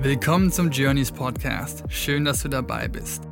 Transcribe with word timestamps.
Willkommen 0.00 0.52
zum 0.52 0.70
Journeys 0.70 1.10
Podcast. 1.10 1.82
Schön, 1.88 2.24
dass 2.24 2.42
du 2.42 2.48
dabei 2.48 2.86
bist. 2.86 3.24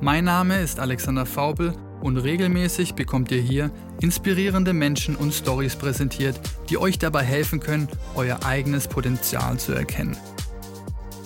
Mein 0.00 0.26
Name 0.26 0.60
ist 0.60 0.78
Alexander 0.78 1.26
Faubel 1.26 1.74
und 2.00 2.16
regelmäßig 2.16 2.94
bekommt 2.94 3.32
ihr 3.32 3.40
hier 3.40 3.72
inspirierende 4.00 4.72
Menschen 4.72 5.16
und 5.16 5.34
Stories 5.34 5.74
präsentiert, 5.74 6.38
die 6.68 6.78
euch 6.78 7.00
dabei 7.00 7.24
helfen 7.24 7.58
können, 7.58 7.88
euer 8.14 8.44
eigenes 8.44 8.86
Potenzial 8.86 9.58
zu 9.58 9.72
erkennen. 9.72 10.16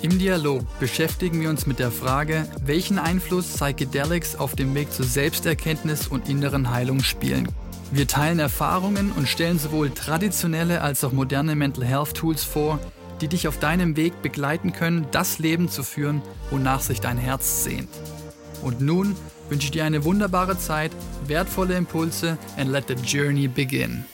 Im 0.00 0.18
Dialog 0.18 0.62
beschäftigen 0.80 1.42
wir 1.42 1.50
uns 1.50 1.66
mit 1.66 1.78
der 1.78 1.90
Frage, 1.90 2.48
welchen 2.64 2.98
Einfluss 2.98 3.48
Psychedelics 3.48 4.34
auf 4.36 4.56
dem 4.56 4.74
Weg 4.74 4.90
zur 4.94 5.04
Selbsterkenntnis 5.04 6.08
und 6.08 6.26
inneren 6.26 6.70
Heilung 6.70 7.00
spielen. 7.00 7.48
Wir 7.92 8.08
teilen 8.08 8.38
Erfahrungen 8.38 9.12
und 9.12 9.28
stellen 9.28 9.58
sowohl 9.58 9.90
traditionelle 9.90 10.80
als 10.80 11.04
auch 11.04 11.12
moderne 11.12 11.54
Mental 11.54 11.84
Health 11.84 12.14
Tools 12.14 12.44
vor, 12.44 12.80
die 13.20 13.28
dich 13.28 13.48
auf 13.48 13.58
deinem 13.58 13.96
Weg 13.96 14.22
begleiten 14.22 14.72
können, 14.72 15.06
das 15.10 15.38
Leben 15.38 15.68
zu 15.68 15.82
führen, 15.82 16.22
wonach 16.50 16.80
sich 16.80 17.00
dein 17.00 17.18
Herz 17.18 17.64
sehnt. 17.64 17.88
Und 18.62 18.80
nun 18.80 19.16
wünsche 19.48 19.66
ich 19.66 19.70
dir 19.70 19.84
eine 19.84 20.04
wunderbare 20.04 20.58
Zeit, 20.58 20.92
wertvolle 21.26 21.76
Impulse 21.76 22.38
and 22.56 22.70
let 22.70 22.88
the 22.88 22.94
journey 22.94 23.48
begin. 23.48 24.04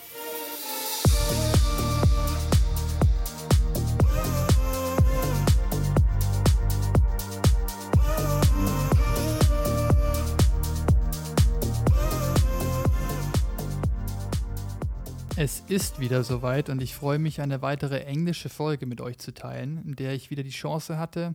Ist 15.72 16.00
wieder 16.00 16.22
soweit 16.22 16.68
und 16.68 16.82
ich 16.82 16.94
freue 16.94 17.18
mich, 17.18 17.40
eine 17.40 17.62
weitere 17.62 18.04
englische 18.04 18.50
Folge 18.50 18.84
mit 18.84 19.00
euch 19.00 19.16
zu 19.16 19.32
teilen, 19.32 19.82
in 19.86 19.96
der 19.96 20.12
ich 20.12 20.30
wieder 20.30 20.42
die 20.42 20.50
Chance 20.50 20.98
hatte, 20.98 21.34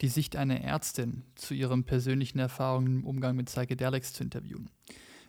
die 0.00 0.08
Sicht 0.08 0.34
einer 0.34 0.60
Ärztin 0.60 1.22
zu 1.36 1.54
ihren 1.54 1.84
persönlichen 1.84 2.40
Erfahrungen 2.40 2.96
im 2.96 3.06
Umgang 3.06 3.36
mit 3.36 3.46
Psychedelics 3.46 4.12
zu 4.12 4.24
interviewen. 4.24 4.70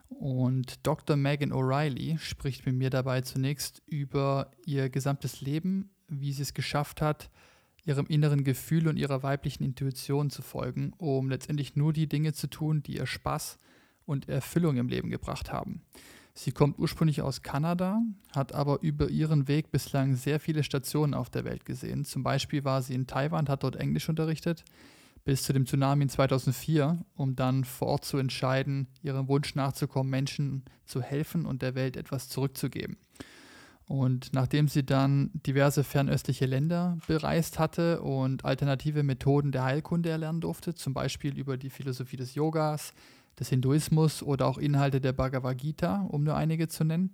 Und 0.10 0.88
Dr. 0.88 1.18
Megan 1.18 1.54
O'Reilly 1.54 2.18
spricht 2.18 2.66
mit 2.66 2.74
mir 2.74 2.90
dabei 2.90 3.22
zunächst 3.22 3.84
über 3.86 4.50
ihr 4.66 4.90
gesamtes 4.90 5.42
Leben, 5.42 5.92
wie 6.08 6.34
sie 6.34 6.42
es 6.42 6.56
geschafft 6.56 7.00
hat, 7.00 7.30
ihrem 7.86 8.08
inneren 8.08 8.44
Gefühl 8.44 8.88
und 8.88 8.98
ihrer 8.98 9.22
weiblichen 9.22 9.66
Intuition 9.66 10.32
zu 10.32 10.42
folgen, 10.42 10.94
um 10.98 11.30
letztendlich 11.30 11.76
nur 11.76 11.94
die 11.94 12.10
Dinge 12.10 12.34
zu 12.34 12.48
tun, 12.48 12.82
die 12.82 12.98
ihr 12.98 13.06
Spaß 13.06 13.60
und 14.08 14.28
Erfüllung 14.28 14.78
im 14.78 14.90
Leben 14.90 15.12
gebracht 15.12 15.54
haben. 15.54 15.84
Sie 16.40 16.52
kommt 16.52 16.78
ursprünglich 16.78 17.24
aus 17.24 17.42
Kanada, 17.42 18.00
hat 18.32 18.54
aber 18.54 18.84
über 18.84 19.10
ihren 19.10 19.48
Weg 19.48 19.72
bislang 19.72 20.14
sehr 20.16 20.40
viele 20.40 20.62
Stationen 20.62 21.16
auf 21.16 21.32
der 21.32 21.46
Welt 21.46 21.66
gesehen. 21.66 22.06
Zum 22.06 22.22
Beispiel 22.22 22.64
war 22.64 22.84
sie 22.84 22.94
in 22.94 23.08
Taiwan, 23.08 23.50
hat 23.50 23.64
dort 23.64 23.76
Englisch 23.76 24.08
unterrichtet, 24.08 24.64
bis 25.26 25.42
zu 25.42 25.52
dem 25.52 25.66
Tsunami 25.66 26.04
in 26.04 26.10
2004, 26.10 27.04
um 27.16 27.36
dann 27.36 27.64
vor 27.64 27.88
Ort 27.88 28.06
zu 28.06 28.20
entscheiden, 28.20 28.86
ihrem 29.02 29.28
Wunsch 29.28 29.56
nachzukommen, 29.56 30.12
Menschen 30.12 30.64
zu 30.86 31.02
helfen 31.02 31.48
und 31.48 31.64
der 31.64 31.74
Welt 31.74 31.98
etwas 31.98 32.30
zurückzugeben. 32.30 32.98
Und 33.88 34.32
nachdem 34.34 34.68
sie 34.68 34.86
dann 34.86 35.32
diverse 35.34 35.84
fernöstliche 35.84 36.46
Länder 36.46 37.00
bereist 37.08 37.58
hatte 37.58 38.02
und 38.02 38.46
alternative 38.46 39.02
Methoden 39.02 39.52
der 39.52 39.64
Heilkunde 39.64 40.10
erlernen 40.10 40.42
durfte, 40.42 40.76
zum 40.76 40.94
Beispiel 40.94 41.36
über 41.36 41.58
die 41.58 41.72
Philosophie 41.72 42.18
des 42.18 42.36
Yogas, 42.36 42.94
des 43.40 43.50
Hinduismus 43.50 44.24
oder 44.24 44.48
auch 44.48 44.58
Inhalte 44.58 45.02
der 45.02 45.14
Bhagavad 45.14 45.58
Gita, 45.58 46.02
um 46.10 46.24
nur 46.24 46.36
einige 46.36 46.68
zu 46.68 46.84
nennen, 46.84 47.14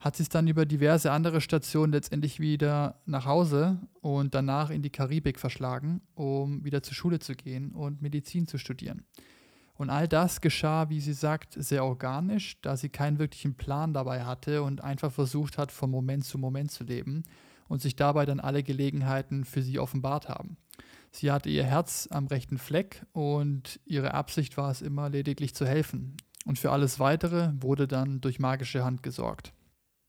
hat 0.00 0.16
sie 0.16 0.22
es 0.22 0.30
dann 0.30 0.48
über 0.48 0.64
diverse 0.64 1.12
andere 1.12 1.42
Stationen 1.42 1.92
letztendlich 1.92 2.40
wieder 2.40 3.00
nach 3.04 3.26
Hause 3.26 3.78
und 4.00 4.34
danach 4.34 4.70
in 4.70 4.82
die 4.82 4.90
Karibik 4.90 5.38
verschlagen, 5.38 6.00
um 6.14 6.64
wieder 6.64 6.82
zur 6.82 6.94
Schule 6.94 7.18
zu 7.18 7.34
gehen 7.34 7.72
und 7.72 8.00
Medizin 8.00 8.46
zu 8.46 8.56
studieren. 8.56 9.04
Und 9.74 9.90
all 9.90 10.08
das 10.08 10.40
geschah, 10.40 10.88
wie 10.88 11.00
sie 11.00 11.12
sagt, 11.12 11.54
sehr 11.54 11.84
organisch, 11.84 12.60
da 12.60 12.76
sie 12.76 12.88
keinen 12.88 13.18
wirklichen 13.18 13.54
Plan 13.54 13.94
dabei 13.94 14.24
hatte 14.24 14.62
und 14.62 14.82
einfach 14.82 15.12
versucht 15.12 15.58
hat, 15.58 15.72
von 15.72 15.90
Moment 15.90 16.24
zu 16.24 16.38
Moment 16.38 16.70
zu 16.70 16.84
leben 16.84 17.22
und 17.68 17.80
sich 17.80 17.96
dabei 17.96 18.26
dann 18.26 18.40
alle 18.40 18.62
Gelegenheiten 18.62 19.44
für 19.44 19.62
sie 19.62 19.78
offenbart 19.78 20.28
haben. 20.28 20.56
Sie 21.10 21.30
hatte 21.30 21.48
ihr 21.48 21.64
Herz 21.64 22.08
am 22.10 22.26
rechten 22.26 22.58
Fleck 22.58 23.04
und 23.12 23.80
ihre 23.84 24.14
Absicht 24.14 24.56
war 24.56 24.70
es 24.70 24.80
immer, 24.80 25.08
lediglich 25.08 25.54
zu 25.54 25.66
helfen. 25.66 26.16
Und 26.46 26.58
für 26.58 26.70
alles 26.70 26.98
Weitere 27.00 27.52
wurde 27.60 27.86
dann 27.86 28.20
durch 28.20 28.38
magische 28.38 28.84
Hand 28.84 29.02
gesorgt. 29.02 29.52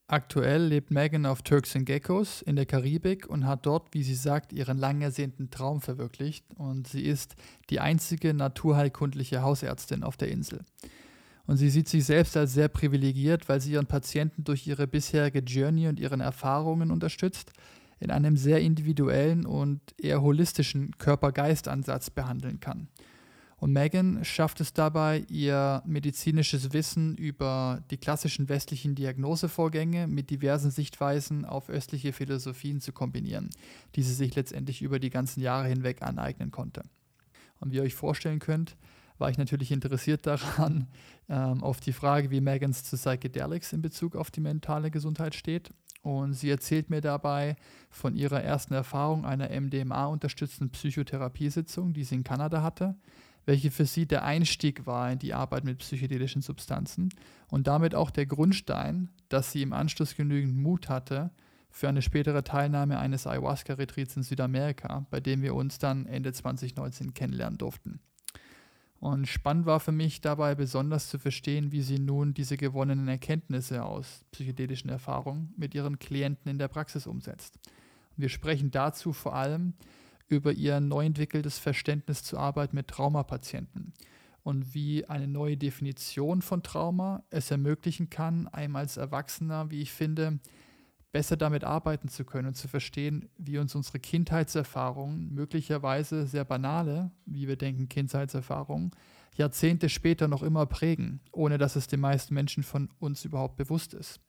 Aktuell 0.07 0.65
lebt 0.65 0.91
Megan 0.91 1.25
auf 1.25 1.41
Turks 1.41 1.73
and 1.73 1.85
Geckos 1.85 2.41
in 2.41 2.57
der 2.57 2.65
Karibik 2.65 3.27
und 3.29 3.47
hat 3.47 3.65
dort, 3.65 3.93
wie 3.93 4.03
sie 4.03 4.15
sagt, 4.15 4.51
ihren 4.51 4.77
lang 4.77 5.01
ersehnten 5.01 5.49
Traum 5.49 5.79
verwirklicht. 5.79 6.45
Und 6.55 6.87
sie 6.87 7.03
ist 7.03 7.35
die 7.69 7.79
einzige 7.79 8.33
naturheilkundliche 8.33 9.41
Hausärztin 9.41 10.03
auf 10.03 10.17
der 10.17 10.27
Insel. 10.27 10.65
Und 11.47 11.57
sie 11.57 11.69
sieht 11.69 11.87
sich 11.87 12.05
selbst 12.05 12.35
als 12.35 12.53
sehr 12.53 12.67
privilegiert, 12.67 13.47
weil 13.47 13.61
sie 13.61 13.71
ihren 13.71 13.87
Patienten 13.87 14.43
durch 14.43 14.67
ihre 14.67 14.85
bisherige 14.85 15.39
Journey 15.39 15.87
und 15.87 15.99
ihren 15.99 16.19
Erfahrungen 16.19 16.91
unterstützt, 16.91 17.53
in 18.01 18.11
einem 18.11 18.35
sehr 18.35 18.59
individuellen 18.59 19.45
und 19.45 19.79
eher 19.97 20.21
holistischen 20.21 20.97
Körper-Geist-Ansatz 20.97 22.09
behandeln 22.09 22.59
kann. 22.59 22.89
Und 23.57 23.73
Megan 23.73 24.25
schafft 24.25 24.59
es 24.59 24.73
dabei, 24.73 25.23
ihr 25.29 25.83
medizinisches 25.85 26.73
Wissen 26.73 27.15
über 27.15 27.83
die 27.91 27.97
klassischen 27.97 28.49
westlichen 28.49 28.95
Diagnosevorgänge 28.95 30.07
mit 30.07 30.31
diversen 30.31 30.71
Sichtweisen 30.71 31.45
auf 31.45 31.69
östliche 31.69 32.11
Philosophien 32.11 32.81
zu 32.81 32.91
kombinieren, 32.91 33.51
die 33.95 34.01
sie 34.01 34.15
sich 34.15 34.33
letztendlich 34.33 34.81
über 34.81 34.97
die 34.97 35.11
ganzen 35.11 35.41
Jahre 35.41 35.67
hinweg 35.67 36.01
aneignen 36.01 36.49
konnte. 36.49 36.81
Und 37.59 37.71
wie 37.71 37.75
ihr 37.75 37.83
euch 37.83 37.93
vorstellen 37.93 38.39
könnt, 38.39 38.77
war 39.19 39.29
ich 39.29 39.37
natürlich 39.37 39.71
interessiert 39.71 40.25
daran, 40.25 40.87
ähm, 41.29 41.61
auf 41.61 41.79
die 41.79 41.93
Frage, 41.93 42.31
wie 42.31 42.41
Megans 42.41 42.83
zu 42.83 42.97
Psychedelics 42.97 43.73
in 43.73 43.83
Bezug 43.83 44.15
auf 44.15 44.31
die 44.31 44.41
mentale 44.41 44.89
Gesundheit 44.89 45.35
steht 45.35 45.69
und 46.01 46.33
sie 46.33 46.49
erzählt 46.49 46.89
mir 46.89 47.01
dabei 47.01 47.55
von 47.89 48.15
ihrer 48.15 48.41
ersten 48.41 48.73
Erfahrung 48.73 49.25
einer 49.25 49.49
MDMA-unterstützten 49.49 50.69
Psychotherapiesitzung, 50.69 51.93
die 51.93 52.03
sie 52.03 52.15
in 52.15 52.23
Kanada 52.23 52.61
hatte, 52.61 52.95
welche 53.45 53.71
für 53.71 53.85
sie 53.85 54.05
der 54.05 54.23
Einstieg 54.23 54.85
war 54.85 55.11
in 55.11 55.19
die 55.19 55.33
Arbeit 55.33 55.63
mit 55.63 55.79
psychedelischen 55.79 56.41
Substanzen 56.41 57.09
und 57.49 57.67
damit 57.67 57.95
auch 57.95 58.11
der 58.11 58.25
Grundstein, 58.25 59.09
dass 59.29 59.51
sie 59.51 59.61
im 59.61 59.73
Anschluss 59.73 60.15
genügend 60.15 60.55
Mut 60.57 60.89
hatte 60.89 61.31
für 61.69 61.87
eine 61.87 62.01
spätere 62.01 62.43
Teilnahme 62.43 62.99
eines 62.99 63.25
Ayahuasca-Retreats 63.25 64.17
in 64.17 64.23
Südamerika, 64.23 65.05
bei 65.09 65.19
dem 65.19 65.41
wir 65.41 65.55
uns 65.55 65.79
dann 65.79 66.05
Ende 66.05 66.33
2019 66.33 67.13
kennenlernen 67.13 67.57
durften. 67.57 68.01
Und 69.01 69.25
spannend 69.27 69.65
war 69.65 69.79
für 69.79 69.91
mich 69.91 70.21
dabei 70.21 70.53
besonders 70.53 71.09
zu 71.09 71.17
verstehen, 71.17 71.71
wie 71.71 71.81
sie 71.81 71.97
nun 71.97 72.35
diese 72.35 72.55
gewonnenen 72.55 73.07
Erkenntnisse 73.07 73.83
aus 73.83 74.23
psychedelischen 74.31 74.91
Erfahrungen 74.91 75.55
mit 75.57 75.73
ihren 75.73 75.97
Klienten 75.97 76.51
in 76.51 76.59
der 76.59 76.67
Praxis 76.67 77.07
umsetzt. 77.07 77.57
Wir 78.15 78.29
sprechen 78.29 78.69
dazu 78.69 79.11
vor 79.11 79.33
allem 79.33 79.73
über 80.27 80.51
ihr 80.53 80.79
neu 80.79 81.03
entwickeltes 81.03 81.57
Verständnis 81.57 82.23
zur 82.23 82.39
Arbeit 82.39 82.75
mit 82.75 82.89
Traumapatienten 82.89 83.91
und 84.43 84.75
wie 84.75 85.03
eine 85.09 85.27
neue 85.27 85.57
Definition 85.57 86.43
von 86.43 86.61
Trauma 86.61 87.23
es 87.31 87.49
ermöglichen 87.49 88.11
kann, 88.11 88.47
einem 88.49 88.75
als 88.75 88.97
Erwachsener, 88.97 89.71
wie 89.71 89.81
ich 89.81 89.91
finde, 89.91 90.37
besser 91.11 91.37
damit 91.37 91.63
arbeiten 91.63 92.07
zu 92.07 92.23
können 92.23 92.49
und 92.49 92.55
zu 92.55 92.67
verstehen, 92.67 93.29
wie 93.37 93.57
uns 93.57 93.75
unsere 93.75 93.99
Kindheitserfahrungen, 93.99 95.33
möglicherweise 95.33 96.25
sehr 96.25 96.45
banale, 96.45 97.11
wie 97.25 97.47
wir 97.47 97.57
denken, 97.57 97.89
Kindheitserfahrungen, 97.89 98.91
Jahrzehnte 99.35 99.89
später 99.89 100.27
noch 100.27 100.43
immer 100.43 100.65
prägen, 100.65 101.21
ohne 101.31 101.57
dass 101.57 101.75
es 101.75 101.87
den 101.87 101.99
meisten 101.99 102.33
Menschen 102.33 102.63
von 102.63 102.89
uns 102.99 103.25
überhaupt 103.25 103.57
bewusst 103.57 103.93
ist. 103.93 104.19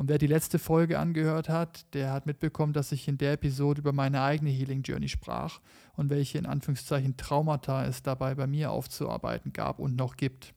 Und 0.00 0.08
wer 0.08 0.18
die 0.18 0.26
letzte 0.26 0.58
Folge 0.58 0.98
angehört 0.98 1.48
hat, 1.48 1.92
der 1.94 2.12
hat 2.12 2.24
mitbekommen, 2.24 2.72
dass 2.72 2.92
ich 2.92 3.06
in 3.06 3.18
der 3.18 3.34
Episode 3.34 3.80
über 3.80 3.92
meine 3.92 4.22
eigene 4.22 4.50
Healing 4.50 4.82
Journey 4.82 5.08
sprach 5.08 5.60
und 5.94 6.08
welche 6.08 6.38
in 6.38 6.46
Anführungszeichen 6.46 7.16
Traumata 7.16 7.84
es 7.84 8.02
dabei 8.02 8.34
bei 8.34 8.46
mir 8.46 8.70
aufzuarbeiten 8.70 9.52
gab 9.52 9.78
und 9.78 9.96
noch 9.96 10.16
gibt. 10.16 10.54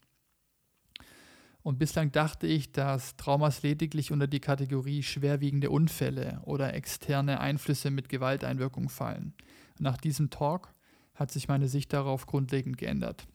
Und 1.64 1.80
bislang 1.80 2.12
dachte 2.12 2.46
ich, 2.46 2.74
dass 2.74 3.16
Traumas 3.16 3.64
lediglich 3.64 4.12
unter 4.12 4.28
die 4.28 4.42
Kategorie 4.42 5.02
schwerwiegende 5.02 5.70
Unfälle 5.70 6.42
oder 6.44 6.74
externe 6.74 7.40
Einflüsse 7.40 7.90
mit 7.90 8.10
Gewalteinwirkung 8.10 8.90
fallen. 8.90 9.34
nach 9.80 9.98
diesem 9.98 10.30
Talk 10.30 10.74
hat 11.16 11.32
sich 11.32 11.48
meine 11.48 11.68
Sicht 11.68 11.94
darauf 11.94 12.26
grundlegend 12.26 12.78
geändert. 12.78 13.26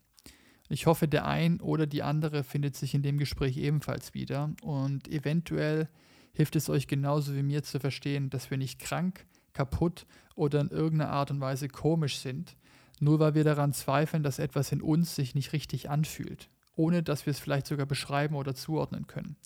Ich 0.68 0.86
hoffe, 0.86 1.08
der 1.08 1.26
ein 1.26 1.60
oder 1.60 1.86
die 1.86 2.02
andere 2.02 2.44
findet 2.44 2.76
sich 2.76 2.94
in 2.94 3.02
dem 3.02 3.16
Gespräch 3.16 3.56
ebenfalls 3.56 4.12
wieder 4.12 4.52
und 4.62 5.08
eventuell 5.08 5.88
hilft 6.32 6.54
es 6.56 6.68
euch 6.68 6.86
genauso 6.86 7.34
wie 7.34 7.42
mir 7.42 7.62
zu 7.62 7.80
verstehen, 7.80 8.28
dass 8.28 8.50
wir 8.50 8.58
nicht 8.58 8.78
krank, 8.78 9.26
kaputt 9.54 10.06
oder 10.34 10.60
in 10.60 10.68
irgendeiner 10.68 11.10
Art 11.10 11.30
und 11.30 11.40
Weise 11.40 11.68
komisch 11.68 12.18
sind, 12.18 12.56
nur 13.00 13.18
weil 13.18 13.34
wir 13.34 13.44
daran 13.44 13.72
zweifeln, 13.72 14.22
dass 14.22 14.38
etwas 14.38 14.70
in 14.70 14.82
uns 14.82 15.14
sich 15.14 15.34
nicht 15.34 15.54
richtig 15.54 15.88
anfühlt 15.88 16.50
ohne 16.78 17.02
dass 17.02 17.26
wir 17.26 17.32
es 17.32 17.38
vielleicht 17.38 17.66
sogar 17.66 17.86
beschreiben 17.86 18.34
oder 18.36 18.54
zuordnen 18.54 19.06
können. 19.06 19.36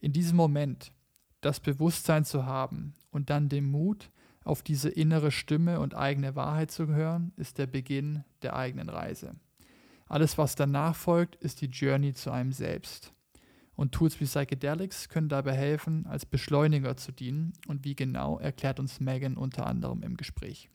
In 0.00 0.12
diesem 0.12 0.36
Moment 0.36 0.92
das 1.40 1.60
Bewusstsein 1.60 2.24
zu 2.24 2.44
haben 2.44 2.94
und 3.10 3.30
dann 3.30 3.48
den 3.48 3.70
Mut, 3.70 4.10
Auf 4.48 4.62
diese 4.62 4.88
innere 4.88 5.30
Stimme 5.30 5.78
und 5.78 5.94
eigene 5.94 6.34
Wahrheit 6.34 6.70
zu 6.70 6.86
hören, 6.86 7.32
ist 7.36 7.58
der 7.58 7.66
Beginn 7.66 8.24
der 8.40 8.56
eigenen 8.56 8.88
Reise. 8.88 9.34
Alles, 10.06 10.38
was 10.38 10.54
danach 10.54 10.96
folgt, 10.96 11.36
ist 11.36 11.60
die 11.60 11.66
Journey 11.66 12.14
zu 12.14 12.30
einem 12.30 12.52
selbst. 12.52 13.12
Und 13.74 13.92
Tools 13.92 14.18
wie 14.20 14.24
Psychedelics 14.24 15.10
können 15.10 15.28
dabei 15.28 15.52
helfen, 15.52 16.06
als 16.06 16.24
Beschleuniger 16.24 16.96
zu 16.96 17.12
dienen. 17.12 17.52
Und 17.66 17.84
wie 17.84 17.94
genau, 17.94 18.38
erklärt 18.38 18.80
uns 18.80 19.00
Megan 19.00 19.36
unter 19.36 19.66
anderem 19.66 20.02
im 20.02 20.16
Gespräch. 20.16 20.70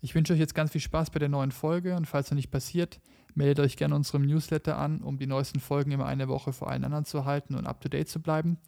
Ich 0.00 0.14
wünsche 0.14 0.32
euch 0.32 0.38
jetzt 0.38 0.54
ganz 0.54 0.72
viel 0.72 0.80
Spaß 0.80 1.10
bei 1.10 1.18
der 1.18 1.28
neuen 1.28 1.52
Folge 1.52 1.94
und 1.94 2.06
falls 2.06 2.30
noch 2.30 2.36
nicht 2.36 2.50
passiert, 2.50 2.98
meldet 3.34 3.60
euch 3.60 3.76
gerne 3.76 3.94
unserem 3.94 4.26
Newsletter 4.26 4.76
an, 4.76 5.00
um 5.00 5.18
die 5.18 5.26
neuesten 5.26 5.60
Folgen 5.60 5.92
immer 5.92 6.06
eine 6.06 6.28
Woche 6.28 6.52
vor 6.52 6.68
allen 6.70 6.84
anderen 6.84 7.04
zu 7.04 7.24
halten 7.24 7.54
und 7.54 7.66
up 7.66 7.80
to 7.80 7.88
date 7.88 8.08
zu 8.08 8.20
bleiben. 8.20 8.58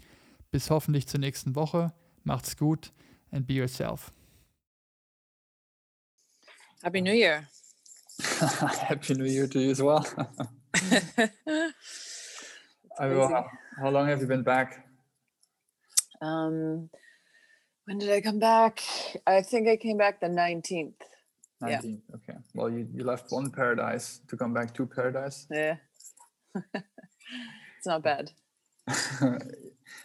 Bis 0.51 0.71
hoffentlich 0.71 1.09
zur 1.09 1.21
nächsten 1.21 1.55
Woche. 1.55 1.93
Macht's 2.25 2.57
gut 2.57 2.93
and 3.31 3.47
be 3.47 3.55
yourself. 3.55 4.13
Happy 6.83 7.01
New 7.01 7.15
Year. 7.15 7.49
Happy 8.89 9.15
New 9.15 9.25
Year 9.25 9.49
to 9.49 9.59
you 9.59 9.71
as 9.71 9.81
well. 9.81 10.05
how, 12.99 13.47
how 13.79 13.91
long 13.91 14.09
have 14.09 14.21
you 14.21 14.27
been 14.27 14.43
back? 14.43 14.87
Um, 16.21 16.91
when 17.85 17.99
did 17.99 18.11
I 18.11 18.21
come 18.21 18.39
back? 18.39 18.81
I 19.27 19.43
think 19.43 19.69
I 19.69 19.77
came 19.77 19.97
back 19.97 20.21
the 20.21 20.29
19th. 20.29 20.95
19th, 21.63 21.83
yeah. 21.83 22.17
okay. 22.17 22.39
Well, 22.55 22.71
you, 22.71 22.89
you 22.93 23.05
left 23.05 23.31
one 23.31 23.51
paradise 23.51 24.21
to 24.29 24.37
come 24.37 24.53
back 24.53 24.75
to 24.75 24.87
paradise. 24.87 25.47
Yeah. 25.51 25.77
it's 26.55 27.87
not 27.87 28.03
bad. 28.03 28.31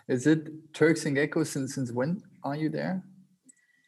Is 0.08 0.28
it 0.28 0.74
Turks 0.74 1.06
and 1.06 1.16
Caicos 1.18 1.50
since 1.50 1.76
since 1.76 1.92
when 1.92 2.24
are 2.44 2.56
you 2.56 2.70
there? 2.70 3.04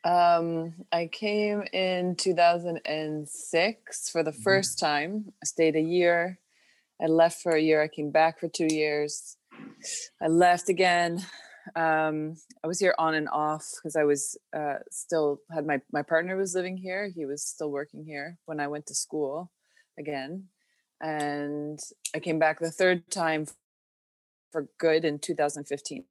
Um, 0.03 0.73
I 0.91 1.07
came 1.07 1.63
in 1.73 2.15
2006 2.15 4.09
for 4.09 4.23
the 4.23 4.31
1st 4.31 4.35
mm-hmm. 4.43 4.85
time. 4.85 5.33
I 5.41 5.45
stayed 5.45 5.75
a 5.75 5.81
year. 5.81 6.39
I 7.01 7.05
left 7.07 7.41
for 7.41 7.53
a 7.53 7.61
year. 7.61 7.81
I 7.81 7.87
came 7.87 8.11
back 8.11 8.39
for 8.39 8.47
two 8.47 8.67
years. 8.69 9.37
I 10.21 10.27
left 10.27 10.69
again. 10.69 11.25
Um, 11.75 12.35
I 12.63 12.67
was 12.67 12.79
here 12.79 12.95
on 12.97 13.13
and 13.15 13.29
off 13.29 13.65
because 13.75 13.95
I 13.95 14.03
was 14.03 14.37
uh, 14.55 14.79
still 14.91 15.41
had 15.53 15.65
my 15.65 15.81
my 15.91 16.01
partner 16.01 16.35
was 16.35 16.55
living 16.55 16.77
here. 16.77 17.09
He 17.13 17.25
was 17.25 17.43
still 17.43 17.71
working 17.71 18.05
here 18.05 18.37
when 18.45 18.59
I 18.59 18.67
went 18.67 18.87
to 18.87 18.95
school 18.95 19.51
again, 19.97 20.45
and 21.01 21.79
I 22.15 22.19
came 22.19 22.39
back 22.39 22.59
the 22.59 22.71
third 22.71 23.09
time 23.11 23.45
for 24.51 24.67
good 24.79 25.05
in 25.05 25.19
2015. 25.19 26.05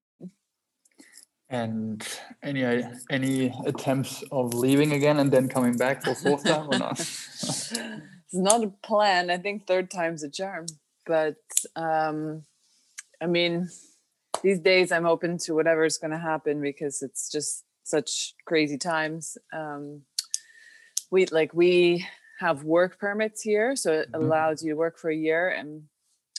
And 1.50 2.06
any 2.42 2.84
any 3.10 3.54
attempts 3.64 4.22
of 4.30 4.52
leaving 4.52 4.92
again 4.92 5.18
and 5.18 5.32
then 5.32 5.48
coming 5.48 5.76
back 5.76 6.04
for 6.04 6.14
fourth 6.14 6.44
time 6.44 6.68
or 6.70 6.78
not? 6.78 7.00
it's 7.00 8.34
not 8.34 8.62
a 8.62 8.68
plan. 8.82 9.30
I 9.30 9.38
think 9.38 9.66
third 9.66 9.90
time's 9.90 10.22
a 10.22 10.28
charm. 10.28 10.66
But 11.06 11.36
um, 11.74 12.44
I 13.20 13.26
mean, 13.26 13.70
these 14.42 14.60
days 14.60 14.92
I'm 14.92 15.06
open 15.06 15.38
to 15.38 15.54
whatever 15.54 15.84
is 15.84 15.98
going 15.98 16.10
to 16.10 16.18
happen 16.18 16.60
because 16.60 17.02
it's 17.02 17.30
just 17.30 17.64
such 17.84 18.34
crazy 18.46 18.78
times. 18.78 19.36
Um, 19.52 20.02
we 21.10 21.26
like 21.26 21.54
we 21.54 22.06
have 22.40 22.64
work 22.64 22.98
permits 22.98 23.42
here, 23.42 23.74
so 23.76 23.92
it 23.92 24.12
mm-hmm. 24.12 24.22
allows 24.22 24.62
you 24.62 24.72
to 24.72 24.76
work 24.76 24.98
for 24.98 25.10
a 25.10 25.16
year, 25.16 25.48
and 25.48 25.84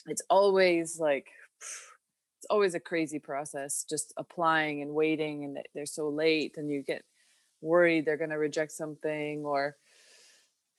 it's 0.06 0.22
always 0.30 0.98
like 0.98 1.26
it's 1.58 2.46
always 2.48 2.74
a 2.74 2.80
crazy 2.80 3.18
process 3.18 3.84
just 3.88 4.14
applying 4.16 4.80
and 4.80 4.94
waiting 4.94 5.44
and 5.44 5.58
they're 5.74 5.84
so 5.84 6.08
late 6.08 6.54
and 6.56 6.70
you 6.70 6.82
get 6.82 7.02
worried 7.60 8.06
they're 8.06 8.16
going 8.16 8.30
to 8.30 8.38
reject 8.38 8.72
something 8.72 9.44
or 9.44 9.76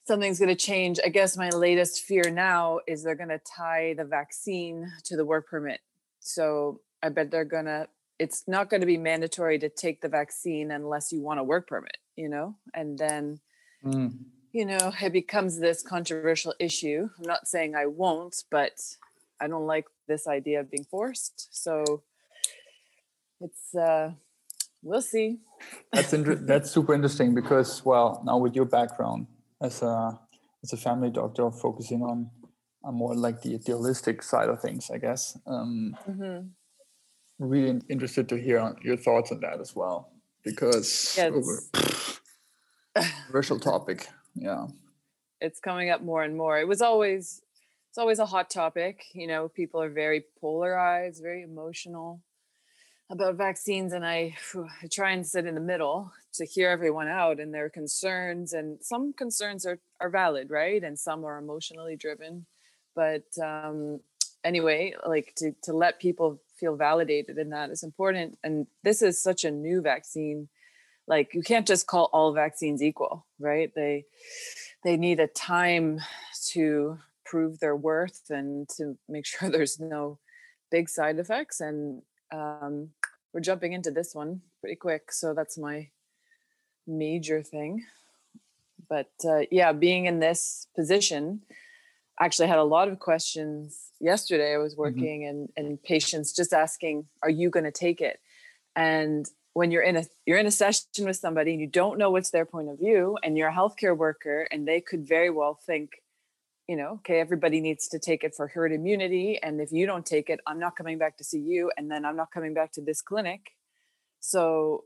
something's 0.04 0.40
going 0.40 0.48
to 0.48 0.56
change 0.56 0.98
i 1.04 1.08
guess 1.08 1.36
my 1.36 1.48
latest 1.50 2.02
fear 2.02 2.28
now 2.30 2.80
is 2.88 3.04
they're 3.04 3.14
going 3.14 3.28
to 3.28 3.40
tie 3.56 3.94
the 3.96 4.04
vaccine 4.04 4.90
to 5.04 5.16
the 5.16 5.24
work 5.24 5.46
permit 5.48 5.78
so 6.18 6.80
i 7.02 7.08
bet 7.08 7.30
they're 7.30 7.44
going 7.44 7.64
to 7.66 7.86
it's 8.18 8.44
not 8.46 8.70
going 8.70 8.80
to 8.80 8.86
be 8.86 8.98
mandatory 8.98 9.58
to 9.58 9.68
take 9.68 10.00
the 10.00 10.08
vaccine 10.08 10.70
unless 10.70 11.12
you 11.12 11.20
want 11.20 11.40
a 11.40 11.44
work 11.44 11.66
permit 11.66 11.96
you 12.16 12.28
know 12.28 12.56
and 12.74 12.98
then 12.98 13.40
mm. 13.84 14.12
you 14.52 14.64
know 14.64 14.92
it 15.00 15.12
becomes 15.12 15.58
this 15.58 15.82
controversial 15.82 16.54
issue 16.58 17.08
i'm 17.18 17.24
not 17.24 17.48
saying 17.48 17.74
i 17.74 17.86
won't 17.86 18.44
but 18.50 18.78
I 19.42 19.48
don't 19.48 19.66
like 19.66 19.86
this 20.06 20.28
idea 20.28 20.60
of 20.60 20.70
being 20.70 20.84
forced. 20.84 21.48
So 21.50 22.02
it's 23.40 23.74
uh, 23.74 24.12
we'll 24.82 25.02
see. 25.02 25.40
That's 25.92 26.12
inter- 26.12 26.34
that's 26.50 26.70
super 26.70 26.94
interesting 26.94 27.34
because 27.34 27.84
well 27.84 28.22
now 28.24 28.38
with 28.38 28.54
your 28.54 28.66
background 28.66 29.26
as 29.60 29.82
a 29.82 30.18
as 30.62 30.72
a 30.72 30.76
family 30.76 31.10
doctor 31.10 31.50
focusing 31.50 32.02
on 32.02 32.30
on 32.84 32.94
more 32.94 33.14
like 33.16 33.42
the 33.42 33.54
idealistic 33.54 34.22
side 34.22 34.48
of 34.48 34.60
things, 34.60 34.90
I 34.90 34.98
guess. 34.98 35.36
Um, 35.46 35.96
mm-hmm. 36.08 36.46
Really 37.38 37.80
interested 37.88 38.28
to 38.28 38.36
hear 38.36 38.74
your 38.82 38.96
thoughts 38.96 39.32
on 39.32 39.40
that 39.40 39.60
as 39.60 39.74
well 39.74 40.12
because 40.44 41.14
yeah, 41.16 41.30
controversial 42.94 43.58
topic. 43.72 44.08
Yeah, 44.34 44.66
it's 45.40 45.60
coming 45.60 45.90
up 45.90 46.02
more 46.02 46.22
and 46.22 46.36
more. 46.36 46.58
It 46.58 46.68
was 46.68 46.82
always 46.82 47.42
it's 47.90 47.98
always 47.98 48.18
a 48.18 48.26
hot 48.26 48.48
topic. 48.48 49.04
You 49.12 49.26
know, 49.26 49.48
people 49.48 49.82
are 49.82 49.90
very 49.90 50.24
polarized, 50.40 51.22
very 51.22 51.42
emotional 51.42 52.20
about 53.10 53.34
vaccines, 53.34 53.92
and 53.92 54.06
I, 54.06 54.34
I 54.82 54.86
try 54.90 55.10
and 55.10 55.26
sit 55.26 55.44
in 55.44 55.54
the 55.54 55.60
middle 55.60 56.10
to 56.34 56.46
hear 56.46 56.70
everyone 56.70 57.08
out 57.08 57.38
and 57.38 57.52
their 57.52 57.68
concerns. 57.68 58.54
And 58.54 58.78
some 58.82 59.12
concerns 59.12 59.66
are 59.66 59.78
are 60.00 60.08
valid, 60.08 60.48
right? 60.50 60.82
And 60.82 60.98
some 60.98 61.24
are 61.24 61.38
emotionally 61.38 61.96
driven. 61.96 62.46
But 62.94 63.24
um, 63.42 64.00
anyway, 64.44 64.94
like 65.06 65.34
to 65.36 65.52
to 65.64 65.72
let 65.72 66.00
people 66.00 66.40
feel 66.62 66.76
validated 66.76 67.38
in 67.38 67.50
that 67.50 67.70
is 67.70 67.82
important. 67.82 68.38
And 68.44 68.68
this 68.84 69.02
is 69.02 69.20
such 69.20 69.44
a 69.44 69.50
new 69.50 69.82
vaccine. 69.82 70.48
Like 71.08 71.34
you 71.34 71.42
can't 71.42 71.66
just 71.66 71.88
call 71.88 72.08
all 72.12 72.32
vaccines 72.32 72.80
equal, 72.80 73.26
right? 73.40 73.74
They 73.74 74.04
they 74.84 74.96
need 74.96 75.18
a 75.18 75.26
time 75.26 76.00
to 76.52 76.98
prove 77.24 77.58
their 77.58 77.74
worth 77.74 78.30
and 78.30 78.68
to 78.76 78.96
make 79.08 79.26
sure 79.30 79.50
there's 79.50 79.80
no 79.80 80.20
big 80.70 80.88
side 80.88 81.18
effects. 81.18 81.60
And 81.60 82.02
um, 82.30 82.90
we're 83.32 83.40
jumping 83.40 83.72
into 83.72 83.90
this 83.90 84.14
one 84.14 84.42
pretty 84.60 84.76
quick. 84.76 85.10
So 85.10 85.34
that's 85.34 85.58
my 85.58 85.88
major 86.86 87.42
thing. 87.42 87.84
But 88.88 89.10
uh, 89.24 89.40
yeah, 89.50 89.72
being 89.72 90.06
in 90.06 90.20
this 90.20 90.68
position, 90.76 91.42
actually 92.24 92.48
had 92.48 92.58
a 92.58 92.64
lot 92.64 92.88
of 92.88 92.98
questions 92.98 93.90
yesterday. 94.00 94.54
I 94.54 94.58
was 94.58 94.72
mm-hmm. 94.72 94.82
working 94.82 95.20
mm-hmm. 95.20 95.28
and, 95.56 95.68
and 95.68 95.82
patients 95.82 96.32
just 96.32 96.52
asking, 96.52 97.06
are 97.22 97.30
you 97.30 97.50
going 97.50 97.64
to 97.64 97.72
take 97.72 98.00
it? 98.00 98.20
And 98.74 99.26
when 99.54 99.70
you're 99.70 99.82
in 99.82 99.96
a 99.96 100.04
you're 100.24 100.38
in 100.38 100.46
a 100.46 100.50
session 100.50 101.04
with 101.04 101.16
somebody 101.16 101.52
and 101.52 101.60
you 101.60 101.66
don't 101.66 101.98
know 101.98 102.10
what's 102.10 102.30
their 102.30 102.46
point 102.46 102.70
of 102.70 102.78
view 102.78 103.18
and 103.22 103.36
you're 103.36 103.48
a 103.48 103.54
healthcare 103.54 103.94
worker 103.94 104.48
and 104.50 104.66
they 104.66 104.80
could 104.80 105.06
very 105.06 105.28
well 105.28 105.58
think 105.66 105.90
you 106.68 106.76
know, 106.76 106.92
okay, 106.92 107.20
everybody 107.20 107.60
needs 107.60 107.88
to 107.88 107.98
take 107.98 108.24
it 108.24 108.34
for 108.34 108.46
herd 108.46 108.72
immunity. 108.72 109.38
And 109.42 109.60
if 109.60 109.72
you 109.72 109.84
don't 109.84 110.06
take 110.06 110.30
it, 110.30 110.40
I'm 110.46 110.58
not 110.58 110.76
coming 110.76 110.96
back 110.96 111.18
to 111.18 111.24
see 111.24 111.40
you. 111.40 111.70
And 111.76 111.90
then 111.90 112.04
I'm 112.04 112.16
not 112.16 112.30
coming 112.30 112.54
back 112.54 112.72
to 112.72 112.80
this 112.80 113.02
clinic. 113.02 113.50
So 114.20 114.84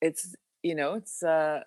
it's, 0.00 0.36
you 0.62 0.74
know, 0.74 0.94
it's, 0.94 1.22
uh, 1.22 1.60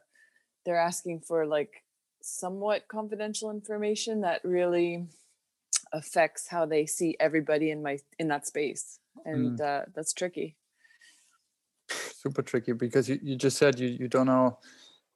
they're 0.66 0.80
asking 0.80 1.22
for 1.22 1.48
like 1.48 1.84
somewhat 2.22 2.88
confidential 2.88 3.52
information 3.52 4.22
that 4.22 4.42
really 4.44 5.06
affects 5.94 6.48
how 6.48 6.66
they 6.66 6.86
see 6.86 7.16
everybody 7.20 7.72
in 7.72 7.82
my, 7.82 7.98
in 8.20 8.28
that 8.28 8.46
space. 8.48 9.00
And 9.26 9.60
mm. 9.60 9.62
uh, 9.62 9.86
that's 9.96 10.14
tricky. 10.14 10.56
Super 11.90 12.42
tricky 12.42 12.74
because 12.74 13.10
you, 13.10 13.20
you 13.22 13.36
just 13.36 13.58
said 13.58 13.80
you, 13.80 13.88
you 13.88 14.08
don't 14.08 14.28
know 14.28 14.60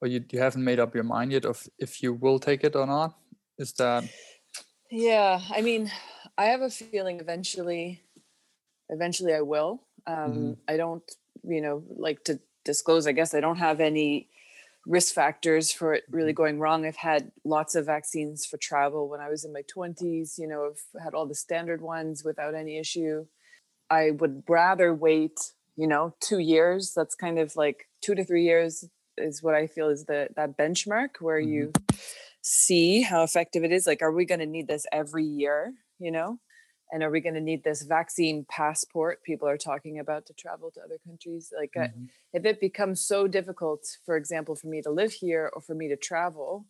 or 0.02 0.08
you, 0.08 0.24
you 0.32 0.40
haven't 0.40 0.64
made 0.64 0.80
up 0.80 0.96
your 0.96 1.04
mind 1.04 1.32
yet 1.32 1.46
of 1.46 1.68
if 1.78 2.02
you 2.02 2.14
will 2.14 2.40
take 2.40 2.64
it 2.64 2.76
or 2.76 2.88
not. 2.88 3.16
Is 3.58 3.74
that 3.74 4.04
yeah, 4.96 5.42
I 5.50 5.62
mean, 5.62 5.92
I 6.38 6.46
have 6.46 6.62
a 6.62 6.70
feeling 6.70 7.20
eventually, 7.20 8.04
eventually 8.90 9.34
I 9.34 9.42
will. 9.42 9.82
Um, 10.06 10.16
mm-hmm. 10.16 10.52
I 10.68 10.78
don't, 10.78 11.04
you 11.44 11.62
know, 11.62 11.84
like 11.98 12.24
to 12.26 12.40
disclose. 12.64 13.08
I 13.08 13.12
guess 13.12 13.34
I 13.34 13.40
don't 13.40 13.58
have 13.58 13.80
any 13.80 14.30
risk 14.86 15.14
factors 15.14 15.72
for 15.72 15.94
it 15.94 16.04
really 16.10 16.32
mm-hmm. 16.32 16.38
going 16.38 16.60
wrong. 16.60 16.86
I've 16.86 16.96
had 16.96 17.32
lots 17.46 17.76
of 17.76 17.86
vaccines 17.86 18.46
for 18.46 18.58
travel 18.58 19.10
when 19.10 19.22
I 19.22 19.30
was 19.30 19.46
in 19.46 19.54
my 19.54 19.64
twenties. 19.68 20.36
You 20.38 20.48
know, 20.48 20.72
I've 20.72 21.04
had 21.04 21.14
all 21.14 21.26
the 21.26 21.36
standard 21.36 21.82
ones 21.82 22.24
without 22.24 22.56
any 22.56 22.78
issue. 22.78 23.26
I 23.90 24.12
would 24.12 24.44
rather 24.48 24.94
wait, 24.94 25.40
you 25.76 25.88
know, 25.88 26.16
two 26.20 26.40
years. 26.40 26.94
That's 26.96 27.16
kind 27.16 27.40
of 27.40 27.56
like 27.56 27.88
two 28.02 28.16
to 28.16 28.24
three 28.24 28.44
years 28.44 28.86
is 29.18 29.44
what 29.44 29.56
I 29.56 29.68
feel 29.68 29.90
is 29.90 30.06
the 30.06 30.30
that 30.36 30.58
benchmark 30.58 31.10
where 31.20 31.40
mm-hmm. 31.40 31.54
you 31.54 31.72
see 32.42 33.02
how 33.02 33.24
effective 33.24 33.64
it 33.64 33.72
is 33.72 33.88
like 33.88 34.02
are 34.02 34.12
we 34.12 34.26
going 34.26 34.40
to 34.40 34.46
need 34.46 34.68
this 34.68 34.86
every 34.92 35.24
year 35.24 35.74
you 35.98 36.12
know 36.12 36.40
and 36.92 37.02
are 37.02 37.10
we 37.10 37.22
going 37.22 37.34
to 37.34 37.42
need 37.42 37.64
this 37.64 37.84
vaccine 37.84 38.46
passport 38.50 39.24
people 39.24 39.48
are 39.48 39.58
talking 39.58 40.00
about 40.00 40.26
to 40.26 40.34
travel 40.34 40.72
to 40.72 40.82
other 40.82 40.98
countries 41.06 41.52
like 41.58 41.74
mm-hmm. 41.76 42.06
if 42.34 42.46
it 42.46 42.60
becomes 42.60 43.02
so 43.02 43.28
difficult 43.28 43.86
for 44.06 44.16
example 44.16 44.56
for 44.56 44.68
me 44.68 44.82
to 44.82 44.92
live 44.92 45.12
here 45.12 45.50
or 45.54 45.62
for 45.62 45.76
me 45.76 45.88
to 45.88 45.96
travel 45.96 46.66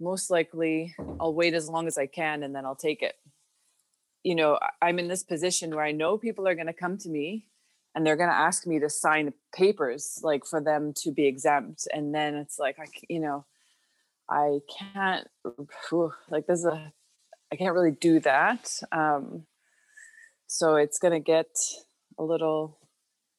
most 0.00 0.30
likely 0.30 0.94
i'll 1.20 1.34
wait 1.34 1.54
as 1.54 1.68
long 1.68 1.86
as 1.86 1.98
i 1.98 2.06
can 2.06 2.42
and 2.42 2.54
then 2.54 2.64
i'll 2.64 2.76
take 2.76 3.02
it 3.02 3.14
you 4.22 4.34
know 4.34 4.58
i'm 4.82 4.98
in 4.98 5.08
this 5.08 5.22
position 5.22 5.70
where 5.70 5.84
i 5.84 5.92
know 5.92 6.18
people 6.18 6.46
are 6.46 6.54
going 6.54 6.66
to 6.66 6.72
come 6.72 6.98
to 6.98 7.08
me 7.08 7.46
and 7.94 8.06
they're 8.06 8.16
going 8.16 8.30
to 8.30 8.36
ask 8.36 8.66
me 8.66 8.78
to 8.78 8.88
sign 8.88 9.32
papers 9.54 10.20
like 10.22 10.44
for 10.44 10.60
them 10.60 10.92
to 10.94 11.10
be 11.10 11.26
exempt 11.26 11.86
and 11.92 12.14
then 12.14 12.34
it's 12.34 12.58
like 12.58 12.78
i 12.78 12.84
you 13.08 13.20
know 13.20 13.44
i 14.28 14.58
can't 14.78 15.28
like 16.30 16.46
there's 16.46 16.64
a 16.64 16.92
I 17.52 17.56
can't 17.56 17.74
really 17.74 17.90
do 17.90 18.20
that. 18.20 18.70
Um, 18.92 19.46
so 20.46 20.76
it's 20.76 20.98
going 20.98 21.12
to 21.12 21.20
get 21.20 21.48
a 22.18 22.24
little, 22.24 22.78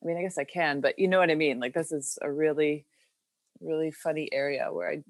I 0.03 0.07
mean, 0.07 0.17
I 0.17 0.21
guess 0.21 0.37
I 0.37 0.43
can, 0.43 0.81
but 0.81 0.99
you 0.99 1.07
know 1.07 1.19
what 1.19 1.31
I 1.31 1.35
mean? 1.35 1.59
Like, 1.59 1.73
this 1.73 1.91
is 1.91 2.17
a 2.21 2.31
really, 2.31 2.85
really 3.59 3.91
funny 3.91 4.29
area 4.31 4.71
where 4.71 4.89
I 4.89 5.03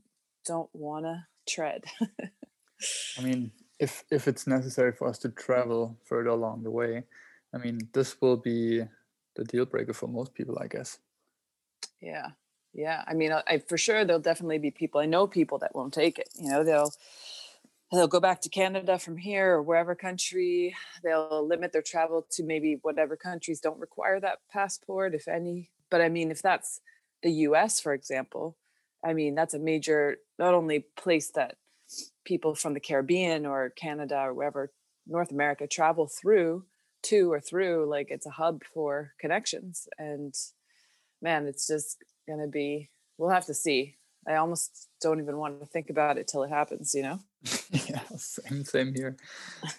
don't 0.45 0.69
want 0.73 1.05
to 1.05 1.25
tread. 1.47 1.83
I 3.17 3.21
mean, 3.21 3.51
if 3.79 4.03
if 4.11 4.27
it's 4.27 4.47
necessary 4.47 4.91
for 4.91 5.07
us 5.07 5.17
to 5.19 5.29
travel 5.29 5.97
further 6.05 6.29
along 6.29 6.63
the 6.63 6.71
way, 6.71 7.03
I 7.53 7.57
mean, 7.57 7.79
this 7.93 8.19
will 8.21 8.37
be 8.37 8.83
the 9.35 9.43
deal 9.43 9.65
breaker 9.65 9.93
for 9.93 10.07
most 10.07 10.33
people, 10.33 10.57
I 10.59 10.67
guess. 10.67 10.97
Yeah, 12.01 12.29
yeah. 12.73 13.03
I 13.07 13.13
mean, 13.13 13.31
I, 13.31 13.43
I 13.47 13.57
for 13.59 13.77
sure 13.77 14.03
there'll 14.03 14.21
definitely 14.21 14.59
be 14.59 14.71
people. 14.71 14.99
I 15.01 15.05
know 15.05 15.27
people 15.27 15.59
that 15.59 15.75
won't 15.75 15.93
take 15.93 16.19
it. 16.19 16.29
You 16.39 16.49
know, 16.49 16.63
they'll 16.63 16.91
they'll 17.91 18.07
go 18.07 18.19
back 18.19 18.41
to 18.41 18.49
Canada 18.49 18.97
from 18.97 19.17
here 19.17 19.53
or 19.53 19.61
wherever 19.61 19.95
country. 19.95 20.75
They'll 21.03 21.45
limit 21.45 21.73
their 21.73 21.81
travel 21.81 22.25
to 22.31 22.43
maybe 22.43 22.79
whatever 22.81 23.15
countries 23.15 23.59
don't 23.59 23.79
require 23.79 24.19
that 24.19 24.39
passport, 24.51 25.13
if 25.13 25.27
any. 25.27 25.69
But 25.89 26.01
I 26.01 26.09
mean, 26.09 26.31
if 26.31 26.41
that's 26.41 26.79
the 27.21 27.31
US, 27.31 27.79
for 27.79 27.93
example, 27.93 28.57
I 29.03 29.13
mean, 29.13 29.35
that's 29.35 29.53
a 29.53 29.59
major, 29.59 30.17
not 30.39 30.53
only 30.53 30.85
place 30.95 31.31
that 31.31 31.55
people 32.23 32.55
from 32.55 32.73
the 32.73 32.79
Caribbean 32.79 33.45
or 33.45 33.71
Canada 33.71 34.19
or 34.19 34.33
wherever, 34.33 34.71
North 35.07 35.31
America 35.31 35.67
travel 35.67 36.07
through 36.07 36.63
to 37.03 37.31
or 37.31 37.39
through, 37.39 37.89
like 37.89 38.07
it's 38.09 38.27
a 38.27 38.31
hub 38.31 38.63
for 38.73 39.13
connections. 39.19 39.87
And 39.97 40.33
man, 41.21 41.47
it's 41.47 41.67
just 41.67 41.97
going 42.27 42.39
to 42.39 42.47
be, 42.47 42.89
we'll 43.17 43.31
have 43.31 43.47
to 43.47 43.53
see. 43.53 43.97
I 44.27 44.35
almost 44.35 44.87
don't 45.01 45.19
even 45.19 45.37
want 45.37 45.59
to 45.59 45.65
think 45.65 45.89
about 45.89 46.17
it 46.17 46.27
till 46.27 46.43
it 46.43 46.51
happens, 46.51 46.93
you 46.93 47.01
know? 47.01 47.19
yeah, 47.71 48.01
same 48.17 48.63
same 48.63 48.93
here. 48.93 49.17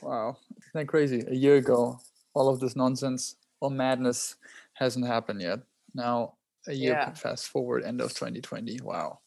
Wow, 0.01 0.37
isn't 0.51 0.73
that 0.75 0.89
crazy? 0.89 1.25
A 1.29 1.35
year 1.35 1.57
ago, 1.57 2.01
all 2.35 2.49
of 2.49 2.61
this 2.61 2.75
nonsense 2.75 3.37
or 3.61 3.71
madness 3.71 4.37
hasn't 4.75 5.07
happened 5.07 5.41
yet. 5.41 5.61
Now 5.95 6.35
a 6.67 6.73
year 6.73 6.93
yeah. 6.93 7.13
fast 7.15 7.49
forward, 7.49 7.85
end 7.85 8.01
of 8.01 8.15
2020. 8.15 8.81
Wow, 8.83 9.21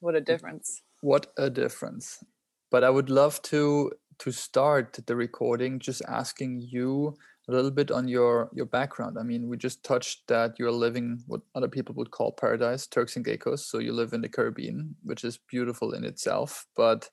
what 0.00 0.14
a 0.14 0.20
difference! 0.20 0.82
What 1.00 1.32
a 1.38 1.48
difference! 1.48 2.22
But 2.70 2.84
I 2.84 2.90
would 2.90 3.08
love 3.08 3.40
to 3.42 3.92
to 4.18 4.30
start 4.30 4.98
the 5.06 5.16
recording 5.16 5.78
just 5.78 6.02
asking 6.06 6.60
you 6.60 7.16
a 7.48 7.52
little 7.52 7.70
bit 7.70 7.90
on 7.90 8.08
your 8.08 8.50
your 8.52 8.66
background. 8.66 9.16
I 9.18 9.22
mean, 9.22 9.48
we 9.48 9.56
just 9.56 9.82
touched 9.82 10.28
that 10.28 10.58
you're 10.58 10.70
living 10.70 11.22
what 11.26 11.40
other 11.54 11.68
people 11.68 11.94
would 11.96 12.10
call 12.10 12.32
paradise, 12.32 12.86
Turks 12.86 13.16
and 13.16 13.24
Caicos. 13.24 13.64
So 13.66 13.78
you 13.78 13.92
live 13.92 14.12
in 14.12 14.20
the 14.20 14.28
Caribbean, 14.28 14.94
which 15.02 15.24
is 15.24 15.38
beautiful 15.38 15.92
in 15.92 16.04
itself. 16.04 16.66
But 16.76 17.08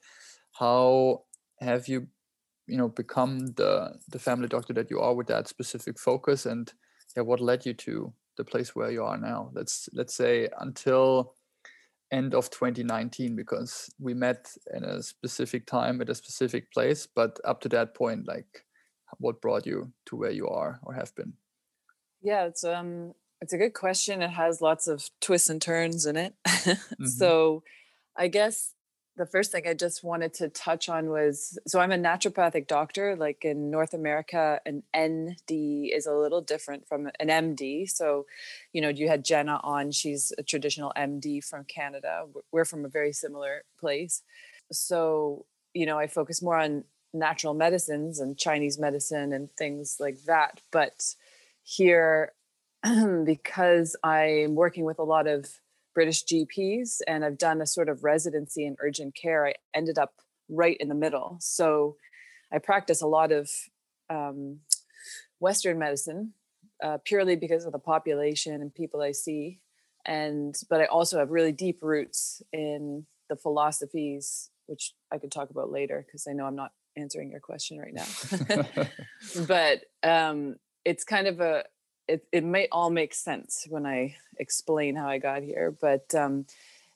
how 0.59 1.23
have 1.59 1.87
you 1.87 2.07
you 2.67 2.77
know 2.77 2.89
become 2.89 3.47
the 3.55 3.95
the 4.09 4.19
family 4.19 4.47
doctor 4.47 4.73
that 4.73 4.89
you 4.89 4.99
are 4.99 5.15
with 5.15 5.27
that 5.27 5.47
specific 5.47 5.99
focus? 5.99 6.45
And 6.45 6.71
yeah 7.15 7.23
what 7.23 7.39
led 7.39 7.65
you 7.65 7.73
to 7.73 8.13
the 8.37 8.43
place 8.43 8.75
where 8.75 8.91
you 8.91 9.03
are 9.03 9.17
now? 9.17 9.51
Let's 9.53 9.89
let's 9.93 10.15
say 10.15 10.49
until 10.59 11.33
end 12.11 12.33
of 12.33 12.49
2019 12.49 13.35
because 13.35 13.89
we 13.99 14.13
met 14.13 14.47
in 14.73 14.85
a 14.85 15.03
specific 15.03 15.65
time 15.65 15.99
at 15.99 16.09
a 16.09 16.15
specific 16.15 16.71
place 16.71 17.05
but 17.05 17.37
up 17.43 17.59
to 17.59 17.67
that 17.67 17.93
point 17.93 18.25
like 18.25 18.63
what 19.17 19.41
brought 19.41 19.65
you 19.65 19.91
to 20.05 20.15
where 20.15 20.31
you 20.31 20.47
are 20.47 20.79
or 20.83 20.93
have 20.93 21.13
been? 21.15 21.33
Yeah 22.21 22.45
it's 22.45 22.63
um 22.63 23.13
it's 23.39 23.53
a 23.53 23.57
good 23.57 23.73
question. 23.73 24.23
It 24.23 24.31
has 24.31 24.61
lots 24.61 24.87
of 24.87 25.09
twists 25.21 25.49
and 25.49 25.61
turns 25.61 26.05
in 26.05 26.15
it. 26.15 26.33
Mm-hmm. 26.67 27.05
so 27.05 27.63
i 28.17 28.27
guess 28.27 28.73
the 29.17 29.25
first 29.25 29.51
thing 29.51 29.63
I 29.67 29.74
just 29.74 30.03
wanted 30.03 30.33
to 30.36 30.47
touch 30.47 30.89
on 30.89 31.09
was 31.09 31.57
so 31.65 31.79
I'm 31.79 31.91
a 31.91 31.97
naturopathic 31.97 32.67
doctor. 32.67 33.15
Like 33.15 33.43
in 33.43 33.71
North 33.71 33.93
America, 33.93 34.62
an 34.65 34.83
ND 34.95 35.89
is 35.91 36.05
a 36.05 36.13
little 36.13 36.41
different 36.41 36.88
from 36.88 37.09
an 37.19 37.27
MD. 37.27 37.89
So, 37.89 38.27
you 38.74 38.81
know, 38.81 38.89
you 38.89 39.07
had 39.07 39.25
Jenna 39.25 39.59
on, 39.63 39.91
she's 39.91 40.31
a 40.38 40.43
traditional 40.43 40.93
MD 40.95 41.43
from 41.43 41.65
Canada. 41.65 42.25
We're 42.51 42.65
from 42.65 42.86
a 42.86 42.89
very 42.89 43.12
similar 43.12 43.63
place. 43.79 44.21
So, 44.71 45.45
you 45.74 45.88
know, 45.88 45.97
I 45.97 46.05
focus 46.05 46.43
more 46.43 46.59
on 46.59 46.83
natural 47.12 47.55
medicines 47.55 48.19
and 48.19 48.38
Chinese 48.38 48.77
medicine 48.77 49.33
and 49.33 49.51
things 49.57 49.97
like 50.00 50.24
that. 50.25 50.62
But 50.71 51.15
here, 51.63 52.33
because 53.25 53.95
I'm 54.03 54.53
working 54.53 54.86
with 54.86 55.00
a 55.00 55.03
lot 55.03 55.25
of 55.25 55.59
British 55.98 56.25
GPs 56.25 57.00
and 57.08 57.25
I've 57.25 57.39
done 57.39 57.60
a 57.60 57.66
sort 57.66 57.89
of 57.89 58.04
residency 58.04 58.68
in 58.68 58.75
urgent 58.80 59.16
care, 59.16 59.48
I 59.48 59.56
ended 59.74 59.98
up 59.98 60.13
right 60.48 60.77
in 60.80 60.89
the 60.89 60.94
middle. 60.94 61.38
So 61.42 61.96
I 62.54 62.60
practice 62.60 63.01
a 63.01 63.08
lot 63.08 63.32
of 63.32 63.50
um, 64.08 64.60
Western 65.39 65.80
medicine 65.80 66.34
uh, 66.84 67.00
purely 67.04 67.36
because 67.36 67.66
of 67.66 67.72
the 67.72 67.80
population 67.80 68.62
and 68.62 68.72
people 68.72 69.01
I 69.01 69.12
see. 69.12 69.60
And, 70.06 70.54
but 70.70 70.82
I 70.82 70.86
also 70.86 71.18
have 71.18 71.32
really 71.32 71.51
deep 71.51 71.80
roots 71.82 72.44
in 72.54 73.08
the 73.27 73.36
philosophies, 73.36 74.51
which 74.68 74.94
I 75.12 75.18
could 75.18 75.32
talk 75.32 75.50
about 75.50 75.72
later 75.72 76.06
because 76.06 76.27
I 76.30 76.34
know 76.34 76.46
I'm 76.46 76.56
not 76.56 76.74
answering 76.96 77.32
your 77.32 77.39
question 77.39 77.80
right 77.80 77.96
now. 77.96 78.86
but 79.48 79.80
um, 80.08 80.58
it's 80.86 81.04
kind 81.04 81.25
of 81.25 81.39
a, 81.39 81.63
it, 82.07 82.25
it 82.31 82.43
may 82.43 82.67
all 82.71 82.89
make 82.89 83.13
sense 83.13 83.65
when 83.69 83.85
I 83.85 84.15
explain 84.37 84.95
how 84.95 85.07
I 85.07 85.17
got 85.17 85.43
here. 85.43 85.75
But 85.79 86.13
um, 86.15 86.45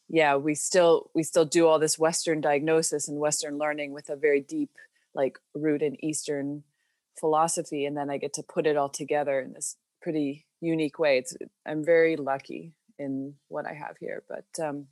yeah, 0.07 0.35
we 0.35 0.55
still 0.55 1.09
we 1.13 1.23
still 1.23 1.45
do 1.45 1.67
all 1.67 1.79
this 1.79 1.99
Western 1.99 2.41
diagnosis 2.41 3.07
and 3.07 3.19
Western 3.19 3.57
learning 3.57 3.93
with 3.93 4.09
a 4.09 4.15
very 4.15 4.41
deep 4.41 4.71
like 5.13 5.39
root 5.53 5.81
in 5.81 6.03
Eastern 6.03 6.63
philosophy, 7.19 7.85
and 7.85 7.95
then 7.95 8.09
I 8.09 8.17
get 8.17 8.33
to 8.33 8.43
put 8.43 8.67
it 8.67 8.77
all 8.77 8.89
together 8.89 9.39
in 9.39 9.53
this 9.53 9.75
pretty 10.01 10.45
unique 10.59 10.99
way. 10.99 11.17
It's 11.17 11.35
I'm 11.65 11.83
very 11.83 12.15
lucky 12.15 12.73
in 12.97 13.35
what 13.47 13.65
I 13.65 13.73
have 13.73 13.97
here. 13.97 14.23
But 14.27 14.63
um, 14.63 14.87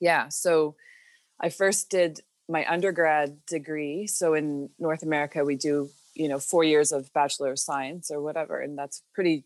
yeah, 0.00 0.28
so 0.28 0.76
I 1.40 1.48
first 1.48 1.90
did 1.90 2.20
my 2.48 2.64
undergrad 2.70 3.44
degree. 3.46 4.06
So 4.06 4.34
in 4.34 4.70
North 4.78 5.02
America, 5.02 5.44
we 5.44 5.56
do 5.56 5.90
you 6.16 6.28
know 6.28 6.38
four 6.38 6.64
years 6.64 6.92
of 6.92 7.12
bachelor 7.12 7.52
of 7.52 7.58
science 7.58 8.10
or 8.10 8.20
whatever 8.20 8.60
and 8.60 8.76
that's 8.76 9.02
pretty 9.14 9.44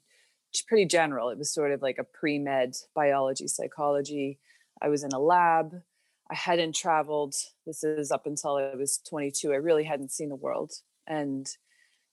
pretty 0.66 0.84
general. 0.84 1.30
It 1.30 1.38
was 1.38 1.52
sort 1.52 1.70
of 1.70 1.80
like 1.80 1.98
a 1.98 2.04
pre-med 2.04 2.74
biology 2.94 3.46
psychology. 3.46 4.40
I 4.82 4.88
was 4.88 5.04
in 5.04 5.12
a 5.12 5.18
lab. 5.20 5.82
I 6.28 6.34
hadn't 6.34 6.74
traveled 6.74 7.34
this 7.66 7.82
is 7.82 8.12
up 8.12 8.24
until 8.24 8.56
i 8.56 8.76
was 8.76 9.00
22 9.08 9.52
i 9.52 9.56
really 9.56 9.82
hadn't 9.82 10.12
seen 10.12 10.28
the 10.28 10.36
world 10.36 10.72
and 11.08 11.48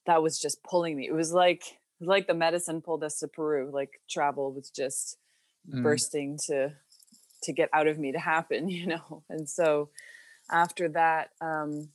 that 0.08 0.22
was 0.22 0.40
just 0.40 0.62
pulling 0.64 0.96
me. 0.96 1.06
It 1.06 1.14
was 1.14 1.32
like 1.32 1.62
like 2.00 2.26
the 2.26 2.34
medicine 2.34 2.80
pulled 2.80 3.04
us 3.04 3.18
to 3.18 3.28
peru 3.28 3.70
like 3.72 4.00
travel 4.08 4.52
was 4.52 4.70
just 4.70 5.18
mm. 5.68 5.82
bursting 5.82 6.38
to 6.46 6.72
to 7.42 7.52
get 7.52 7.68
out 7.72 7.86
of 7.86 7.98
me 7.98 8.12
to 8.12 8.18
happen 8.18 8.68
you 8.78 8.86
know? 8.86 9.22
And 9.30 9.48
so 9.48 9.90
after 10.50 10.88
that 10.88 11.30
um 11.40 11.90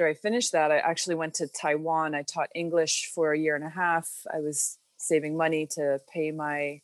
after 0.00 0.08
I 0.08 0.14
finished 0.14 0.52
that, 0.52 0.72
I 0.72 0.78
actually 0.78 1.16
went 1.16 1.34
to 1.34 1.46
Taiwan. 1.46 2.14
I 2.14 2.22
taught 2.22 2.48
English 2.54 3.10
for 3.14 3.34
a 3.34 3.38
year 3.38 3.54
and 3.54 3.64
a 3.64 3.68
half. 3.68 4.08
I 4.32 4.40
was 4.40 4.78
saving 4.96 5.36
money 5.36 5.66
to 5.72 6.00
pay 6.10 6.30
my 6.30 6.80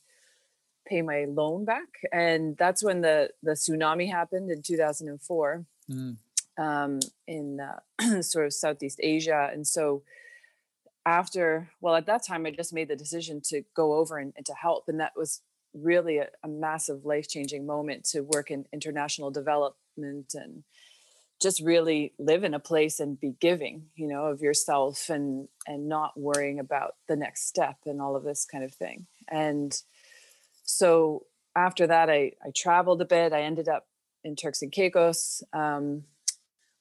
pay 0.86 1.00
my 1.00 1.24
loan 1.24 1.64
back, 1.64 1.88
and 2.12 2.58
that's 2.58 2.84
when 2.84 3.00
the 3.00 3.30
the 3.42 3.52
tsunami 3.52 4.10
happened 4.10 4.50
in 4.50 4.60
2004 4.60 5.64
mm. 5.90 6.16
um, 6.58 7.00
in 7.26 7.58
uh, 7.58 8.20
sort 8.22 8.44
of 8.44 8.52
Southeast 8.52 9.00
Asia. 9.02 9.48
And 9.50 9.66
so 9.66 10.02
after, 11.06 11.70
well, 11.80 11.94
at 11.94 12.04
that 12.04 12.22
time, 12.22 12.44
I 12.44 12.50
just 12.50 12.74
made 12.74 12.88
the 12.88 12.96
decision 12.96 13.40
to 13.46 13.62
go 13.74 13.94
over 13.94 14.18
and, 14.18 14.34
and 14.36 14.44
to 14.44 14.52
help, 14.52 14.88
and 14.88 15.00
that 15.00 15.12
was 15.16 15.40
really 15.72 16.18
a, 16.18 16.28
a 16.44 16.48
massive 16.48 17.06
life 17.06 17.28
changing 17.28 17.64
moment 17.64 18.04
to 18.10 18.20
work 18.20 18.50
in 18.50 18.66
international 18.74 19.30
development 19.30 20.34
and 20.34 20.64
just 21.40 21.60
really 21.60 22.14
live 22.18 22.44
in 22.44 22.54
a 22.54 22.58
place 22.58 22.98
and 23.00 23.20
be 23.20 23.34
giving 23.40 23.86
you 23.94 24.08
know 24.08 24.26
of 24.26 24.40
yourself 24.40 25.10
and 25.10 25.48
and 25.66 25.88
not 25.88 26.18
worrying 26.18 26.58
about 26.58 26.94
the 27.08 27.16
next 27.16 27.46
step 27.46 27.76
and 27.86 28.00
all 28.00 28.16
of 28.16 28.24
this 28.24 28.46
kind 28.50 28.64
of 28.64 28.72
thing 28.74 29.06
and 29.28 29.82
so 30.64 31.24
after 31.54 31.86
that 31.86 32.08
i 32.10 32.32
i 32.44 32.50
traveled 32.54 33.00
a 33.00 33.06
bit 33.06 33.32
i 33.32 33.42
ended 33.42 33.68
up 33.68 33.86
in 34.24 34.34
turks 34.34 34.62
and 34.62 34.72
caicos 34.72 35.42
um, 35.52 36.02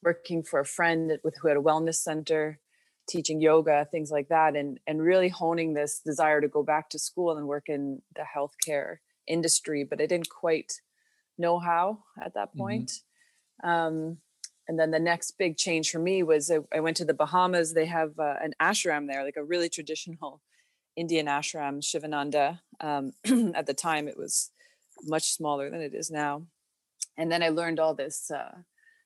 working 0.02 0.44
for 0.44 0.60
a 0.60 0.66
friend 0.66 1.18
with 1.24 1.36
who 1.42 1.48
had 1.48 1.58
a 1.58 1.62
wellness 1.62 1.96
center 1.96 2.60
teaching 3.08 3.42
yoga, 3.42 3.88
things 3.92 4.12
like 4.12 4.30
that, 4.30 4.56
and 4.56 4.80
and 4.88 5.02
really 5.02 5.30
honing 5.30 5.74
this 5.74 6.00
desire 6.00 6.42
to 6.42 6.48
go 6.48 6.64
back 6.64 6.90
to 6.90 7.00
school 7.00 7.38
and 7.38 7.48
work 7.48 7.66
in 7.68 8.02
the 8.16 8.24
healthcare 8.24 8.98
industry, 9.28 9.84
but 9.84 10.02
I 10.02 10.06
didn't 10.06 10.30
quite 10.30 10.82
know 11.38 11.60
how 11.60 12.04
at 12.22 12.34
that 12.36 12.50
mm-hmm. 12.50 12.60
point. 12.60 12.92
Mm-hmm. 13.64 13.70
Um, 13.70 14.18
and 14.68 14.80
then 14.80 14.92
the 14.92 15.00
next 15.00 15.38
big 15.38 15.58
change 15.58 15.92
for 15.92 16.00
me 16.00 16.24
was 16.24 16.50
I, 16.50 16.60
I 16.74 16.80
went 16.80 16.98
to 16.98 17.06
the 17.06 17.14
Bahamas. 17.14 17.74
They 17.74 17.86
have 17.86 18.18
uh, 18.20 18.36
an 18.42 18.54
ashram 18.60 19.08
there, 19.08 19.24
like 19.24 19.38
a 19.38 19.44
really 19.44 19.70
traditional 19.70 20.42
Indian 20.96 21.28
ashram, 21.28 21.84
Shivananda. 21.84 22.62
Um, 22.80 23.14
at 23.56 23.68
the 23.68 23.74
time, 23.74 24.08
it 24.08 24.18
was 24.18 24.52
much 25.04 25.32
smaller 25.32 25.70
than 25.70 25.82
it 25.82 25.94
is 25.94 26.10
now. 26.10 26.44
And 27.18 27.32
then 27.32 27.44
I 27.44 27.50
learned 27.50 27.80
all 27.80 27.94
this, 27.94 28.32
uh, 28.32 28.56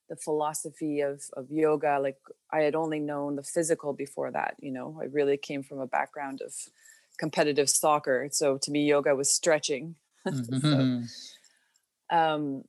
the 0.10 0.16
philosophy 0.16 1.02
of 1.02 1.22
of 1.34 1.52
yoga. 1.52 2.00
Like 2.00 2.18
I 2.52 2.62
had 2.62 2.76
only 2.76 3.00
known 3.00 3.36
the 3.36 3.44
physical 3.44 3.94
before 3.94 4.32
that. 4.32 4.56
You 4.60 4.72
know, 4.72 4.98
I 5.02 5.06
really 5.06 5.38
came 5.38 5.62
from 5.62 5.80
a 5.80 5.88
background 5.88 6.42
of 6.42 6.54
competitive 7.18 7.70
soccer, 7.70 8.30
so 8.32 8.58
to 8.58 8.72
me, 8.72 8.86
yoga 8.86 9.16
was 9.16 9.30
stretching. 9.30 9.96
Mm-hmm. 10.28 11.06
so, 11.06 12.16
um, 12.16 12.64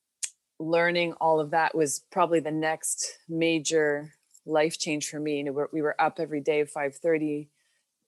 learning 0.61 1.15
all 1.15 1.41
of 1.41 1.51
that 1.51 1.75
was 1.75 2.05
probably 2.13 2.39
the 2.39 2.53
next 2.53 3.19
major 3.29 4.13
life 4.45 4.79
change 4.79 5.09
for 5.09 5.19
me. 5.19 5.39
You 5.39 5.45
know, 5.45 5.67
we 5.73 5.83
were 5.83 6.01
up 6.01 6.21
every 6.21 6.41
day 6.41 6.65
5:30, 6.65 7.49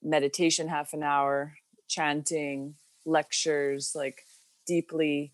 meditation 0.01 0.67
half 0.67 0.93
an 0.93 1.03
hour, 1.03 1.57
chanting, 1.87 2.75
lectures, 3.05 3.93
like 3.95 4.25
deeply 4.65 5.33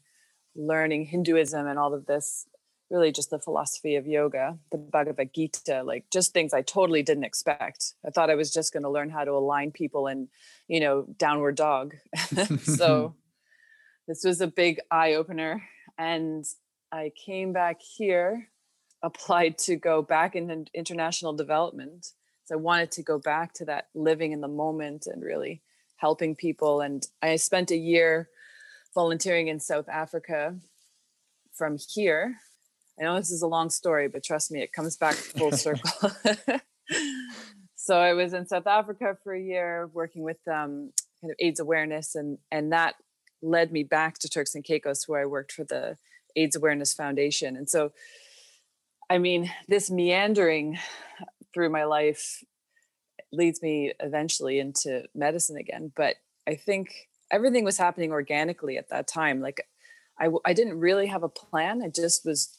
learning 0.55 1.05
Hinduism 1.05 1.67
and 1.67 1.77
all 1.77 1.93
of 1.93 2.05
this. 2.05 2.47
Really, 2.89 3.11
just 3.11 3.29
the 3.29 3.38
philosophy 3.38 3.97
of 3.97 4.07
yoga, 4.07 4.57
the 4.71 4.79
Bhagavad 4.79 5.31
Gita, 5.31 5.83
like 5.83 6.05
just 6.11 6.33
things 6.33 6.55
I 6.55 6.63
totally 6.63 7.03
didn't 7.03 7.23
expect. 7.23 7.93
I 8.03 8.09
thought 8.09 8.31
I 8.31 8.35
was 8.35 8.51
just 8.51 8.73
going 8.73 8.81
to 8.81 8.89
learn 8.89 9.11
how 9.11 9.23
to 9.25 9.31
align 9.33 9.71
people 9.71 10.07
and, 10.07 10.27
you 10.67 10.79
know, 10.79 11.05
downward 11.17 11.55
dog. 11.55 11.93
so, 12.63 13.13
this 14.07 14.23
was 14.23 14.41
a 14.41 14.47
big 14.47 14.79
eye 14.89 15.13
opener. 15.13 15.61
And 15.99 16.45
I 16.91 17.12
came 17.15 17.53
back 17.53 17.81
here, 17.81 18.50
applied 19.03 19.58
to 19.60 19.75
go 19.75 20.01
back 20.01 20.36
in 20.36 20.67
international 20.74 21.34
development. 21.34 22.13
So 22.46 22.55
I 22.55 22.58
wanted 22.58 22.91
to 22.93 23.03
go 23.03 23.19
back 23.19 23.53
to 23.55 23.65
that 23.65 23.88
living 23.93 24.31
in 24.31 24.41
the 24.41 24.48
moment 24.48 25.05
and 25.08 25.24
really 25.24 25.62
helping 25.98 26.36
people. 26.36 26.81
And 26.81 27.05
I 27.22 27.36
spent 27.36 27.72
a 27.72 27.77
year 27.77 28.29
volunteering 28.96 29.48
in 29.48 29.60
South 29.60 29.88
Africa 29.88 30.55
from 31.53 31.77
here. 31.77 32.38
I 33.00 33.03
know 33.03 33.15
this 33.15 33.31
is 33.31 33.41
a 33.41 33.48
long 33.48 33.69
story, 33.69 34.08
but 34.08 34.24
trust 34.24 34.51
me, 34.51 34.62
it 34.62 34.74
comes 34.74 34.98
back 34.98 35.13
full 35.13 35.51
circle. 35.53 36.12
so 37.75 38.00
I 38.00 38.13
was 38.13 38.34
in 38.34 38.48
South 38.48 38.67
Africa 38.67 39.17
for 39.24 39.34
a 39.34 39.41
year 39.41 39.89
working 39.93 40.24
with 40.24 40.39
um, 40.48 40.91
kind 41.22 41.31
of 41.31 41.36
AIDS 41.39 41.60
awareness, 41.60 42.15
and 42.15 42.38
and 42.51 42.72
that 42.74 42.96
led 43.41 43.72
me 43.72 43.84
back 43.84 44.19
to 44.19 44.29
Turks 44.29 44.55
and 44.55 44.63
Caicos, 44.63 45.08
where 45.08 45.22
I 45.22 45.25
worked 45.25 45.51
for 45.51 45.63
the 45.63 45.98
AIDS 46.36 46.55
Awareness 46.55 46.93
Foundation. 46.93 47.55
And 47.55 47.69
so, 47.69 47.91
I 49.10 49.17
mean, 49.17 49.51
this 49.67 49.89
meandering 49.89 50.77
through 51.53 51.69
my 51.69 51.86
life 51.86 52.43
leads 53.31 53.62
me 53.62 53.93
eventually 54.00 54.60
into 54.60 55.03
medicine 55.15 55.58
again. 55.58 55.91
But 55.96 56.15
I 56.48 56.55
think 56.55 57.10
everything 57.31 57.63
was 57.63 57.77
happening 57.77 58.12
organically 58.12 58.77
at 58.77 58.89
that 58.89 59.08
time. 59.08 59.41
Like, 59.41 59.65
I, 60.19 60.29
I 60.46 60.53
didn't 60.53 60.79
really 60.79 61.08
have 61.08 61.24
a 61.24 61.29
plan. 61.29 61.81
I 61.84 61.89
just 61.89 62.25
was 62.25 62.58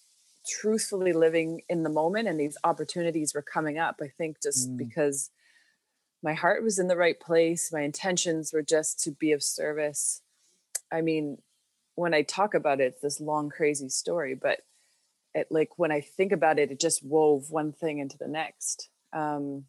truthfully 0.48 1.12
living 1.12 1.62
in 1.68 1.82
the 1.82 1.90
moment, 1.90 2.28
and 2.28 2.40
these 2.40 2.56
opportunities 2.64 3.34
were 3.34 3.42
coming 3.42 3.78
up. 3.78 4.00
I 4.02 4.08
think 4.08 4.42
just 4.42 4.70
mm. 4.70 4.78
because 4.78 5.30
my 6.22 6.34
heart 6.34 6.62
was 6.62 6.78
in 6.78 6.88
the 6.88 6.96
right 6.96 7.18
place, 7.18 7.70
my 7.72 7.80
intentions 7.80 8.52
were 8.52 8.62
just 8.62 9.00
to 9.04 9.10
be 9.10 9.32
of 9.32 9.42
service. 9.42 10.22
I 10.92 11.00
mean, 11.00 11.38
when 11.94 12.14
I 12.14 12.22
talk 12.22 12.54
about 12.54 12.80
it, 12.80 12.94
it's 12.94 13.02
this 13.02 13.20
long, 13.20 13.50
crazy 13.50 13.88
story, 13.88 14.34
but 14.34 14.60
it 15.34 15.48
like 15.50 15.70
when 15.76 15.92
I 15.92 16.00
think 16.00 16.32
about 16.32 16.58
it, 16.58 16.70
it 16.70 16.80
just 16.80 17.04
wove 17.04 17.50
one 17.50 17.72
thing 17.72 17.98
into 17.98 18.18
the 18.18 18.28
next. 18.28 18.88
Um, 19.12 19.64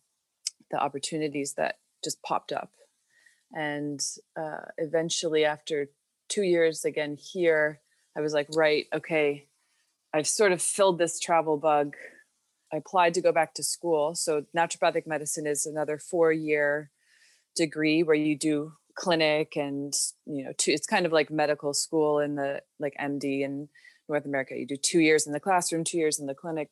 the 0.71 0.77
opportunities 0.77 1.53
that 1.53 1.75
just 2.03 2.21
popped 2.23 2.51
up. 2.51 2.71
And 3.53 4.01
uh, 4.39 4.65
eventually, 4.77 5.43
after 5.45 5.89
two 6.29 6.43
years 6.43 6.85
again 6.85 7.17
here, 7.17 7.81
I 8.15 8.21
was 8.21 8.33
like, 8.33 8.47
right, 8.55 8.85
okay, 8.93 9.47
I've 10.13 10.27
sort 10.27 10.51
of 10.51 10.61
filled 10.61 10.97
this 10.97 11.19
travel 11.19 11.57
bug. 11.57 11.95
I 12.73 12.77
applied 12.77 13.13
to 13.15 13.21
go 13.21 13.33
back 13.33 13.53
to 13.55 13.63
school. 13.63 14.15
So, 14.15 14.45
naturopathic 14.55 15.05
medicine 15.05 15.45
is 15.45 15.65
another 15.65 15.97
four 15.97 16.31
year 16.31 16.91
degree 17.55 18.01
where 18.01 18.15
you 18.15 18.37
do 18.37 18.73
clinic 18.95 19.55
and 19.55 19.93
you 20.25 20.43
know 20.43 20.51
two, 20.57 20.71
it's 20.71 20.87
kind 20.87 21.05
of 21.05 21.11
like 21.11 21.29
medical 21.29 21.73
school 21.73 22.19
in 22.19 22.35
the 22.35 22.61
like 22.79 22.95
md 22.99 23.41
in 23.41 23.69
north 24.09 24.25
america. 24.25 24.57
You 24.57 24.65
do 24.65 24.77
two 24.77 24.99
years 24.99 25.25
in 25.25 25.33
the 25.33 25.39
classroom 25.39 25.83
two 25.83 25.97
years 25.97 26.19
in 26.19 26.27
the 26.27 26.35
clinic. 26.35 26.69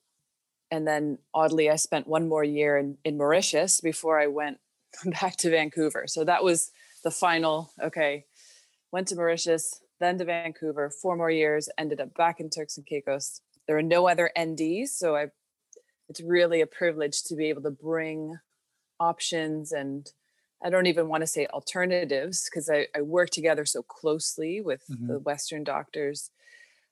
And 0.72 0.88
then 0.88 1.18
oddly 1.34 1.70
i 1.70 1.76
spent 1.76 2.08
one 2.08 2.28
more 2.28 2.44
year 2.44 2.78
in, 2.78 2.98
in 3.04 3.18
mauritius 3.18 3.82
before 3.82 4.20
i 4.20 4.28
went 4.28 4.60
back 5.06 5.38
to 5.38 5.50
vancouver. 5.50 6.06
So 6.08 6.24
that 6.24 6.44
was 6.44 6.72
the 7.04 7.12
final 7.12 7.72
okay 7.82 8.26
went 8.92 9.08
to 9.08 9.16
mauritius 9.16 9.82
then 10.00 10.18
to 10.18 10.26
vancouver 10.26 10.90
four 10.90 11.16
more 11.16 11.32
years 11.32 11.70
ended 11.78 12.02
up 12.02 12.14
back 12.16 12.40
in 12.40 12.50
turks 12.50 12.78
and 12.78 12.86
caicos. 12.86 13.42
There 13.68 13.78
are 13.78 13.84
no 13.84 14.08
other 14.08 14.32
nds 14.38 14.90
so 14.90 15.16
i 15.16 15.28
it's 16.10 16.22
really 16.22 16.60
a 16.60 16.68
privilege 16.68 17.24
to 17.24 17.36
be 17.36 17.50
able 17.50 17.62
to 17.62 17.72
bring 17.72 18.40
options 19.00 19.72
and 19.72 20.12
I 20.64 20.70
don't 20.70 20.88
even 20.88 21.08
want 21.08 21.22
to 21.22 21.28
say 21.28 21.48
alternatives 21.48 22.50
because 22.50 22.70
I, 22.70 22.88
I, 22.96 23.02
work 23.02 23.30
together 23.30 23.66
so 23.66 23.82
closely 23.82 24.60
with 24.60 24.84
mm-hmm. 24.90 25.08
the 25.08 25.20
Western 25.20 25.64
doctors 25.64 26.32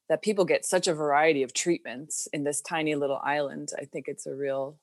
that 0.07 0.21
people 0.21 0.45
get 0.45 0.65
such 0.65 0.87
a 0.87 0.93
variety 0.93 1.43
of 1.43 1.53
treatments 1.53 2.27
in 2.31 2.43
this 2.45 2.61
tiny 2.61 2.95
little 2.95 3.19
island. 3.23 3.69
I 3.77 3.83
think 3.83 4.07
it's 4.07 4.25
a 4.25 4.33
real 4.33 4.77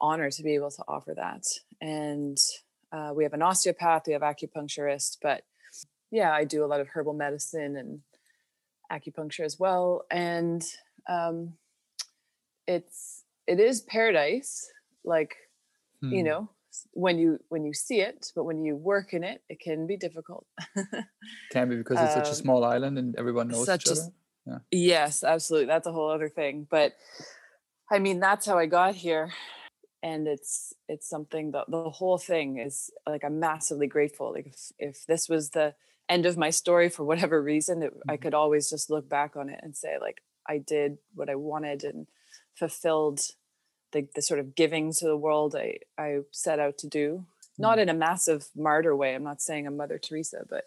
honor 0.00 0.30
to 0.30 0.42
be 0.42 0.54
able 0.54 0.70
to 0.70 0.84
offer 0.86 1.14
that. 1.14 1.44
And 1.80 2.38
uh, 2.92 3.12
we 3.14 3.24
have 3.24 3.32
an 3.32 3.42
osteopath, 3.42 4.06
we 4.06 4.12
have 4.12 4.22
acupuncturist, 4.22 5.18
but 5.20 5.42
yeah, 6.10 6.32
I 6.32 6.44
do 6.44 6.64
a 6.64 6.66
lot 6.66 6.80
of 6.80 6.88
herbal 6.88 7.14
medicine 7.14 7.76
and 7.76 8.00
acupuncture 8.90 9.44
as 9.44 9.58
well. 9.58 10.04
And 10.10 10.64
um, 11.08 11.54
it's 12.66 13.24
it 13.46 13.60
is 13.60 13.80
paradise, 13.80 14.70
like 15.04 15.36
hmm. 16.00 16.12
you 16.12 16.22
know, 16.22 16.50
when 16.92 17.18
you 17.18 17.38
when 17.48 17.64
you 17.64 17.72
see 17.72 18.00
it 18.00 18.32
but 18.34 18.44
when 18.44 18.64
you 18.64 18.76
work 18.76 19.12
in 19.12 19.24
it 19.24 19.42
it 19.48 19.60
can 19.60 19.86
be 19.86 19.96
difficult 19.96 20.46
can 21.52 21.68
be 21.68 21.76
because 21.76 21.98
it's 22.00 22.16
um, 22.16 22.24
such 22.24 22.26
a 22.26 22.30
um, 22.30 22.34
small 22.34 22.64
island 22.64 22.98
and 22.98 23.16
everyone 23.16 23.48
knows 23.48 23.68
each 23.68 23.88
other 23.88 24.00
a, 24.00 24.50
yeah. 24.50 24.58
yes 24.70 25.24
absolutely 25.24 25.66
that's 25.66 25.86
a 25.86 25.92
whole 25.92 26.10
other 26.10 26.28
thing 26.28 26.66
but 26.70 26.94
i 27.90 27.98
mean 27.98 28.20
that's 28.20 28.46
how 28.46 28.58
i 28.58 28.66
got 28.66 28.94
here 28.94 29.30
and 30.02 30.28
it's 30.28 30.72
it's 30.88 31.08
something 31.08 31.50
that 31.52 31.64
the 31.68 31.90
whole 31.90 32.18
thing 32.18 32.58
is 32.58 32.90
like 33.06 33.24
i'm 33.24 33.40
massively 33.40 33.86
grateful 33.86 34.32
like 34.32 34.46
if, 34.46 34.72
if 34.78 35.06
this 35.06 35.28
was 35.28 35.50
the 35.50 35.74
end 36.08 36.24
of 36.24 36.38
my 36.38 36.50
story 36.50 36.88
for 36.88 37.04
whatever 37.04 37.42
reason 37.42 37.82
it, 37.82 37.92
mm-hmm. 37.92 38.10
i 38.10 38.16
could 38.16 38.34
always 38.34 38.70
just 38.70 38.90
look 38.90 39.08
back 39.08 39.36
on 39.36 39.48
it 39.48 39.60
and 39.62 39.76
say 39.76 39.96
like 40.00 40.22
i 40.48 40.58
did 40.58 40.98
what 41.14 41.28
i 41.28 41.34
wanted 41.34 41.84
and 41.84 42.06
fulfilled 42.54 43.20
the, 43.92 44.06
the 44.14 44.22
sort 44.22 44.40
of 44.40 44.54
giving 44.54 44.92
to 44.92 45.04
the 45.04 45.16
world 45.16 45.54
I, 45.56 45.78
I 45.98 46.20
set 46.32 46.58
out 46.58 46.78
to 46.78 46.88
do. 46.88 47.24
Not 47.58 47.78
mm. 47.78 47.82
in 47.82 47.88
a 47.88 47.94
massive 47.94 48.48
martyr 48.56 48.94
way 48.94 49.14
i'm 49.14 49.24
not 49.24 49.42
saying 49.42 49.66
i'm 49.66 49.76
mother 49.76 49.98
teresa 49.98 50.44
but 50.48 50.64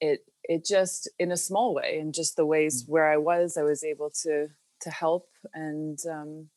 it 0.00 0.24
it 0.44 0.64
just 0.64 1.08
in 1.18 1.32
a 1.32 1.36
small 1.36 1.74
way 1.74 1.98
and 1.98 2.14
just 2.14 2.36
the 2.36 2.46
ways 2.46 2.84
mm. 2.84 2.88
where 2.88 3.10
i 3.10 3.16
was 3.16 3.56
i 3.56 3.62
was 3.62 3.84
able 3.84 4.10
to 4.22 4.48
to 4.80 4.90
help 4.90 5.28
and 5.52 5.98
um, 6.10 6.48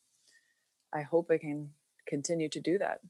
i 0.94 1.02
hope 1.02 1.30
i 1.30 1.38
can 1.38 1.70
continue 2.10 2.48
to 2.48 2.60
do 2.60 2.76
that. 2.78 3.00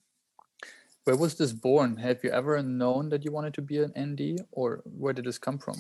Where 1.05 1.17
was 1.17 1.35
this 1.35 1.53
born? 1.53 1.97
Have 1.97 2.23
you 2.23 2.31
ever 2.31 2.63
known 2.63 3.09
that 3.09 3.25
you 3.25 3.33
wanted 3.33 3.55
to 3.55 3.63
be 3.63 3.79
an 3.79 3.93
nd 3.99 4.21
or 4.53 4.83
where 4.85 5.15
did 5.15 5.25
this 5.25 5.39
come 5.39 5.59
from? 5.59 5.79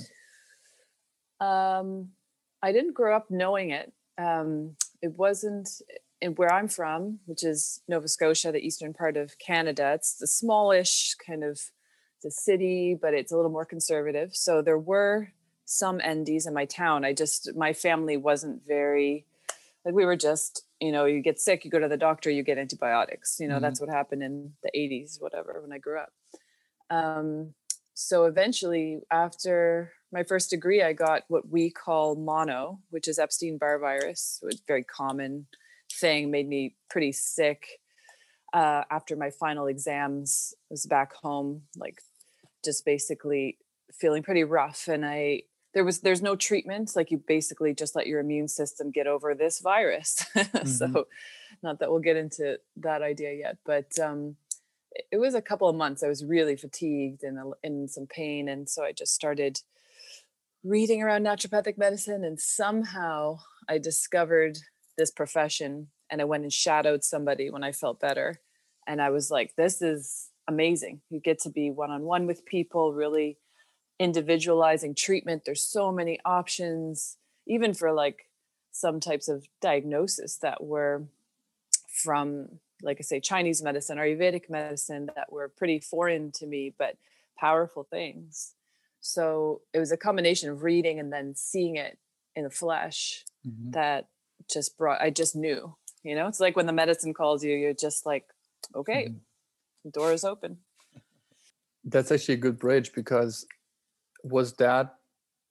Um, 1.46 2.08
i 2.62 2.72
didn't 2.72 2.94
grow 2.94 3.14
up 3.14 3.30
knowing 3.30 3.70
it. 3.70 3.92
Um, 4.18 4.76
it 5.02 5.12
wasn't 5.16 5.68
in 6.20 6.34
where 6.34 6.52
I'm 6.52 6.68
from, 6.68 7.20
which 7.26 7.44
is 7.44 7.80
Nova 7.88 8.08
Scotia, 8.08 8.52
the 8.52 8.64
eastern 8.64 8.92
part 8.92 9.16
of 9.16 9.38
Canada, 9.38 9.92
it's 9.94 10.20
a 10.20 10.26
smallish 10.26 11.14
kind 11.26 11.42
of 11.42 11.60
the 12.22 12.30
city, 12.30 12.96
but 13.00 13.14
it's 13.14 13.32
a 13.32 13.36
little 13.36 13.50
more 13.50 13.64
conservative. 13.64 14.34
So 14.34 14.60
there 14.60 14.78
were 14.78 15.32
some 15.64 15.98
NDs 15.98 16.46
in 16.46 16.52
my 16.52 16.64
town. 16.66 17.04
I 17.04 17.12
just 17.12 17.50
my 17.56 17.72
family 17.72 18.16
wasn't 18.16 18.62
very 18.66 19.24
like 19.84 19.94
we 19.94 20.04
were 20.04 20.16
just 20.16 20.64
you 20.80 20.92
know 20.92 21.06
you 21.06 21.20
get 21.20 21.40
sick, 21.40 21.64
you 21.64 21.70
go 21.70 21.78
to 21.78 21.88
the 21.88 21.96
doctor, 21.96 22.30
you 22.30 22.42
get 22.42 22.58
antibiotics. 22.58 23.38
You 23.40 23.48
know 23.48 23.54
mm-hmm. 23.54 23.62
that's 23.62 23.80
what 23.80 23.88
happened 23.88 24.22
in 24.22 24.52
the 24.62 24.70
80s, 24.76 25.20
whatever, 25.20 25.60
when 25.62 25.72
I 25.72 25.78
grew 25.78 26.00
up. 26.00 26.12
Um, 26.90 27.54
so 27.94 28.24
eventually, 28.24 29.00
after 29.10 29.92
my 30.12 30.24
first 30.24 30.50
degree, 30.50 30.82
I 30.82 30.92
got 30.92 31.22
what 31.28 31.48
we 31.48 31.70
call 31.70 32.16
mono, 32.16 32.80
which 32.90 33.06
is 33.08 33.18
Epstein 33.18 33.58
Barr 33.58 33.78
virus. 33.78 34.40
It 34.42 34.46
was 34.46 34.62
very 34.66 34.84
common 34.84 35.46
thing 35.92 36.30
made 36.30 36.48
me 36.48 36.74
pretty 36.88 37.12
sick. 37.12 37.80
uh, 38.52 38.82
after 38.90 39.16
my 39.16 39.30
final 39.30 39.66
exams, 39.66 40.54
I 40.70 40.72
was 40.72 40.86
back 40.86 41.14
home, 41.14 41.62
like 41.76 42.02
just 42.64 42.84
basically 42.84 43.58
feeling 43.92 44.22
pretty 44.22 44.44
rough. 44.44 44.88
And 44.88 45.04
I, 45.04 45.42
there 45.72 45.84
was, 45.84 46.00
there's 46.00 46.22
no 46.22 46.34
treatment. 46.36 46.96
Like 46.96 47.10
you 47.10 47.18
basically 47.18 47.74
just 47.74 47.94
let 47.94 48.06
your 48.08 48.20
immune 48.20 48.48
system 48.48 48.90
get 48.90 49.06
over 49.06 49.34
this 49.34 49.60
virus. 49.60 50.24
Mm-hmm. 50.34 50.66
so 50.66 51.06
not 51.62 51.78
that 51.78 51.90
we'll 51.90 52.00
get 52.00 52.16
into 52.16 52.58
that 52.76 53.02
idea 53.02 53.32
yet, 53.34 53.58
but, 53.64 53.98
um, 53.98 54.36
it 55.12 55.18
was 55.18 55.34
a 55.34 55.42
couple 55.42 55.68
of 55.68 55.76
months. 55.76 56.02
I 56.02 56.08
was 56.08 56.24
really 56.24 56.56
fatigued 56.56 57.22
and 57.22 57.38
in 57.62 57.86
some 57.86 58.06
pain. 58.06 58.48
And 58.48 58.68
so 58.68 58.82
I 58.82 58.90
just 58.90 59.14
started 59.14 59.60
reading 60.64 61.02
around 61.02 61.24
naturopathic 61.24 61.78
medicine 61.78 62.24
and 62.24 62.40
somehow 62.40 63.38
I 63.68 63.78
discovered 63.78 64.58
this 65.00 65.10
profession 65.10 65.88
and 66.10 66.20
I 66.20 66.24
went 66.24 66.42
and 66.42 66.52
shadowed 66.52 67.02
somebody 67.02 67.48
when 67.48 67.64
I 67.64 67.72
felt 67.72 68.00
better. 68.00 68.40
And 68.86 69.00
I 69.00 69.08
was 69.08 69.30
like, 69.30 69.56
this 69.56 69.80
is 69.80 70.28
amazing. 70.46 71.00
You 71.08 71.20
get 71.20 71.40
to 71.40 71.50
be 71.50 71.70
one 71.70 71.90
on 71.90 72.02
one 72.02 72.26
with 72.26 72.44
people, 72.44 72.92
really 72.92 73.38
individualizing 73.98 74.94
treatment. 74.94 75.44
There's 75.46 75.62
so 75.62 75.90
many 75.90 76.20
options, 76.24 77.16
even 77.46 77.72
for 77.72 77.92
like 77.92 78.26
some 78.72 79.00
types 79.00 79.28
of 79.28 79.48
diagnosis 79.62 80.36
that 80.38 80.62
were 80.62 81.04
from, 81.88 82.48
like 82.82 82.98
I 83.00 83.02
say, 83.02 83.20
Chinese 83.20 83.62
medicine, 83.62 83.98
or 83.98 84.04
Ayurvedic 84.04 84.50
medicine 84.50 85.08
that 85.16 85.32
were 85.32 85.48
pretty 85.48 85.80
foreign 85.80 86.30
to 86.32 86.46
me, 86.46 86.74
but 86.78 86.96
powerful 87.38 87.84
things. 87.84 88.52
So 89.00 89.62
it 89.72 89.78
was 89.78 89.92
a 89.92 89.96
combination 89.96 90.50
of 90.50 90.62
reading 90.62 90.98
and 91.00 91.10
then 91.10 91.34
seeing 91.34 91.76
it 91.76 91.96
in 92.36 92.44
the 92.44 92.50
flesh 92.50 93.24
mm-hmm. 93.46 93.70
that 93.70 94.08
just 94.48 94.78
brought, 94.78 95.00
I 95.00 95.10
just 95.10 95.34
knew 95.34 95.74
you 96.02 96.14
know, 96.14 96.26
it's 96.26 96.40
like 96.40 96.56
when 96.56 96.66
the 96.66 96.72
medicine 96.72 97.12
calls 97.12 97.44
you, 97.44 97.54
you're 97.54 97.74
just 97.74 98.06
like, 98.06 98.24
okay, 98.74 99.06
mm-hmm. 99.06 99.18
the 99.84 99.90
door 99.90 100.12
is 100.12 100.24
open. 100.24 100.58
That's 101.84 102.10
actually 102.10 102.34
a 102.34 102.38
good 102.38 102.58
bridge 102.58 102.92
because 102.92 103.46
was 104.22 104.54
that 104.54 104.96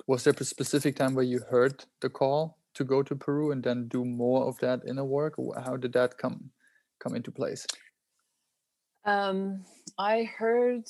was 0.08 0.23
there 0.23 0.34
a 0.39 0.43
specific 0.43 0.95
time 0.95 1.13
where 1.13 1.25
you 1.25 1.39
heard 1.49 1.86
the 2.02 2.10
call 2.10 2.58
to 2.73 2.84
go 2.84 3.04
to 3.04 3.15
Peru 3.15 3.52
and 3.52 3.63
then 3.63 3.88
do 3.88 4.04
more 4.06 4.47
of 4.47 4.58
that 4.60 4.82
inner 4.88 5.06
work? 5.06 5.36
How 5.63 5.75
did 5.75 5.93
that 5.93 6.17
come 6.17 6.49
come 6.99 7.15
into 7.15 7.32
place? 7.32 7.65
Um, 9.06 9.65
I 9.97 10.23
heard 10.23 10.86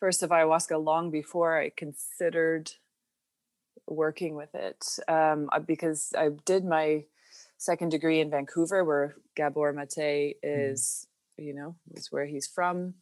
first 0.00 0.22
of 0.22 0.30
ayahuasca 0.30 0.82
long 0.82 1.10
before 1.10 1.58
I 1.58 1.70
considered 1.70 2.70
working 3.86 4.34
with 4.34 4.54
it 4.54 4.84
um, 5.08 5.50
because 5.66 6.12
I 6.16 6.30
did 6.46 6.64
my 6.64 7.04
second 7.58 7.90
degree 7.90 8.20
in 8.20 8.30
Vancouver, 8.30 8.84
where 8.84 9.16
Gabor 9.36 9.72
Mate 9.72 9.96
mm. 9.98 10.34
is, 10.42 11.06
mm. 11.40 11.46
you 11.46 11.54
know, 11.54 11.76
is 11.94 12.10
where 12.10 12.26
he's 12.26 12.46
from. 12.46 12.94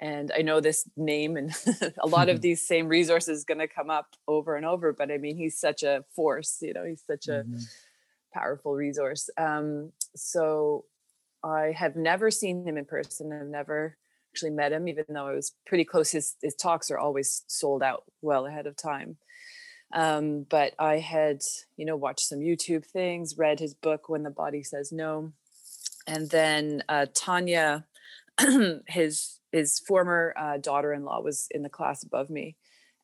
And 0.00 0.32
I 0.36 0.42
know 0.42 0.60
this 0.60 0.88
name 0.96 1.36
and 1.36 1.52
a 2.02 2.06
lot 2.06 2.28
of 2.28 2.40
these 2.42 2.66
same 2.66 2.88
resources 2.88 3.44
going 3.44 3.60
to 3.60 3.68
come 3.68 3.90
up 3.90 4.16
over 4.26 4.56
and 4.56 4.66
over. 4.66 4.92
But 4.92 5.10
I 5.10 5.18
mean, 5.18 5.36
he's 5.36 5.58
such 5.58 5.82
a 5.82 6.04
force, 6.14 6.58
you 6.60 6.72
know, 6.72 6.84
he's 6.84 7.02
such 7.06 7.28
a 7.28 7.44
mm-hmm. 7.44 7.58
powerful 8.32 8.74
resource. 8.74 9.30
Um, 9.36 9.92
so 10.16 10.84
I 11.42 11.72
have 11.76 11.96
never 11.96 12.30
seen 12.30 12.66
him 12.66 12.76
in 12.76 12.84
person. 12.84 13.32
I've 13.32 13.46
never 13.46 13.96
actually 14.32 14.50
met 14.50 14.72
him, 14.72 14.88
even 14.88 15.04
though 15.08 15.28
I 15.28 15.34
was 15.34 15.52
pretty 15.66 15.84
close. 15.84 16.10
His, 16.10 16.34
his 16.42 16.54
talks 16.54 16.90
are 16.90 16.98
always 16.98 17.44
sold 17.46 17.82
out 17.82 18.04
well 18.20 18.46
ahead 18.46 18.66
of 18.66 18.76
time. 18.76 19.16
Um, 19.94 20.44
but 20.50 20.74
I 20.78 20.98
had, 20.98 21.42
you 21.76 21.86
know, 21.86 21.96
watched 21.96 22.26
some 22.26 22.40
YouTube 22.40 22.84
things, 22.84 23.38
read 23.38 23.60
his 23.60 23.74
book, 23.74 24.08
When 24.08 24.24
the 24.24 24.30
Body 24.30 24.62
Says 24.62 24.92
No. 24.92 25.32
And 26.06 26.28
then 26.28 26.82
uh, 26.88 27.06
Tanya, 27.14 27.86
his 28.88 29.40
his 29.52 29.78
former 29.78 30.34
uh, 30.36 30.58
daughter-in-law 30.58 31.20
was 31.20 31.46
in 31.52 31.62
the 31.62 31.68
class 31.68 32.02
above 32.02 32.28
me 32.28 32.56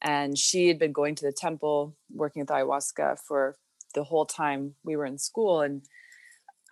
and 0.02 0.36
she 0.36 0.68
had 0.68 0.78
been 0.78 0.92
going 0.92 1.14
to 1.14 1.24
the 1.24 1.32
temple 1.32 1.96
working 2.12 2.40
with 2.40 2.48
ayahuasca 2.48 3.18
for 3.26 3.56
the 3.94 4.04
whole 4.04 4.26
time 4.26 4.74
we 4.84 4.96
were 4.96 5.06
in 5.06 5.18
school 5.18 5.60
and 5.60 5.82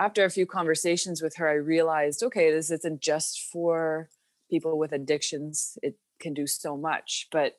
after 0.00 0.24
a 0.24 0.31
few 0.31 0.46
conversations 0.46 1.22
with 1.22 1.37
her 1.37 1.48
i 1.48 1.52
realized 1.52 2.22
okay 2.22 2.50
this 2.50 2.70
isn't 2.70 3.00
just 3.00 3.40
for 3.52 4.09
people 4.50 4.78
with 4.78 4.92
addictions 4.92 5.78
it 5.83 5.96
can 6.20 6.35
do 6.35 6.46
so 6.46 6.76
much 6.76 7.28
but 7.31 7.54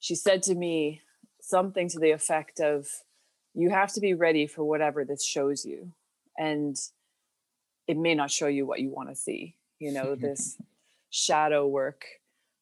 she 0.00 0.14
said 0.14 0.42
to 0.42 0.54
me 0.54 1.00
something 1.42 1.88
to 1.88 1.98
the 1.98 2.12
effect 2.12 2.60
of 2.60 2.88
you 3.52 3.68
have 3.68 3.92
to 3.92 4.00
be 4.00 4.14
ready 4.14 4.46
for 4.46 4.64
whatever 4.64 5.04
this 5.04 5.24
shows 5.24 5.64
you 5.64 5.92
and 6.38 6.76
it 7.88 7.96
may 7.96 8.14
not 8.14 8.30
show 8.30 8.46
you 8.46 8.64
what 8.64 8.80
you 8.80 8.88
want 8.88 9.08
to 9.08 9.16
see 9.16 9.56
you 9.80 9.92
know 9.92 10.14
this 10.20 10.56
shadow 11.10 11.66
work. 11.66 12.06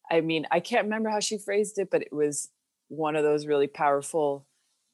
I 0.09 0.19
mean 0.21 0.47
i 0.51 0.59
can't 0.59 0.85
remember 0.85 1.09
how 1.09 1.19
she 1.19 1.37
phrased 1.37 1.77
it 1.77 1.89
but 1.91 2.01
it 2.01 2.11
was 2.11 2.49
one 2.89 3.15
of 3.15 3.23
those 3.23 3.45
really 3.45 3.67
powerful 3.67 4.45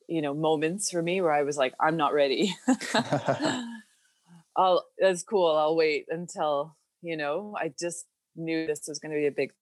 you 0.07 0.21
know 0.21 0.33
moments 0.33 0.91
for 0.91 1.01
me 1.01 1.21
where 1.21 1.33
i 1.33 1.43
was 1.43 1.57
like 1.57 1.73
i'm 1.79 1.97
not 1.97 2.13
ready. 2.13 2.53
I'll 4.55 4.85
that's 4.99 5.23
cool 5.23 5.55
i'll 5.55 5.75
wait 5.75 6.07
until 6.09 6.75
you 7.01 7.15
know 7.15 7.55
i 7.57 7.73
just 7.79 8.05
knew 8.35 8.67
this 8.67 8.83
was 8.87 8.99
going 8.99 9.13
to 9.13 9.17
be 9.17 9.27
a 9.27 9.31
big 9.31 9.53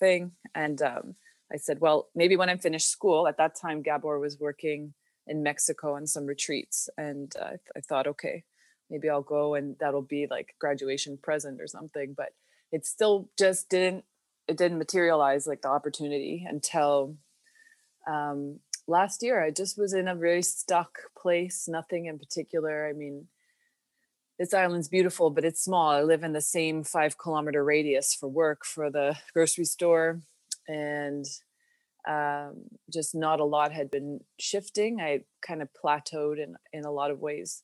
thing 0.00 0.32
and 0.54 0.80
um 0.80 1.14
I 1.52 1.56
said, 1.56 1.80
well, 1.80 2.08
maybe 2.14 2.36
when 2.36 2.48
I'm 2.48 2.58
finished 2.58 2.90
school, 2.90 3.28
at 3.28 3.36
that 3.38 3.54
time, 3.54 3.82
Gabor 3.82 4.18
was 4.18 4.40
working 4.40 4.94
in 5.26 5.42
Mexico 5.42 5.94
on 5.94 6.06
some 6.06 6.26
retreats. 6.26 6.88
And 6.96 7.32
uh, 7.40 7.56
I 7.76 7.80
thought, 7.80 8.06
okay, 8.06 8.44
maybe 8.90 9.08
I'll 9.08 9.22
go 9.22 9.54
and 9.54 9.76
that'll 9.78 10.02
be 10.02 10.26
like 10.30 10.54
graduation 10.58 11.18
present 11.22 11.60
or 11.60 11.66
something. 11.66 12.14
But 12.16 12.30
it 12.72 12.86
still 12.86 13.30
just 13.38 13.68
didn't, 13.68 14.04
it 14.48 14.56
didn't 14.56 14.78
materialize 14.78 15.46
like 15.46 15.62
the 15.62 15.68
opportunity 15.68 16.46
until 16.48 17.16
um, 18.06 18.60
last 18.86 19.22
year. 19.22 19.42
I 19.42 19.50
just 19.50 19.78
was 19.78 19.94
in 19.94 20.08
a 20.08 20.14
very 20.14 20.42
stuck 20.42 20.98
place, 21.16 21.66
nothing 21.68 22.06
in 22.06 22.18
particular. 22.18 22.86
I 22.86 22.92
mean, 22.92 23.28
this 24.38 24.52
island's 24.52 24.88
beautiful, 24.88 25.30
but 25.30 25.44
it's 25.44 25.62
small. 25.62 25.90
I 25.90 26.02
live 26.02 26.24
in 26.24 26.32
the 26.32 26.40
same 26.40 26.82
five 26.82 27.16
kilometer 27.16 27.64
radius 27.64 28.14
for 28.14 28.28
work, 28.28 28.64
for 28.64 28.90
the 28.90 29.16
grocery 29.32 29.64
store, 29.64 30.20
and 30.68 31.26
um, 32.08 32.64
just 32.92 33.14
not 33.14 33.40
a 33.40 33.44
lot 33.44 33.72
had 33.72 33.90
been 33.90 34.20
shifting. 34.38 35.00
I 35.00 35.20
kind 35.46 35.62
of 35.62 35.68
plateaued 35.72 36.42
in 36.42 36.56
in 36.72 36.84
a 36.84 36.90
lot 36.90 37.10
of 37.10 37.20
ways, 37.20 37.62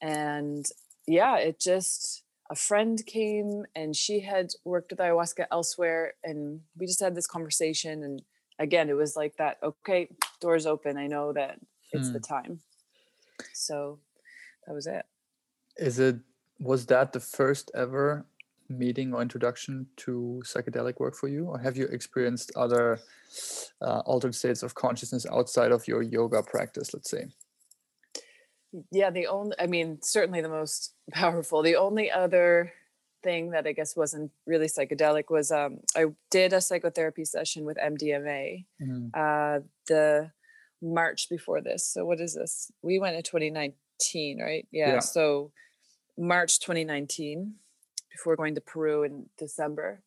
and 0.00 0.66
yeah, 1.06 1.36
it 1.36 1.60
just 1.60 2.22
a 2.50 2.54
friend 2.54 3.04
came 3.04 3.64
and 3.76 3.94
she 3.94 4.20
had 4.20 4.52
worked 4.64 4.90
with 4.90 5.00
ayahuasca 5.00 5.46
elsewhere, 5.50 6.14
and 6.24 6.60
we 6.76 6.86
just 6.86 7.00
had 7.00 7.14
this 7.14 7.26
conversation. 7.26 8.02
And 8.02 8.22
again, 8.58 8.88
it 8.88 8.94
was 8.94 9.16
like 9.16 9.36
that. 9.36 9.58
Okay, 9.62 10.08
doors 10.40 10.66
open. 10.66 10.96
I 10.96 11.06
know 11.06 11.32
that 11.32 11.58
it's 11.92 12.08
hmm. 12.08 12.14
the 12.14 12.20
time. 12.20 12.60
So 13.52 13.98
that 14.66 14.74
was 14.74 14.86
it. 14.86 15.04
Is 15.76 15.98
it 15.98 16.16
was 16.58 16.86
that 16.86 17.12
the 17.12 17.20
first 17.20 17.70
ever 17.74 18.26
meeting 18.68 19.14
or 19.14 19.22
introduction 19.22 19.86
to 19.96 20.42
psychedelic 20.44 20.98
work 21.00 21.14
for 21.14 21.28
you, 21.28 21.46
or 21.46 21.58
have 21.58 21.76
you 21.76 21.86
experienced 21.86 22.52
other 22.56 23.00
uh, 23.82 24.00
altered 24.00 24.34
states 24.34 24.62
of 24.62 24.74
consciousness 24.74 25.26
outside 25.32 25.72
of 25.72 25.86
your 25.88 26.02
yoga 26.02 26.42
practice, 26.42 26.92
let's 26.92 27.10
say? 27.10 27.26
Yeah, 28.92 29.10
the 29.10 29.26
only, 29.26 29.56
I 29.58 29.66
mean, 29.66 29.98
certainly 30.02 30.40
the 30.40 30.48
most 30.48 30.94
powerful. 31.12 31.62
The 31.62 31.76
only 31.76 32.10
other 32.10 32.72
thing 33.22 33.50
that 33.50 33.66
I 33.66 33.72
guess 33.72 33.96
wasn't 33.96 34.30
really 34.46 34.66
psychedelic 34.66 35.24
was 35.30 35.50
um, 35.50 35.78
I 35.96 36.06
did 36.30 36.52
a 36.52 36.60
psychotherapy 36.60 37.24
session 37.24 37.64
with 37.64 37.76
MDMA 37.76 38.66
mm. 38.80 39.10
uh, 39.14 39.60
the 39.88 40.30
March 40.80 41.28
before 41.28 41.60
this. 41.60 41.88
So 41.92 42.04
what 42.04 42.20
is 42.20 42.34
this? 42.34 42.70
We 42.82 42.98
went 42.98 43.16
in 43.16 43.22
2019, 43.22 44.40
right? 44.40 44.66
Yeah. 44.70 44.94
yeah. 44.94 44.98
So 45.00 45.52
March 46.16 46.60
2019 46.60 47.54
before 48.18 48.36
going 48.36 48.56
to 48.56 48.60
Peru 48.60 49.04
in 49.04 49.26
December, 49.38 50.02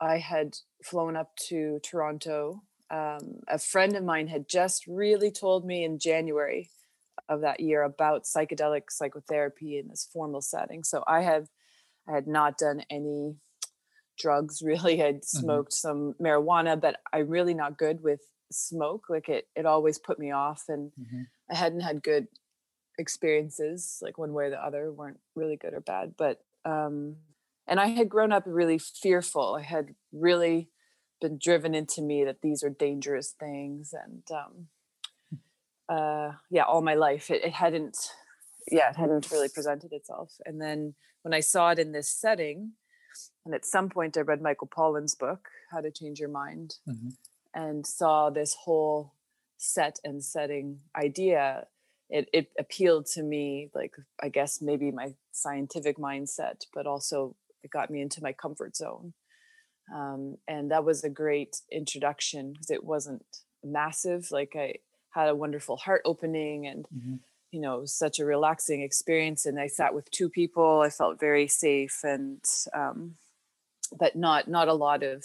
I 0.00 0.18
had 0.18 0.56
flown 0.82 1.16
up 1.16 1.36
to 1.48 1.78
Toronto. 1.82 2.62
Um, 2.90 3.40
a 3.46 3.58
friend 3.58 3.94
of 3.94 4.04
mine 4.04 4.28
had 4.28 4.48
just 4.48 4.86
really 4.86 5.30
told 5.30 5.66
me 5.66 5.84
in 5.84 5.98
January 5.98 6.70
of 7.28 7.42
that 7.42 7.60
year 7.60 7.82
about 7.82 8.24
psychedelic 8.24 8.84
psychotherapy 8.88 9.78
in 9.78 9.88
this 9.88 10.08
formal 10.10 10.40
setting. 10.40 10.82
So 10.82 11.04
I 11.06 11.22
had 11.22 11.48
I 12.08 12.14
had 12.14 12.26
not 12.26 12.56
done 12.56 12.84
any 12.88 13.36
drugs 14.18 14.62
really. 14.64 15.02
I'd 15.02 15.16
mm-hmm. 15.16 15.38
smoked 15.38 15.72
mm-hmm. 15.72 15.88
some 15.88 16.14
marijuana, 16.20 16.80
but 16.80 16.96
I'm 17.12 17.28
really 17.28 17.54
not 17.54 17.76
good 17.78 18.02
with 18.02 18.20
smoke. 18.50 19.06
Like 19.10 19.28
it 19.28 19.46
it 19.54 19.66
always 19.66 19.98
put 19.98 20.18
me 20.18 20.30
off 20.30 20.64
and 20.68 20.90
mm-hmm. 20.98 21.22
I 21.50 21.54
hadn't 21.54 21.80
had 21.80 22.02
good 22.02 22.28
experiences 22.98 23.98
like 24.00 24.16
one 24.16 24.32
way 24.32 24.46
or 24.46 24.50
the 24.50 24.64
other 24.64 24.90
weren't 24.90 25.20
really 25.34 25.56
good 25.56 25.74
or 25.74 25.80
bad 25.80 26.14
but 26.16 26.40
um, 26.66 27.16
and 27.66 27.80
I 27.80 27.88
had 27.88 28.08
grown 28.08 28.32
up 28.32 28.44
really 28.46 28.78
fearful. 28.78 29.56
I 29.58 29.62
had 29.62 29.94
really 30.12 30.70
been 31.20 31.38
driven 31.38 31.74
into 31.74 32.02
me 32.02 32.24
that 32.24 32.42
these 32.42 32.62
are 32.62 32.70
dangerous 32.70 33.32
things, 33.38 33.94
and 33.94 34.22
um, 34.30 34.68
uh, 35.88 36.32
yeah, 36.50 36.64
all 36.64 36.82
my 36.82 36.94
life 36.94 37.30
it, 37.30 37.44
it 37.44 37.52
hadn't, 37.52 37.96
yeah, 38.70 38.90
it 38.90 38.96
hadn't 38.96 39.30
really 39.30 39.48
presented 39.48 39.92
itself. 39.92 40.34
And 40.44 40.60
then 40.60 40.94
when 41.22 41.34
I 41.34 41.40
saw 41.40 41.70
it 41.70 41.78
in 41.78 41.92
this 41.92 42.08
setting, 42.10 42.72
And 43.44 43.54
at 43.54 43.64
some 43.64 43.88
point, 43.88 44.16
I 44.16 44.20
read 44.20 44.42
Michael 44.42 44.68
Pollan's 44.68 45.14
book, 45.14 45.48
How 45.70 45.80
to 45.80 45.90
Change 45.90 46.20
Your 46.20 46.28
Mind, 46.28 46.78
Mhm. 46.88 47.16
and 47.54 47.86
saw 47.86 48.30
this 48.30 48.54
whole 48.54 49.14
set 49.56 49.98
and 50.04 50.22
setting 50.22 50.80
idea. 50.96 51.68
It, 52.10 52.28
it 52.32 52.52
appealed 52.58 53.06
to 53.14 53.22
me, 53.22 53.70
like, 53.74 53.94
I 54.20 54.28
guess 54.28 54.60
maybe 54.62 54.90
my 54.92 55.14
scientific 55.32 55.96
mindset, 55.98 56.66
but 56.74 56.86
also 56.86 57.36
it 57.66 57.72
got 57.72 57.90
me 57.90 58.02
into 58.02 58.22
my 58.22 58.32
comfort 58.34 58.76
zone. 58.76 59.14
Um, 59.94 60.36
and 60.48 60.70
that 60.70 60.84
was 60.84 61.04
a 61.04 61.10
great 61.10 61.62
introduction 61.70 62.52
because 62.52 62.70
it 62.70 62.84
wasn't 62.84 63.24
massive. 63.64 64.30
Like, 64.30 64.54
I 64.56 64.76
had 65.10 65.28
a 65.28 65.34
wonderful 65.36 65.76
heart 65.76 66.02
opening 66.04 66.66
and 66.66 66.86
Mhm. 66.90 67.16
you 67.52 67.60
know, 67.60 67.84
such 67.84 68.18
a 68.20 68.26
relaxing 68.26 68.82
experience. 68.82 69.46
And 69.46 69.60
I 69.60 69.68
sat 69.68 69.94
with 69.94 70.10
two 70.10 70.28
people. 70.30 70.80
I 70.82 70.90
felt 70.90 71.20
very 71.20 71.48
safe 71.48 72.00
and, 72.04 72.44
um, 72.74 73.16
but 73.98 74.16
not 74.16 74.48
not 74.48 74.68
a 74.68 74.74
lot 74.74 75.02
of 75.02 75.24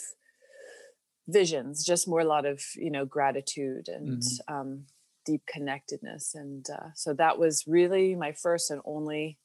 visions, 1.28 1.84
just 1.84 2.08
more 2.08 2.20
a 2.20 2.24
lot 2.24 2.46
of 2.46 2.62
you 2.74 2.90
know 2.90 3.04
gratitude 3.04 3.88
and 3.88 4.22
Mhm. 4.22 4.42
um, 4.48 4.86
deep 5.24 5.42
connectedness. 5.46 6.34
And 6.34 6.68
uh, 6.70 6.92
so 6.94 7.14
that 7.14 7.38
was 7.38 7.66
really 7.66 8.14
my 8.16 8.32
first 8.32 8.70
and 8.70 8.82
only 8.84 9.38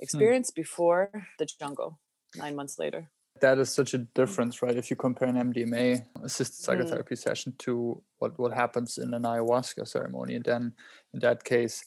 experience 0.00 0.52
before 0.52 1.28
the 1.38 1.46
jungle. 1.46 2.01
Nine 2.36 2.56
months 2.56 2.78
later. 2.78 3.08
that 3.40 3.58
is 3.58 3.74
such 3.74 3.92
a 3.92 3.98
difference, 3.98 4.62
right? 4.62 4.76
If 4.76 4.88
you 4.90 4.96
compare 4.96 5.28
an 5.28 5.36
MDMA 5.36 6.00
assisted 6.22 6.62
Mm. 6.62 6.64
psychotherapy 6.64 7.16
session 7.16 7.54
to 7.64 8.00
what, 8.20 8.38
what 8.38 8.52
happens 8.52 8.98
in 8.98 9.12
an 9.14 9.22
ayahuasca 9.22 9.88
ceremony, 9.88 10.36
and 10.36 10.44
then 10.44 10.72
in 11.12 11.18
that 11.20 11.42
case, 11.42 11.84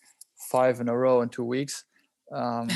five 0.52 0.82
in 0.82 0.90
a 0.90 0.98
row 0.98 1.22
in 1.22 1.30
two 1.30 1.46
weeks. 1.46 1.86
Um, 2.32 2.68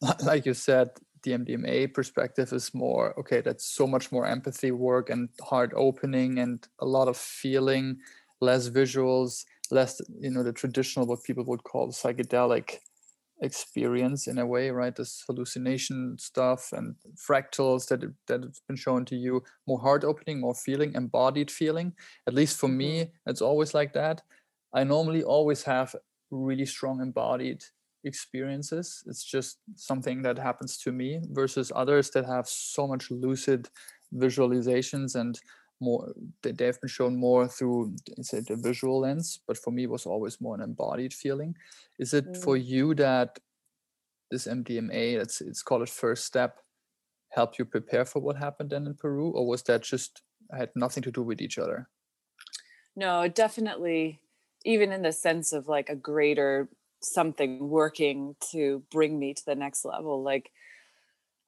like 0.30 0.46
you 0.46 0.54
said, 0.54 0.90
the 1.24 1.32
MDMA 1.32 1.92
perspective 1.92 2.52
is 2.52 2.72
more 2.72 3.18
okay. 3.18 3.40
That's 3.40 3.66
so 3.66 3.86
much 3.86 4.12
more 4.12 4.26
empathy 4.26 4.70
work 4.70 5.10
and 5.10 5.28
heart 5.42 5.72
opening 5.74 6.38
and 6.38 6.66
a 6.78 6.86
lot 6.86 7.08
of 7.08 7.16
feeling, 7.16 7.98
less 8.40 8.70
visuals, 8.70 9.44
less 9.70 10.00
you 10.20 10.30
know 10.30 10.42
the 10.44 10.52
traditional 10.52 11.04
what 11.06 11.24
people 11.24 11.44
would 11.44 11.64
call 11.64 11.88
psychedelic 11.90 12.78
experience 13.42 14.26
in 14.26 14.38
a 14.38 14.46
way 14.46 14.70
right? 14.70 14.94
This 14.94 15.24
hallucination 15.26 16.16
stuff 16.18 16.72
and 16.72 16.94
fractals 17.16 17.88
that 17.88 18.02
that 18.26 18.42
have 18.42 18.60
been 18.68 18.76
shown 18.76 19.04
to 19.06 19.16
you 19.16 19.42
more 19.66 19.80
heart 19.80 20.04
opening 20.04 20.40
more 20.40 20.54
feeling 20.54 20.94
embodied 20.94 21.50
feeling. 21.50 21.92
At 22.26 22.34
least 22.34 22.58
for 22.58 22.68
me 22.68 23.00
mm-hmm. 23.00 23.30
it's 23.30 23.42
always 23.42 23.74
like 23.74 23.92
that. 23.94 24.22
I 24.74 24.84
normally 24.84 25.22
always 25.22 25.62
have 25.64 25.94
really 26.30 26.66
strong 26.66 27.00
embodied 27.00 27.64
experiences. 28.04 29.02
It's 29.06 29.24
just 29.24 29.58
something 29.74 30.22
that 30.22 30.38
happens 30.38 30.78
to 30.78 30.92
me 30.92 31.20
versus 31.30 31.72
others 31.74 32.10
that 32.10 32.26
have 32.26 32.48
so 32.48 32.86
much 32.86 33.10
lucid 33.10 33.68
visualizations 34.14 35.14
and 35.14 35.38
more 35.80 36.12
they- 36.42 36.52
they've 36.52 36.80
been 36.80 36.88
shown 36.88 37.16
more 37.16 37.48
through 37.48 37.94
say 38.20 38.40
the 38.40 38.56
visual 38.56 39.00
lens 39.00 39.40
but 39.46 39.56
for 39.56 39.70
me 39.70 39.84
it 39.84 39.90
was 39.90 40.06
always 40.06 40.40
more 40.40 40.54
an 40.54 40.62
embodied 40.62 41.14
feeling 41.14 41.54
is 41.98 42.14
it 42.14 42.36
for 42.36 42.56
mm. 42.56 42.66
you 42.66 42.94
that 42.94 43.38
this 44.30 44.46
mdma 44.46 45.18
let's 45.18 45.40
it's 45.40 45.62
called 45.62 45.82
it 45.82 45.88
first 45.88 46.24
step 46.24 46.60
help 47.30 47.58
you 47.58 47.64
prepare 47.64 48.04
for 48.04 48.20
what 48.20 48.36
happened 48.36 48.70
then 48.70 48.86
in 48.86 48.94
peru 48.94 49.30
or 49.30 49.46
was 49.46 49.62
that 49.62 49.82
just 49.82 50.22
had 50.52 50.70
nothing 50.74 51.02
to 51.02 51.12
do 51.12 51.22
with 51.22 51.40
each 51.40 51.58
other 51.58 51.88
No, 52.96 53.28
definitely, 53.28 54.20
even 54.64 54.92
in 54.92 55.02
the 55.02 55.12
sense 55.12 55.52
of 55.52 55.68
like 55.68 55.88
a 55.88 55.96
greater 55.96 56.68
something 57.02 57.68
working 57.68 58.36
to 58.50 58.82
bring 58.90 59.18
me 59.18 59.32
to 59.32 59.44
the 59.46 59.54
next 59.54 59.84
level. 59.84 60.22
Like, 60.22 60.50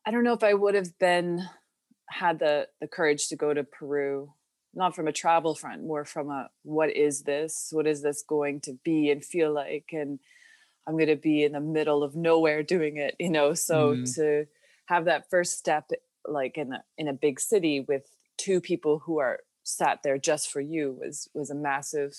I 0.06 0.10
don't 0.10 0.24
know 0.24 0.32
if 0.32 0.44
I 0.44 0.54
would 0.54 0.74
have 0.74 0.98
been 0.98 1.42
had 2.12 2.38
the 2.38 2.68
the 2.80 2.88
courage 2.88 3.28
to 3.28 3.36
go 3.36 3.54
to 3.54 3.64
Peru, 3.64 4.34
not 4.74 4.94
from 4.94 5.08
a 5.08 5.12
travel 5.12 5.54
front, 5.54 5.82
more 5.84 6.04
from 6.04 6.30
a 6.30 6.50
what 6.62 6.94
is 6.96 7.22
this? 7.22 7.68
What 7.72 7.86
is 7.86 8.02
this 8.02 8.22
going 8.22 8.60
to 8.62 8.74
be 8.84 9.10
and 9.10 9.24
feel 9.24 9.52
like? 9.52 9.90
And 9.92 10.20
I'm 10.86 10.94
going 10.94 11.08
to 11.08 11.16
be 11.16 11.44
in 11.44 11.52
the 11.52 11.60
middle 11.60 12.02
of 12.02 12.16
nowhere 12.16 12.62
doing 12.62 12.96
it, 12.96 13.16
you 13.18 13.30
know. 13.30 13.54
So 13.54 13.96
Mm. 13.96 14.14
to 14.14 14.46
have 14.86 15.04
that 15.06 15.30
first 15.30 15.58
step, 15.58 15.90
like 16.26 16.58
in 16.58 16.72
a 16.72 16.84
in 16.98 17.08
a 17.08 17.12
big 17.12 17.40
city 17.40 17.80
with 17.80 18.04
two 18.38 18.60
people 18.60 18.98
who 19.00 19.18
are 19.18 19.40
sat 19.64 20.02
there 20.02 20.18
just 20.18 20.50
for 20.50 20.60
you 20.60 20.98
was 21.00 21.28
was 21.34 21.50
a 21.50 21.54
massive 21.54 22.14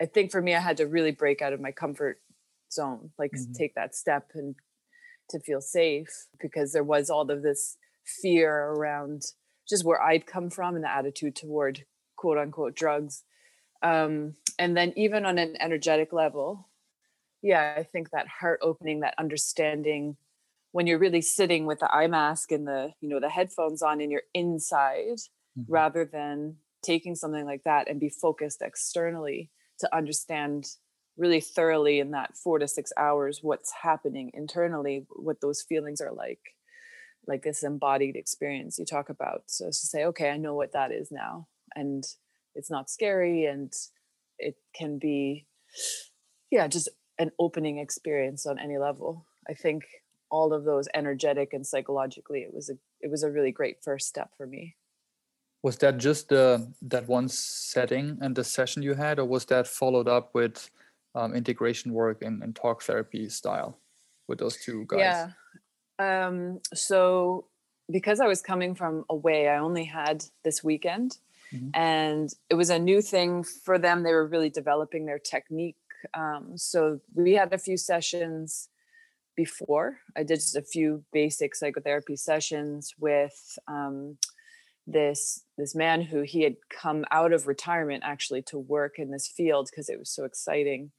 i 0.00 0.06
think 0.06 0.30
for 0.30 0.42
me 0.42 0.54
i 0.54 0.60
had 0.60 0.76
to 0.76 0.86
really 0.86 1.12
break 1.12 1.40
out 1.40 1.52
of 1.52 1.60
my 1.60 1.70
comfort 1.70 2.20
zone 2.72 3.10
like 3.18 3.32
Mhm. 3.34 3.52
take 3.54 3.74
that 3.74 3.94
step 3.94 4.30
and 4.34 4.56
to 5.28 5.40
feel 5.40 5.60
safe 5.60 6.26
because 6.40 6.72
there 6.72 6.84
was 6.84 7.10
all 7.10 7.30
of 7.30 7.42
this 7.42 7.76
fear 8.22 8.72
around 8.72 9.22
just 9.68 9.84
where 9.84 10.02
i'd 10.02 10.26
come 10.26 10.50
from 10.50 10.74
and 10.74 10.84
the 10.84 10.90
attitude 10.90 11.36
toward 11.36 11.84
quote 12.16 12.38
unquote 12.38 12.74
drugs 12.74 13.24
um, 13.82 14.34
and 14.58 14.76
then 14.76 14.92
even 14.96 15.24
on 15.24 15.38
an 15.38 15.56
energetic 15.60 16.12
level 16.12 16.68
yeah 17.42 17.74
i 17.76 17.82
think 17.82 18.10
that 18.10 18.26
heart 18.28 18.58
opening 18.62 19.00
that 19.00 19.14
understanding 19.18 20.16
when 20.72 20.86
you're 20.86 20.98
really 20.98 21.22
sitting 21.22 21.66
with 21.66 21.80
the 21.80 21.92
eye 21.92 22.06
mask 22.06 22.52
and 22.52 22.66
the 22.66 22.92
you 23.00 23.08
know 23.08 23.20
the 23.20 23.28
headphones 23.30 23.82
on 23.82 24.00
and 24.00 24.10
you're 24.12 24.22
inside 24.34 25.18
Mhm. 25.58 25.64
rather 25.68 26.04
than 26.04 26.58
taking 26.82 27.16
something 27.16 27.44
like 27.44 27.64
that 27.64 27.88
and 27.88 27.98
be 27.98 28.08
focused 28.08 28.62
externally 28.62 29.50
to 29.80 29.94
understand 29.94 30.76
really 31.16 31.40
thoroughly 31.40 31.98
in 31.98 32.12
that 32.12 32.36
four 32.36 32.58
to 32.60 32.68
six 32.68 32.92
hours 32.96 33.40
what's 33.42 33.72
happening 33.82 34.30
internally 34.32 35.06
what 35.10 35.40
those 35.40 35.60
feelings 35.62 36.00
are 36.00 36.12
like 36.12 36.40
like 37.26 37.42
this 37.42 37.62
embodied 37.62 38.16
experience 38.16 38.78
you 38.78 38.84
talk 38.84 39.08
about 39.08 39.42
so 39.46 39.66
to 39.66 39.72
say 39.72 40.04
okay 40.04 40.30
i 40.30 40.36
know 40.36 40.54
what 40.54 40.72
that 40.72 40.90
is 40.92 41.10
now 41.10 41.46
and 41.74 42.04
it's 42.54 42.70
not 42.70 42.90
scary 42.90 43.44
and 43.44 43.72
it 44.38 44.56
can 44.74 44.98
be 44.98 45.46
yeah 46.50 46.66
just 46.66 46.88
an 47.20 47.30
opening 47.38 47.78
experience 47.78 48.46
on 48.46 48.58
any 48.58 48.78
level. 48.78 49.26
I 49.48 49.52
think 49.52 49.84
all 50.30 50.52
of 50.52 50.64
those 50.64 50.88
energetic 50.94 51.52
and 51.52 51.66
psychologically 51.66 52.40
it 52.40 52.52
was 52.52 52.70
a 52.70 52.74
it 53.00 53.10
was 53.10 53.22
a 53.22 53.30
really 53.30 53.52
great 53.52 53.76
first 53.84 54.08
step 54.08 54.30
for 54.36 54.46
me. 54.46 54.76
Was 55.62 55.76
that 55.78 55.98
just 55.98 56.30
the 56.30 56.72
that 56.82 57.06
one 57.06 57.28
setting 57.28 58.18
and 58.22 58.34
the 58.34 58.44
session 58.44 58.82
you 58.82 58.94
had 58.94 59.18
or 59.18 59.26
was 59.26 59.44
that 59.46 59.66
followed 59.66 60.08
up 60.08 60.34
with 60.34 60.70
um, 61.14 61.34
integration 61.34 61.92
work 61.92 62.22
and, 62.22 62.42
and 62.42 62.56
talk 62.56 62.82
therapy 62.82 63.28
style 63.28 63.78
with 64.28 64.38
those 64.38 64.56
two 64.56 64.86
guys? 64.88 65.00
Yeah. 65.00 65.30
Um, 66.00 66.60
so 66.74 67.46
because 67.90 68.20
I 68.20 68.26
was 68.26 68.40
coming 68.42 68.74
from 68.74 69.04
away, 69.10 69.48
I 69.48 69.58
only 69.58 69.84
had 69.84 70.24
this 70.44 70.62
weekend 70.64 71.18
Mhm. 71.52 71.70
and 71.74 72.28
it 72.48 72.54
was 72.54 72.70
a 72.70 72.78
new 72.78 73.02
thing 73.02 73.42
for 73.42 73.76
them. 73.78 74.02
They 74.02 74.12
were 74.12 74.26
really 74.34 74.50
developing 74.50 75.04
their 75.06 75.18
technique. 75.18 75.76
Um, 76.14 76.56
so 76.56 77.00
we 77.14 77.32
had 77.34 77.52
a 77.52 77.58
few 77.58 77.76
sessions 77.76 78.68
before. 79.34 79.98
I 80.16 80.22
did 80.22 80.36
just 80.36 80.56
a 80.56 80.62
few 80.62 81.04
basic 81.12 81.54
psychotherapy 81.54 82.16
sessions 82.16 82.94
with 82.98 83.58
um, 83.66 84.18
this 84.86 85.44
this 85.58 85.74
man 85.74 86.00
who 86.02 86.22
he 86.22 86.40
had 86.42 86.56
come 86.82 87.04
out 87.10 87.32
of 87.32 87.46
retirement 87.46 88.02
actually 88.04 88.42
to 88.42 88.58
work 88.58 88.98
in 88.98 89.10
this 89.10 89.26
field 89.28 89.68
because 89.70 89.88
it 89.88 89.98
was 89.98 90.10
so 90.10 90.24
exciting. 90.24 90.92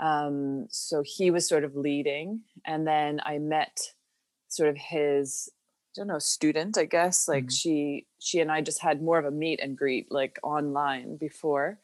Um, 0.00 0.66
so 0.70 1.02
he 1.04 1.30
was 1.30 1.48
sort 1.48 1.64
of 1.64 1.74
leading, 1.76 2.42
and 2.64 2.86
then 2.86 3.20
I 3.24 3.38
met 3.38 3.76
sort 4.48 4.68
of 4.70 4.76
his 4.76 5.50
I 5.96 6.00
don't 6.00 6.08
know 6.08 6.18
student, 6.18 6.78
I 6.78 6.84
guess. 6.84 7.28
Like 7.28 7.50
Mhm. 7.50 7.50
she 7.50 8.06
she 8.20 8.40
and 8.40 8.52
I 8.52 8.60
just 8.62 8.80
had 8.80 9.02
more 9.02 9.18
of 9.18 9.24
a 9.24 9.30
meet 9.30 9.60
and 9.60 9.76
greet 9.76 10.10
like 10.12 10.38
online 10.42 11.16
before. 11.16 11.80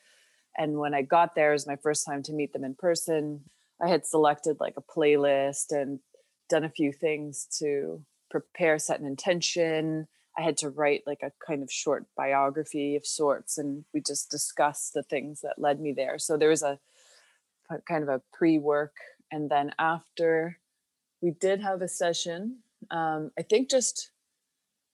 And 0.57 0.79
when 0.79 0.95
I 0.95 1.03
got 1.03 1.35
there, 1.35 1.51
it 1.51 1.55
was 1.55 1.67
my 1.67 1.77
first 1.77 2.07
time 2.07 2.23
to 2.25 2.33
meet 2.33 2.53
them 2.53 2.65
in 2.65 2.75
person. 2.75 3.45
I 3.83 3.89
had 3.89 4.07
selected 4.07 4.59
like 4.61 4.77
a 4.77 4.83
playlist 4.83 5.73
and 5.73 6.01
done 6.49 6.65
a 6.65 6.71
few 6.71 6.93
things 6.93 7.47
to 7.59 8.05
prepare, 8.31 8.79
set 8.79 9.01
an 9.01 9.07
intention. 9.07 10.07
I 10.39 10.43
had 10.43 10.57
to 10.59 10.71
write 10.71 11.03
like 11.07 11.23
a 11.23 11.33
kind 11.47 11.63
of 11.63 11.73
short 11.73 12.07
biography 12.17 12.97
of 12.97 13.07
sorts, 13.07 13.59
and 13.59 13.85
we 13.95 14.01
just 14.01 14.31
discussed 14.31 14.95
the 14.95 15.03
things 15.03 15.41
that 15.43 15.59
led 15.61 15.81
me 15.81 15.93
there. 15.93 16.19
So 16.19 16.37
there 16.37 16.49
was 16.49 16.63
a 16.63 16.79
kind 17.89 18.03
of 18.03 18.09
a 18.09 18.23
pre-work, 18.33 18.97
and 19.31 19.51
then 19.51 19.73
after, 19.79 20.59
we 21.25 21.31
did 21.31 21.59
have 21.63 21.81
a 21.81 21.89
session. 21.89 22.59
Um, 22.91 23.31
I 23.39 23.43
think 23.43 23.71
just 23.71 24.11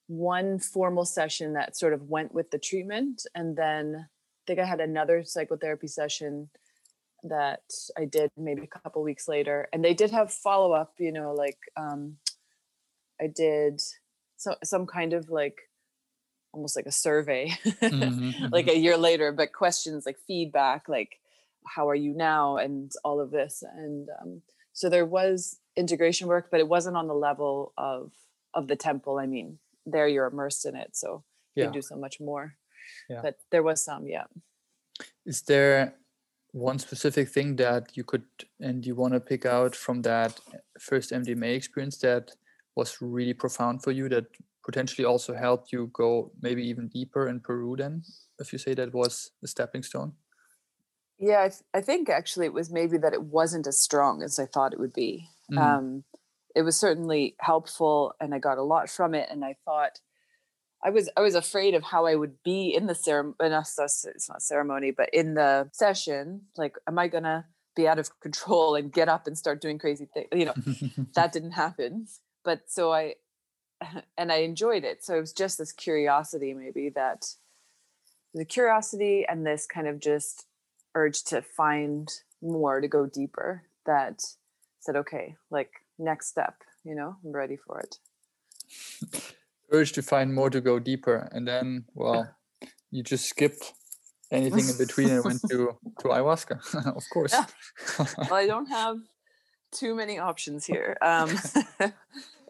one 0.07 0.59
formal 0.59 1.03
session 1.03 1.53
that 1.53 1.75
sort 1.75 1.91
of 1.91 2.09
went 2.09 2.33
with 2.33 2.51
the 2.51 2.57
treatment, 2.57 3.25
and 3.35 3.57
then 3.57 4.07
I 4.07 4.41
think 4.47 4.59
I 4.59 4.65
had 4.65 4.79
another 4.79 5.25
psychotherapy 5.25 5.87
session 5.87 6.49
that 7.23 7.63
I 7.97 8.05
did 8.05 8.31
maybe 8.37 8.61
a 8.61 8.79
couple 8.79 9.03
weeks 9.03 9.27
later, 9.27 9.67
and 9.73 9.83
they 9.83 9.93
did 9.93 10.11
have 10.11 10.31
follow 10.31 10.71
up. 10.71 10.93
You 10.99 11.11
know, 11.11 11.33
like 11.33 11.59
um, 11.75 12.15
I 13.19 13.27
did 13.27 13.81
so 14.37 14.55
some 14.63 14.87
kind 14.87 15.11
of 15.11 15.29
like 15.29 15.57
almost 16.53 16.77
like 16.77 16.85
a 16.85 16.93
survey, 16.93 17.51
Mhm, 17.81 18.51
like 18.53 18.69
a 18.69 18.77
year 18.77 18.95
later, 18.95 19.33
but 19.33 19.51
questions 19.51 20.05
like 20.05 20.17
feedback, 20.27 20.87
like 20.87 21.19
how 21.67 21.89
are 21.89 21.95
you 21.95 22.13
now, 22.13 22.55
and 22.55 22.89
all 23.03 23.19
of 23.19 23.31
this, 23.31 23.65
and 23.75 24.07
um, 24.21 24.41
so 24.71 24.87
there 24.87 25.05
was 25.05 25.57
integration 25.75 26.27
work, 26.27 26.49
but 26.51 26.59
it 26.59 26.67
wasn't 26.67 26.97
on 26.97 27.07
the 27.07 27.13
level 27.15 27.73
of 27.77 28.11
of 28.53 28.67
the 28.67 28.75
temple. 28.75 29.17
I 29.17 29.25
mean, 29.27 29.59
there 29.85 30.07
you're 30.07 30.27
immersed 30.27 30.65
in 30.65 30.75
it 30.75 30.95
so 30.95 31.23
you 31.55 31.61
Yeah. 31.63 31.65
can 31.65 31.73
do 31.73 31.81
so 31.81 31.95
much 31.95 32.19
more 32.19 32.55
Yeah. 33.09 33.21
but 33.21 33.35
there 33.51 33.63
was 33.63 33.83
some 33.83 34.07
yeah 34.07 34.27
Is 35.25 35.41
there 35.43 35.93
one 36.53 36.79
specific 36.79 37.29
thing 37.29 37.55
that 37.57 37.97
you 37.97 38.03
could 38.03 38.25
and 38.59 38.85
you 38.85 38.95
want 38.95 39.13
to 39.13 39.19
pick 39.19 39.45
out 39.45 39.75
from 39.75 40.01
that 40.01 40.39
first 40.79 41.11
MDMA 41.11 41.55
experience 41.55 41.97
that 41.99 42.35
was 42.75 43.01
really 43.01 43.33
profound 43.33 43.83
for 43.83 43.91
you 43.91 44.09
that 44.09 44.25
potentially 44.65 45.05
also 45.05 45.33
helped 45.33 45.71
you 45.73 45.87
go 45.93 46.31
maybe 46.41 46.63
even 46.67 46.87
deeper 46.89 47.27
in 47.27 47.39
Peru 47.39 47.75
then 47.77 48.03
if 48.39 48.51
you 48.53 48.59
say 48.59 48.73
that 48.75 48.93
was 48.93 49.31
a 49.43 49.47
stepping 49.47 49.83
stone? 49.83 50.13
yeah 51.17 51.41
I, 51.45 51.49
th- 51.49 51.63
I 51.73 51.81
think 51.81 52.09
actually 52.09 52.45
it 52.47 52.53
was 52.53 52.69
maybe 52.71 52.97
that 52.99 53.13
it 53.13 53.23
wasn't 53.23 53.67
as 53.67 53.79
strong 53.79 54.23
as 54.23 54.39
i 54.39 54.45
thought 54.45 54.73
it 54.73 54.79
would 54.79 54.93
be 54.93 55.29
Mhm. 55.51 55.61
um, 55.61 56.03
it 56.55 56.63
was 56.63 56.77
certainly 56.77 57.35
helpful 57.39 58.13
and 58.19 58.33
i 58.33 58.39
got 58.39 58.57
a 58.57 58.63
lot 58.63 58.89
from 58.89 59.13
it 59.13 59.29
and 59.31 59.43
i 59.45 59.55
thought 59.65 59.99
i 60.83 60.89
was 60.89 61.09
i 61.15 61.21
was 61.21 61.35
afraid 61.35 61.73
of 61.73 61.83
how 61.83 62.05
i 62.05 62.15
would 62.15 62.41
be 62.43 62.73
in 62.73 62.87
the 62.87 62.95
ceremony 62.95 63.35
it's 63.39 64.29
not 64.29 64.41
ceremony 64.41 64.91
but 64.91 65.09
in 65.13 65.33
the 65.33 65.69
session 65.73 66.41
like 66.57 66.77
am 66.87 66.99
i 66.99 67.07
gonna 67.07 67.45
be 67.75 67.87
out 67.87 67.99
of 67.99 68.19
control 68.19 68.75
and 68.75 68.91
get 68.91 69.09
up 69.09 69.27
and 69.27 69.37
start 69.37 69.61
doing 69.61 69.79
crazy 69.79 70.07
things 70.13 70.27
you 70.33 70.45
know 70.45 70.55
that 71.15 71.31
didn't 71.31 71.51
happen 71.51 72.07
but 72.43 72.61
so 72.67 72.91
i 72.91 73.15
and 74.17 74.31
i 74.31 74.37
enjoyed 74.37 74.83
it 74.83 75.03
so 75.03 75.15
it 75.15 75.21
was 75.21 75.33
just 75.33 75.57
this 75.57 75.71
curiosity 75.71 76.53
maybe 76.53 76.89
that 76.89 77.35
the 78.33 78.45
curiosity 78.45 79.25
and 79.27 79.45
this 79.45 79.65
kind 79.65 79.87
of 79.87 79.99
just 79.99 80.47
urge 80.95 81.23
to 81.23 81.41
find 81.41 82.09
more 82.41 82.81
to 82.81 82.87
go 82.87 83.05
deeper 83.05 83.63
that 83.85 84.23
said 84.81 84.95
okay 84.95 85.35
like 85.49 85.71
next 85.97 86.27
step 86.27 86.55
you 86.83 86.95
know 86.95 87.15
i'm 87.23 87.31
ready 87.31 87.55
for 87.55 87.79
it. 87.79 87.97
Urge 89.71 89.93
to 89.93 90.01
find 90.01 90.33
more 90.33 90.49
to 90.49 90.59
go 90.59 90.79
deeper 90.79 91.29
and 91.31 91.47
then 91.47 91.85
well 91.93 92.27
you 92.91 93.03
just 93.03 93.25
skipped 93.25 93.73
anything 94.31 94.67
in 94.67 94.77
between 94.77 95.09
and 95.09 95.23
went 95.23 95.41
to 95.49 95.77
to 95.99 96.07
ayahuasca 96.07 96.57
of 96.95 97.03
course. 97.13 97.33
Yeah. 97.33 97.45
well 98.17 98.33
i 98.33 98.47
don't 98.47 98.67
have 98.67 98.97
too 99.71 99.95
many 99.95 100.19
options 100.19 100.65
here. 100.65 100.97
Um 101.01 101.29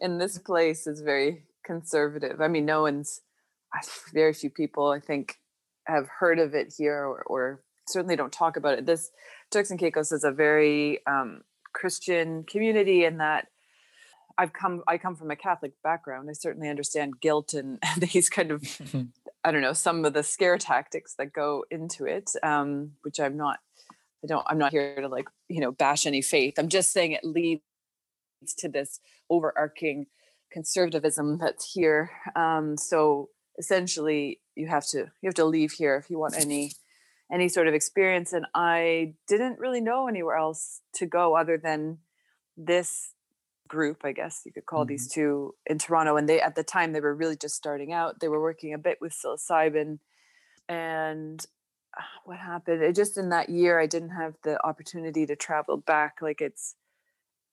in 0.00 0.18
this 0.18 0.38
place 0.38 0.88
is 0.88 1.00
very 1.02 1.44
conservative. 1.64 2.40
I 2.40 2.48
mean 2.48 2.64
no 2.64 2.82
one's 2.82 3.20
very 4.12 4.34
few 4.34 4.50
people 4.50 4.88
i 4.88 5.00
think 5.00 5.38
have 5.86 6.06
heard 6.20 6.38
of 6.38 6.54
it 6.54 6.74
here 6.76 7.04
or, 7.06 7.22
or 7.22 7.62
certainly 7.88 8.16
don't 8.16 8.32
talk 8.32 8.56
about 8.56 8.78
it. 8.78 8.86
This 8.86 9.10
turks 9.50 9.70
and 9.70 9.78
caicos 9.78 10.12
is 10.12 10.24
a 10.24 10.30
very 10.30 11.04
um 11.06 11.42
christian 11.72 12.44
community 12.44 13.04
and 13.04 13.20
that 13.20 13.48
i've 14.38 14.52
come 14.52 14.82
i 14.86 14.98
come 14.98 15.14
from 15.14 15.30
a 15.30 15.36
catholic 15.36 15.72
background 15.82 16.28
i 16.30 16.32
certainly 16.32 16.68
understand 16.68 17.20
guilt 17.20 17.54
and, 17.54 17.78
and 17.82 18.02
these 18.12 18.28
kind 18.28 18.50
of 18.50 18.62
I 19.44 19.50
don't 19.50 19.62
know 19.62 19.72
some 19.72 20.04
of 20.04 20.12
the 20.12 20.22
scare 20.22 20.58
tactics 20.58 21.14
that 21.14 21.32
go 21.32 21.64
into 21.70 22.06
it, 22.06 22.30
um, 22.42 22.92
which 23.02 23.18
I'm 23.18 23.36
not. 23.36 23.58
I 24.24 24.28
don't. 24.28 24.44
I'm 24.48 24.58
not 24.58 24.70
here 24.70 25.00
to 25.00 25.08
like 25.08 25.28
you 25.48 25.60
know 25.60 25.72
bash 25.72 26.06
any 26.06 26.22
faith. 26.22 26.54
I'm 26.58 26.68
just 26.68 26.92
saying 26.92 27.12
it 27.12 27.24
leads 27.24 27.62
to 28.58 28.68
this 28.68 29.00
overarching 29.28 30.06
conservatism 30.52 31.38
that's 31.38 31.72
here. 31.72 32.10
Um, 32.36 32.76
so 32.76 33.30
essentially, 33.58 34.40
you 34.54 34.68
have 34.68 34.86
to 34.88 34.98
you 34.98 35.26
have 35.26 35.34
to 35.34 35.44
leave 35.44 35.72
here 35.72 35.96
if 35.96 36.08
you 36.08 36.18
want 36.18 36.36
any 36.36 36.72
any 37.32 37.48
sort 37.48 37.66
of 37.66 37.74
experience. 37.74 38.32
And 38.32 38.46
I 38.54 39.14
didn't 39.26 39.58
really 39.58 39.80
know 39.80 40.06
anywhere 40.06 40.36
else 40.36 40.82
to 40.94 41.06
go 41.06 41.34
other 41.36 41.56
than 41.56 41.98
this 42.56 43.14
group, 43.66 44.02
I 44.04 44.12
guess 44.12 44.42
you 44.44 44.52
could 44.52 44.66
call 44.66 44.84
these 44.84 45.08
two 45.08 45.54
in 45.64 45.78
Toronto. 45.78 46.16
And 46.16 46.28
they, 46.28 46.40
at 46.40 46.54
the 46.54 46.62
time, 46.62 46.92
they 46.92 47.00
were 47.00 47.14
really 47.14 47.36
just 47.36 47.56
starting 47.56 47.92
out. 47.92 48.20
They 48.20 48.28
were 48.28 48.40
working 48.40 48.74
a 48.74 48.78
bit 48.78 48.98
with 49.00 49.14
psilocybin. 49.14 49.98
And 50.68 51.44
uh, 51.96 52.02
what 52.24 52.36
happened? 52.36 52.82
It 52.82 52.94
just 52.94 53.16
in 53.16 53.30
that 53.30 53.48
year, 53.48 53.80
I 53.80 53.86
didn't 53.86 54.10
have 54.10 54.34
the 54.44 54.62
opportunity 54.64 55.24
to 55.24 55.34
travel 55.34 55.78
back. 55.78 56.16
Like 56.20 56.42
it's, 56.42 56.74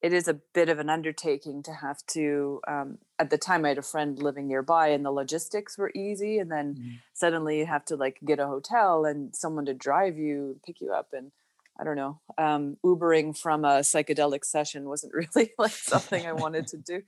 it 0.02 0.14
is 0.14 0.28
a 0.28 0.34
bit 0.36 0.70
of 0.70 0.80
an 0.80 0.90
undertaking 0.90 1.64
to 1.64 1.74
have 1.74 2.06
to. 2.08 2.62
Um, 2.68 3.00
at 3.20 3.30
the 3.30 3.38
time, 3.38 3.66
I 3.66 3.70
had 3.70 3.78
a 3.78 3.82
friend 3.84 4.22
living 4.22 4.48
nearby, 4.48 4.90
and 4.90 5.06
the 5.06 5.12
logistics 5.12 5.78
were 5.78 5.92
easy. 5.96 6.40
And 6.40 6.52
then 6.52 6.78
Mhm. 6.78 7.02
suddenly, 7.14 7.60
you 7.60 7.66
have 7.66 7.86
to 7.86 7.96
like 7.98 8.20
get 8.26 8.40
a 8.40 8.48
hotel 8.48 9.06
and 9.06 9.36
someone 9.36 9.66
to 9.66 9.74
drive 9.74 10.18
you, 10.18 10.60
pick 10.66 10.82
you 10.82 10.94
up, 10.94 11.10
and 11.14 11.32
I 11.80 11.84
don't 11.84 11.96
know. 11.98 12.22
Um, 12.38 12.78
Ubering 12.86 13.38
from 13.38 13.66
a 13.66 13.80
psychedelic 13.80 14.46
session 14.46 14.88
wasn't 14.88 15.14
really 15.36 15.54
like 15.58 15.84
something 15.84 16.26
I 16.26 16.34
wanted 16.34 16.68
to 16.68 16.78
do. 16.78 17.04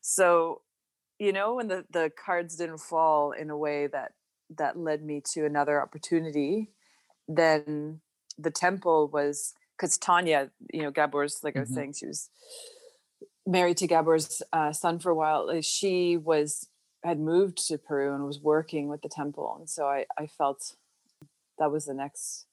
So, 0.00 0.62
you 1.18 1.32
know, 1.32 1.54
when 1.54 1.68
the 1.68 1.86
the 1.90 2.10
cards 2.10 2.56
didn't 2.56 2.78
fall 2.78 3.32
in 3.32 3.50
a 3.50 3.56
way 3.56 3.86
that 3.88 4.14
that 4.50 4.76
led 4.78 5.02
me 5.04 5.22
to 5.32 5.44
another 5.46 5.80
opportunity, 5.80 6.72
then 7.28 8.00
the 8.38 8.50
temple 8.50 9.08
was 9.08 9.54
because 9.80 9.96
Tanya, 9.96 10.50
you 10.74 10.82
know, 10.82 10.90
Gabor's 10.90 11.42
like 11.42 11.56
I 11.56 11.60
was 11.60 11.70
Mhm. 11.70 11.74
saying, 11.74 11.92
she 11.94 12.06
was 12.06 12.28
married 13.46 13.78
to 13.78 13.86
Gabor's 13.86 14.42
uh, 14.52 14.72
son 14.72 14.98
for 14.98 15.10
a 15.10 15.14
while. 15.14 15.48
uh, 15.48 15.62
She 15.62 16.18
was 16.18 16.68
had 17.02 17.18
moved 17.18 17.66
to 17.68 17.78
Peru 17.78 18.14
and 18.14 18.26
was 18.26 18.40
working 18.40 18.88
with 18.88 19.00
the 19.00 19.08
temple, 19.08 19.56
and 19.58 19.68
so 19.70 19.86
I 19.86 20.04
I 20.18 20.26
felt 20.26 20.76
that 21.58 21.70
was 21.70 21.86
the 21.86 21.94
next 21.94 22.46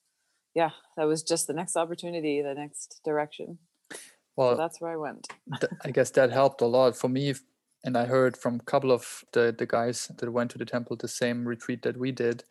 yeah, 0.54 0.70
that 0.96 1.04
was 1.04 1.22
just 1.22 1.46
the 1.46 1.52
next 1.52 1.76
opportunity, 1.76 2.40
the 2.40 2.54
next 2.54 3.00
direction. 3.04 3.58
well 4.36 4.52
So 4.52 4.56
that's 4.56 4.80
where 4.80 4.92
I 4.92 4.96
went. 4.96 5.28
I 5.84 5.90
guess 5.90 6.10
that 6.12 6.30
helped 6.30 6.62
a 6.62 6.66
lot 6.66 6.96
for 6.96 7.08
me. 7.08 7.34
And 7.84 7.96
I 7.96 8.06
heard 8.06 8.36
from 8.36 8.56
a 8.56 8.64
couple 8.64 8.90
of 8.90 9.24
the, 9.32 9.54
the 9.56 9.66
guys 9.66 10.08
that 10.18 10.32
went 10.32 10.50
to 10.50 10.58
the 10.58 10.64
temple, 10.64 10.96
the 10.96 11.06
same 11.06 11.46
retreat 11.46 11.82
that 11.82 11.96
we 11.96 12.10
did. 12.10 12.44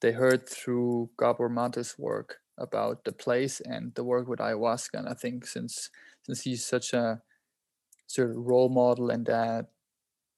They 0.00 0.12
heard 0.12 0.48
through 0.48 1.10
Gabor 1.18 1.48
Mate's 1.48 1.96
work 1.98 2.40
about 2.58 3.04
the 3.04 3.12
place 3.12 3.60
and 3.60 3.94
the 3.94 4.04
work 4.04 4.28
with 4.28 4.40
ayahuasca. 4.40 4.94
And 4.94 5.08
I 5.08 5.14
think 5.14 5.46
since 5.46 5.90
since 6.24 6.42
he's 6.42 6.64
such 6.64 6.92
a 6.92 7.22
sort 8.06 8.30
of 8.30 8.36
role 8.36 8.68
model 8.68 9.10
in 9.10 9.24
that 9.24 9.66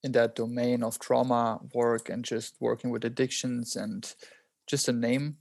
in 0.02 0.12
that 0.12 0.37
domain 0.37 0.83
of 0.83 0.98
trauma 0.98 1.61
work 1.74 2.09
and 2.09 2.24
just 2.24 2.54
working 2.61 2.90
with 2.90 3.04
addictions 3.04 3.76
and 3.76 4.14
just 4.66 4.88
a 4.88 4.92
name 4.92 5.37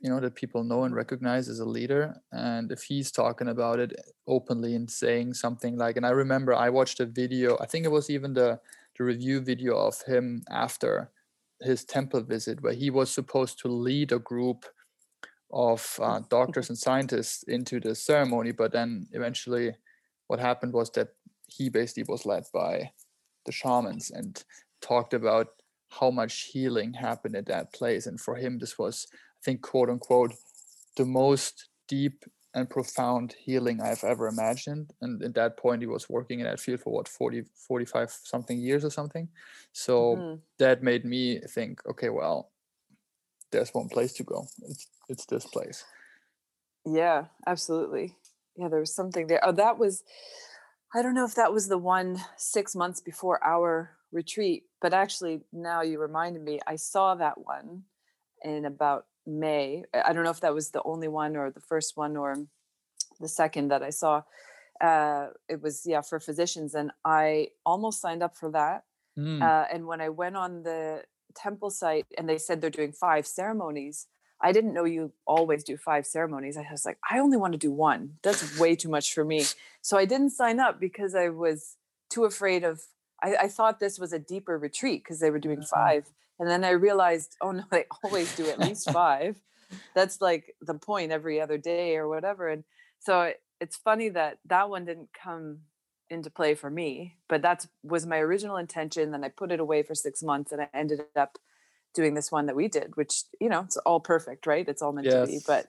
you 0.00 0.10
know 0.10 0.20
that 0.20 0.34
people 0.34 0.62
know 0.62 0.84
and 0.84 0.94
recognize 0.94 1.48
as 1.48 1.60
a 1.60 1.64
leader 1.64 2.14
and 2.30 2.70
if 2.70 2.82
he's 2.82 3.10
talking 3.10 3.48
about 3.48 3.80
it 3.80 3.92
openly 4.26 4.74
and 4.74 4.90
saying 4.90 5.32
something 5.32 5.76
like 5.76 5.96
and 5.96 6.04
i 6.04 6.10
remember 6.10 6.54
i 6.54 6.68
watched 6.68 7.00
a 7.00 7.06
video 7.06 7.56
i 7.60 7.66
think 7.66 7.84
it 7.84 7.90
was 7.90 8.10
even 8.10 8.34
the 8.34 8.60
the 8.98 9.04
review 9.04 9.40
video 9.40 9.74
of 9.76 10.02
him 10.02 10.44
after 10.50 11.10
his 11.62 11.84
temple 11.84 12.20
visit 12.20 12.62
where 12.62 12.74
he 12.74 12.90
was 12.90 13.10
supposed 13.10 13.58
to 13.58 13.68
lead 13.68 14.12
a 14.12 14.18
group 14.18 14.66
of 15.54 16.00
uh, 16.02 16.20
doctors 16.30 16.68
and 16.70 16.78
scientists 16.78 17.44
into 17.44 17.80
the 17.80 17.94
ceremony 17.94 18.52
but 18.52 18.72
then 18.72 19.06
eventually 19.12 19.74
what 20.28 20.40
happened 20.40 20.72
was 20.74 20.90
that 20.92 21.10
he 21.48 21.68
basically 21.70 22.04
was 22.08 22.26
led 22.26 22.44
by 22.52 22.92
the 23.46 23.52
shamans 23.52 24.10
and 24.10 24.44
talked 24.80 25.14
about 25.14 25.48
how 25.90 26.10
much 26.10 26.42
healing 26.52 26.94
happened 26.94 27.36
at 27.36 27.46
that 27.46 27.72
place. 27.72 28.06
And 28.06 28.20
for 28.20 28.36
him 28.36 28.58
this 28.58 28.78
was 28.78 29.06
i 29.12 29.40
think 29.44 29.62
quote 29.62 29.90
unquote 29.90 30.34
the 30.96 31.04
most 31.04 31.68
deep 31.88 32.24
and 32.54 32.70
profound 32.70 33.34
healing 33.34 33.80
i've 33.80 34.04
ever 34.04 34.28
imagined. 34.28 34.92
And 35.00 35.22
at 35.22 35.34
that 35.34 35.56
point 35.58 35.82
he 35.82 35.86
was 35.88 36.08
working 36.08 36.40
in 36.40 36.46
that 36.46 36.60
field 36.60 36.80
for 36.80 36.92
what 36.92 37.08
40 37.08 37.42
45 37.68 38.10
something 38.10 38.58
years 38.58 38.84
or 38.84 38.90
something? 38.90 39.28
So 39.72 40.26
Mhm. 40.26 40.42
that 40.58 40.82
made 40.82 41.04
me 41.04 41.40
think 41.40 41.84
okay 41.86 42.10
well 42.10 42.52
there's 43.54 43.72
one 43.80 43.88
place 43.88 44.12
to 44.18 44.24
go 44.32 44.38
it's 44.70 44.84
it's 45.12 45.26
this 45.26 45.46
place 45.56 45.84
Yeah, 46.84 47.20
absolutely. 47.46 48.06
Yeah, 48.56 48.68
there 48.68 48.80
was 48.86 48.94
something 48.94 49.26
there. 49.26 49.40
Oh, 49.46 49.52
that 49.52 49.78
was, 49.78 50.04
I 50.94 51.02
don't 51.02 51.14
know 51.18 51.24
if 51.24 51.34
that 51.34 51.52
was 51.52 51.66
the 51.68 51.78
one 51.78 52.20
six 52.36 52.76
months 52.76 53.00
before 53.00 53.38
our 53.42 53.96
retreat, 54.12 54.64
but 54.82 54.92
actually, 54.92 55.40
now 55.50 55.80
you 55.82 55.98
reminded 55.98 56.42
me, 56.44 56.60
I 56.74 56.76
saw 56.76 57.14
that 57.16 57.36
one 57.38 57.84
in 58.42 58.64
about 58.64 59.06
May. 59.26 59.84
I 59.96 60.00
I 60.06 60.12
don't 60.12 60.24
know 60.26 60.36
if 60.38 60.40
that 60.44 60.54
was 60.54 60.70
the 60.70 60.82
only 60.84 61.08
one 61.08 61.36
or 61.40 61.50
the 61.50 61.66
first 61.72 61.96
one 61.96 62.14
or 62.16 62.36
the 63.24 63.28
second 63.28 63.66
that 63.72 63.82
I 63.82 63.90
saw. 63.90 64.22
Uh, 64.80 65.28
it 65.48 65.62
was, 65.64 65.86
yeah, 65.86 66.02
for 66.02 66.20
physicians. 66.20 66.74
And 66.74 66.92
I 67.04 67.48
almost 67.64 68.00
signed 68.04 68.22
up 68.22 68.36
for 68.36 68.50
that. 68.52 68.84
Mm, 69.16 69.40
Uh, 69.40 69.64
and 69.72 69.82
when 69.90 70.00
I 70.00 70.10
went 70.22 70.36
on 70.36 70.62
the 70.68 71.02
temple 71.34 71.70
site 71.70 72.06
and 72.18 72.28
they 72.28 72.38
said 72.38 72.60
they're 72.60 72.70
doing 72.70 72.92
five 72.92 73.26
ceremonies, 73.26 74.06
I 74.40 74.52
didn't 74.52 74.74
know 74.74 74.84
you 74.84 75.12
always 75.26 75.64
do 75.64 75.76
five 75.76 76.06
ceremonies. 76.06 76.56
I 76.56 76.66
was 76.70 76.84
like, 76.84 76.98
I 77.10 77.18
only 77.18 77.36
want 77.36 77.52
to 77.52 77.58
do 77.58 77.70
one. 77.72 78.18
That's 78.22 78.58
way 78.58 78.76
too 78.76 78.88
much 78.88 79.14
for 79.14 79.24
me. 79.24 79.44
So 79.80 79.96
I 79.96 80.04
didn't 80.04 80.30
sign 80.30 80.60
up 80.60 80.80
because 80.80 81.14
I 81.14 81.28
was 81.28 81.76
too 82.10 82.24
afraid 82.24 82.64
of. 82.64 82.82
I, 83.22 83.36
I 83.42 83.48
thought 83.48 83.80
this 83.80 83.98
was 83.98 84.12
a 84.12 84.18
deeper 84.18 84.58
retreat 84.58 85.02
because 85.02 85.20
they 85.20 85.30
were 85.30 85.38
doing 85.38 85.60
Mhm. 85.60 85.68
five, 85.68 86.06
and 86.38 86.48
then 86.48 86.64
I 86.64 86.70
realized, 86.70 87.36
oh 87.40 87.52
no, 87.52 87.64
they 87.70 87.86
always 88.02 88.34
do 88.34 88.48
at 88.50 88.58
least 88.58 88.90
five. 88.92 89.40
That's 89.94 90.20
like 90.20 90.56
the 90.60 90.74
point 90.74 91.12
every 91.12 91.40
other 91.40 91.56
day 91.56 91.96
or 91.96 92.08
whatever. 92.08 92.48
And 92.48 92.64
so 92.98 93.22
it, 93.22 93.40
it's 93.60 93.76
funny 93.76 94.08
that 94.10 94.38
that 94.46 94.68
one 94.68 94.84
didn't 94.84 95.10
come 95.12 95.60
into 96.10 96.30
play 96.30 96.54
for 96.54 96.70
me 96.70 97.16
but 97.28 97.42
that 97.42 97.66
was 97.82 98.06
my 98.06 98.18
original 98.18 98.56
intention 98.56 99.10
then 99.10 99.24
i 99.24 99.28
put 99.28 99.50
it 99.50 99.60
away 99.60 99.82
for 99.82 99.94
six 99.94 100.22
months 100.22 100.52
and 100.52 100.60
i 100.60 100.68
ended 100.74 101.00
up 101.16 101.38
doing 101.94 102.14
this 102.14 102.30
one 102.30 102.46
that 102.46 102.56
we 102.56 102.68
did 102.68 102.96
which 102.96 103.22
you 103.40 103.48
know 103.48 103.60
it's 103.60 103.76
all 103.78 104.00
perfect 104.00 104.46
right? 104.46 104.68
It's 104.68 104.82
all 104.82 104.92
meant 104.92 105.06
yes. 105.06 105.26
to 105.26 105.32
be 105.32 105.40
but 105.46 105.68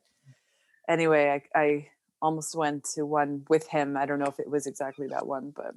anyway 0.90 1.42
I, 1.56 1.60
I 1.60 1.88
almost 2.22 2.56
went 2.56 2.84
to 2.96 3.06
one 3.06 3.46
with 3.50 3.68
him 3.68 3.96
i 3.96 4.06
don't 4.06 4.20
know 4.20 4.26
if 4.26 4.40
it 4.40 4.50
was 4.50 4.68
exactly 4.68 5.08
that 5.08 5.28
one 5.28 5.54
but 5.56 5.76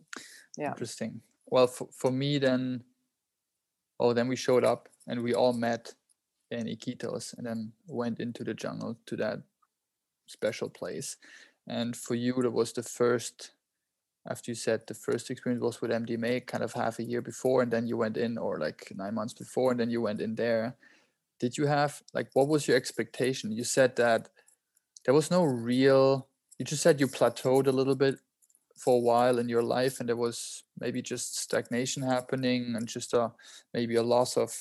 yeah. 0.56 0.70
Interesting. 0.70 1.20
Well 1.46 1.68
for, 1.68 1.88
for 1.92 2.10
me 2.10 2.38
then 2.38 2.82
oh 4.00 4.12
then 4.12 4.28
we 4.28 4.36
showed 4.36 4.64
up 4.64 4.88
and 5.06 5.22
we 5.22 5.34
all 5.34 5.52
met 5.52 5.94
in 6.50 6.66
iquitos 6.66 7.36
and 7.36 7.46
then 7.46 7.72
went 7.86 8.18
into 8.18 8.42
the 8.42 8.54
jungle 8.54 8.98
to 9.06 9.16
that 9.16 9.40
special 10.26 10.68
place 10.68 11.16
and 11.66 11.96
for 11.96 12.14
you 12.14 12.34
that 12.42 12.50
was 12.50 12.72
the 12.72 12.82
first 12.82 13.52
after 14.26 14.50
you 14.50 14.54
said 14.54 14.82
the 14.86 14.94
first 14.94 15.30
experience 15.30 15.62
was 15.62 15.80
with 15.80 15.90
MDMA 15.90 16.46
kind 16.46 16.64
of 16.64 16.72
half 16.72 16.98
a 16.98 17.04
year 17.04 17.22
before 17.22 17.62
and 17.62 17.70
then 17.70 17.86
you 17.86 17.96
went 17.96 18.16
in 18.16 18.36
or 18.38 18.58
like 18.58 18.92
nine 18.94 19.14
months 19.14 19.34
before 19.34 19.70
and 19.70 19.80
then 19.80 19.90
you 19.90 20.00
went 20.00 20.20
in 20.20 20.34
there. 20.34 20.76
Did 21.40 21.56
you 21.56 21.66
have 21.66 22.02
like 22.14 22.28
what 22.34 22.48
was 22.48 22.66
your 22.66 22.76
expectation? 22.76 23.52
You 23.52 23.64
said 23.64 23.96
that 23.96 24.28
there 25.04 25.14
was 25.14 25.30
no 25.30 25.44
real 25.44 26.28
you 26.58 26.64
just 26.64 26.82
said 26.82 27.00
you 27.00 27.06
plateaued 27.06 27.68
a 27.68 27.72
little 27.72 27.94
bit 27.94 28.18
for 28.76 28.96
a 28.96 29.00
while 29.00 29.38
in 29.38 29.48
your 29.48 29.62
life 29.62 30.00
and 30.00 30.08
there 30.08 30.16
was 30.16 30.64
maybe 30.78 31.02
just 31.02 31.38
stagnation 31.38 32.02
happening 32.02 32.74
and 32.76 32.86
just 32.86 33.12
a 33.14 33.32
maybe 33.72 33.96
a 33.96 34.02
loss 34.02 34.36
of 34.36 34.52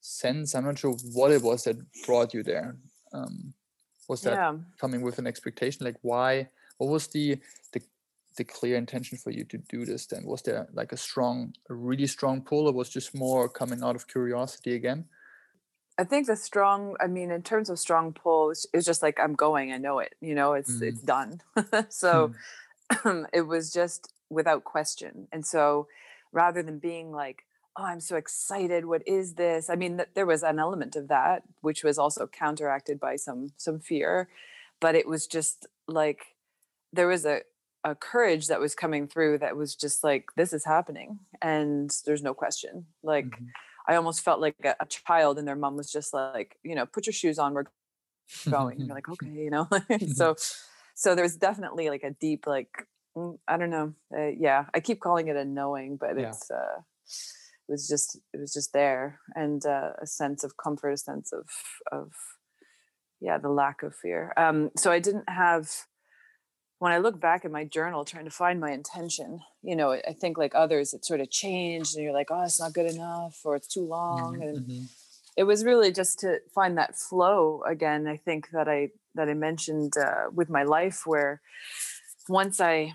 sense. 0.00 0.54
I'm 0.54 0.64
not 0.64 0.78
sure 0.78 0.96
what 1.12 1.30
it 1.30 1.42
was 1.42 1.64
that 1.64 1.76
brought 2.06 2.34
you 2.34 2.42
there. 2.42 2.76
Um, 3.12 3.54
was 4.08 4.22
that 4.22 4.34
yeah. 4.34 4.54
coming 4.80 5.02
with 5.02 5.18
an 5.18 5.26
expectation? 5.26 5.86
Like 5.86 5.98
why 6.02 6.48
what 6.78 6.90
was 6.90 7.06
the 7.08 7.38
the 7.72 7.80
the 8.40 8.44
clear 8.44 8.76
intention 8.76 9.18
for 9.18 9.30
you 9.30 9.44
to 9.44 9.58
do 9.58 9.84
this 9.84 10.06
then? 10.06 10.24
Was 10.24 10.40
there 10.42 10.66
like 10.72 10.92
a 10.92 10.96
strong 10.96 11.52
a 11.68 11.74
really 11.74 12.06
strong 12.06 12.40
pull 12.40 12.66
or 12.66 12.72
was 12.72 12.88
just 12.88 13.14
more 13.14 13.50
coming 13.50 13.82
out 13.82 13.96
of 13.96 14.08
curiosity 14.08 14.74
again? 14.74 15.04
I 15.98 16.04
think 16.04 16.26
the 16.26 16.36
strong 16.36 16.96
i 17.04 17.06
mean 17.06 17.30
in 17.30 17.42
terms 17.42 17.68
of 17.68 17.78
strong 17.78 18.14
pull 18.14 18.50
it's, 18.50 18.86
just 18.90 19.02
like 19.02 19.20
i'm 19.20 19.34
going 19.34 19.70
i 19.70 19.76
know 19.76 19.98
it 19.98 20.14
you 20.22 20.34
know 20.34 20.54
it's 20.54 20.72
mm. 20.72 20.88
it's 20.88 21.02
done. 21.02 21.42
So 21.90 22.32
mm. 23.04 23.26
it 23.38 23.42
was 23.42 23.70
just 23.72 24.12
without 24.30 24.64
question. 24.64 25.28
And 25.32 25.44
so 25.44 25.86
rather 26.32 26.62
than 26.62 26.78
being 26.78 27.12
like 27.12 27.44
oh 27.76 27.84
i'm 27.84 28.00
so 28.00 28.16
excited 28.16 28.86
what 28.86 29.02
is 29.06 29.34
this? 29.34 29.68
I 29.68 29.76
mean 29.76 29.98
th- 29.98 30.14
there 30.16 30.30
was 30.34 30.42
an 30.42 30.58
element 30.58 30.96
of 30.96 31.08
that 31.08 31.42
which 31.60 31.84
was 31.84 31.98
also 31.98 32.26
counteracted 32.26 32.98
by 32.98 33.16
some 33.16 33.52
some 33.58 33.78
fear. 33.78 34.30
But 34.84 34.94
it 34.94 35.06
was 35.06 35.26
just 35.26 35.66
like 35.86 36.20
there 36.92 37.10
was 37.14 37.24
a 37.26 37.42
a 37.84 37.94
courage 37.94 38.48
that 38.48 38.60
was 38.60 38.74
coming 38.74 39.08
through 39.08 39.38
that 39.38 39.56
was 39.56 39.74
just 39.74 40.04
like 40.04 40.26
this 40.36 40.52
is 40.52 40.64
happening 40.64 41.18
and 41.40 41.90
there's 42.04 42.22
no 42.22 42.34
question 42.34 42.86
like 43.02 43.26
mm-hmm. 43.26 43.46
i 43.88 43.94
almost 43.96 44.22
felt 44.22 44.40
like 44.40 44.54
a, 44.64 44.74
a, 44.80 44.86
child 44.86 45.38
and 45.38 45.48
their 45.48 45.56
mom 45.56 45.76
was 45.76 45.90
just 45.90 46.12
like 46.12 46.56
you 46.62 46.74
know 46.74 46.86
put 46.86 47.06
your 47.06 47.12
shoes 47.12 47.38
on 47.38 47.54
we're 47.54 47.64
going 48.50 48.78
and 48.78 48.86
you're 48.86 48.94
like 48.94 49.08
okay 49.08 49.30
you 49.30 49.50
know 49.50 49.68
so 50.14 50.36
so 50.94 51.14
there's 51.14 51.36
definitely 51.36 51.88
like 51.88 52.02
a 52.02 52.10
deep 52.10 52.46
like 52.46 52.86
mm, 53.16 53.38
i 53.48 53.56
don't 53.56 53.70
know 53.70 53.94
uh, 54.16 54.30
yeah 54.38 54.66
i 54.74 54.80
keep 54.80 55.00
calling 55.00 55.28
it 55.28 55.36
a 55.36 55.44
knowing 55.44 55.96
but 55.96 56.18
yeah. 56.18 56.28
it's 56.28 56.50
uh 56.50 56.80
it 57.68 57.72
was 57.72 57.88
just 57.88 58.18
it 58.34 58.40
was 58.40 58.52
just 58.52 58.72
there 58.72 59.20
and 59.34 59.64
uh, 59.64 59.90
a 60.02 60.06
sense 60.06 60.44
of 60.44 60.56
comfort 60.56 60.90
a 60.90 60.96
sense 60.96 61.32
of 61.32 61.46
of 61.92 62.12
yeah 63.20 63.38
the 63.38 63.48
lack 63.48 63.82
of 63.82 63.94
fear 63.94 64.32
um 64.36 64.70
so 64.76 64.90
i 64.90 64.98
didn't 64.98 65.28
have 65.28 65.70
when 66.80 66.92
I 66.92 66.98
look 66.98 67.20
back 67.20 67.44
at 67.44 67.50
my 67.50 67.64
journal 67.64 68.06
trying 68.06 68.24
to 68.24 68.30
find 68.30 68.58
my 68.58 68.72
intention, 68.72 69.40
you 69.62 69.76
know, 69.76 69.92
I 69.92 70.14
think 70.14 70.38
like 70.38 70.54
others, 70.54 70.94
it 70.94 71.04
sort 71.04 71.20
of 71.20 71.30
changed 71.30 71.94
and 71.94 72.02
you're 72.02 72.14
like, 72.14 72.30
oh, 72.30 72.42
it's 72.42 72.58
not 72.58 72.72
good 72.72 72.90
enough 72.90 73.38
or 73.44 73.54
it's 73.54 73.68
too 73.68 73.86
long. 73.86 74.32
Mm-hmm. 74.32 74.42
And 74.42 74.58
mm-hmm. 74.60 74.84
it 75.36 75.44
was 75.44 75.62
really 75.62 75.92
just 75.92 76.18
to 76.20 76.38
find 76.54 76.78
that 76.78 76.96
flow 76.96 77.62
again. 77.68 78.06
I 78.06 78.16
think 78.16 78.48
that 78.52 78.66
I, 78.66 78.88
that 79.14 79.28
I 79.28 79.34
mentioned 79.34 79.92
uh, 79.98 80.30
with 80.32 80.48
my 80.48 80.62
life 80.62 81.02
where 81.04 81.42
once 82.30 82.62
I 82.62 82.94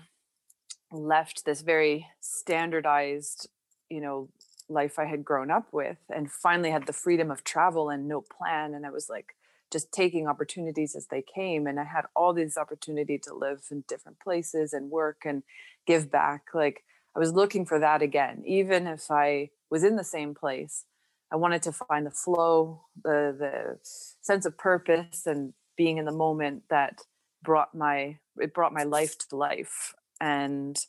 left 0.90 1.44
this 1.44 1.60
very 1.60 2.08
standardized, 2.20 3.48
you 3.88 4.00
know, 4.00 4.30
life 4.68 4.98
I 4.98 5.04
had 5.04 5.24
grown 5.24 5.48
up 5.48 5.68
with 5.72 5.98
and 6.12 6.28
finally 6.28 6.72
had 6.72 6.86
the 6.86 6.92
freedom 6.92 7.30
of 7.30 7.44
travel 7.44 7.88
and 7.90 8.08
no 8.08 8.20
plan. 8.20 8.74
And 8.74 8.84
I 8.84 8.90
was 8.90 9.08
like, 9.08 9.36
just 9.76 9.92
taking 9.92 10.26
opportunities 10.26 10.96
as 10.96 11.08
they 11.08 11.22
came 11.22 11.66
and 11.66 11.78
i 11.78 11.84
had 11.84 12.06
all 12.16 12.32
these 12.32 12.56
opportunity 12.56 13.18
to 13.18 13.34
live 13.34 13.60
in 13.70 13.84
different 13.86 14.18
places 14.18 14.72
and 14.72 14.90
work 14.90 15.22
and 15.26 15.42
give 15.86 16.10
back 16.10 16.44
like 16.54 16.82
i 17.14 17.18
was 17.18 17.34
looking 17.34 17.66
for 17.66 17.78
that 17.78 18.00
again 18.00 18.42
even 18.46 18.86
if 18.86 19.10
i 19.10 19.50
was 19.70 19.84
in 19.84 19.96
the 19.96 20.10
same 20.16 20.34
place 20.34 20.86
i 21.30 21.36
wanted 21.36 21.60
to 21.60 21.72
find 21.72 22.06
the 22.06 22.10
flow 22.10 22.80
the 23.04 23.36
the 23.38 23.78
sense 24.22 24.46
of 24.46 24.56
purpose 24.56 25.26
and 25.26 25.52
being 25.76 25.98
in 25.98 26.06
the 26.06 26.20
moment 26.26 26.62
that 26.70 27.02
brought 27.42 27.74
my 27.74 28.16
it 28.38 28.54
brought 28.54 28.72
my 28.72 28.84
life 28.84 29.18
to 29.18 29.36
life 29.36 29.94
and 30.22 30.86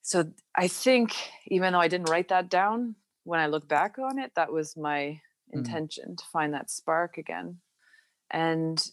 so 0.00 0.24
i 0.56 0.66
think 0.66 1.12
even 1.48 1.74
though 1.74 1.80
i 1.80 1.88
didn't 1.88 2.08
write 2.08 2.30
that 2.30 2.48
down 2.48 2.94
when 3.24 3.40
i 3.40 3.46
look 3.46 3.68
back 3.68 3.98
on 3.98 4.18
it 4.18 4.32
that 4.36 4.50
was 4.50 4.74
my 4.74 5.00
mm. 5.00 5.20
intention 5.52 6.12
mm. 6.12 6.16
to 6.16 6.24
find 6.32 6.54
that 6.54 6.70
spark 6.70 7.18
again 7.18 7.58
and 8.30 8.90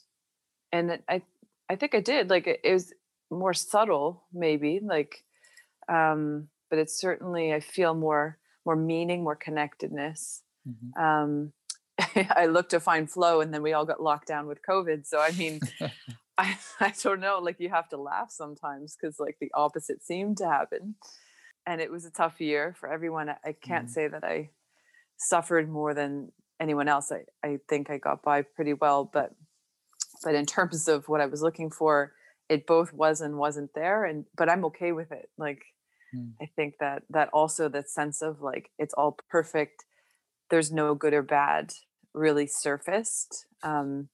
and 0.72 1.00
i 1.10 1.22
i 1.70 1.76
think 1.76 1.96
i 1.96 2.00
did 2.00 2.30
like 2.30 2.48
it, 2.48 2.60
it 2.64 2.74
was 2.74 2.94
more 3.30 3.54
subtle 3.54 4.24
maybe 4.34 4.80
like 4.84 5.24
um 5.90 6.48
but 6.70 6.80
it's 6.80 7.00
certainly 7.00 7.54
i 7.54 7.60
feel 7.60 7.94
more 7.94 8.38
more 8.66 8.76
meaning 8.76 9.24
more 9.24 9.36
connectedness 9.36 10.44
mm-hmm. 10.68 11.02
um 11.02 11.52
i 12.36 12.46
looked 12.46 12.72
to 12.72 12.80
find 12.80 13.10
flow 13.10 13.42
and 13.42 13.54
then 13.54 13.62
we 13.62 13.74
all 13.74 13.86
got 13.86 14.02
locked 14.02 14.28
down 14.28 14.48
with 14.48 14.60
covid 14.68 15.06
so 15.06 15.20
i 15.20 15.32
mean 15.32 15.60
I, 16.40 16.56
I 16.80 16.94
don't 17.02 17.20
know 17.20 17.40
like 17.42 17.60
you 17.60 17.70
have 17.70 17.90
to 17.90 17.98
laugh 17.98 18.30
sometimes 18.30 18.96
because 18.96 19.20
like 19.20 19.38
the 19.42 19.52
opposite 19.56 20.04
seemed 20.04 20.38
to 20.38 20.48
happen 20.48 20.96
and 21.66 21.82
it 21.82 21.92
was 21.92 22.06
a 22.06 22.12
tough 22.12 22.40
year 22.40 22.76
for 22.80 22.92
everyone 22.92 23.30
i, 23.30 23.38
I 23.44 23.52
can't 23.54 23.86
mm-hmm. 23.86 23.94
say 23.94 24.08
that 24.08 24.24
i 24.24 24.52
suffered 25.18 25.68
more 25.68 25.96
than 25.96 26.32
anyone 26.60 26.88
else. 26.88 27.12
I, 27.12 27.48
I 27.48 27.60
think 27.70 27.90
I 27.90 27.98
got 27.98 28.24
by 28.24 28.42
pretty 28.42 28.74
well, 28.74 29.10
but 29.12 29.34
but 30.24 30.36
in 30.36 30.46
terms 30.46 30.88
of 30.88 31.08
what 31.08 31.22
I 31.22 31.26
was 31.26 31.42
looking 31.42 31.70
for, 31.70 32.14
it 32.50 32.66
both 32.66 32.94
was 32.94 33.22
and 33.22 33.38
wasn't 33.38 33.74
there. 33.76 34.06
And 34.06 34.26
but 34.36 34.50
I'm 34.50 34.66
okay 34.66 34.92
with 34.92 35.12
it. 35.12 35.30
Like 35.38 35.64
mm. 36.16 36.32
I 36.42 36.50
think 36.56 36.76
that 36.80 37.04
that 37.10 37.30
also 37.34 37.70
that 37.70 37.90
sense 37.90 38.22
of 38.22 38.42
like 38.42 38.72
it's 38.78 38.94
all 38.94 39.18
perfect. 39.30 39.86
There's 40.50 40.72
no 40.72 40.96
good 40.96 41.14
or 41.14 41.24
bad 41.24 41.74
really 42.14 42.48
surfaced. 42.48 43.46
Um, 43.64 44.10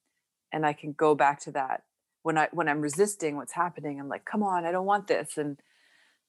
and 0.52 0.66
I 0.66 0.74
can 0.74 0.94
go 0.94 1.16
back 1.16 1.40
to 1.42 1.52
that 1.52 1.84
when 2.22 2.38
I 2.38 2.50
when 2.52 2.68
I'm 2.68 2.82
resisting 2.82 3.36
what's 3.36 3.54
happening. 3.54 4.00
I'm 4.00 4.10
like, 4.10 4.26
come 4.26 4.44
on, 4.44 4.66
I 4.66 4.72
don't 4.72 4.86
want 4.86 5.08
this. 5.08 5.38
And 5.38 5.60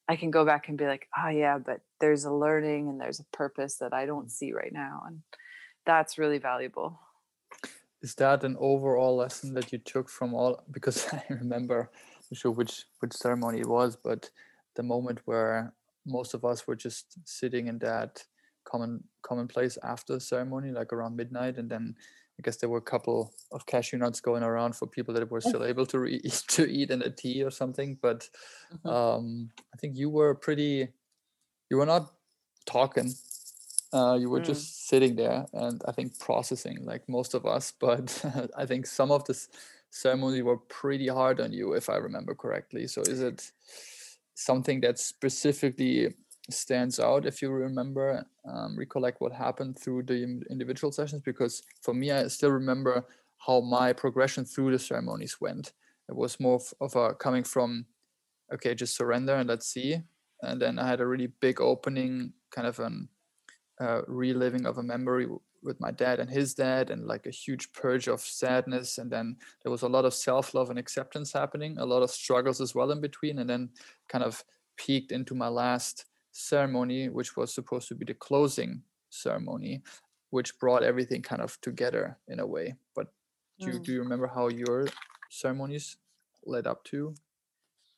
I 0.08 0.16
can 0.16 0.30
go 0.30 0.44
back 0.44 0.68
and 0.68 0.76
be 0.76 0.86
like, 0.86 1.08
oh 1.18 1.28
yeah, 1.28 1.58
but 1.58 1.80
there's 2.00 2.24
a 2.24 2.32
learning 2.32 2.88
and 2.88 3.00
there's 3.00 3.20
a 3.20 3.36
purpose 3.36 3.76
that 3.76 3.94
I 3.94 4.06
don't 4.06 4.30
see 4.30 4.52
right 4.52 4.72
now. 4.72 5.02
And 5.06 5.22
that's 5.84 6.18
really 6.18 6.38
valuable 6.38 6.98
is 8.04 8.14
that 8.16 8.44
an 8.44 8.54
overall 8.60 9.16
lesson 9.16 9.54
that 9.54 9.72
you 9.72 9.78
took 9.78 10.08
from 10.08 10.34
all 10.34 10.62
because 10.70 11.06
i 11.12 11.22
remember 11.30 11.90
i'm 12.30 12.36
sure 12.36 12.52
which 12.52 12.84
which 13.00 13.12
ceremony 13.12 13.60
it 13.60 13.68
was 13.68 13.96
but 13.96 14.30
the 14.76 14.82
moment 14.82 15.20
where 15.24 15.72
most 16.06 16.34
of 16.34 16.44
us 16.44 16.66
were 16.66 16.76
just 16.76 17.16
sitting 17.24 17.66
in 17.66 17.78
that 17.78 18.24
common 18.64 19.02
common 19.22 19.48
place 19.48 19.78
after 19.82 20.14
the 20.14 20.20
ceremony 20.20 20.70
like 20.70 20.92
around 20.92 21.16
midnight 21.16 21.56
and 21.56 21.70
then 21.70 21.94
i 22.38 22.42
guess 22.42 22.56
there 22.56 22.68
were 22.68 22.78
a 22.78 22.92
couple 22.92 23.32
of 23.52 23.66
cashew 23.66 23.96
nuts 23.96 24.20
going 24.20 24.42
around 24.42 24.74
for 24.76 24.86
people 24.86 25.14
that 25.14 25.30
were 25.30 25.40
still 25.40 25.64
able 25.64 25.86
to 25.86 25.98
re- 25.98 26.20
to 26.48 26.70
eat 26.70 26.90
and 26.90 27.02
a 27.02 27.10
tea 27.10 27.42
or 27.42 27.50
something 27.50 27.98
but 28.02 28.28
mm-hmm. 28.72 28.88
um, 28.88 29.50
i 29.74 29.76
think 29.78 29.96
you 29.96 30.10
were 30.10 30.34
pretty 30.34 30.88
you 31.70 31.76
were 31.76 31.86
not 31.86 32.10
talking 32.66 33.12
uh, 33.94 34.16
you 34.20 34.28
were 34.28 34.40
mm. 34.40 34.44
just 34.44 34.88
sitting 34.88 35.14
there 35.14 35.46
and 35.52 35.80
I 35.86 35.92
think 35.92 36.18
processing 36.18 36.84
like 36.84 37.08
most 37.08 37.32
of 37.34 37.46
us. 37.46 37.72
But 37.78 38.50
I 38.56 38.66
think 38.66 38.86
some 38.86 39.12
of 39.12 39.24
the 39.24 39.38
ceremonies 39.90 40.42
were 40.42 40.56
pretty 40.56 41.06
hard 41.06 41.40
on 41.40 41.52
you, 41.52 41.74
if 41.74 41.88
I 41.88 41.96
remember 41.96 42.34
correctly. 42.34 42.88
So 42.88 43.02
is 43.02 43.20
it 43.20 43.52
something 44.34 44.80
that 44.80 44.98
specifically 44.98 46.12
stands 46.50 46.98
out 46.98 47.24
if 47.24 47.40
you 47.40 47.50
remember, 47.50 48.26
um, 48.52 48.76
recollect 48.76 49.20
what 49.20 49.32
happened 49.32 49.78
through 49.78 50.02
the 50.02 50.42
individual 50.50 50.90
sessions? 50.90 51.22
Because 51.22 51.62
for 51.80 51.94
me, 51.94 52.10
I 52.10 52.26
still 52.26 52.50
remember 52.50 53.06
how 53.46 53.60
my 53.60 53.92
progression 53.92 54.44
through 54.44 54.72
the 54.72 54.78
ceremonies 54.78 55.40
went. 55.40 55.72
It 56.08 56.16
was 56.16 56.40
more 56.40 56.60
of 56.80 56.96
a 56.96 57.14
coming 57.14 57.44
from, 57.44 57.86
okay, 58.52 58.74
just 58.74 58.96
surrender 58.96 59.36
and 59.36 59.48
let's 59.48 59.66
see. 59.66 59.98
And 60.42 60.60
then 60.60 60.78
I 60.80 60.88
had 60.88 61.00
a 61.00 61.06
really 61.06 61.28
big 61.40 61.60
opening, 61.60 62.32
kind 62.50 62.66
of 62.66 62.80
an 62.80 63.08
uh, 63.80 64.02
reliving 64.06 64.66
of 64.66 64.78
a 64.78 64.82
memory 64.82 65.26
with 65.62 65.80
my 65.80 65.90
dad 65.90 66.20
and 66.20 66.30
his 66.30 66.54
dad 66.54 66.90
and 66.90 67.06
like 67.06 67.26
a 67.26 67.30
huge 67.30 67.72
purge 67.72 68.06
of 68.06 68.20
sadness 68.20 68.98
and 68.98 69.10
then 69.10 69.36
there 69.62 69.72
was 69.72 69.82
a 69.82 69.88
lot 69.88 70.04
of 70.04 70.12
self-love 70.14 70.70
and 70.70 70.78
acceptance 70.78 71.32
happening 71.32 71.78
a 71.78 71.84
lot 71.86 72.02
of 72.02 72.10
struggles 72.10 72.60
as 72.60 72.74
well 72.74 72.90
in 72.90 73.00
between 73.00 73.38
and 73.38 73.48
then 73.48 73.70
kind 74.08 74.22
of 74.22 74.44
peeked 74.76 75.12
into 75.12 75.34
my 75.34 75.48
last 75.48 76.04
ceremony, 76.32 77.08
which 77.08 77.36
was 77.36 77.54
supposed 77.54 77.88
to 77.88 77.94
be 77.94 78.04
the 78.04 78.14
closing 78.14 78.82
ceremony, 79.10 79.82
which 80.30 80.58
brought 80.58 80.82
everything 80.82 81.22
kind 81.22 81.40
of 81.40 81.60
together 81.60 82.18
in 82.28 82.40
a 82.40 82.46
way. 82.46 82.74
But 82.94 83.12
do, 83.60 83.70
you, 83.70 83.78
Mm. 83.78 83.84
do 83.84 83.92
you 83.92 84.00
remember 84.00 84.26
how 84.26 84.48
your 84.48 84.88
ceremonies 85.30 85.96
led 86.44 86.66
up 86.66 86.82
to? 86.84 87.14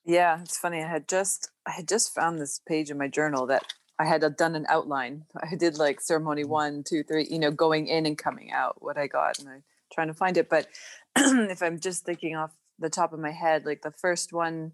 Yeah, 0.05 0.41
it's 0.41 0.59
funny. 0.59 0.83
I 0.83 0.89
had 0.89 1.09
just 1.09 1.51
I 1.67 1.73
had 1.73 1.89
just 1.89 2.15
found 2.15 2.39
this 2.39 2.61
page 2.61 2.91
in 2.91 2.99
my 2.99 3.09
journal 3.09 3.47
that 3.47 3.73
I 3.99 4.05
had 4.05 4.37
done 4.37 4.55
an 4.55 4.67
outline. 4.69 5.25
I 5.41 5.57
did 5.57 5.79
like 5.79 6.01
ceremony 6.01 6.45
Mhm. 6.45 6.49
one, 6.49 6.85
two, 6.85 7.03
three, 7.03 7.27
you 7.31 7.39
know, 7.39 7.51
going 7.51 7.87
in 7.87 8.07
and 8.07 8.19
coming 8.19 8.53
out, 8.53 8.83
what 8.83 8.99
I 8.99 9.07
got, 9.07 9.39
and 9.39 9.49
I'm 9.49 9.65
trying 9.93 10.09
to 10.09 10.15
find 10.15 10.37
it. 10.37 10.49
But 10.49 10.69
if 11.17 11.63
I'm 11.63 11.81
just 11.81 12.05
thinking 12.05 12.37
off 12.37 12.53
the 12.79 12.91
top 12.91 13.13
of 13.13 13.21
my 13.21 13.31
head, 13.33 13.65
like 13.65 13.83
the 13.83 13.91
first 13.93 14.33
one, 14.33 14.73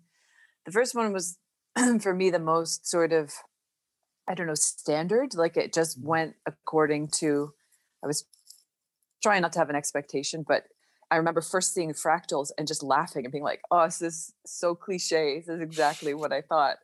the 0.66 0.72
first 0.72 0.94
one 0.94 1.12
was 1.12 1.38
for 2.00 2.14
me 2.14 2.30
the 2.30 2.38
most 2.38 2.86
sort 2.86 3.12
of, 3.12 3.32
I 4.28 4.34
don't 4.34 4.46
know, 4.46 4.54
standard. 4.54 5.34
Like 5.34 5.56
it 5.56 5.72
just 5.72 6.00
Mhm. 6.00 6.04
went 6.04 6.36
according 6.46 7.08
to. 7.20 7.54
I 8.02 8.06
was 8.08 8.24
trying 9.22 9.42
not 9.42 9.52
to 9.52 9.58
have 9.60 9.70
an 9.70 9.76
expectation, 9.76 10.44
but 10.46 10.64
I 11.10 11.16
remember 11.16 11.40
first 11.40 11.74
seeing 11.74 11.92
fractals 11.92 12.50
and 12.58 12.66
just 12.66 12.82
laughing 12.82 13.24
and 13.24 13.32
being 13.32 13.44
like, 13.44 13.60
"Oh, 13.70 13.84
this 13.84 14.02
is 14.02 14.32
so 14.46 14.74
cliche. 14.74 15.38
This 15.38 15.48
is 15.48 15.60
exactly 15.60 16.14
what 16.14 16.32
I 16.32 16.40
thought." 16.42 16.78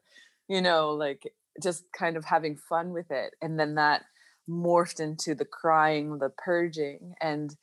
You 0.49 0.63
know, 0.63 0.91
like 0.91 1.33
just 1.63 1.85
kind 1.93 2.17
of 2.17 2.25
having 2.25 2.57
fun 2.57 2.91
with 2.93 3.11
it, 3.11 3.35
and 3.43 3.59
then 3.59 3.75
that 3.77 4.05
morphed 4.49 5.01
into 5.01 5.35
the 5.35 5.45
crying, 5.45 6.19
the 6.19 6.31
purging, 6.31 7.15
and 7.21 7.57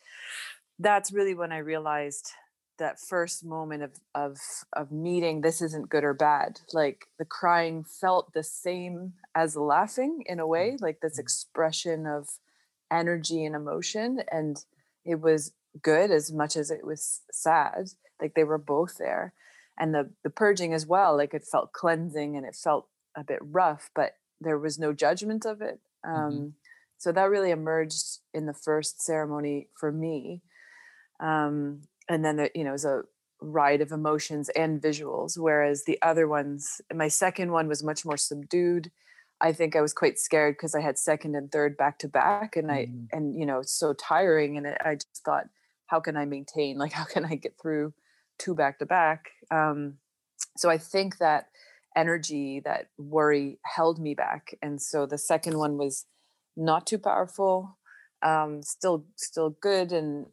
that's 0.79 1.11
really 1.11 1.33
when 1.33 1.51
I 1.51 1.57
realized 1.59 2.31
that 2.77 2.99
first 2.99 3.45
moment 3.45 3.83
of 3.83 3.91
of 4.13 4.37
of 4.73 4.91
meeting 4.91 5.39
this 5.41 5.61
isn't 5.61 5.89
good 5.89 6.03
or 6.03 6.13
bad 6.13 6.59
like 6.73 7.05
the 7.17 7.23
crying 7.23 7.85
felt 7.85 8.33
the 8.33 8.43
same 8.43 9.13
as 9.33 9.53
the 9.53 9.61
laughing 9.61 10.23
in 10.25 10.39
a 10.41 10.47
way 10.47 10.75
like 10.81 10.99
this 10.99 11.17
Mhm. 11.17 11.19
expression 11.19 12.05
of 12.05 12.27
energy 12.91 13.45
and 13.45 13.55
emotion 13.55 14.19
and 14.31 14.65
it 15.05 15.21
was 15.21 15.53
good 15.81 16.11
as 16.11 16.31
much 16.33 16.55
as 16.57 16.69
it 16.69 16.85
was 16.85 17.21
sad 17.31 17.91
like 18.21 18.33
they 18.35 18.43
were 18.43 18.57
both 18.57 18.97
there 18.97 19.33
and 19.79 19.93
the 19.93 20.11
the 20.23 20.29
purging 20.29 20.73
as 20.73 20.85
well 20.85 21.15
like 21.15 21.33
it 21.33 21.43
felt 21.45 21.71
cleansing 21.73 22.35
and 22.35 22.45
it 22.45 22.55
felt 22.55 22.89
a 23.15 23.23
bit 23.23 23.39
rough 23.41 23.89
but 23.95 24.13
there 24.41 24.59
was 24.59 24.77
no 24.79 24.93
judgment 24.93 25.45
of 25.45 25.61
it 25.61 25.79
um 26.03 26.53
so 26.97 27.11
that 27.11 27.29
really 27.29 27.51
emerged 27.51 28.19
in 28.33 28.45
the 28.45 28.53
first 28.53 29.01
ceremony 29.01 29.67
for 29.79 29.91
me 29.91 30.41
um 31.19 31.81
and 32.09 32.23
then 32.23 32.35
there, 32.37 32.51
you 32.55 32.63
know 32.63 32.69
it 32.71 32.73
was 32.73 32.85
a 32.85 33.03
ride 33.41 33.81
of 33.81 33.91
emotions 33.91 34.49
and 34.49 34.81
visuals 34.81 35.37
whereas 35.37 35.83
the 35.85 36.01
other 36.01 36.27
ones 36.27 36.81
my 36.93 37.07
second 37.07 37.51
one 37.51 37.67
was 37.67 37.83
much 37.83 38.05
more 38.05 38.17
subdued. 38.17 38.91
I 39.41 39.51
think 39.51 39.75
i 39.75 39.81
was 39.81 39.93
quite 39.93 40.17
scared 40.17 40.55
because 40.55 40.73
i 40.75 40.81
had 40.81 40.97
second 40.97 41.35
and 41.35 41.51
third 41.51 41.75
back 41.77 41.99
to 41.99 42.07
back 42.07 42.55
and 42.55 42.71
i 42.71 42.85
Mhm. 42.87 43.07
and 43.11 43.37
you 43.39 43.45
know 43.45 43.61
so 43.61 43.93
tiring 43.93 44.57
and 44.57 44.65
it, 44.65 44.77
i 44.83 44.95
just 44.95 45.23
thought 45.25 45.47
how 45.87 45.99
can 45.99 46.17
i 46.17 46.25
maintain? 46.25 46.77
Like 46.83 46.93
how 46.93 47.03
can 47.05 47.25
i 47.25 47.35
get 47.35 47.59
through 47.61 47.93
two 48.39 48.55
back 48.55 48.79
to 48.79 48.85
back? 48.85 49.31
Um 49.51 49.99
so 50.57 50.69
i 50.69 50.77
think 50.77 51.17
that 51.19 51.49
energy 51.95 52.59
that 52.59 52.87
worry 52.97 53.57
held 53.63 53.99
me 53.99 54.13
back 54.13 54.53
and 54.61 54.81
so 54.81 55.05
the 55.05 55.17
second 55.17 55.57
one 55.57 55.77
was 55.77 56.05
not 56.57 56.85
too 56.85 56.97
powerful 56.97 57.77
um 58.21 58.61
still 58.63 59.05
still 59.15 59.51
good 59.61 59.91
and 59.91 60.25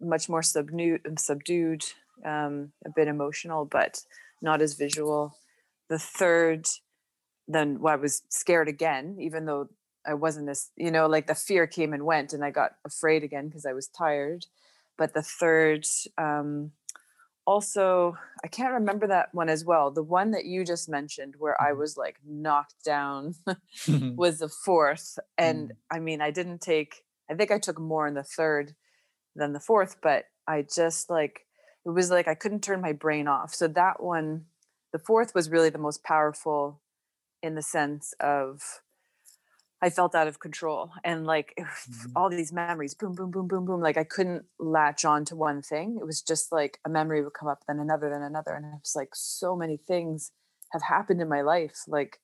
much 0.00 0.28
more 0.28 0.42
subdued 0.42 1.00
subdued 1.18 1.84
um 2.24 2.72
a 2.86 2.90
bit 2.94 3.08
emotional 3.08 3.64
but 3.64 4.02
not 4.42 4.62
as 4.62 4.74
visual. 4.74 5.36
The 5.88 5.98
third 5.98 6.66
then 7.48 7.80
well, 7.80 7.94
i 7.94 7.96
was 7.96 8.22
scared 8.28 8.68
again 8.68 9.16
even 9.20 9.44
though 9.44 9.68
i 10.06 10.14
wasn't 10.14 10.46
this, 10.46 10.70
you 10.76 10.90
know 10.90 11.06
like 11.06 11.26
the 11.26 11.34
fear 11.34 11.66
came 11.66 11.92
and 11.92 12.04
went 12.04 12.32
and 12.32 12.44
i 12.44 12.50
got 12.50 12.72
afraid 12.86 13.24
again 13.24 13.48
because 13.48 13.66
i 13.66 13.72
was 13.72 13.88
tired. 13.88 14.46
But 14.96 15.14
the 15.14 15.22
third 15.22 15.86
um 16.18 16.72
also 17.50 18.16
i 18.44 18.48
can't 18.48 18.72
remember 18.72 19.06
that 19.08 19.34
one 19.34 19.48
as 19.48 19.64
well 19.64 19.90
the 19.90 20.02
one 20.04 20.30
that 20.30 20.44
you 20.44 20.64
just 20.64 20.88
mentioned 20.88 21.34
where 21.38 21.60
i 21.60 21.72
Mhm. 21.72 21.78
was 21.78 21.96
like 21.96 22.18
knocked 22.24 22.84
down 22.84 23.34
was 24.16 24.38
the 24.38 24.48
fourth 24.48 25.18
and 25.36 25.72
Mm. 25.72 25.76
i 25.90 25.98
mean 25.98 26.20
i 26.20 26.30
didn't 26.30 26.60
take 26.60 27.04
i 27.30 27.34
think 27.34 27.50
i 27.50 27.58
took 27.58 27.80
more 27.80 28.06
in 28.06 28.14
the 28.14 28.22
third 28.22 28.74
than 29.34 29.52
the 29.52 29.60
fourth 29.60 29.96
but 30.02 30.26
i 30.46 30.62
just 30.62 31.10
like 31.10 31.46
it 31.84 31.90
was 31.90 32.10
like 32.10 32.28
i 32.28 32.34
couldn't 32.36 32.62
turn 32.62 32.80
my 32.80 32.92
brain 32.92 33.26
off 33.28 33.54
so 33.54 33.66
that 33.68 34.02
one 34.02 34.46
the 34.92 34.98
fourth 34.98 35.34
was 35.34 35.50
really 35.50 35.70
the 35.70 35.78
most 35.78 36.04
powerful 36.04 36.80
in 37.42 37.54
the 37.56 37.62
sense 37.62 38.14
of 38.20 38.82
i 39.82 39.90
felt 39.90 40.14
out 40.14 40.28
of 40.28 40.40
control 40.40 40.90
and 41.04 41.26
like 41.26 41.54
Mhm. 41.58 42.12
all 42.16 42.28
these 42.30 42.52
memories 42.52 42.94
boom 42.94 43.14
boom 43.14 43.30
boom 43.30 43.48
boom 43.48 43.64
boom 43.64 43.80
like 43.80 43.96
i 43.96 44.04
couldn't 44.04 44.44
latch 44.58 45.04
on 45.04 45.24
to 45.24 45.36
one 45.36 45.62
thing 45.62 45.96
it 46.00 46.04
was 46.06 46.22
just 46.22 46.52
like 46.52 46.78
a 46.84 46.88
memory 46.88 47.22
would 47.22 47.34
come 47.34 47.48
up 47.48 47.64
then 47.66 47.78
another 47.80 48.10
then 48.10 48.22
another 48.22 48.54
and 48.54 48.64
it 48.66 48.80
was 48.82 48.94
like 48.96 49.10
so 49.14 49.56
many 49.56 49.76
things 49.76 50.32
have 50.72 50.82
happened 50.82 51.20
in 51.20 51.28
my 51.28 51.40
life 51.42 51.80
like 51.88 52.20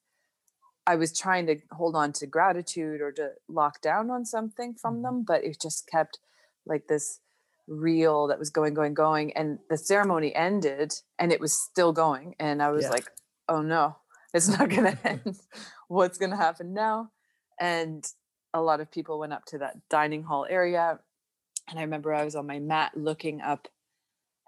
I 0.86 0.94
was 0.96 1.16
trying 1.18 1.46
to 1.46 1.57
hold 1.72 1.96
on 1.96 2.12
to 2.14 2.26
gratitude 2.26 3.00
or 3.00 3.11
to 3.12 3.32
lock 3.48 3.80
down 3.80 4.11
on 4.11 4.24
something 4.24 4.74
from 4.74 4.96
Mhm. 4.96 5.02
them, 5.02 5.24
but 5.24 5.44
it 5.44 5.61
just 5.61 5.88
kept 5.88 6.20
like 6.64 6.86
this 6.86 7.20
reel 7.66 8.28
that 8.28 8.38
was 8.38 8.50
going, 8.50 8.74
going, 8.74 8.94
going. 8.94 9.32
And 9.36 9.59
the 9.68 9.76
ceremony 9.78 10.34
ended 10.34 10.94
and 11.18 11.32
it 11.32 11.40
was 11.40 11.52
still 11.61 11.92
going. 11.92 12.36
And 12.38 12.62
I 12.62 12.70
was 12.70 12.84
Yeah. 12.84 12.90
like, 12.90 13.11
oh 13.48 13.62
no, 13.62 13.96
it's 14.32 14.48
not 14.48 14.68
going 14.70 14.84
to 14.96 15.09
end. 15.09 15.40
What's 15.88 16.18
going 16.18 16.30
to 16.30 16.36
happen 16.36 16.72
now? 16.72 17.11
And 17.61 18.04
a 18.54 18.61
lot 18.61 18.80
of 18.80 18.90
people 18.90 19.18
went 19.18 19.32
up 19.32 19.44
to 19.46 19.59
that 19.59 19.88
dining 19.88 20.24
hall 20.24 20.46
area. 20.48 21.00
And 21.68 21.78
I 21.78 21.82
remember 21.82 22.14
I 22.14 22.24
was 22.24 22.36
on 22.36 22.46
my 22.46 22.59
mat 22.59 22.92
looking 22.96 23.40
up, 23.40 23.68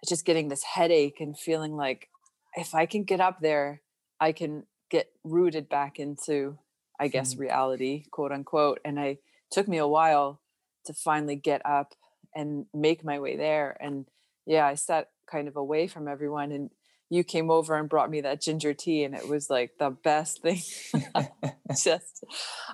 just 0.09 0.25
getting 0.25 0.49
this 0.49 0.63
headache 0.63 1.21
and 1.21 1.39
feeling 1.39 1.77
like 1.77 2.09
if 2.57 2.75
I 2.75 2.87
can 2.87 3.05
get 3.05 3.21
up 3.21 3.41
there, 3.41 3.83
I 4.21 4.33
can 4.33 4.67
get 4.91 5.13
rooted 5.25 5.69
back 5.69 5.99
into, 5.99 6.59
I 6.99 7.09
guess, 7.09 7.35
Mhm. 7.35 7.39
reality, 7.39 8.05
quote 8.11 8.33
unquote. 8.33 8.81
And 8.85 8.99
I 8.99 9.19
took 9.51 9.69
me 9.69 9.79
a 9.79 9.87
while 9.87 10.41
to 10.87 10.95
finally 10.95 11.37
get 11.37 11.65
up 11.67 11.95
and 12.35 12.67
make 12.73 13.05
my 13.05 13.19
way 13.19 13.37
there. 13.37 13.77
And 13.81 14.07
yeah, 14.47 14.67
I 14.67 14.75
sat 14.75 15.11
kind 15.27 15.49
of 15.49 15.57
away 15.57 15.89
from 15.89 16.09
everyone 16.09 16.53
and 16.53 16.71
you 17.11 17.25
came 17.25 17.51
over 17.51 17.77
and 17.77 17.89
brought 17.89 18.11
me 18.11 18.21
that 18.21 18.41
ginger 18.41 18.75
tea 18.75 19.05
and 19.05 19.15
it 19.15 19.29
was 19.29 19.49
like 19.51 19.73
the 19.79 19.91
best 19.91 20.43
thing 20.43 20.61
just 21.83 22.25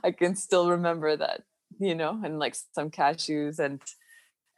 i 0.03 0.11
can 0.11 0.35
still 0.37 0.71
remember 0.71 1.17
that 1.17 1.43
you 1.79 1.95
know 1.95 2.21
and 2.25 2.39
like 2.39 2.57
some 2.73 2.91
cashews 2.91 3.59
and 3.59 3.81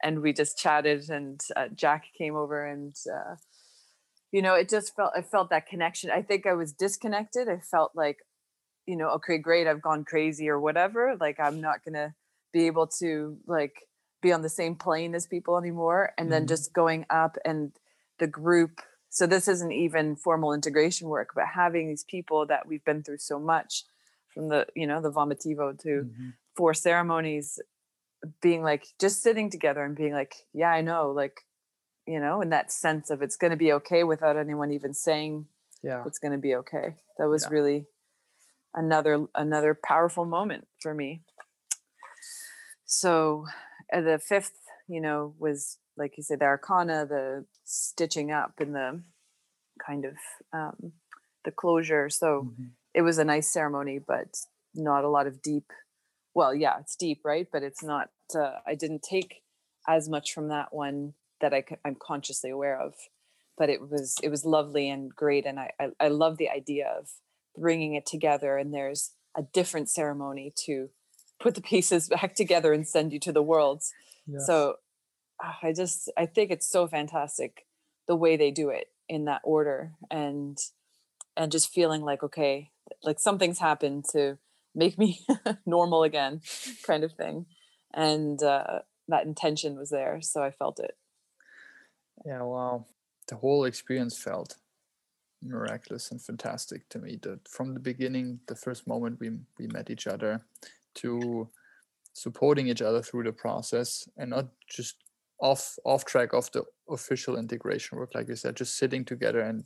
and 0.03 0.21
we 0.21 0.31
just 0.33 0.57
chatted 0.57 1.09
and 1.09 1.41
uh, 1.55 1.67
jack 1.73 2.05
came 2.17 2.35
over 2.35 2.65
and 2.65 2.95
uh, 3.11 3.35
you 4.31 4.41
know 4.41 4.53
it 4.55 4.69
just 4.69 4.95
felt 4.95 5.11
i 5.15 5.21
felt 5.21 5.49
that 5.49 5.67
connection 5.67 6.11
i 6.11 6.21
think 6.21 6.45
i 6.45 6.53
was 6.53 6.71
disconnected 6.73 7.47
i 7.49 7.57
felt 7.57 7.91
like 7.95 8.17
you 8.85 8.95
know 8.95 9.09
okay 9.09 9.37
great 9.37 9.67
i've 9.67 9.81
gone 9.81 10.03
crazy 10.03 10.49
or 10.49 10.59
whatever 10.59 11.15
like 11.19 11.39
i'm 11.39 11.61
not 11.61 11.83
gonna 11.83 12.13
be 12.53 12.67
able 12.67 12.87
to 12.87 13.37
like 13.47 13.73
be 14.21 14.31
on 14.31 14.41
the 14.41 14.49
same 14.49 14.75
plane 14.75 15.13
as 15.15 15.27
people 15.27 15.57
anymore 15.57 16.11
and 16.17 16.31
then 16.31 16.43
Mhm. 16.43 16.47
just 16.49 16.73
going 16.73 17.05
up 17.09 17.37
and 17.45 17.71
the 18.19 18.27
group 18.27 18.81
so 19.17 19.25
this 19.25 19.47
isn't 19.47 19.71
even 19.71 20.15
formal 20.15 20.53
integration 20.53 21.07
work 21.09 21.29
but 21.33 21.45
having 21.63 21.87
these 21.87 22.03
people 22.03 22.45
that 22.45 22.67
we've 22.67 22.85
been 22.85 23.01
through 23.01 23.17
so 23.17 23.39
much 23.39 23.83
from 24.33 24.47
the 24.49 24.67
you 24.75 24.85
know 24.85 25.01
the 25.01 25.11
vomitivo 25.11 25.77
to 25.79 25.89
Mhm. 26.05 26.33
four 26.55 26.73
ceremonies 26.73 27.59
being 28.41 28.61
like 28.61 28.83
just 28.99 29.23
sitting 29.23 29.49
together 29.49 29.83
and 29.83 29.95
being 29.95 30.13
like 30.13 30.35
yeah 30.53 30.69
i 30.69 30.81
know 30.81 31.03
like 31.11 31.41
you 32.05 32.19
know 32.19 32.41
in 32.41 32.49
that 32.49 32.71
sense 32.71 33.09
of 33.09 33.21
it's 33.23 33.37
going 33.37 33.51
to 33.51 33.57
be 33.65 33.71
okay 33.73 34.03
without 34.03 34.37
anyone 34.37 34.71
even 34.71 34.93
saying 34.93 35.47
Yeah. 35.81 36.03
it's 36.05 36.19
going 36.19 36.33
to 36.39 36.43
be 36.49 36.53
okay 36.61 36.87
that 37.17 37.27
was 37.27 37.43
Yeah. 37.43 37.53
really 37.57 37.79
another 38.75 39.25
another 39.33 39.73
powerful 39.73 40.25
moment 40.25 40.67
for 40.83 40.93
me 40.93 41.23
so 42.85 43.45
uh, 43.93 44.01
the 44.01 44.19
fifth 44.19 44.59
you 44.87 45.01
know 45.01 45.33
was 45.39 45.77
like 45.97 46.17
you 46.17 46.23
said 46.23 46.39
the 46.39 46.45
arkana 46.45 47.07
the 47.07 47.45
stitching 47.63 48.31
up 48.31 48.53
and 48.59 48.75
the 48.75 49.01
kind 49.85 50.05
of 50.05 50.15
um 50.53 50.93
the 51.45 51.51
closure. 51.51 52.09
So 52.09 52.51
Mhm. 52.57 52.71
it 52.93 53.01
was 53.03 53.17
a 53.17 53.23
nice 53.23 53.51
ceremony 53.51 53.99
but 53.99 54.27
not 54.73 55.03
a 55.03 55.09
lot 55.09 55.27
of 55.27 55.41
deep 55.41 55.71
well 56.33 56.53
yeah 56.53 56.79
it's 56.79 56.95
deep 56.95 57.21
right? 57.23 57.47
But 57.51 57.63
it's 57.63 57.83
not 57.83 58.09
uh, 58.35 58.59
i 58.65 58.75
didn't 58.75 59.03
take 59.03 59.43
as 59.87 60.09
much 60.09 60.33
from 60.33 60.49
that 60.49 60.73
one 60.73 61.13
that 61.39 61.53
I, 61.53 61.63
am 61.85 61.95
consciously 61.95 62.49
aware 62.49 62.79
of. 62.79 62.93
But 63.57 63.69
it 63.69 63.89
was 63.89 64.15
it 64.21 64.29
was 64.29 64.45
lovely 64.45 64.89
and 64.89 65.09
great 65.15 65.45
and 65.45 65.59
I, 65.59 65.71
I 65.79 65.89
i 65.99 66.07
love 66.09 66.37
the 66.37 66.49
idea 66.49 66.87
of 66.99 67.09
bringing 67.57 67.95
it 67.95 68.05
together 68.05 68.57
and 68.57 68.73
there's 68.73 69.13
a 69.35 69.43
different 69.53 69.89
ceremony 69.89 70.53
to 70.65 70.89
put 71.39 71.55
the 71.55 71.61
pieces 71.61 72.07
back 72.15 72.35
together 72.35 72.73
and 72.73 72.87
send 72.87 73.13
you 73.13 73.19
to 73.21 73.31
the 73.31 73.41
world 73.43 73.83
So 74.39 74.75
ah, 75.41 75.57
i 75.63 75.73
just 75.73 76.11
i 76.17 76.25
think 76.25 76.51
it's 76.51 76.67
so 76.67 76.87
fantastic 76.87 77.65
the 78.07 78.15
way 78.15 78.37
they 78.37 78.51
do 78.51 78.69
it 78.69 78.87
in 79.09 79.25
that 79.25 79.41
order 79.43 79.93
and 80.09 80.57
and 81.35 81.51
just 81.51 81.73
feeling 81.73 82.01
like 82.01 82.23
okay 82.23 82.71
like 83.03 83.19
something's 83.19 83.59
happened 83.59 84.05
to 84.11 84.37
make 84.75 84.97
me 84.97 85.19
normal 85.65 86.03
again 86.03 86.41
kind 86.85 87.03
of 87.03 87.13
thing. 87.13 87.45
And 87.93 88.41
uh, 88.43 88.79
that 89.07 89.25
intention 89.25 89.77
was 89.77 89.89
there 89.89 90.19
so 90.21 90.43
i 90.43 90.51
felt 90.51 90.79
it. 90.79 90.97
Yeah 92.25 92.41
wow. 92.43 92.85
The 93.27 93.35
whole 93.35 93.65
experience 93.65 94.17
felt 94.17 94.55
miraculous 95.43 96.11
and 96.11 96.21
fantastic 96.21 96.89
to 96.89 96.99
me 96.99 97.19
that 97.21 97.47
from 97.47 97.73
the 97.73 97.79
beginning 97.79 98.39
the 98.47 98.55
first 98.55 98.87
moment 98.87 99.19
we 99.19 99.31
we 99.59 99.67
met 99.67 99.89
each 99.89 100.07
other 100.07 100.41
to 100.95 101.47
supporting 102.17 102.67
each 102.67 102.81
other 102.81 103.01
through 103.01 103.23
the 103.23 103.31
process 103.31 104.07
and 104.17 104.29
not 104.31 104.47
just 104.69 104.95
off 105.39 105.75
off 105.85 106.03
track 106.03 106.33
of 106.33 106.51
the 106.51 106.63
official 106.89 107.37
integration 107.37 107.97
work 107.97 108.15
like 108.15 108.27
you 108.27 108.35
said 108.35 108.55
just 108.55 108.75
sitting 108.75 109.05
together 109.05 109.41
and 109.41 109.65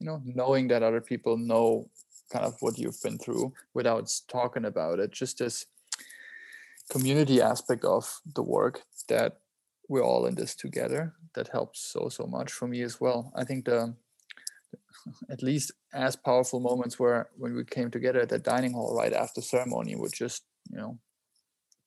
you 0.00 0.06
know 0.06 0.20
knowing 0.24 0.66
that 0.66 0.82
other 0.82 1.00
people 1.00 1.36
know 1.36 1.88
kind 2.30 2.44
of 2.44 2.56
what 2.60 2.78
you've 2.78 3.02
been 3.02 3.18
through 3.18 3.52
without 3.74 4.10
talking 4.28 4.64
about 4.64 4.98
it. 4.98 5.10
Just 5.10 5.38
this 5.38 5.66
community 6.90 7.40
aspect 7.40 7.84
of 7.84 8.20
the 8.34 8.42
work 8.42 8.82
that 9.08 9.38
we're 9.88 10.04
all 10.04 10.26
in 10.26 10.34
this 10.34 10.54
together 10.54 11.14
that 11.34 11.48
helps 11.48 11.80
so 11.80 12.08
so 12.08 12.26
much 12.26 12.52
for 12.52 12.68
me 12.68 12.82
as 12.82 13.00
well. 13.00 13.32
I 13.34 13.44
think 13.44 13.64
the 13.64 13.94
at 15.30 15.42
least 15.42 15.72
as 15.94 16.16
powerful 16.16 16.60
moments 16.60 16.98
were 16.98 17.30
when 17.36 17.54
we 17.54 17.64
came 17.64 17.90
together 17.90 18.20
at 18.20 18.28
the 18.28 18.38
dining 18.38 18.72
hall 18.72 18.94
right 18.94 19.12
after 19.12 19.40
ceremony 19.40 19.96
with 19.96 20.14
just 20.14 20.44
you 20.70 20.76
know 20.76 20.98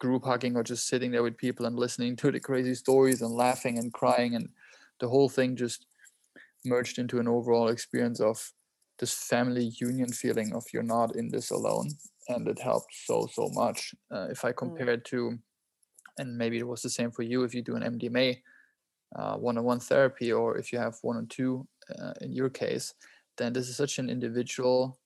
group 0.02 0.26
hugging 0.26 0.58
or 0.58 0.64
just 0.64 0.88
sitting 0.88 1.12
there 1.12 1.22
with 1.22 1.38
people 1.38 1.68
and 1.68 1.78
listening 1.78 2.16
to 2.16 2.32
the 2.32 2.40
crazy 2.40 2.74
stories 2.74 3.22
and 3.22 3.32
laughing 3.32 3.78
and 3.78 3.94
crying 3.94 4.34
and 4.36 4.50
the 5.00 5.08
whole 5.08 5.30
thing 5.30 5.56
just 5.56 5.86
merged 6.66 6.98
into 6.98 7.20
an 7.20 7.28
overall 7.28 7.68
experience 7.68 8.20
of 8.20 8.52
this 8.98 9.14
family 9.14 9.72
union 9.80 10.12
feeling 10.12 10.54
of 10.54 10.66
you're 10.74 10.92
not 10.98 11.16
in 11.16 11.30
this 11.30 11.52
alone 11.52 11.88
and 12.30 12.48
it 12.48 12.60
helped 12.60 12.92
so 13.06 13.28
so 13.32 13.48
much 13.54 13.94
uh, 14.12 14.28
if 14.32 14.44
i 14.44 14.52
mm. 14.52 14.58
compare 14.58 14.90
it 14.90 15.06
to 15.06 15.38
and 16.18 16.36
maybe 16.36 16.58
it 16.58 16.68
was 16.68 16.82
the 16.82 16.90
same 16.90 17.12
for 17.12 17.22
you 17.22 17.44
if 17.44 17.54
you 17.54 17.62
do 17.62 17.76
an 17.76 17.84
mdma 17.94 18.36
uh, 19.16 19.36
one-on-one 19.36 19.80
therapy 19.80 20.32
or 20.32 20.58
if 20.58 20.74
you 20.74 20.80
have 20.80 20.98
one 21.04 21.18
or 21.18 21.26
two 21.30 21.68
uh, 22.00 22.14
in 22.22 22.32
your 22.32 22.50
case 22.50 22.96
then 23.38 23.54
this 23.54 23.70
is 23.70 23.78
such 23.78 24.00
an 24.00 24.10
individual 24.10 25.00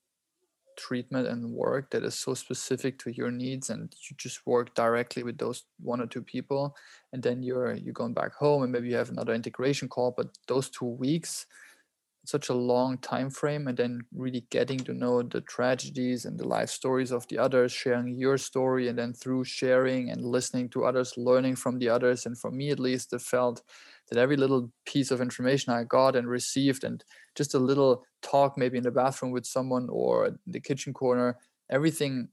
treatment 0.76 1.28
and 1.28 1.50
work 1.50 1.90
that 1.92 2.04
is 2.04 2.16
so 2.16 2.34
specific 2.34 2.98
to 3.00 3.12
your 3.12 3.32
needs 3.32 3.70
and 3.70 3.94
you 4.10 4.16
just 4.18 4.46
work 4.46 4.74
directly 4.76 5.24
with 5.24 5.38
those 5.38 5.64
one 5.80 6.02
or 6.02 6.08
two 6.08 6.22
people 6.22 6.76
and 7.14 7.22
then 7.24 7.44
you're 7.44 7.74
you're 7.74 7.94
going 7.94 8.14
back 8.14 8.34
home 8.34 8.64
and 8.64 8.72
maybe 8.72 8.90
you 8.90 8.96
have 8.96 9.10
another 9.10 9.34
integration 9.34 9.88
call 9.88 10.14
but 10.16 10.38
those 10.48 10.70
two 10.70 10.86
weeks 10.86 11.46
such 12.28 12.50
a 12.50 12.54
long 12.54 12.98
time 12.98 13.30
frame 13.30 13.68
and 13.68 13.78
then 13.78 14.02
really 14.16 14.46
getting 14.50 14.80
to 14.80 14.94
know 14.94 15.22
the 15.22 15.42
tragedies 15.42 16.26
and 16.26 16.40
the 16.40 16.48
life 16.48 16.70
stories 16.70 17.12
of 17.12 17.28
the 17.28 17.38
others 17.38 17.72
sharing 17.72 18.16
your 18.16 18.38
story 18.38 18.88
and 18.88 18.98
then 18.98 19.14
through 19.14 19.44
sharing 19.44 20.10
and 20.10 20.22
listening 20.26 20.68
to 20.70 20.86
others 20.86 21.14
learning 21.18 21.56
from 21.56 21.78
the 21.78 21.88
others 21.88 22.26
and 22.26 22.38
for 22.38 22.52
me 22.52 22.70
at 22.72 22.80
least 22.80 23.14
it 23.14 23.22
felt 23.22 23.62
that 24.10 24.20
every 24.20 24.38
little 24.38 24.72
piece 24.86 25.12
of 25.12 25.22
information 25.22 25.74
i 25.74 25.84
got 25.84 26.16
and 26.16 26.28
received 26.28 26.84
and 26.84 27.04
just 27.36 27.54
a 27.54 27.60
little 27.60 28.04
talk 28.22 28.58
maybe 28.58 28.78
in 28.78 28.84
the 28.84 28.92
bathroom 28.92 29.32
with 29.32 29.46
someone 29.46 29.88
or 29.90 30.38
the 30.48 30.60
kitchen 30.60 30.94
corner 30.94 31.38
everything 31.70 32.30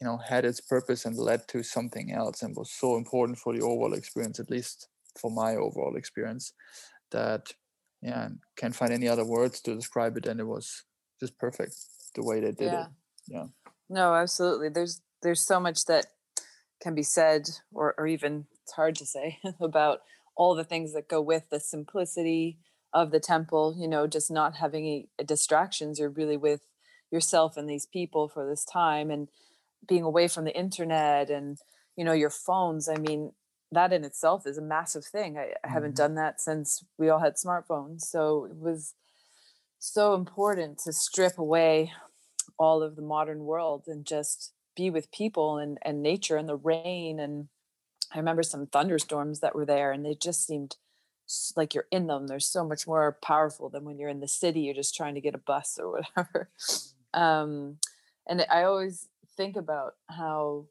you 0.00 0.06
know 0.06 0.18
had 0.18 0.44
its 0.44 0.60
purpose 0.60 1.04
and 1.04 1.16
led 1.16 1.46
to 1.48 1.62
something 1.62 2.12
else 2.12 2.42
and 2.42 2.56
was 2.56 2.70
so 2.70 2.96
important 2.96 3.38
for 3.38 3.54
the 3.54 3.62
overall 3.62 3.94
experience 3.94 4.38
at 4.38 4.50
least 4.50 4.88
for 5.18 5.30
my 5.30 5.56
overall 5.56 5.96
experience 5.96 6.52
that 7.10 7.52
yeah 8.02 8.28
can't 8.56 8.76
find 8.76 8.92
any 8.92 9.08
other 9.08 9.24
words 9.24 9.60
to 9.60 9.74
describe 9.74 10.16
it 10.16 10.26
and 10.26 10.40
it 10.40 10.46
was 10.46 10.84
just 11.18 11.38
perfect 11.38 11.74
the 12.14 12.24
way 12.24 12.40
they 12.40 12.52
did 12.52 12.72
yeah. 12.72 12.82
it 12.82 12.88
yeah. 13.28 13.46
No 13.88 14.14
absolutely. 14.14 14.68
There's 14.68 15.00
there's 15.22 15.40
so 15.40 15.60
much 15.60 15.84
that 15.86 16.06
can 16.80 16.94
be 16.94 17.02
said 17.02 17.48
or 17.72 17.94
or 17.98 18.06
even 18.06 18.46
it's 18.62 18.72
hard 18.72 18.96
to 18.96 19.06
say 19.06 19.38
about 19.60 20.00
all 20.36 20.54
the 20.54 20.64
things 20.64 20.92
that 20.92 21.08
go 21.08 21.20
with 21.20 21.48
the 21.50 21.60
simplicity 21.60 22.58
of 22.92 23.10
the 23.10 23.20
temple 23.20 23.74
you 23.78 23.88
know 23.88 24.06
just 24.06 24.30
not 24.30 24.56
having 24.56 24.84
any 24.84 25.08
distractions 25.24 25.98
you're 25.98 26.08
really 26.08 26.36
with 26.36 26.60
yourself 27.10 27.56
and 27.56 27.68
these 27.68 27.86
people 27.86 28.28
for 28.28 28.46
this 28.46 28.64
time 28.64 29.10
and 29.10 29.28
being 29.86 30.02
away 30.02 30.26
from 30.28 30.44
the 30.44 30.56
internet 30.56 31.30
and 31.30 31.58
you 31.96 32.04
know 32.04 32.12
your 32.12 32.30
phones 32.30 32.88
i 32.88 32.96
mean 32.96 33.32
that 33.72 33.92
in 33.92 34.04
itself 34.04 34.46
is 34.46 34.58
a 34.58 34.62
massive 34.62 35.04
thing. 35.04 35.38
I, 35.38 35.52
I 35.64 35.68
haven't 35.68 35.90
mm-hmm. 35.90 36.02
done 36.02 36.14
that 36.16 36.40
since 36.40 36.84
we 36.98 37.08
all 37.08 37.20
had 37.20 37.34
smartphones. 37.34 38.02
So 38.02 38.46
it 38.50 38.56
was 38.56 38.94
so 39.78 40.14
important 40.14 40.78
to 40.80 40.92
strip 40.92 41.38
away 41.38 41.92
all 42.58 42.82
of 42.82 42.96
the 42.96 43.02
modern 43.02 43.44
world 43.44 43.84
and 43.86 44.04
just 44.04 44.52
be 44.76 44.90
with 44.90 45.10
people 45.10 45.58
and, 45.58 45.78
and 45.82 46.02
nature 46.02 46.36
and 46.36 46.48
the 46.48 46.56
rain. 46.56 47.18
And 47.18 47.48
I 48.16 48.18
remember 48.18 48.42
some 48.42 48.66
thunderstorms 48.66 49.40
that 49.40 49.54
were 49.54 49.66
there 49.66 49.92
and 49.92 50.04
they 50.04 50.14
just 50.14 50.46
seemed 50.46 50.76
like 51.54 51.74
you're 51.74 51.88
in 51.90 52.06
them. 52.06 52.26
They're 52.26 52.40
so 52.40 52.64
much 52.64 52.86
more 52.86 53.18
powerful 53.22 53.68
than 53.68 53.84
when 53.84 53.98
you're 53.98 54.08
in 54.08 54.20
the 54.20 54.28
city, 54.28 54.60
you're 54.60 54.74
just 54.74 54.96
trying 54.96 55.14
to 55.16 55.20
get 55.20 55.34
a 55.34 55.38
bus 55.38 55.78
or 55.80 55.92
whatever. 55.92 56.50
Um, 57.14 57.78
and 58.28 58.44
I 58.50 58.64
always 58.64 59.08
think 59.38 59.56
about 59.56 59.94
how 60.10 60.66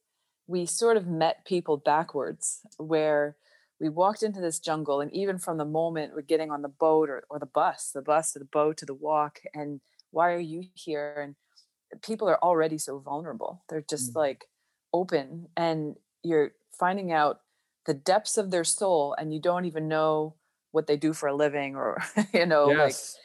we 0.46 0.68
sort 0.68 0.96
of 0.96 1.08
met 1.08 1.44
people 1.44 1.78
backwards 1.78 2.60
where 2.78 3.36
we 3.80 3.90
walked 3.90 4.22
into 4.22 4.42
this 4.42 4.60
jungle 4.60 5.02
and 5.02 5.12
even 5.12 5.40
from 5.40 5.58
the 5.58 5.66
moment 5.66 6.14
we're 6.14 6.22
getting 6.22 6.52
on 6.52 6.62
the 6.62 6.68
boat 6.68 7.10
or, 7.10 7.24
or 7.32 7.40
the 7.40 7.48
bus 7.48 7.90
the 7.96 8.02
bus 8.04 8.34
to 8.34 8.40
the 8.40 8.46
boat 8.46 8.78
to 8.78 8.86
the 8.86 8.94
walk 8.94 9.40
and 9.56 9.82
why 10.12 10.32
are 10.34 10.40
you 10.40 10.66
here 10.76 11.16
and 11.18 12.02
people 12.04 12.30
are 12.30 12.44
already 12.44 12.78
so 12.78 13.00
vulnerable 13.00 13.64
they're 13.68 13.86
just 13.90 14.14
mm. 14.14 14.18
like 14.18 14.46
open 14.94 15.48
and 15.58 15.96
you're 16.26 16.52
finding 16.78 17.12
out 17.12 17.42
the 17.86 17.94
depths 17.94 18.38
of 18.38 18.52
their 18.52 18.64
soul 18.64 19.16
and 19.18 19.34
you 19.34 19.40
don't 19.40 19.66
even 19.66 19.88
know 19.88 20.36
what 20.72 20.88
they 20.88 20.98
do 20.98 21.14
for 21.14 21.28
a 21.28 21.36
living 21.36 21.76
or 21.76 22.04
you 22.34 22.46
know 22.46 22.70
yes. 22.70 23.18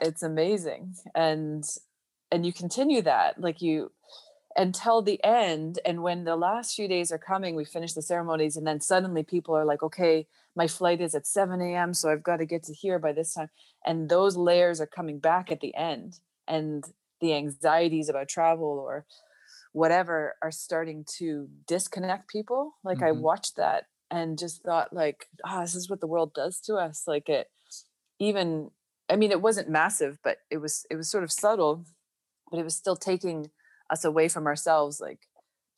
like 0.00 0.08
it's 0.08 0.22
amazing 0.22 0.94
and 1.14 1.64
and 2.30 2.46
you 2.46 2.52
continue 2.52 3.02
that 3.02 3.40
like 3.40 3.60
you 3.60 3.90
until 4.56 5.00
the 5.00 5.22
end 5.24 5.78
and 5.84 6.02
when 6.02 6.24
the 6.24 6.36
last 6.36 6.74
few 6.74 6.88
days 6.88 7.10
are 7.10 7.18
coming 7.18 7.54
we 7.54 7.64
finish 7.64 7.92
the 7.92 8.02
ceremonies 8.02 8.56
and 8.56 8.66
then 8.66 8.80
suddenly 8.80 9.22
people 9.22 9.56
are 9.56 9.64
like 9.64 9.82
okay 9.82 10.26
my 10.56 10.66
flight 10.66 11.00
is 11.00 11.14
at 11.14 11.26
7 11.26 11.60
a.m 11.60 11.94
so 11.94 12.10
i've 12.10 12.22
got 12.22 12.36
to 12.36 12.46
get 12.46 12.62
to 12.64 12.74
here 12.74 12.98
by 12.98 13.12
this 13.12 13.34
time 13.34 13.50
and 13.84 14.08
those 14.08 14.36
layers 14.36 14.80
are 14.80 14.86
coming 14.86 15.18
back 15.18 15.50
at 15.50 15.60
the 15.60 15.74
end 15.74 16.18
and 16.46 16.84
the 17.20 17.34
anxieties 17.34 18.08
about 18.08 18.28
travel 18.28 18.66
or 18.66 19.04
whatever 19.72 20.34
are 20.42 20.50
starting 20.50 21.04
to 21.18 21.48
disconnect 21.66 22.28
people 22.28 22.74
like 22.82 22.98
mm-hmm. 22.98 23.06
i 23.06 23.12
watched 23.12 23.56
that 23.56 23.84
and 24.10 24.38
just 24.38 24.62
thought 24.62 24.92
like 24.92 25.26
ah 25.44 25.58
oh, 25.58 25.60
this 25.60 25.74
is 25.74 25.88
what 25.88 26.00
the 26.00 26.06
world 26.06 26.32
does 26.34 26.60
to 26.60 26.74
us 26.74 27.04
like 27.06 27.28
it 27.28 27.48
even 28.18 28.70
i 29.08 29.16
mean 29.16 29.30
it 29.30 29.42
wasn't 29.42 29.68
massive 29.68 30.18
but 30.24 30.38
it 30.50 30.58
was 30.58 30.86
it 30.90 30.96
was 30.96 31.10
sort 31.10 31.24
of 31.24 31.32
subtle 31.32 31.84
but 32.50 32.58
it 32.58 32.64
was 32.64 32.74
still 32.74 32.96
taking 32.96 33.50
us 33.90 34.04
away 34.04 34.28
from 34.28 34.46
ourselves 34.46 35.00
like 35.00 35.20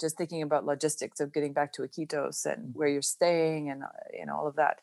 just 0.01 0.17
thinking 0.17 0.43
about 0.43 0.67
logistics 0.67 1.21
of 1.21 1.33
getting 1.33 1.53
back 1.53 1.73
to 1.73 1.83
Iquitos 1.83 2.45
and 2.45 2.69
mm. 2.69 2.77
where 2.77 2.89
you're 2.89 3.03
staying 3.03 3.71
and 3.71 3.83
uh, 3.83 3.87
you 4.13 4.27
know 4.27 4.37
all 4.37 4.47
of 4.47 4.57
that 4.57 4.79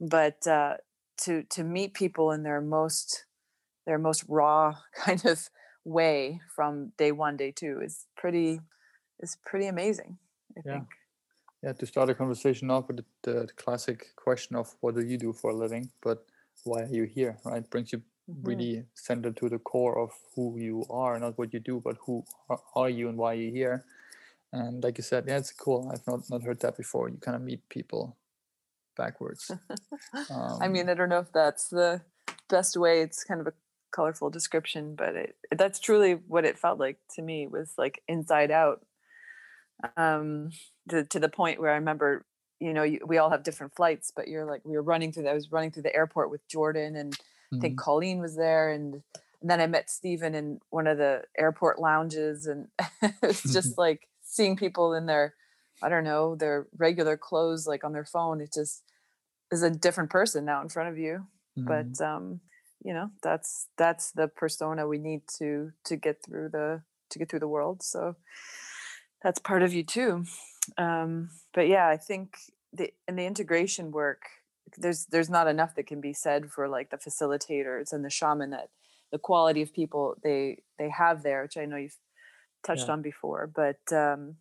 but 0.00 0.46
uh, 0.46 0.74
to 1.18 1.42
to 1.44 1.64
meet 1.64 1.94
people 1.94 2.30
in 2.32 2.42
their 2.42 2.60
most 2.60 3.26
their 3.86 3.98
most 3.98 4.24
raw 4.28 4.74
kind 5.04 5.24
of 5.26 5.48
way 5.84 6.40
from 6.54 6.92
day 6.96 7.12
one 7.12 7.36
day 7.36 7.50
two 7.50 7.80
is 7.82 8.06
pretty 8.16 8.60
is 9.20 9.36
pretty 9.44 9.66
amazing 9.66 10.18
I 10.56 10.60
yeah. 10.64 10.72
think 10.72 10.88
yeah 11.62 11.72
to 11.72 11.86
start 11.86 12.10
a 12.10 12.14
conversation 12.14 12.70
off 12.70 12.88
with 12.88 12.98
the, 12.98 13.04
the 13.22 13.48
classic 13.56 14.14
question 14.16 14.56
of 14.56 14.74
what 14.80 14.94
do 14.94 15.02
you 15.04 15.18
do 15.18 15.32
for 15.32 15.50
a 15.50 15.54
living 15.54 15.90
but 16.02 16.24
why 16.64 16.82
are 16.82 16.88
you 16.88 17.04
here 17.04 17.38
right 17.44 17.68
brings 17.68 17.92
you 17.92 18.02
mm-hmm. 18.30 18.46
really 18.46 18.84
centered 18.94 19.36
to 19.38 19.48
the 19.48 19.58
core 19.58 19.98
of 19.98 20.10
who 20.34 20.58
you 20.58 20.84
are, 20.90 21.18
not 21.18 21.38
what 21.38 21.52
you 21.52 21.60
do, 21.60 21.80
but 21.84 21.96
who 22.06 22.24
are 22.74 22.90
you 22.90 23.08
and 23.08 23.18
why 23.18 23.32
are 23.32 23.34
you're 23.34 23.52
here. 23.52 23.84
And 24.52 24.82
like 24.84 24.98
you 24.98 25.04
said, 25.04 25.24
yeah, 25.26 25.38
it's 25.38 25.52
cool. 25.52 25.90
I've 25.92 26.06
not 26.06 26.30
not 26.30 26.42
heard 26.42 26.60
that 26.60 26.76
before. 26.76 27.08
You 27.08 27.16
kind 27.16 27.34
of 27.34 27.42
meet 27.42 27.68
people 27.68 28.16
backwards. 28.96 29.50
Um, 29.50 30.58
I 30.60 30.68
mean, 30.68 30.88
I 30.88 30.94
don't 30.94 31.08
know 31.08 31.18
if 31.18 31.32
that's 31.32 31.68
the 31.68 32.02
best 32.48 32.76
way. 32.76 33.00
It's 33.00 33.24
kind 33.24 33.40
of 33.40 33.48
a 33.48 33.52
colorful 33.94 34.30
description, 34.30 34.94
but 34.94 35.14
it, 35.14 35.36
that's 35.56 35.78
truly 35.80 36.12
what 36.12 36.44
it 36.44 36.58
felt 36.58 36.78
like 36.78 36.98
to 37.14 37.22
me. 37.22 37.46
Was 37.46 37.74
like 37.78 38.02
inside 38.08 38.50
out. 38.50 38.84
Um, 39.96 40.50
to 40.88 41.04
to 41.04 41.20
the 41.20 41.28
point 41.28 41.60
where 41.60 41.70
I 41.70 41.76
remember, 41.76 42.24
you 42.60 42.72
know, 42.72 42.82
you, 42.82 43.00
we 43.06 43.18
all 43.18 43.30
have 43.30 43.42
different 43.42 43.74
flights, 43.74 44.12
but 44.14 44.28
you're 44.28 44.46
like 44.46 44.62
we 44.64 44.76
were 44.76 44.82
running 44.82 45.12
through. 45.12 45.24
The, 45.24 45.30
I 45.30 45.34
was 45.34 45.52
running 45.52 45.70
through 45.70 45.82
the 45.84 45.94
airport 45.94 46.30
with 46.30 46.46
Jordan 46.48 46.96
and 46.96 47.16
Mm-hmm. 47.54 47.56
I 47.56 47.60
think 47.60 47.74
mm-hmm. 47.74 47.84
Colleen 47.84 48.20
was 48.20 48.36
there 48.36 48.70
and, 48.70 49.02
and 49.40 49.50
then 49.50 49.60
I 49.60 49.66
met 49.66 49.90
Stephen 49.90 50.34
in 50.34 50.60
one 50.70 50.86
of 50.86 50.98
the 50.98 51.22
airport 51.38 51.78
lounges 51.78 52.46
and 52.46 52.68
it's 53.22 53.52
just 53.52 53.78
like 53.78 54.08
seeing 54.22 54.56
people 54.56 54.94
in 54.94 55.06
their 55.06 55.34
I 55.82 55.88
don't 55.88 56.04
know, 56.04 56.36
their 56.36 56.68
regular 56.78 57.16
clothes 57.16 57.66
like 57.66 57.82
on 57.84 57.92
their 57.92 58.04
phone. 58.04 58.40
It 58.40 58.52
just 58.54 58.84
is 59.50 59.62
a 59.62 59.70
different 59.70 60.08
person 60.08 60.44
now 60.44 60.62
in 60.62 60.68
front 60.68 60.88
of 60.88 60.98
you. 60.98 61.26
Mm-hmm. 61.58 61.68
But 61.68 62.04
um 62.04 62.40
you 62.84 62.92
know 62.92 63.10
that's 63.22 63.68
that's 63.76 64.12
the 64.12 64.28
persona 64.28 64.86
we 64.86 64.98
need 64.98 65.22
to 65.38 65.72
to 65.84 65.96
get 65.96 66.22
through 66.22 66.48
the 66.50 66.82
to 67.10 67.18
get 67.18 67.28
through 67.28 67.40
the 67.40 67.48
world 67.48 67.82
so 67.82 68.14
that's 69.22 69.38
part 69.40 69.62
of 69.62 69.72
you 69.72 69.82
too 69.82 70.24
um 70.78 71.30
but 71.52 71.66
yeah 71.66 71.88
i 71.88 71.96
think 71.96 72.36
the 72.72 72.92
in 73.08 73.16
the 73.16 73.24
integration 73.24 73.90
work 73.90 74.22
there's 74.76 75.06
there's 75.06 75.30
not 75.30 75.48
enough 75.48 75.74
that 75.74 75.86
can 75.86 76.00
be 76.00 76.12
said 76.12 76.50
for 76.50 76.68
like 76.68 76.90
the 76.90 76.96
facilitators 76.96 77.92
and 77.92 78.04
the 78.04 78.10
shaman 78.10 78.50
that 78.50 78.68
the 79.10 79.18
quality 79.18 79.62
of 79.62 79.72
people 79.72 80.16
they 80.22 80.62
they 80.78 80.90
have 80.90 81.22
there 81.22 81.42
which 81.42 81.56
i 81.56 81.64
know 81.64 81.76
you've 81.76 81.96
touched 82.62 82.86
yeah. 82.86 82.92
on 82.92 83.02
before 83.02 83.46
but 83.46 83.80
um 83.92 84.36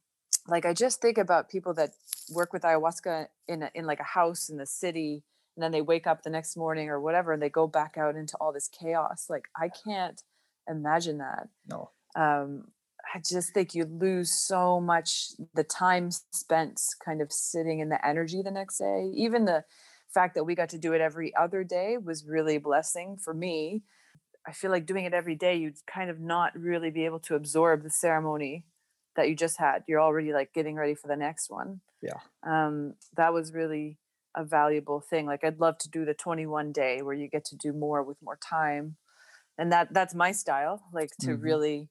like 0.47 0.65
i 0.65 0.73
just 0.73 1.01
think 1.01 1.17
about 1.17 1.49
people 1.49 1.73
that 1.73 1.91
work 2.33 2.51
with 2.51 2.63
ayahuasca 2.63 3.27
in 3.47 3.63
a, 3.63 3.71
in 3.73 3.85
like 3.85 3.99
a 3.99 4.03
house 4.03 4.49
in 4.49 4.57
the 4.57 4.65
city 4.65 5.23
and 5.55 5.63
then 5.63 5.71
they 5.71 5.81
wake 5.81 6.07
up 6.07 6.23
the 6.23 6.29
next 6.29 6.57
morning 6.57 6.89
or 6.89 6.99
whatever 6.99 7.31
and 7.31 7.41
they 7.41 7.49
go 7.49 7.67
back 7.67 7.97
out 7.97 8.15
into 8.15 8.35
all 8.37 8.51
this 8.51 8.69
chaos 8.69 9.27
like 9.29 9.45
i 9.59 9.69
can't 9.69 10.23
imagine 10.67 11.19
that. 11.19 11.47
No. 11.69 11.91
Um 12.15 12.65
i 13.13 13.19
just 13.19 13.53
think 13.53 13.75
you 13.75 13.83
lose 13.83 14.31
so 14.31 14.79
much 14.79 15.31
the 15.53 15.63
time 15.63 16.09
spent 16.31 16.79
kind 17.03 17.21
of 17.21 17.31
sitting 17.31 17.79
in 17.79 17.89
the 17.89 18.05
energy 18.05 18.41
the 18.41 18.51
next 18.51 18.77
day. 18.77 19.11
Even 19.15 19.45
the 19.45 19.63
fact 20.13 20.35
that 20.35 20.43
we 20.43 20.55
got 20.55 20.69
to 20.69 20.77
do 20.77 20.93
it 20.93 21.01
every 21.01 21.35
other 21.35 21.63
day 21.63 21.97
was 21.97 22.25
really 22.25 22.55
a 22.55 22.61
blessing 22.61 23.17
for 23.17 23.33
me. 23.33 23.83
I 24.47 24.51
feel 24.51 24.71
like 24.71 24.85
doing 24.85 25.05
it 25.05 25.13
every 25.13 25.35
day 25.35 25.55
you'd 25.55 25.85
kind 25.85 26.09
of 26.09 26.19
not 26.19 26.57
really 26.57 26.91
be 26.91 27.05
able 27.05 27.19
to 27.21 27.35
absorb 27.35 27.83
the 27.83 27.89
ceremony 27.89 28.65
that 29.15 29.29
you 29.29 29.35
just 29.35 29.57
had. 29.57 29.83
You're 29.87 30.01
already 30.01 30.33
like 30.33 30.53
getting 30.53 30.75
ready 30.75 30.95
for 30.95 31.07
the 31.07 31.15
next 31.15 31.49
one. 31.49 31.81
Yeah. 32.01 32.19
Um 32.45 32.93
that 33.17 33.33
was 33.33 33.53
really 33.53 33.97
a 34.35 34.43
valuable 34.43 34.99
thing 34.99 35.25
like 35.25 35.43
i'd 35.43 35.59
love 35.59 35.77
to 35.77 35.89
do 35.89 36.05
the 36.05 36.13
21 36.13 36.71
day 36.71 37.01
where 37.01 37.13
you 37.13 37.27
get 37.27 37.45
to 37.45 37.55
do 37.55 37.71
more 37.73 38.03
with 38.03 38.17
more 38.21 38.37
time 38.37 38.95
and 39.57 39.71
that 39.71 39.93
that's 39.93 40.15
my 40.15 40.31
style 40.31 40.83
like 40.93 41.11
to 41.19 41.31
mm-hmm. 41.31 41.41
really 41.41 41.89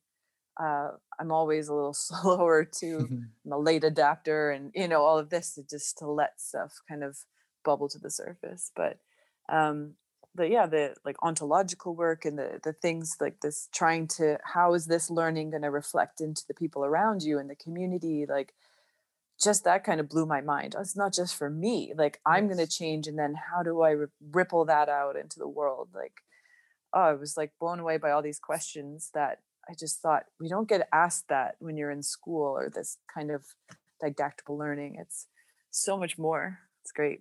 uh 0.61 0.89
i'm 1.19 1.33
always 1.33 1.69
a 1.69 1.75
little 1.75 1.95
slower 1.95 2.65
to 2.65 3.09
i'm 3.45 3.53
a 3.53 3.59
late 3.59 3.85
adapter 3.85 4.51
and 4.51 4.73
you 4.75 4.89
know 4.89 5.03
all 5.03 5.19
of 5.19 5.31
this 5.31 5.55
to 5.55 5.63
just 5.69 5.99
to 5.99 6.07
let 6.07 6.41
stuff 6.41 6.81
kind 6.89 7.05
of 7.05 7.19
bubble 7.65 7.89
to 7.89 7.99
the 7.99 8.11
surface 8.11 8.73
but 8.75 8.99
um 9.49 9.95
but 10.35 10.51
yeah 10.51 10.67
the 10.67 10.95
like 11.05 11.17
ontological 11.23 11.95
work 11.95 12.25
and 12.25 12.39
the 12.39 12.61
the 12.65 12.73
things 12.73 13.17
like 13.21 13.41
this 13.41 13.69
trying 13.73 14.07
to 14.09 14.39
how 14.45 14.75
is 14.75 14.87
this 14.87 15.11
learning 15.11 15.51
going 15.51 15.63
to 15.63 15.71
reflect 15.71 16.21
into 16.21 16.43
the 16.49 16.55
people 16.55 16.85
around 16.85 17.23
you 17.23 17.39
and 17.39 17.49
the 17.49 17.57
community 17.57 18.27
like 18.29 18.55
just 19.43 19.65
that 19.65 19.85
kind 19.85 20.01
of 20.01 20.09
blew 20.09 20.27
my 20.27 20.41
mind 20.41 20.75
it's 20.79 20.97
not 20.97 21.13
just 21.13 21.35
for 21.35 21.51
me 21.51 21.93
like 21.97 22.21
i'm 22.27 22.47
going 22.47 22.59
to 22.59 22.67
change 22.67 23.07
and 23.07 23.19
then 23.19 23.35
how 23.35 23.63
do 23.63 23.83
i 23.83 23.95
ripple 24.33 24.65
that 24.65 24.89
out 24.89 25.17
into 25.17 25.39
the 25.39 25.49
world 25.49 25.89
like 25.95 26.21
oh 26.93 27.01
i 27.01 27.13
was 27.13 27.37
like 27.37 27.53
blown 27.61 27.81
away 27.81 27.97
by 27.97 28.11
all 28.11 28.23
these 28.23 28.39
questions 28.39 29.11
that 29.15 29.41
i 29.69 29.75
just 29.79 30.01
thought 30.01 30.25
we 30.41 30.49
don't 30.49 30.69
get 30.69 30.89
asked 30.93 31.29
that 31.29 31.57
when 31.59 31.77
you're 31.77 31.91
in 31.91 32.03
school 32.03 32.57
or 32.57 32.71
this 32.71 32.99
kind 33.13 33.31
of 33.31 33.45
didactical 34.01 34.57
learning 34.59 34.97
it's 34.99 35.27
so 35.71 35.97
much 35.97 36.19
more 36.19 36.59
it's 36.83 36.93
great 36.93 37.21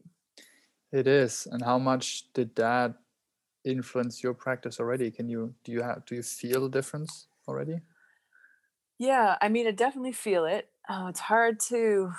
it 0.91 1.07
is. 1.07 1.47
And 1.49 1.63
how 1.63 1.80
much 1.80 2.32
did 2.34 2.55
that 2.55 2.95
influence 3.63 4.22
your 4.22 4.34
practice 4.34 4.80
already? 4.80 5.09
Can 5.09 5.30
you 5.30 5.53
do 5.63 5.72
you 5.72 5.82
have 5.82 6.05
do 6.05 6.15
you 6.15 6.24
feel 6.24 6.61
the 6.61 6.69
difference 6.69 7.28
already? 7.47 7.80
Yeah, 8.99 9.38
I 9.41 9.49
mean, 9.49 9.67
I 9.67 9.72
definitely 9.72 10.11
feel 10.11 10.45
it. 10.45 10.69
Oh, 10.89 11.07
it's 11.07 11.19
hard 11.19 11.59
to, 11.69 12.11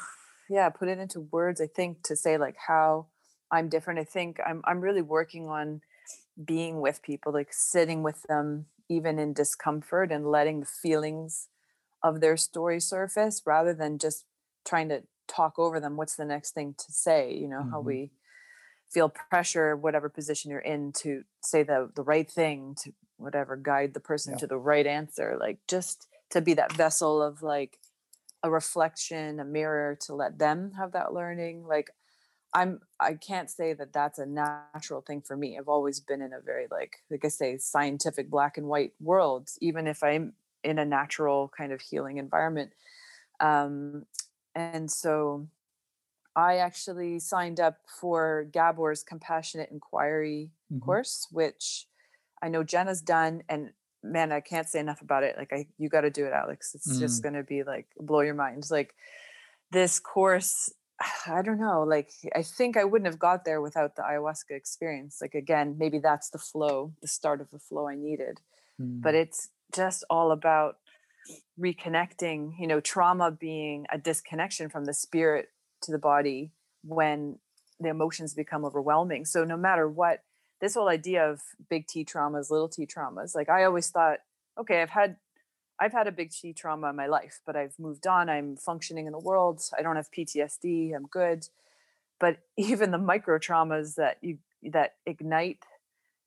yeah, 0.48 0.68
put 0.68 0.88
it 0.88 0.98
into 0.98 1.20
words. 1.20 1.60
I 1.60 1.66
think 1.66 2.02
to 2.04 2.16
say 2.16 2.38
like 2.38 2.56
how 2.56 3.06
I'm 3.50 3.68
different. 3.68 4.00
I 4.00 4.04
think 4.04 4.38
I'm 4.44 4.62
I'm 4.64 4.80
really 4.80 5.02
working 5.02 5.48
on 5.48 5.82
being 6.42 6.80
with 6.80 7.02
people, 7.02 7.32
like 7.32 7.52
sitting 7.52 8.02
with 8.02 8.22
them, 8.24 8.66
even 8.88 9.18
in 9.18 9.34
discomfort, 9.34 10.10
and 10.10 10.26
letting 10.26 10.60
the 10.60 10.66
feelings 10.66 11.48
of 12.02 12.20
their 12.20 12.36
story 12.36 12.80
surface, 12.80 13.42
rather 13.44 13.74
than 13.74 13.98
just 13.98 14.24
trying 14.64 14.88
to 14.88 15.02
talk 15.28 15.58
over 15.58 15.78
them. 15.78 15.96
What's 15.96 16.16
the 16.16 16.24
next 16.24 16.52
thing 16.52 16.74
to 16.78 16.92
say? 16.92 17.34
You 17.34 17.48
know 17.48 17.60
mm-hmm. 17.60 17.70
how 17.70 17.80
we 17.80 18.10
feel 18.92 19.08
pressure 19.30 19.74
whatever 19.74 20.08
position 20.08 20.50
you're 20.50 20.60
in 20.60 20.92
to 20.92 21.24
say 21.42 21.62
the 21.62 21.90
the 21.94 22.02
right 22.02 22.30
thing 22.30 22.76
to 22.82 22.92
whatever 23.16 23.56
guide 23.56 23.94
the 23.94 24.00
person 24.00 24.34
yeah. 24.34 24.38
to 24.38 24.46
the 24.46 24.58
right 24.58 24.86
answer 24.86 25.36
like 25.40 25.58
just 25.66 26.08
to 26.30 26.40
be 26.40 26.54
that 26.54 26.72
vessel 26.72 27.22
of 27.22 27.42
like 27.42 27.78
a 28.42 28.50
reflection 28.50 29.40
a 29.40 29.44
mirror 29.44 29.96
to 30.00 30.14
let 30.14 30.38
them 30.38 30.72
have 30.76 30.92
that 30.92 31.12
learning 31.12 31.64
like 31.66 31.90
i'm 32.54 32.80
i 33.00 33.14
can't 33.14 33.50
say 33.50 33.72
that 33.72 33.92
that's 33.92 34.18
a 34.18 34.26
natural 34.26 35.00
thing 35.00 35.20
for 35.20 35.36
me 35.36 35.56
i've 35.56 35.68
always 35.68 36.00
been 36.00 36.22
in 36.22 36.32
a 36.32 36.40
very 36.40 36.66
like 36.70 36.96
like 37.10 37.24
i 37.24 37.28
say 37.28 37.56
scientific 37.56 38.30
black 38.30 38.58
and 38.58 38.66
white 38.66 38.92
world 39.00 39.48
even 39.60 39.86
if 39.86 40.02
i'm 40.02 40.32
in 40.64 40.78
a 40.78 40.84
natural 40.84 41.50
kind 41.56 41.72
of 41.72 41.80
healing 41.80 42.18
environment 42.18 42.72
um 43.40 44.04
and 44.54 44.90
so 44.90 45.46
I 46.34 46.58
actually 46.58 47.18
signed 47.18 47.60
up 47.60 47.78
for 47.86 48.46
Gabor's 48.50 49.02
compassionate 49.02 49.70
inquiry 49.70 50.50
mm-hmm. 50.72 50.84
course, 50.84 51.26
which 51.30 51.86
I 52.42 52.48
know 52.48 52.62
Jenna's 52.62 53.02
done. 53.02 53.42
And 53.48 53.72
man, 54.02 54.32
I 54.32 54.40
can't 54.40 54.68
say 54.68 54.80
enough 54.80 55.00
about 55.00 55.22
it. 55.22 55.36
Like, 55.36 55.52
I, 55.52 55.66
you 55.78 55.88
got 55.88 56.02
to 56.02 56.10
do 56.10 56.26
it, 56.26 56.32
Alex. 56.32 56.74
It's 56.74 56.96
mm. 56.96 57.00
just 57.00 57.22
going 57.22 57.34
to 57.34 57.42
be 57.42 57.62
like 57.62 57.86
blow 57.98 58.20
your 58.20 58.34
mind. 58.34 58.64
Like, 58.70 58.94
this 59.70 59.98
course, 59.98 60.72
I 61.26 61.42
don't 61.42 61.60
know. 61.60 61.82
Like, 61.82 62.10
I 62.34 62.42
think 62.42 62.76
I 62.76 62.84
wouldn't 62.84 63.10
have 63.10 63.18
got 63.18 63.44
there 63.44 63.60
without 63.60 63.96
the 63.96 64.02
ayahuasca 64.02 64.50
experience. 64.50 65.18
Like, 65.20 65.34
again, 65.34 65.76
maybe 65.78 65.98
that's 65.98 66.30
the 66.30 66.38
flow, 66.38 66.92
the 67.00 67.08
start 67.08 67.40
of 67.40 67.50
the 67.50 67.58
flow 67.58 67.88
I 67.88 67.94
needed. 67.94 68.40
Mm. 68.80 69.02
But 69.02 69.14
it's 69.14 69.48
just 69.74 70.04
all 70.10 70.32
about 70.32 70.76
reconnecting, 71.58 72.58
you 72.58 72.66
know, 72.66 72.80
trauma 72.80 73.30
being 73.30 73.86
a 73.92 73.98
disconnection 73.98 74.68
from 74.68 74.84
the 74.84 74.94
spirit 74.94 75.48
to 75.82 75.92
the 75.92 75.98
body 75.98 76.50
when 76.84 77.38
the 77.80 77.88
emotions 77.88 78.34
become 78.34 78.64
overwhelming. 78.64 79.24
So 79.24 79.44
no 79.44 79.56
matter 79.56 79.88
what, 79.88 80.22
this 80.62 80.74
whole 80.74 80.88
idea 80.88 81.28
of 81.28 81.42
big 81.68 81.88
T 81.88 82.04
traumas, 82.04 82.48
little 82.48 82.68
T 82.68 82.86
traumas, 82.86 83.34
like 83.34 83.50
I 83.50 83.64
always 83.64 83.90
thought, 83.90 84.20
okay, 84.58 84.80
I've 84.80 84.90
had 84.90 85.16
I've 85.78 85.92
had 85.92 86.06
a 86.06 86.12
big 86.12 86.30
T 86.30 86.52
trauma 86.52 86.90
in 86.90 86.96
my 86.96 87.08
life, 87.08 87.40
but 87.44 87.56
I've 87.56 87.76
moved 87.78 88.06
on. 88.06 88.30
I'm 88.30 88.56
functioning 88.56 89.06
in 89.06 89.12
the 89.12 89.18
world. 89.18 89.60
I 89.76 89.82
don't 89.82 89.96
have 89.96 90.08
PTSD. 90.16 90.94
I'm 90.94 91.06
good. 91.06 91.48
But 92.20 92.38
even 92.56 92.92
the 92.92 92.98
micro 92.98 93.38
traumas 93.38 93.96
that 93.96 94.18
you 94.22 94.38
that 94.62 94.94
ignite, 95.04 95.64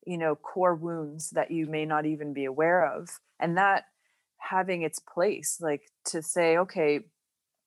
you 0.05 0.17
know, 0.17 0.35
core 0.35 0.75
wounds 0.75 1.29
that 1.29 1.49
you 1.49 1.65
may 1.65 1.85
not 1.85 2.05
even 2.05 2.33
be 2.33 2.43
aware 2.43 2.85
of, 2.85 3.09
and 3.39 3.57
that 3.57 3.85
having 4.37 4.81
its 4.81 4.99
place, 4.99 5.57
like 5.61 5.83
to 6.07 6.21
say, 6.21 6.57
okay, 6.57 6.99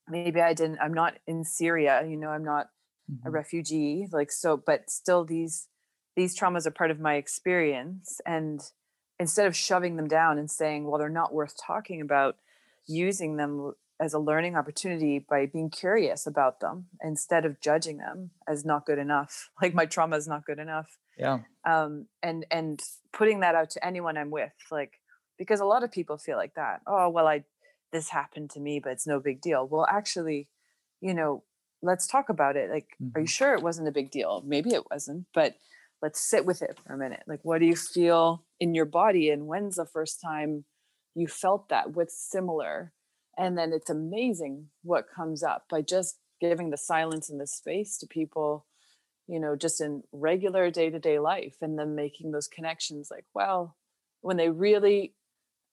maybe 0.07 0.43
I 0.43 0.53
didn't, 0.53 0.79
I'm 0.81 0.95
not 0.95 1.15
in 1.27 1.45
Syria, 1.45 2.07
you 2.07 2.17
know, 2.17 2.29
I'm 2.29 2.45
not 2.45 2.69
mm-hmm. 3.11 3.27
a 3.27 3.31
refugee, 3.31 4.07
like 4.13 4.31
so, 4.31 4.57
but 4.57 4.91
still 4.91 5.25
these 5.25 5.67
these 6.19 6.37
traumas 6.37 6.67
are 6.67 6.73
part 6.73 6.91
of 6.91 6.99
my 6.99 7.15
experience. 7.15 8.21
And 8.27 8.61
instead 9.21 9.47
of 9.47 9.55
shoving 9.55 9.95
them 9.95 10.09
down 10.09 10.37
and 10.37 10.51
saying, 10.51 10.85
well, 10.85 10.99
they're 10.99 11.09
not 11.09 11.33
worth 11.33 11.55
talking 11.57 12.01
about, 12.01 12.37
using 12.89 13.37
them 13.37 13.73
as 14.01 14.15
a 14.15 14.19
learning 14.19 14.57
opportunity 14.57 15.21
by 15.21 15.47
being 15.47 15.71
curious 15.71 16.27
about 16.27 16.59
them 16.59 16.87
instead 17.05 17.45
of 17.45 17.61
judging 17.61 17.99
them 17.99 18.31
as 18.49 18.65
not 18.65 18.85
good 18.85 18.99
enough. 18.99 19.51
Like 19.63 19.75
my 19.75 19.87
trauma 19.87 20.17
is 20.17 20.27
not 20.27 20.45
good 20.45 20.59
enough. 20.59 20.99
Yeah. 21.17 21.39
Um, 21.65 22.07
and 22.21 22.45
and 22.51 22.81
putting 23.13 23.41
that 23.41 23.55
out 23.55 23.71
to 23.71 23.87
anyone 23.87 24.17
I'm 24.17 24.31
with, 24.31 24.53
like 24.73 24.95
because 25.37 25.61
a 25.61 25.65
lot 25.65 25.85
of 25.85 25.93
people 25.93 26.17
feel 26.17 26.37
like 26.37 26.55
that. 26.55 26.81
Oh, 26.87 27.09
well, 27.09 27.29
I 27.29 27.45
this 27.93 28.09
happened 28.09 28.51
to 28.51 28.61
me, 28.61 28.81
but 28.81 28.93
it's 28.93 29.07
no 29.07 29.21
big 29.21 29.41
deal. 29.41 29.67
Well, 29.67 29.87
actually, 29.89 30.49
you 31.01 31.15
know, 31.15 31.43
let's 31.83 32.07
talk 32.07 32.29
about 32.29 32.57
it. 32.57 32.71
Like, 32.71 32.89
mm-hmm. 33.03 33.17
are 33.17 33.21
you 33.21 33.27
mm-hmm. 33.27 33.31
sure 33.31 33.55
it 33.55 33.63
wasn't 33.63 33.89
a 33.89 33.93
big 33.93 34.11
deal? 34.11 34.43
Maybe 34.47 34.71
it 34.71 34.85
wasn't, 34.91 35.27
but 35.35 35.57
let's 36.03 36.29
sit 36.29 36.47
with 36.47 36.63
it 36.63 36.79
for 36.85 36.95
a 36.95 36.99
minute. 36.99 37.23
Like, 37.27 37.41
what 37.43 37.59
do 37.59 37.67
you 37.67 37.77
feel 37.77 38.45
in 38.61 38.75
your 38.75 38.85
body? 38.85 39.31
And 39.31 39.47
when's 39.47 39.77
the 39.77 39.87
first 39.87 40.21
time 40.21 40.65
you 41.15 41.27
felt 41.27 41.69
that? 41.69 41.93
What's 41.95 42.31
similar? 42.31 42.93
And 43.37 43.57
then 43.57 43.73
it's 43.73 43.91
amazing 43.91 44.67
what 44.83 45.07
comes 45.15 45.43
up 45.43 45.65
by 45.71 45.83
just 45.83 46.19
giving 46.41 46.71
the 46.71 46.77
silence 46.77 47.31
and 47.31 47.41
the 47.41 47.47
space 47.47 47.99
to 47.99 48.07
people, 48.07 48.67
you 49.27 49.41
know, 49.41 49.57
just 49.57 49.81
in 49.81 50.03
regular 50.13 50.71
day 50.71 50.91
to 50.91 50.99
day 50.99 51.19
life 51.19 51.57
and 51.61 51.79
then 51.79 51.95
making 51.95 52.31
those 52.31 52.49
connections 52.49 53.09
like, 53.11 53.25
well, 53.35 53.77
when 54.21 54.37
they 54.37 54.51
really 54.51 55.15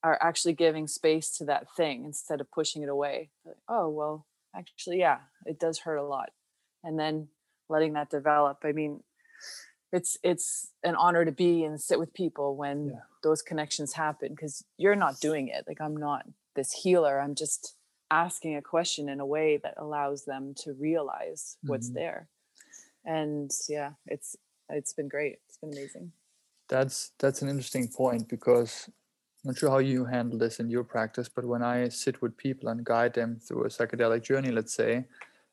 are 0.04 0.20
actually 0.22 0.54
giving 0.54 0.88
space 0.88 1.36
to 1.36 1.46
that 1.46 1.66
thing 1.76 2.06
instead 2.06 2.40
of 2.40 2.52
pushing 2.52 2.84
it 2.84 2.90
away. 2.90 3.32
Like, 3.44 3.56
oh, 3.68 3.90
well, 3.90 4.28
actually, 4.56 5.00
yeah, 5.00 5.18
it 5.48 5.60
does 5.60 5.80
hurt 5.80 5.98
a 5.98 6.06
lot. 6.06 6.30
And 6.84 7.00
then 7.00 7.30
letting 7.70 7.94
that 7.94 8.12
develop. 8.12 8.60
I 8.64 8.72
mean, 8.72 9.02
it's 9.96 10.18
it's 10.24 10.72
an 10.84 10.96
honor 10.96 11.24
to 11.24 11.32
be 11.32 11.64
and 11.64 11.80
sit 11.80 11.98
with 11.98 12.14
people 12.14 12.58
when 12.58 12.90
yeah. 12.90 13.00
those 13.24 13.42
connections 13.42 13.94
happen 13.94 14.30
because 14.30 14.64
you're 14.78 14.96
not 14.96 15.22
doing 15.22 15.48
it. 15.48 15.64
Like 15.68 15.80
I'm 15.80 15.96
not 15.96 16.26
this 16.56 16.74
healer. 16.74 17.22
I'm 17.22 17.34
just 17.34 17.76
asking 18.12 18.58
a 18.58 18.62
question 18.62 19.08
in 19.08 19.22
a 19.22 19.26
way 19.26 19.58
that 19.64 19.76
allows 19.78 20.26
them 20.26 20.54
to 20.64 20.74
realize 20.74 21.56
what's 21.64 21.88
mm-hmm. 21.88 22.00
there. 22.00 22.28
And 23.06 23.50
yeah, 23.70 23.92
it's 24.06 24.36
it's 24.70 24.92
been 24.92 25.08
great. 25.08 25.38
It's 25.48 25.58
been 25.58 25.72
amazing. 25.72 26.12
That's 26.68 27.12
that's 27.18 27.42
an 27.42 27.48
interesting 27.48 27.88
point 27.88 28.28
because 28.28 28.90
I'm 29.46 29.52
not 29.52 29.58
sure 29.58 29.70
how 29.70 29.78
you 29.78 30.04
handle 30.04 30.38
this 30.38 30.60
in 30.60 30.70
your 30.70 30.84
practice, 30.84 31.30
but 31.30 31.46
when 31.46 31.64
I 31.64 31.88
sit 31.88 32.22
with 32.22 32.36
people 32.36 32.68
and 32.68 32.84
guide 32.84 33.14
them 33.14 33.40
through 33.40 33.64
a 33.64 33.70
psychedelic 33.70 34.24
journey, 34.24 34.52
let's 34.52 34.74
say, 34.74 35.06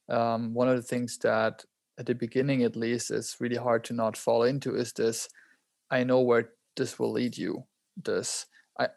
um, 0.08 0.52
one 0.52 0.68
of 0.68 0.74
the 0.74 0.82
things 0.82 1.16
that 1.18 1.64
at 1.98 2.06
the 2.06 2.14
beginning 2.14 2.62
at 2.62 2.76
least 2.76 3.10
is 3.10 3.36
really 3.40 3.56
hard 3.56 3.84
to 3.84 3.92
not 3.92 4.16
fall 4.16 4.42
into 4.44 4.74
is 4.74 4.92
this 4.92 5.28
I 5.90 6.04
know 6.04 6.20
where 6.20 6.50
this 6.76 6.98
will 6.98 7.12
lead 7.12 7.36
you. 7.36 7.64
This 7.96 8.46
I 8.78 8.88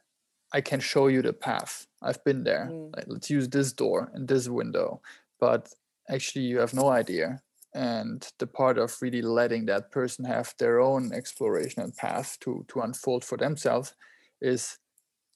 I 0.53 0.61
can 0.61 0.79
show 0.79 1.07
you 1.07 1.21
the 1.21 1.33
path. 1.33 1.87
I've 2.01 2.23
been 2.23 2.43
there. 2.43 2.69
Mm. 2.71 2.95
Like, 2.95 3.05
let's 3.07 3.29
use 3.29 3.49
this 3.49 3.73
door 3.73 4.11
and 4.13 4.27
this 4.27 4.47
window. 4.47 5.01
But 5.39 5.73
actually 6.09 6.45
you 6.45 6.59
have 6.59 6.73
no 6.73 6.89
idea 6.89 7.41
and 7.73 8.31
the 8.39 8.47
part 8.47 8.77
of 8.77 8.95
really 9.01 9.21
letting 9.21 9.65
that 9.65 9.91
person 9.91 10.23
have 10.23 10.53
their 10.57 10.79
own 10.79 11.11
exploration 11.11 11.83
and 11.83 11.95
path 11.95 12.37
to 12.39 12.65
to 12.69 12.79
unfold 12.79 13.23
for 13.23 13.37
themselves 13.37 13.93
is 14.41 14.77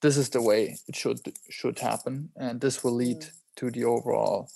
this 0.01 0.15
is 0.15 0.29
the 0.29 0.41
way 0.41 0.77
it 0.87 0.95
should 0.95 1.19
should 1.49 1.79
happen 1.79 2.29
and 2.37 2.61
this 2.61 2.83
will 2.83 2.93
lead 2.93 3.21
mm. 3.21 3.31
to 3.57 3.69
the 3.71 3.83
overall 3.83 4.49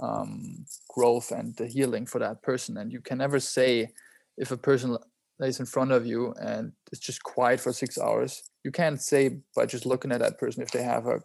um, 0.00 0.64
growth 0.88 1.30
and 1.32 1.56
the 1.56 1.66
healing 1.66 2.06
for 2.06 2.18
that 2.18 2.42
person. 2.42 2.76
And 2.76 2.92
you 2.92 3.00
can 3.00 3.18
never 3.18 3.40
say 3.40 3.88
if 4.36 4.50
a 4.50 4.56
person 4.56 4.96
lays 5.38 5.60
in 5.60 5.66
front 5.66 5.92
of 5.92 6.06
you 6.06 6.34
and 6.40 6.72
it's 6.92 7.00
just 7.00 7.22
quiet 7.22 7.58
for 7.58 7.72
six 7.72 7.98
hours 7.98 8.42
you 8.64 8.70
can't 8.70 9.00
say 9.00 9.40
by 9.56 9.66
just 9.66 9.86
looking 9.86 10.12
at 10.12 10.20
that 10.20 10.38
person 10.38 10.62
if 10.62 10.70
they 10.70 10.82
have 10.82 11.06
a 11.06 11.20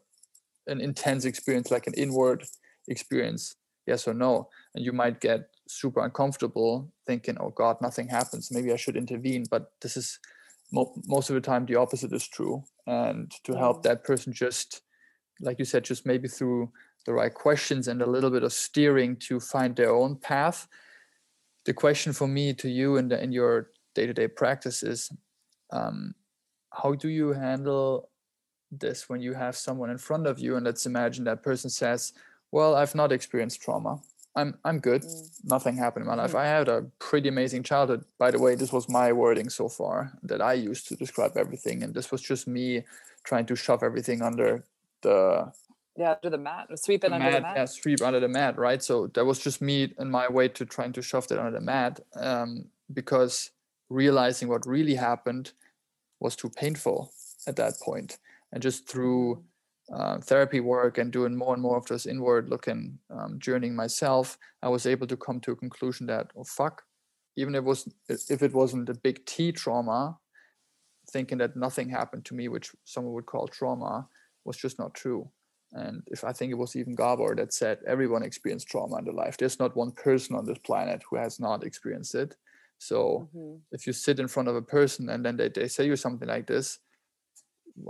an 0.68 0.82
intense 0.82 1.24
experience 1.24 1.72
like 1.72 1.88
an 1.88 1.94
inward 1.94 2.44
experience 2.88 3.56
yes 3.86 4.08
or 4.08 4.14
no. 4.14 4.50
And 4.76 4.84
you 4.86 4.92
might 4.92 5.22
get 5.22 5.50
super 5.68 6.04
uncomfortable 6.04 6.92
thinking 7.08 7.38
oh 7.40 7.50
god 7.50 7.78
nothing 7.82 8.10
happens. 8.10 8.52
Maybe 8.52 8.72
i 8.72 8.76
should 8.76 8.98
intervene. 8.98 9.46
But 9.50 9.72
this 9.82 9.98
is 9.98 10.20
mo- 10.72 10.94
most 11.06 11.30
of 11.30 11.36
the 11.36 11.42
time 11.42 11.66
the 11.66 11.78
opposite 11.78 12.14
is 12.14 12.28
true. 12.28 12.64
And 12.86 13.32
to 13.46 13.54
help 13.54 13.84
that 13.84 14.04
person 14.04 14.34
just 14.34 14.82
like 15.40 15.60
you 15.60 15.66
said 15.66 15.84
just 15.84 16.06
maybe 16.06 16.28
through 16.28 16.72
the 17.06 17.14
right 17.14 17.34
questions 17.34 17.88
and 17.88 18.02
a 18.02 18.10
little 18.10 18.30
bit 18.30 18.44
of 18.44 18.54
steering 18.54 19.16
to 19.16 19.40
find 19.40 19.76
their 19.76 19.94
own 19.94 20.16
path 20.16 20.68
the 21.66 21.74
question 21.74 22.14
for 22.14 22.28
me 22.28 22.54
to 22.54 22.70
you 22.70 22.98
and 22.98 23.12
in, 23.12 23.20
in 23.20 23.32
your 23.32 23.72
day-to-day 23.96 24.28
practice 24.28 24.84
is 24.84 25.12
um, 25.72 26.14
how 26.72 26.94
do 26.94 27.10
you 27.10 27.34
handle 27.34 28.10
this 28.72 29.10
when 29.10 29.22
you 29.22 29.34
have 29.34 29.56
someone 29.56 29.90
in 29.90 29.98
front 29.98 30.28
of 30.28 30.40
you 30.40 30.56
and 30.56 30.66
let's 30.66 30.86
imagine 30.86 31.24
that 31.24 31.44
person 31.44 31.70
says 31.70 32.14
well 32.52 32.76
i've 32.76 32.96
not 32.96 33.12
experienced 33.12 33.62
trauma 33.62 34.00
I'm 34.38 34.56
I'm 34.64 34.80
good. 34.80 35.02
Mm. 35.02 35.30
Nothing 35.46 35.76
happened 35.76 36.04
in 36.04 36.08
my 36.08 36.16
life. 36.16 36.34
Mm. 36.34 36.40
I 36.40 36.46
had 36.46 36.70
a 36.70 36.86
pretty 37.00 37.28
amazing 37.28 37.64
childhood. 37.64 38.06
By 38.20 38.30
the 38.32 38.40
way, 38.40 38.54
this 38.54 38.72
was 38.72 38.88
my 38.88 39.12
wording 39.12 39.50
so 39.50 39.68
far 39.68 40.14
that 40.22 40.42
I 40.42 40.54
used 40.54 40.88
to 40.90 40.96
describe 40.96 41.36
everything, 41.36 41.82
and 41.82 41.94
this 41.94 42.12
was 42.12 42.22
just 42.22 42.48
me 42.48 42.84
trying 43.24 43.48
to 43.48 43.56
shove 43.56 43.82
everything 43.82 44.22
under 44.22 44.64
the 45.02 45.52
yeah 45.98 46.16
under 46.24 46.30
the 46.30 46.44
mat, 46.44 46.68
sweep 46.80 47.04
it 47.04 47.10
the 47.10 47.16
under 47.16 47.26
mat, 47.26 47.34
the 47.34 47.42
mat. 47.42 47.58
Yeah, 47.58 47.66
sweep 47.66 48.02
under 48.02 48.20
the 48.20 48.28
mat, 48.28 48.58
right? 48.58 48.82
So 48.84 49.08
that 49.16 49.26
was 49.26 49.40
just 49.40 49.62
me 49.62 49.94
and 49.98 50.12
my 50.12 50.28
way 50.30 50.48
to 50.50 50.66
trying 50.66 50.94
to 50.94 51.02
shove 51.02 51.28
that 51.28 51.40
under 51.40 51.52
the 51.60 51.66
mat, 51.66 52.00
um, 52.16 52.66
because 52.94 53.52
realizing 53.90 54.48
what 54.48 54.66
really 54.66 54.96
happened 54.96 55.54
was 56.20 56.36
too 56.36 56.50
painful 56.50 57.12
at 57.48 57.56
that 57.56 57.80
point, 57.80 58.18
and 58.52 58.62
just 58.62 58.88
through 58.88 59.36
mm 59.36 59.44
uh, 59.94 60.18
therapy 60.20 60.60
work 60.60 60.98
and 60.98 61.14
doing 61.14 61.34
more 61.36 61.54
and 61.54 61.62
more 61.62 61.78
of 61.78 61.86
this 61.86 62.06
inward 62.06 62.50
looking 62.50 63.00
um, 63.10 63.40
journeying 63.40 63.76
myself, 63.76 64.38
I 64.62 64.68
was 64.68 64.86
able 64.86 65.08
to 65.08 65.16
come 65.16 65.40
to 65.42 65.52
a 65.52 65.56
conclusion 65.56 66.08
that, 66.08 66.32
oh 66.36 66.44
fuck, 66.44 66.84
even 67.38 67.56
if 67.56 67.60
it 67.60 67.64
was 67.64 67.88
if 68.10 68.42
it 68.44 68.54
wasn't 68.54 68.90
a 68.90 68.94
big 68.94 69.26
T 69.26 69.52
trauma, 69.52 70.18
thinking 71.10 71.38
that 71.38 71.56
nothing 71.56 71.90
happened 71.90 72.26
to 72.26 72.34
me, 72.34 72.50
which 72.50 72.72
someone 72.84 73.14
would 73.14 73.28
call 73.28 73.48
trauma, 73.48 74.08
was 74.44 74.58
just 74.58 74.78
not 74.78 74.94
true. 74.94 75.30
And 75.74 76.04
if 76.08 76.24
I 76.24 76.32
think 76.32 76.52
it 76.52 76.58
was 76.58 76.76
even 76.76 76.96
Gabor 76.96 77.36
that 77.36 77.54
said 77.54 77.80
everyone 77.86 78.24
experienced 78.24 78.68
trauma 78.68 78.98
in 78.98 79.06
their 79.06 79.14
life. 79.14 79.38
There's 79.38 79.60
not 79.60 79.76
one 79.76 79.92
person 79.92 80.36
on 80.36 80.46
this 80.46 80.60
planet 80.60 81.04
who 81.10 81.18
has 81.18 81.40
not 81.40 81.64
experienced 81.64 82.16
it. 82.16 82.36
So 82.80 83.30
mm-hmm. 83.36 83.58
if 83.72 83.86
you 83.86 83.94
sit 83.94 84.20
in 84.20 84.28
front 84.28 84.50
of 84.50 84.56
a 84.56 84.62
person 84.62 85.10
and 85.10 85.26
then 85.26 85.36
they, 85.38 85.50
they 85.50 85.68
say 85.68 85.86
you 85.86 85.96
something 85.96 86.28
like 86.28 86.48
this, 86.48 86.80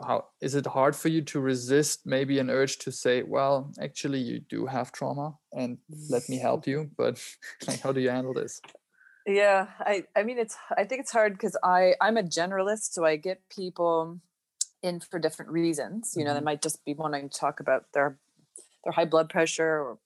how 0.04 0.26
is 0.42 0.56
it 0.56 0.66
hard 0.66 0.96
for 0.96 1.10
you 1.10 1.22
to 1.22 1.40
resist 1.40 2.02
maybe 2.06 2.40
an 2.40 2.50
urge 2.50 2.78
to 2.78 2.92
say 2.92 3.24
well 3.24 3.72
actually 3.82 4.20
you 4.20 4.40
do 4.50 4.66
have 4.66 4.92
trauma 4.92 5.34
and 5.54 5.78
let 6.10 6.28
me 6.30 6.38
help 6.38 6.68
you 6.68 6.90
but 6.98 7.22
like 7.68 7.80
how 7.82 7.92
do 7.92 8.02
you 8.02 8.10
handle 8.10 8.34
this 8.34 8.62
yeah 9.26 9.68
i 9.80 10.04
i 10.16 10.24
mean 10.24 10.38
it's 10.38 10.58
i 10.78 10.84
think 10.84 11.02
it's 11.02 11.12
hard 11.12 11.34
because 11.34 11.56
i 11.64 11.94
i'm 12.02 12.18
a 12.18 12.24
generalist 12.24 12.94
so 12.94 13.06
i 13.06 13.16
get 13.16 13.42
people 13.50 14.20
in 14.84 15.00
for 15.00 15.20
different 15.20 15.52
reasons 15.52 16.14
you 16.16 16.24
know 16.24 16.32
mm-hmm. 16.32 16.40
they 16.40 16.44
might 16.44 16.62
just 16.62 16.84
be 16.86 16.94
wanting 16.94 17.30
to 17.30 17.40
talk 17.40 17.60
about 17.60 17.86
their 17.94 18.18
their 18.84 18.94
high 18.94 19.06
blood 19.06 19.30
pressure 19.30 19.64
or 19.64 19.98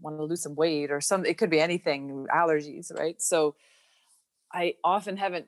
want 0.00 0.16
to 0.16 0.24
lose 0.24 0.42
some 0.42 0.54
weight 0.54 0.90
or 0.90 1.00
some 1.00 1.24
it 1.24 1.38
could 1.38 1.50
be 1.50 1.60
anything 1.60 2.26
allergies 2.34 2.92
right 2.96 3.20
so 3.20 3.54
i 4.52 4.74
often 4.82 5.16
haven't 5.16 5.46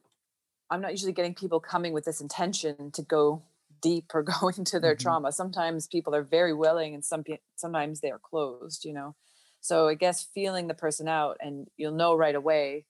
i'm 0.70 0.80
not 0.80 0.92
usually 0.92 1.12
getting 1.12 1.34
people 1.34 1.60
coming 1.60 1.92
with 1.92 2.04
this 2.04 2.20
intention 2.20 2.90
to 2.92 3.02
go 3.02 3.42
deep 3.84 4.12
or 4.14 4.22
go 4.40 4.48
into 4.48 4.80
their 4.80 4.94
mm-hmm. 4.94 5.02
trauma. 5.02 5.30
Sometimes 5.30 5.86
people 5.86 6.14
are 6.14 6.24
very 6.24 6.54
willing 6.54 6.94
and 6.94 7.04
some 7.04 7.22
sometimes 7.54 8.00
they 8.00 8.10
are 8.10 8.18
closed, 8.18 8.84
you 8.84 8.92
know. 8.92 9.14
So 9.60 9.86
I 9.88 9.94
guess 9.94 10.26
feeling 10.34 10.66
the 10.66 10.74
person 10.74 11.06
out 11.06 11.36
and 11.40 11.68
you'll 11.76 11.94
know 11.94 12.16
right 12.16 12.34
away 12.34 12.86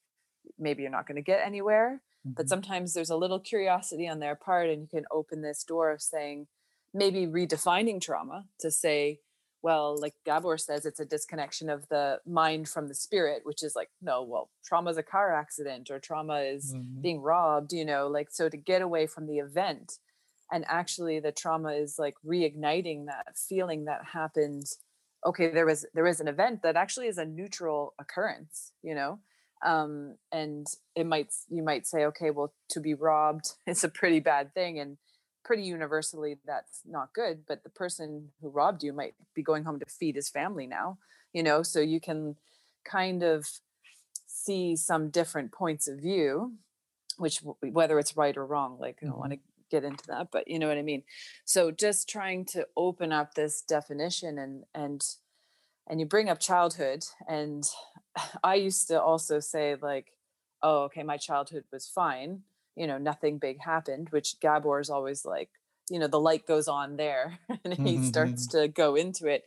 maybe 0.58 0.82
you're 0.82 0.90
not 0.90 1.06
going 1.06 1.16
to 1.16 1.22
get 1.22 1.44
anywhere. 1.44 2.00
But 2.24 2.48
sometimes 2.48 2.94
there's 2.94 3.10
a 3.10 3.16
little 3.16 3.40
curiosity 3.40 4.08
on 4.08 4.20
their 4.20 4.34
part 4.34 4.70
and 4.70 4.82
you 4.82 4.88
can 4.88 5.04
open 5.10 5.42
this 5.42 5.64
door 5.64 5.90
of 5.90 6.00
saying 6.00 6.46
maybe 6.92 7.26
redefining 7.26 8.00
trauma 8.00 8.44
to 8.60 8.70
say 8.70 9.20
well, 9.62 9.98
like 9.98 10.12
Gabor 10.26 10.58
says, 10.58 10.84
it's 10.84 11.00
a 11.00 11.06
disconnection 11.06 11.70
of 11.70 11.88
the 11.88 12.20
mind 12.26 12.68
from 12.68 12.86
the 12.86 12.94
spirit, 12.94 13.40
which 13.44 13.62
is 13.62 13.74
like, 13.74 13.88
no, 14.02 14.22
well, 14.22 14.50
trauma 14.62 14.90
is 14.90 14.98
a 14.98 15.02
car 15.02 15.34
accident 15.34 15.90
or 15.90 15.98
trauma 15.98 16.40
is 16.40 16.74
mm-hmm. 16.74 17.00
being 17.00 17.22
robbed, 17.22 17.72
you 17.72 17.86
know, 17.86 18.06
like, 18.06 18.30
so 18.30 18.50
to 18.50 18.58
get 18.58 18.82
away 18.82 19.06
from 19.06 19.26
the 19.26 19.38
event 19.38 19.94
and 20.52 20.64
actually 20.68 21.20
the 21.20 21.32
trauma 21.32 21.72
is 21.72 21.98
like 21.98 22.14
reigniting 22.26 23.06
that 23.06 23.36
feeling 23.36 23.84
that 23.84 24.00
happened 24.12 24.66
okay 25.26 25.50
there 25.50 25.66
was 25.66 25.86
there 25.94 26.04
was 26.04 26.20
an 26.20 26.28
event 26.28 26.62
that 26.62 26.76
actually 26.76 27.06
is 27.06 27.18
a 27.18 27.24
neutral 27.24 27.94
occurrence 27.98 28.72
you 28.82 28.94
know 28.94 29.18
um, 29.64 30.16
and 30.30 30.66
it 30.94 31.06
might 31.06 31.32
you 31.48 31.62
might 31.62 31.86
say 31.86 32.04
okay 32.06 32.30
well 32.30 32.52
to 32.68 32.80
be 32.80 32.94
robbed 32.94 33.52
is 33.66 33.84
a 33.84 33.88
pretty 33.88 34.20
bad 34.20 34.52
thing 34.54 34.78
and 34.78 34.96
pretty 35.44 35.62
universally 35.62 36.38
that's 36.46 36.80
not 36.86 37.12
good 37.12 37.44
but 37.46 37.62
the 37.64 37.70
person 37.70 38.30
who 38.40 38.48
robbed 38.48 38.82
you 38.82 38.92
might 38.92 39.14
be 39.34 39.42
going 39.42 39.64
home 39.64 39.78
to 39.78 39.86
feed 39.86 40.16
his 40.16 40.28
family 40.28 40.66
now 40.66 40.98
you 41.32 41.42
know 41.42 41.62
so 41.62 41.80
you 41.80 42.00
can 42.00 42.36
kind 42.84 43.22
of 43.22 43.46
see 44.26 44.74
some 44.76 45.10
different 45.10 45.52
points 45.52 45.86
of 45.86 45.98
view 45.98 46.52
which 47.18 47.40
whether 47.60 47.98
it's 47.98 48.16
right 48.16 48.36
or 48.36 48.46
wrong 48.46 48.78
like 48.80 48.98
i 49.02 49.06
don't 49.06 49.18
want 49.18 49.32
to 49.32 49.38
get 49.70 49.84
into 49.84 50.06
that 50.06 50.28
but 50.30 50.46
you 50.48 50.58
know 50.58 50.68
what 50.68 50.78
i 50.78 50.82
mean. 50.82 51.02
So 51.44 51.70
just 51.70 52.08
trying 52.08 52.44
to 52.46 52.66
open 52.76 53.12
up 53.12 53.34
this 53.34 53.62
definition 53.62 54.38
and 54.38 54.64
and 54.74 55.04
and 55.86 56.00
you 56.00 56.06
bring 56.06 56.28
up 56.28 56.38
childhood 56.38 57.04
and 57.28 57.68
i 58.44 58.54
used 58.54 58.88
to 58.88 59.00
also 59.00 59.40
say 59.40 59.76
like 59.80 60.12
oh 60.62 60.84
okay 60.84 61.02
my 61.02 61.16
childhood 61.16 61.64
was 61.72 61.86
fine 61.86 62.42
you 62.76 62.86
know 62.86 62.98
nothing 62.98 63.38
big 63.38 63.60
happened 63.60 64.08
which 64.10 64.40
gabor 64.40 64.80
is 64.80 64.90
always 64.90 65.24
like 65.24 65.50
you 65.90 65.98
know 65.98 66.06
the 66.06 66.20
light 66.20 66.46
goes 66.46 66.68
on 66.68 66.96
there 66.96 67.38
and 67.64 67.74
he 67.74 67.96
mm-hmm. 67.96 68.04
starts 68.04 68.46
to 68.46 68.68
go 68.68 68.94
into 68.94 69.26
it 69.26 69.44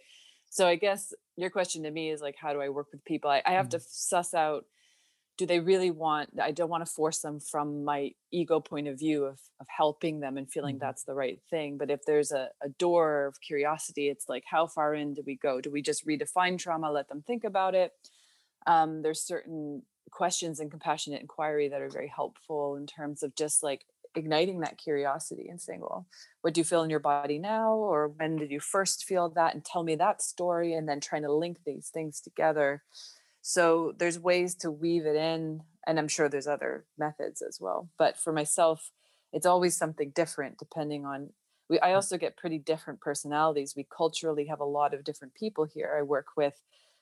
so 0.50 0.68
i 0.68 0.76
guess 0.76 1.14
your 1.36 1.50
question 1.50 1.84
to 1.84 1.92
me 1.92 2.10
is 2.10 2.22
like 2.22 2.36
how 2.40 2.54
do 2.54 2.62
i 2.62 2.70
work 2.70 2.88
with 2.92 3.04
people 3.06 3.30
i, 3.30 3.42
I 3.46 3.52
have 3.52 3.68
mm-hmm. 3.68 3.80
to 3.80 3.86
suss 3.88 4.34
out 4.34 4.66
do 5.38 5.46
they 5.46 5.60
really 5.60 5.92
want 5.92 6.30
i 6.42 6.52
don't 6.52 6.70
want 6.70 6.86
to 6.86 6.92
force 6.92 7.20
them 7.20 7.40
from 7.40 7.84
my 7.84 8.12
ego 8.32 8.60
point 8.60 8.88
of 8.88 8.98
view 8.98 9.24
of, 9.26 9.40
of 9.60 9.68
helping 9.70 10.20
them 10.20 10.38
and 10.38 10.52
feeling 10.52 10.76
mm-hmm. 10.76 10.86
that's 10.86 11.04
the 11.04 11.14
right 11.14 11.40
thing 11.50 11.78
but 11.78 11.92
if 11.92 12.04
there's 12.06 12.32
a, 12.32 12.50
a 12.62 12.70
door 12.70 13.26
of 13.26 13.40
curiosity 13.42 14.10
it's 14.10 14.28
like 14.28 14.44
how 14.50 14.66
far 14.66 14.94
in 14.94 15.14
do 15.14 15.24
we 15.26 15.36
go? 15.36 15.62
Do 15.62 15.72
we 15.72 15.82
just 15.82 16.08
redefine 16.08 16.58
trauma 16.58 16.92
let 16.92 17.10
them 17.10 17.24
think 17.26 17.44
about 17.44 17.76
it? 17.76 17.92
Um, 18.66 19.02
there's 19.02 19.22
certain 19.22 19.84
questions 20.12 20.60
and 20.60 20.72
compassionate 20.72 21.22
inquiry 21.22 21.68
that 21.70 21.82
are 21.82 21.90
very 21.90 22.12
helpful 22.14 22.76
in 22.76 22.88
terms 22.88 23.24
of 23.24 23.36
just 23.36 23.64
like 23.64 23.86
igniting 24.16 24.62
that 24.62 24.78
curiosity 24.78 25.48
and 25.50 25.62
saying 25.62 25.82
well 25.82 26.08
what 26.42 26.54
do 26.54 26.62
you 26.62 26.66
feel 26.66 26.82
in 26.84 26.90
your 26.90 27.00
body 27.00 27.40
now? 27.40 27.74
Or 27.74 28.08
when 28.08 28.38
did 28.38 28.52
you 28.52 28.60
first 28.60 29.04
feel 29.04 29.30
that? 29.30 29.54
And 29.54 29.64
tell 29.64 29.84
me 29.84 29.96
that 29.96 30.22
story 30.22 30.74
and 30.74 30.88
then 30.88 31.00
trying 31.00 31.24
to 31.24 31.32
link 31.32 31.58
these 31.66 31.90
things 31.90 32.22
together 32.22 32.84
so 33.50 33.94
there's 33.98 34.20
ways 34.20 34.56
to 34.56 34.70
weave 34.70 35.06
it 35.06 35.16
in, 35.16 35.64
and 35.88 35.98
I'm 35.98 36.10
sure 36.10 36.28
there's 36.28 36.48
other 36.48 36.84
methods 36.98 37.42
as 37.42 37.60
well. 37.62 37.88
But 37.98 38.18
for 38.18 38.34
myself, 38.34 38.92
it's 39.32 39.46
always 39.46 39.78
something 39.78 40.12
different 40.14 40.58
depending 40.58 41.06
on. 41.06 41.30
We, 41.70 41.80
I 41.80 41.92
mm. 41.92 41.96
also 41.96 42.18
get 42.18 42.36
pretty 42.36 42.58
different 42.58 43.00
personalities. 43.00 43.74
We 43.74 43.88
culturally 43.90 44.48
have 44.48 44.60
a 44.60 44.66
lot 44.66 44.94
of 44.94 45.06
different 45.06 45.34
people 45.34 45.64
here. 45.64 45.96
I 45.98 46.02
work 46.02 46.26
with 46.36 46.60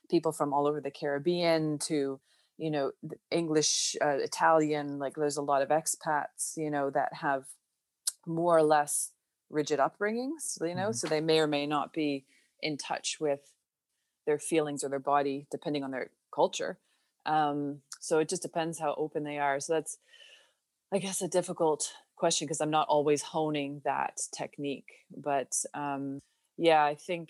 people 0.07 0.31
from 0.31 0.53
all 0.53 0.67
over 0.67 0.79
the 0.79 0.91
Caribbean 0.91 1.79
to 1.79 2.19
you 2.57 2.71
know 2.71 2.91
english 3.31 3.97
uh, 4.01 4.17
italian 4.19 4.97
like 4.97 5.15
there's 5.15 5.35
a 5.35 5.41
lot 5.41 5.61
of 5.61 5.67
expats 5.67 6.55
you 6.55 6.71
know 6.71 6.89
that 6.89 7.13
have 7.13 7.43
more 8.25 8.57
or 8.57 8.63
less 8.63 9.11
rigid 9.49 9.77
upbringings 9.77 10.57
you 10.61 10.73
know 10.73 10.83
mm-hmm. 10.83 10.91
so 10.93 11.05
they 11.07 11.19
may 11.19 11.39
or 11.39 11.47
may 11.47 11.67
not 11.67 11.91
be 11.91 12.23
in 12.61 12.77
touch 12.77 13.17
with 13.19 13.41
their 14.25 14.39
feelings 14.39 14.85
or 14.85 14.89
their 14.89 14.99
body 14.99 15.47
depending 15.51 15.83
on 15.83 15.91
their 15.91 16.11
culture. 16.35 16.77
Um, 17.25 17.79
so 17.99 18.19
it 18.19 18.29
just 18.29 18.41
depends 18.41 18.79
how 18.79 18.93
open 18.97 19.23
they 19.23 19.39
are. 19.39 19.59
So 19.59 19.73
that's 19.73 19.97
i 20.93 20.99
guess 20.99 21.23
a 21.23 21.27
difficult 21.27 21.91
question 22.15 22.45
because 22.45 22.61
i'm 22.61 22.69
not 22.69 22.87
always 22.87 23.23
honing 23.23 23.81
that 23.85 24.19
technique 24.37 24.91
but 25.17 25.51
um, 25.73 26.19
yeah 26.57 26.85
i 26.85 26.93
think 26.93 27.29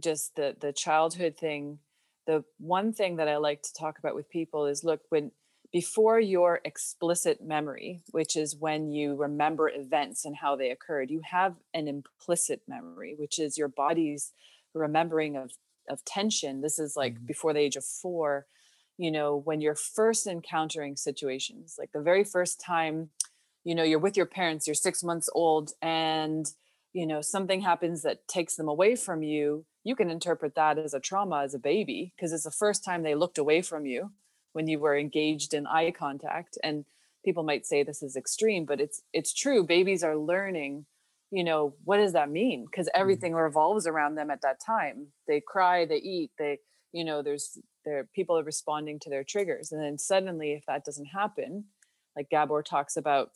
just 0.00 0.36
the 0.36 0.54
the 0.60 0.72
childhood 0.72 1.36
thing 1.36 1.80
the 2.26 2.44
one 2.58 2.92
thing 2.92 3.16
that 3.16 3.28
I 3.28 3.36
like 3.36 3.62
to 3.62 3.72
talk 3.72 3.98
about 3.98 4.14
with 4.14 4.28
people 4.28 4.66
is 4.66 4.84
look, 4.84 5.00
when 5.08 5.30
before 5.72 6.20
your 6.20 6.60
explicit 6.64 7.40
memory, 7.42 8.02
which 8.10 8.36
is 8.36 8.56
when 8.56 8.90
you 8.90 9.14
remember 9.14 9.68
events 9.68 10.24
and 10.24 10.36
how 10.36 10.56
they 10.56 10.70
occurred, 10.70 11.10
you 11.10 11.20
have 11.24 11.54
an 11.74 11.88
implicit 11.88 12.62
memory, 12.68 13.14
which 13.18 13.38
is 13.38 13.58
your 13.58 13.68
body's 13.68 14.32
remembering 14.74 15.36
of, 15.36 15.52
of 15.88 16.04
tension. 16.04 16.60
This 16.60 16.78
is 16.78 16.96
like 16.96 17.14
mm-hmm. 17.14 17.26
before 17.26 17.52
the 17.52 17.60
age 17.60 17.76
of 17.76 17.84
four, 17.84 18.46
you 18.98 19.10
know, 19.10 19.36
when 19.36 19.60
you're 19.60 19.74
first 19.74 20.26
encountering 20.26 20.96
situations, 20.96 21.76
like 21.78 21.92
the 21.92 22.00
very 22.00 22.24
first 22.24 22.60
time, 22.60 23.10
you 23.64 23.74
know, 23.74 23.82
you're 23.82 23.98
with 23.98 24.16
your 24.16 24.26
parents, 24.26 24.66
you're 24.66 24.74
six 24.74 25.02
months 25.02 25.28
old, 25.34 25.72
and, 25.82 26.52
you 26.92 27.06
know, 27.06 27.20
something 27.20 27.60
happens 27.60 28.02
that 28.02 28.26
takes 28.28 28.56
them 28.56 28.68
away 28.68 28.96
from 28.96 29.22
you 29.22 29.66
you 29.86 29.94
can 29.94 30.10
interpret 30.10 30.56
that 30.56 30.78
as 30.78 30.94
a 30.94 30.98
trauma 30.98 31.42
as 31.42 31.54
a 31.54 31.60
baby 31.60 32.12
because 32.16 32.32
it's 32.32 32.42
the 32.42 32.50
first 32.50 32.84
time 32.84 33.04
they 33.04 33.14
looked 33.14 33.38
away 33.38 33.62
from 33.62 33.86
you 33.86 34.10
when 34.52 34.66
you 34.66 34.80
were 34.80 34.98
engaged 34.98 35.54
in 35.54 35.64
eye 35.64 35.92
contact 35.92 36.58
and 36.64 36.84
people 37.24 37.44
might 37.44 37.64
say 37.64 37.84
this 37.84 38.02
is 38.02 38.16
extreme 38.16 38.64
but 38.64 38.80
it's 38.80 39.02
it's 39.12 39.32
true 39.32 39.62
babies 39.62 40.02
are 40.02 40.16
learning 40.16 40.84
you 41.30 41.42
know 41.42 41.74
what 41.84 41.98
does 41.98 42.12
that 42.12 42.30
mean 42.30 42.64
because 42.70 42.86
mm-hmm. 42.86 43.00
everything 43.00 43.32
mm-hmm. 43.32 43.42
revolves 43.42 43.86
around 43.86 44.14
them 44.14 44.30
at 44.30 44.42
that 44.42 44.60
time 44.64 45.08
they 45.26 45.40
cry 45.40 45.84
they 45.84 45.96
eat 45.96 46.30
they 46.38 46.58
you 46.92 47.04
know 47.04 47.22
there's 47.22 47.58
there 47.84 48.08
people 48.14 48.38
are 48.38 48.44
responding 48.44 48.98
to 48.98 49.10
their 49.10 49.24
triggers 49.24 49.72
and 49.72 49.82
then 49.82 49.98
suddenly 49.98 50.52
if 50.52 50.64
that 50.66 50.84
doesn't 50.84 51.06
happen 51.06 51.64
like 52.16 52.30
gabor 52.30 52.62
talks 52.62 52.96
about 52.96 53.30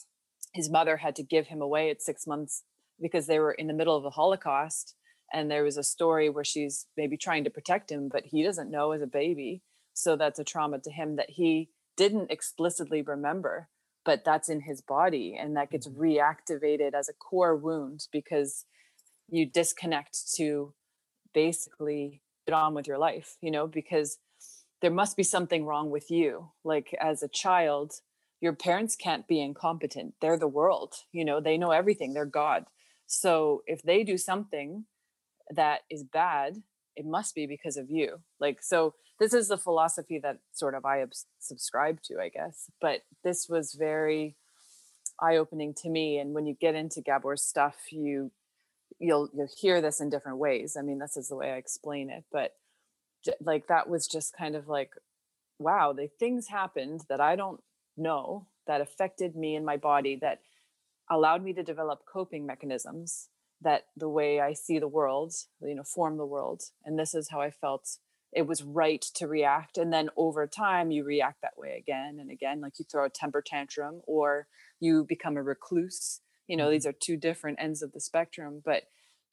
his 0.52 0.70
mother 0.70 0.96
had 0.96 1.16
to 1.16 1.22
give 1.22 1.46
him 1.46 1.60
away 1.60 1.90
at 1.90 2.02
six 2.02 2.26
months 2.26 2.64
because 3.00 3.26
they 3.26 3.38
were 3.38 3.52
in 3.52 3.66
the 3.66 3.74
middle 3.74 3.96
of 3.96 4.02
the 4.02 4.10
holocaust 4.10 4.94
and 5.32 5.50
there 5.50 5.62
was 5.62 5.76
a 5.76 5.82
story 5.82 6.28
where 6.28 6.44
she's 6.44 6.86
maybe 6.96 7.16
trying 7.16 7.44
to 7.44 7.50
protect 7.50 7.90
him 7.90 8.08
but 8.10 8.24
he 8.24 8.42
doesn't 8.42 8.70
know 8.70 8.92
as 8.92 9.02
a 9.02 9.06
baby 9.06 9.62
so 9.92 10.16
that's 10.16 10.38
a 10.38 10.44
trauma 10.44 10.78
to 10.78 10.90
him 10.90 11.16
that 11.16 11.30
he 11.30 11.68
didn't 11.96 12.30
explicitly 12.30 13.02
remember 13.02 13.68
but 14.04 14.24
that's 14.24 14.48
in 14.48 14.60
his 14.62 14.80
body 14.80 15.36
and 15.38 15.56
that 15.56 15.70
gets 15.70 15.86
mm-hmm. 15.86 16.00
reactivated 16.00 16.94
as 16.94 17.08
a 17.08 17.14
core 17.14 17.56
wound 17.56 18.06
because 18.12 18.64
you 19.28 19.46
disconnect 19.46 20.34
to 20.34 20.72
basically 21.32 22.22
get 22.46 22.54
on 22.54 22.74
with 22.74 22.86
your 22.86 22.98
life 22.98 23.36
you 23.40 23.50
know 23.50 23.66
because 23.66 24.18
there 24.80 24.90
must 24.90 25.16
be 25.16 25.22
something 25.22 25.64
wrong 25.64 25.90
with 25.90 26.10
you. 26.10 26.50
Like 26.64 26.94
as 27.00 27.22
a 27.22 27.28
child 27.28 27.94
your 28.40 28.54
parents 28.54 28.96
can't 28.96 29.28
be 29.28 29.38
incompetent. 29.38 30.14
They're 30.20 30.38
the 30.38 30.48
world 30.48 30.94
you 31.12 31.24
know 31.24 31.40
they 31.40 31.58
know 31.58 31.70
everything 31.70 32.12
they're 32.12 32.24
god. 32.24 32.64
So 33.06 33.62
if 33.66 33.82
they 33.82 34.04
do 34.04 34.16
something 34.16 34.84
that 35.50 35.80
is 35.90 36.04
bad 36.04 36.62
it 36.96 37.06
must 37.06 37.34
be 37.34 37.46
because 37.46 37.76
of 37.76 37.90
you. 37.90 38.20
Like 38.40 38.62
so 38.62 38.94
this 39.20 39.34
is 39.34 39.48
the 39.48 39.58
philosophy 39.58 40.18
that 40.18 40.38
sort 40.52 40.74
of 40.74 40.84
i 40.84 41.04
subscribe 41.38 42.02
to 42.02 42.18
i 42.18 42.28
guess 42.28 42.70
but 42.80 43.02
this 43.22 43.48
was 43.48 43.74
very 43.74 44.34
eye-opening 45.20 45.74
to 45.74 45.88
me 45.88 46.18
and 46.18 46.34
when 46.34 46.46
you 46.46 46.56
get 46.60 46.74
into 46.74 47.00
gabor's 47.00 47.42
stuff 47.42 47.76
you 47.92 48.32
you'll 48.98 49.28
you'll 49.32 49.48
hear 49.56 49.80
this 49.80 50.00
in 50.00 50.10
different 50.10 50.38
ways 50.38 50.76
i 50.76 50.82
mean 50.82 50.98
this 50.98 51.16
is 51.16 51.28
the 51.28 51.36
way 51.36 51.52
i 51.52 51.56
explain 51.56 52.10
it 52.10 52.24
but 52.32 52.54
like 53.40 53.66
that 53.68 53.88
was 53.88 54.06
just 54.06 54.36
kind 54.36 54.56
of 54.56 54.66
like 54.66 54.92
wow 55.58 55.92
the 55.92 56.08
things 56.18 56.48
happened 56.48 57.02
that 57.08 57.20
i 57.20 57.36
don't 57.36 57.62
know 57.96 58.46
that 58.66 58.80
affected 58.80 59.36
me 59.36 59.54
and 59.54 59.66
my 59.66 59.76
body 59.76 60.16
that 60.16 60.40
allowed 61.10 61.42
me 61.42 61.52
to 61.52 61.62
develop 61.62 62.06
coping 62.10 62.46
mechanisms 62.46 63.28
that 63.62 63.86
the 63.96 64.08
way 64.08 64.40
I 64.40 64.54
see 64.54 64.78
the 64.78 64.88
world, 64.88 65.34
you 65.60 65.74
know, 65.74 65.82
form 65.82 66.16
the 66.16 66.24
world. 66.24 66.62
And 66.84 66.98
this 66.98 67.14
is 67.14 67.28
how 67.30 67.40
I 67.40 67.50
felt 67.50 67.98
it 68.32 68.46
was 68.46 68.62
right 68.62 69.02
to 69.14 69.26
react. 69.26 69.76
And 69.78 69.92
then 69.92 70.08
over 70.16 70.46
time, 70.46 70.90
you 70.90 71.04
react 71.04 71.42
that 71.42 71.58
way 71.58 71.76
again 71.76 72.18
and 72.20 72.30
again, 72.30 72.60
like 72.60 72.78
you 72.78 72.84
throw 72.90 73.04
a 73.04 73.10
temper 73.10 73.42
tantrum 73.44 74.02
or 74.06 74.46
you 74.78 75.04
become 75.08 75.36
a 75.36 75.42
recluse. 75.42 76.20
You 76.46 76.56
know, 76.56 76.70
these 76.70 76.84
mm-hmm. 76.84 76.90
are 76.90 76.98
two 77.00 77.16
different 77.16 77.58
ends 77.60 77.82
of 77.82 77.92
the 77.92 78.00
spectrum, 78.00 78.62
but 78.64 78.84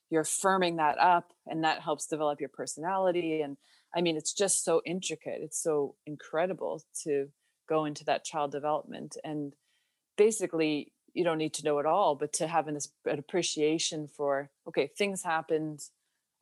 you're 0.09 0.23
firming 0.23 0.77
that 0.77 0.97
up 0.99 1.33
and 1.45 1.63
that 1.63 1.81
helps 1.81 2.07
develop 2.07 2.39
your 2.39 2.49
personality. 2.49 3.41
And 3.41 3.57
I 3.95 4.01
mean, 4.01 4.17
it's 4.17 4.33
just 4.33 4.63
so 4.63 4.81
intricate. 4.85 5.41
It's 5.41 5.61
so 5.61 5.95
incredible 6.05 6.83
to 7.03 7.27
go 7.67 7.85
into 7.85 8.03
that 8.05 8.23
child 8.23 8.51
development. 8.51 9.17
And 9.23 9.53
basically, 10.17 10.93
you 11.13 11.23
don't 11.23 11.37
need 11.37 11.53
to 11.55 11.63
know 11.63 11.79
it 11.79 11.85
all, 11.85 12.15
but 12.15 12.33
to 12.33 12.47
have 12.47 12.67
an, 12.67 12.77
an 13.05 13.19
appreciation 13.19 14.07
for, 14.07 14.49
okay, 14.67 14.87
things 14.97 15.23
happened 15.23 15.81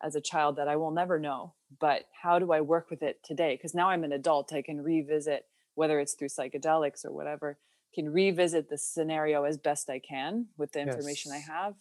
as 0.04 0.16
a 0.16 0.22
child 0.22 0.56
that 0.58 0.68
I 0.68 0.76
will 0.76 0.92
never 0.92 1.20
know, 1.20 1.54
but 1.80 2.06
how 2.22 2.40
do 2.40 2.52
I 2.52 2.62
work 2.62 2.90
with 2.90 3.02
it 3.02 3.20
today? 3.24 3.56
Because 3.56 3.74
now 3.74 3.90
I'm 3.90 4.04
an 4.04 4.12
adult, 4.12 4.54
I 4.54 4.62
can 4.62 4.82
revisit, 4.82 5.46
whether 5.76 6.00
it's 6.00 6.14
through 6.14 6.30
psychedelics 6.30 7.06
or 7.06 7.12
whatever, 7.12 7.58
can 7.94 8.12
revisit 8.12 8.70
the 8.70 8.78
scenario 8.78 9.44
as 9.44 9.58
best 9.58 9.90
I 9.90 10.00
can 10.00 10.48
with 10.58 10.74
the 10.74 10.82
information 10.82 11.32
yes. 11.34 11.48
I 11.48 11.54
have 11.54 11.76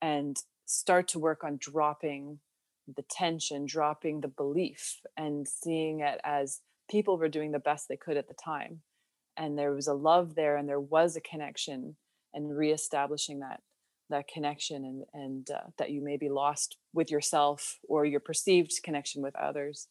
and 0.00 0.36
start 0.66 1.08
to 1.08 1.18
work 1.18 1.44
on 1.44 1.58
dropping 1.58 2.40
the 2.92 3.04
tension, 3.08 3.66
dropping 3.66 4.20
the 4.20 4.28
belief, 4.28 5.00
and 5.16 5.46
seeing 5.46 6.00
it 6.00 6.20
as 6.24 6.60
people 6.90 7.16
were 7.16 7.28
doing 7.28 7.52
the 7.52 7.60
best 7.60 7.88
they 7.88 7.96
could 7.96 8.16
at 8.16 8.26
the 8.26 8.34
time 8.34 8.80
and 9.36 9.58
there 9.58 9.72
was 9.72 9.86
a 9.86 9.94
love 9.94 10.34
there 10.34 10.56
and 10.56 10.68
there 10.68 10.80
was 10.80 11.16
a 11.16 11.20
connection 11.20 11.96
and 12.34 12.56
reestablishing 12.56 13.40
that 13.40 13.60
that 14.12 14.28
connection 14.28 14.84
and 14.84 15.04
and 15.12 15.50
uh, 15.50 15.68
that 15.78 15.90
you 15.90 16.02
may 16.02 16.16
be 16.16 16.28
lost 16.28 16.76
with 16.92 17.10
yourself 17.10 17.78
or 17.88 18.04
your 18.04 18.20
perceived 18.20 18.72
connection 18.84 19.22
with 19.22 19.34
others 19.36 19.88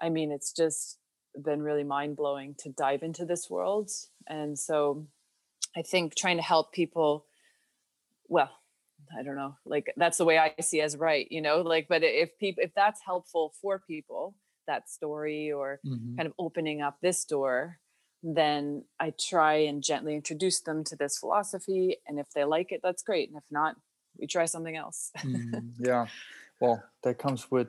i 0.00 0.08
mean 0.08 0.32
it's 0.32 0.52
just 0.52 0.98
been 1.44 1.62
really 1.62 1.84
mind-blowing 1.84 2.54
to 2.58 2.70
dive 2.70 3.02
into 3.02 3.24
this 3.24 3.48
world 3.48 3.90
and 4.26 4.58
so 4.58 5.06
i 5.76 5.82
think 5.82 6.14
trying 6.16 6.36
to 6.36 6.42
help 6.42 6.72
people 6.72 7.26
well 8.28 8.50
i 9.16 9.22
don't 9.22 9.36
know 9.36 9.54
like 9.64 9.92
that's 9.96 10.18
the 10.18 10.24
way 10.24 10.38
i 10.38 10.52
see 10.60 10.80
as 10.80 10.96
right 10.96 11.28
you 11.30 11.40
know 11.40 11.60
like 11.60 11.86
but 11.88 12.02
if 12.02 12.36
people 12.38 12.62
if 12.64 12.74
that's 12.74 13.00
helpful 13.06 13.54
for 13.62 13.78
people 13.78 14.34
that 14.66 14.88
story 14.88 15.52
or 15.52 15.80
mm-hmm. 15.86 16.16
kind 16.16 16.26
of 16.26 16.32
opening 16.38 16.80
up 16.80 16.98
this 17.00 17.24
door 17.24 17.78
then 18.22 18.84
I 18.98 19.12
try 19.18 19.54
and 19.54 19.82
gently 19.82 20.14
introduce 20.14 20.60
them 20.60 20.84
to 20.84 20.96
this 20.96 21.18
philosophy. 21.18 21.96
And 22.06 22.18
if 22.18 22.30
they 22.34 22.44
like 22.44 22.72
it, 22.72 22.80
that's 22.82 23.02
great. 23.02 23.28
And 23.28 23.38
if 23.38 23.44
not, 23.50 23.76
we 24.18 24.26
try 24.26 24.44
something 24.44 24.76
else. 24.76 25.10
mm, 25.18 25.72
yeah. 25.78 26.06
Well, 26.60 26.82
that 27.02 27.18
comes 27.18 27.50
with 27.50 27.68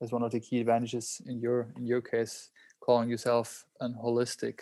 as 0.00 0.12
one 0.12 0.22
of 0.22 0.32
the 0.32 0.40
key 0.40 0.60
advantages 0.60 1.20
in 1.26 1.40
your 1.40 1.72
in 1.76 1.86
your 1.86 2.00
case, 2.00 2.50
calling 2.80 3.08
yourself 3.08 3.64
an 3.80 3.94
holistic 3.94 4.60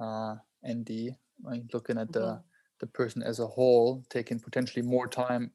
uh, 0.00 0.36
ND, 0.66 1.16
right? 1.42 1.62
looking 1.72 1.98
at 1.98 2.12
the 2.12 2.20
mm-hmm. 2.20 2.40
the 2.80 2.86
person 2.88 3.22
as 3.22 3.38
a 3.38 3.46
whole, 3.46 4.04
taking 4.10 4.40
potentially 4.40 4.82
more 4.84 5.06
time 5.06 5.52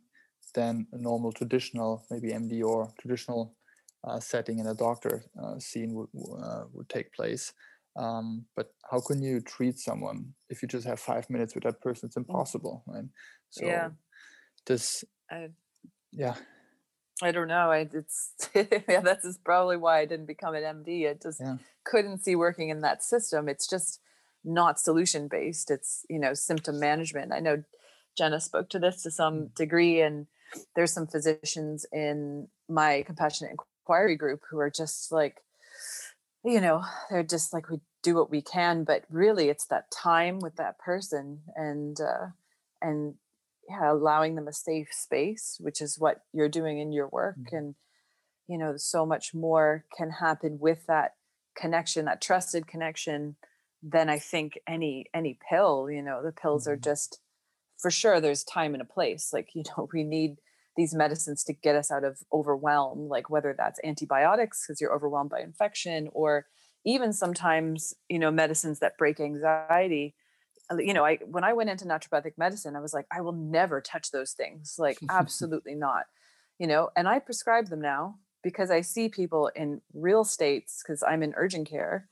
than 0.53 0.87
a 0.93 0.97
normal 0.97 1.31
traditional, 1.31 2.05
maybe 2.09 2.29
MD 2.29 2.63
or 2.63 2.91
traditional 2.99 3.53
uh, 4.03 4.19
setting 4.19 4.59
in 4.59 4.67
a 4.67 4.73
doctor 4.73 5.25
uh, 5.41 5.59
scene 5.59 5.93
would 5.93 6.09
uh, 6.41 6.63
would 6.73 6.89
take 6.89 7.11
place. 7.13 7.53
Um, 7.95 8.45
but 8.55 8.71
how 8.89 9.01
can 9.01 9.21
you 9.21 9.41
treat 9.41 9.79
someone 9.79 10.33
if 10.49 10.61
you 10.61 10.67
just 10.67 10.87
have 10.87 10.99
five 10.99 11.29
minutes 11.29 11.55
with 11.55 11.63
that 11.63 11.81
person? 11.81 12.07
It's 12.07 12.15
mm. 12.15 12.27
impossible, 12.27 12.83
right? 12.87 13.05
So 13.49 13.65
yeah. 13.65 13.89
this, 14.65 15.03
I, 15.29 15.49
yeah. 16.11 16.35
I 17.21 17.31
don't 17.31 17.47
know. 17.47 17.71
I 17.71 17.89
it's 17.91 18.33
yeah. 18.55 19.01
That's 19.01 19.37
probably 19.43 19.77
why 19.77 19.99
I 19.99 20.05
didn't 20.05 20.27
become 20.27 20.55
an 20.55 20.63
MD. 20.63 21.09
I 21.09 21.15
just 21.21 21.41
yeah. 21.41 21.57
couldn't 21.83 22.23
see 22.23 22.35
working 22.35 22.69
in 22.69 22.81
that 22.81 23.03
system. 23.03 23.49
It's 23.49 23.67
just 23.67 23.99
not 24.43 24.79
solution 24.79 25.27
based. 25.27 25.69
It's 25.69 26.05
you 26.09 26.19
know 26.19 26.33
symptom 26.33 26.79
management. 26.79 27.33
I 27.33 27.39
know 27.39 27.63
Jenna 28.17 28.39
spoke 28.39 28.69
to 28.69 28.79
this 28.79 29.03
to 29.03 29.11
some 29.11 29.33
mm. 29.33 29.55
degree, 29.55 30.01
and 30.01 30.27
there's 30.75 30.93
some 30.93 31.07
physicians 31.07 31.85
in 31.91 32.47
my 32.69 33.03
compassionate 33.05 33.51
inquiry 33.51 34.15
group 34.15 34.43
who 34.49 34.59
are 34.59 34.69
just 34.69 35.11
like 35.11 35.41
you 36.43 36.61
know 36.61 36.83
they're 37.09 37.23
just 37.23 37.53
like 37.53 37.69
we 37.69 37.79
do 38.01 38.15
what 38.15 38.31
we 38.31 38.41
can 38.41 38.83
but 38.83 39.03
really 39.09 39.49
it's 39.49 39.65
that 39.65 39.91
time 39.91 40.39
with 40.39 40.55
that 40.55 40.79
person 40.79 41.39
and 41.55 41.99
uh 41.99 42.27
and 42.81 43.15
yeah 43.67 43.91
allowing 43.91 44.35
them 44.35 44.47
a 44.47 44.53
safe 44.53 44.89
space 44.91 45.57
which 45.59 45.81
is 45.81 45.99
what 45.99 46.23
you're 46.33 46.49
doing 46.49 46.79
in 46.79 46.91
your 46.91 47.07
work 47.07 47.37
mm-hmm. 47.37 47.55
and 47.55 47.75
you 48.47 48.57
know 48.57 48.75
so 48.77 49.05
much 49.05 49.33
more 49.33 49.85
can 49.95 50.11
happen 50.11 50.57
with 50.59 50.85
that 50.87 51.15
connection 51.55 52.05
that 52.05 52.21
trusted 52.21 52.67
connection 52.67 53.35
than 53.83 54.09
i 54.09 54.17
think 54.17 54.57
any 54.67 55.05
any 55.13 55.37
pill 55.49 55.89
you 55.89 56.01
know 56.01 56.23
the 56.23 56.31
pills 56.31 56.63
mm-hmm. 56.63 56.73
are 56.73 56.77
just 56.77 57.19
for 57.77 57.91
sure 57.91 58.21
there's 58.21 58.43
time 58.43 58.73
and 58.73 58.81
a 58.81 58.85
place 58.85 59.31
like 59.33 59.49
you 59.53 59.63
know 59.77 59.89
we 59.93 60.03
need 60.03 60.37
these 60.77 60.93
medicines 60.93 61.43
to 61.43 61.53
get 61.53 61.75
us 61.75 61.91
out 61.91 62.03
of 62.03 62.19
overwhelm 62.31 63.07
like 63.07 63.29
whether 63.29 63.53
that's 63.57 63.79
antibiotics 63.83 64.65
because 64.65 64.79
you're 64.79 64.95
overwhelmed 64.95 65.29
by 65.29 65.39
infection 65.39 66.09
or 66.13 66.45
even 66.85 67.11
sometimes 67.11 67.93
you 68.07 68.19
know 68.19 68.31
medicines 68.31 68.79
that 68.79 68.97
break 68.97 69.19
anxiety. 69.19 70.15
Uh, 70.71 70.77
you 70.77 70.93
know 70.93 71.03
i 71.03 71.17
when 71.25 71.43
i 71.43 71.51
went 71.51 71.69
into 71.69 71.85
naturopathic 71.85 72.33
medicine 72.37 72.75
i 72.75 72.79
was 72.79 72.93
like 72.93 73.07
i 73.11 73.21
will 73.21 73.33
never 73.33 73.81
touch 73.81 74.11
those 74.11 74.33
things. 74.33 74.75
Like 74.77 74.99
absolutely 75.09 75.75
not 75.75 76.05
you 76.59 76.67
know 76.67 76.89
and 76.95 77.07
i 77.07 77.17
prescribe 77.17 77.67
them 77.69 77.81
now 77.81 78.15
because 78.43 78.69
i 78.69 78.81
see 78.81 79.09
people 79.09 79.49
in 79.55 79.81
real 79.93 80.23
states 80.23 80.83
because 80.83 81.03
i'm 81.03 81.23
in 81.23 81.33
urgent 81.35 81.67
care 81.67 82.07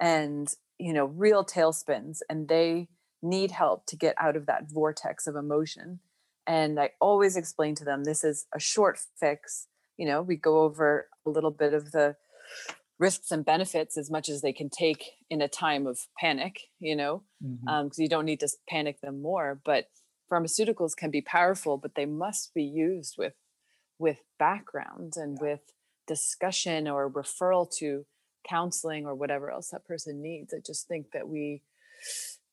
and 0.00 0.54
you 0.78 0.92
know 0.92 1.04
real 1.04 1.44
tailspins 1.44 2.18
and 2.28 2.48
they 2.48 2.88
need 3.22 3.50
help 3.50 3.86
to 3.86 3.96
get 3.96 4.14
out 4.18 4.34
of 4.34 4.46
that 4.46 4.64
vortex 4.68 5.26
of 5.26 5.36
emotion 5.36 6.00
and 6.46 6.78
i 6.78 6.90
always 7.00 7.36
explain 7.36 7.74
to 7.74 7.84
them 7.84 8.04
this 8.04 8.24
is 8.24 8.46
a 8.54 8.60
short 8.60 8.98
fix 9.18 9.66
you 9.96 10.06
know 10.06 10.22
we 10.22 10.36
go 10.36 10.60
over 10.60 11.08
a 11.26 11.30
little 11.30 11.50
bit 11.50 11.74
of 11.74 11.92
the 11.92 12.16
risks 12.98 13.30
and 13.30 13.44
benefits 13.44 13.96
as 13.96 14.10
much 14.10 14.28
as 14.28 14.42
they 14.42 14.52
can 14.52 14.68
take 14.68 15.04
in 15.30 15.40
a 15.40 15.48
time 15.48 15.86
of 15.86 15.98
panic 16.18 16.60
you 16.78 16.94
know 16.94 17.22
because 17.40 17.58
mm-hmm. 17.58 17.68
um, 17.68 17.90
you 17.96 18.08
don't 18.08 18.26
need 18.26 18.40
to 18.40 18.48
panic 18.68 19.00
them 19.00 19.22
more 19.22 19.60
but 19.64 19.86
pharmaceuticals 20.30 20.96
can 20.96 21.10
be 21.10 21.22
powerful 21.22 21.76
but 21.76 21.94
they 21.94 22.06
must 22.06 22.52
be 22.54 22.62
used 22.62 23.14
with 23.18 23.34
with 23.98 24.18
background 24.38 25.14
and 25.16 25.38
yeah. 25.40 25.50
with 25.50 25.60
discussion 26.06 26.88
or 26.88 27.10
referral 27.10 27.68
to 27.78 28.04
counseling 28.48 29.06
or 29.06 29.14
whatever 29.14 29.50
else 29.50 29.70
that 29.70 29.84
person 29.84 30.22
needs 30.22 30.52
i 30.54 30.58
just 30.64 30.86
think 30.88 31.06
that 31.12 31.28
we 31.28 31.62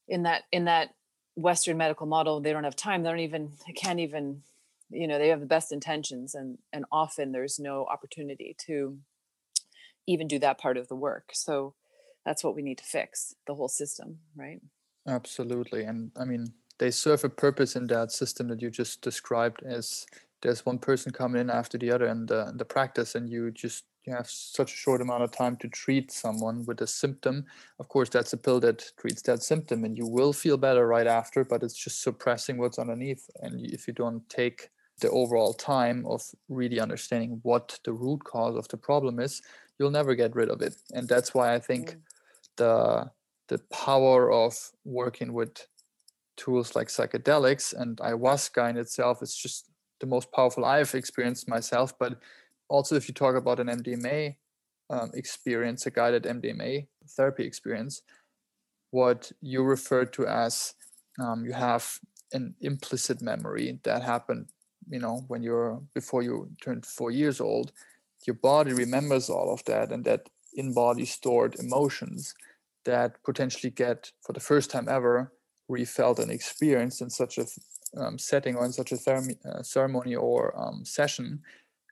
in 0.07 0.23
that 0.23 0.43
in 0.51 0.65
that 0.65 0.89
western 1.37 1.77
medical 1.77 2.07
model 2.07 2.41
they 2.41 2.51
don't 2.51 2.63
have 2.63 2.75
time 2.75 3.03
they 3.03 3.09
don't 3.09 3.19
even 3.19 3.51
they 3.67 3.71
can't 3.71 3.99
even 3.99 4.41
you 4.89 5.07
know 5.07 5.19
they 5.19 5.27
have 5.27 5.39
the 5.39 5.45
best 5.45 5.71
intentions 5.71 6.33
and 6.33 6.57
and 6.73 6.83
often 6.91 7.31
there's 7.31 7.59
no 7.59 7.85
opportunity 7.85 8.55
to 8.57 8.97
even 10.07 10.27
do 10.27 10.39
that 10.39 10.57
part 10.57 10.77
of 10.77 10.87
the 10.87 10.95
work. 10.95 11.31
So 11.33 11.73
that's 12.25 12.43
what 12.43 12.55
we 12.55 12.61
need 12.61 12.77
to 12.77 12.83
fix 12.83 13.35
the 13.45 13.55
whole 13.55 13.67
system 13.67 14.19
right? 14.35 14.61
Absolutely 15.07 15.83
and 15.83 16.11
i 16.17 16.25
mean 16.25 16.53
they 16.79 16.91
serve 16.91 17.23
a 17.23 17.29
purpose 17.29 17.75
in 17.75 17.87
that 17.87 18.11
system 18.11 18.49
that 18.49 18.61
you 18.61 18.69
just 18.69 19.01
described 19.01 19.63
as 19.63 20.05
there's 20.41 20.65
one 20.65 20.77
person 20.77 21.11
coming 21.11 21.41
in 21.41 21.49
after 21.49 21.77
the 21.77 21.89
other 21.89 22.05
and 22.05 22.27
the, 22.27 22.51
the 22.55 22.65
practice 22.65 23.15
and 23.15 23.29
you 23.29 23.49
just 23.51 23.85
you 24.07 24.13
have 24.13 24.29
such 24.29 24.73
a 24.73 24.77
short 24.77 25.01
amount 25.01 25.23
of 25.23 25.31
time 25.31 25.57
to 25.57 25.67
treat 25.67 26.11
someone 26.11 26.65
with 26.65 26.81
a 26.81 26.87
symptom 26.87 27.45
of 27.79 27.87
course 27.89 28.09
that's 28.09 28.33
a 28.33 28.37
pill 28.37 28.59
that 28.59 28.91
treats 28.97 29.21
that 29.21 29.43
symptom 29.43 29.83
and 29.83 29.97
you 29.97 30.07
will 30.07 30.33
feel 30.33 30.57
better 30.57 30.87
right 30.87 31.07
after 31.07 31.43
but 31.43 31.61
it's 31.61 31.75
just 31.75 32.01
suppressing 32.01 32.57
what's 32.57 32.79
underneath 32.79 33.29
and 33.41 33.59
if 33.61 33.87
you 33.87 33.93
don't 33.93 34.27
take 34.29 34.69
the 34.99 35.09
overall 35.11 35.53
time 35.53 36.05
of 36.07 36.23
really 36.49 36.79
understanding 36.79 37.39
what 37.43 37.79
the 37.83 37.93
root 37.93 38.23
cause 38.23 38.55
of 38.55 38.67
the 38.69 38.77
problem 38.77 39.19
is 39.19 39.41
you'll 39.77 39.91
never 39.91 40.15
get 40.15 40.35
rid 40.35 40.49
of 40.49 40.61
it 40.61 40.75
and 40.93 41.07
that's 41.07 41.33
why 41.33 41.53
i 41.53 41.59
think 41.59 41.91
mm. 41.91 41.99
the 42.55 43.09
the 43.49 43.59
power 43.71 44.31
of 44.31 44.53
working 44.85 45.33
with 45.33 45.67
tools 46.35 46.75
like 46.75 46.87
psychedelics 46.87 47.73
and 47.79 47.97
ayahuasca 47.97 48.69
in 48.69 48.77
itself 48.77 49.21
is 49.21 49.35
just 49.35 49.69
the 49.99 50.05
most 50.05 50.31
powerful 50.31 50.65
i've 50.65 50.93
experienced 50.95 51.49
myself 51.49 51.97
but 51.99 52.19
also 52.69 52.95
if 52.95 53.07
you 53.07 53.13
talk 53.13 53.35
about 53.35 53.59
an 53.59 53.67
MDMA 53.67 54.35
um, 54.89 55.11
experience, 55.13 55.85
a 55.85 55.91
guided 55.91 56.23
MDMA 56.23 56.87
therapy 57.15 57.45
experience, 57.45 58.01
what 58.91 59.31
you 59.41 59.63
refer 59.63 60.05
to 60.05 60.27
as 60.27 60.73
um, 61.19 61.45
you 61.45 61.53
have 61.53 61.99
an 62.33 62.55
implicit 62.61 63.21
memory 63.21 63.79
that 63.83 64.03
happened, 64.03 64.47
you 64.89 64.99
know, 64.99 65.23
when 65.27 65.41
you're 65.41 65.81
before 65.93 66.21
you 66.21 66.49
turned 66.61 66.85
four 66.85 67.11
years 67.11 67.41
old. 67.41 67.71
Your 68.25 68.35
body 68.35 68.73
remembers 68.73 69.29
all 69.29 69.53
of 69.53 69.63
that, 69.65 69.91
and 69.91 70.03
that 70.05 70.29
in 70.53 70.73
body 70.73 71.05
stored 71.05 71.55
emotions 71.55 72.33
that 72.85 73.23
potentially 73.23 73.69
get 73.69 74.11
for 74.25 74.33
the 74.33 74.39
first 74.39 74.71
time 74.71 74.87
ever 74.89 75.31
refelt 75.69 76.19
and 76.19 76.31
experienced 76.31 77.01
in 77.01 77.09
such 77.09 77.37
a 77.37 77.45
um, 77.95 78.17
setting 78.17 78.55
or 78.55 78.65
in 78.65 78.71
such 78.71 78.91
a 78.91 78.97
uh, 78.97 79.61
ceremony 79.61 80.15
or 80.15 80.53
um, 80.59 80.83
session. 80.83 81.41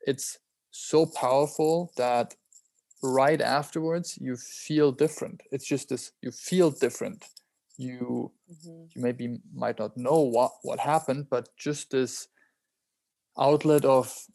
It's 0.07 0.39
so 0.75 1.05
powerful 1.05 1.91
that 1.95 2.35
right 3.01 3.41
afterwards 3.41 4.17
you 4.19 4.35
feel 4.35 4.91
different 4.91 5.41
it's 5.51 5.65
just 5.65 5.89
this 5.89 6.11
you 6.21 6.31
feel 6.31 6.69
different 6.71 7.25
you 7.77 8.31
mm-hmm. 8.51 8.85
you 8.93 9.01
maybe 9.01 9.37
might 9.53 9.79
not 9.79 9.95
know 9.95 10.19
what 10.19 10.51
what 10.63 10.79
happened 10.79 11.27
but 11.29 11.49
just 11.57 11.91
this 11.91 12.27
outlet 13.39 13.85
of 13.85 14.25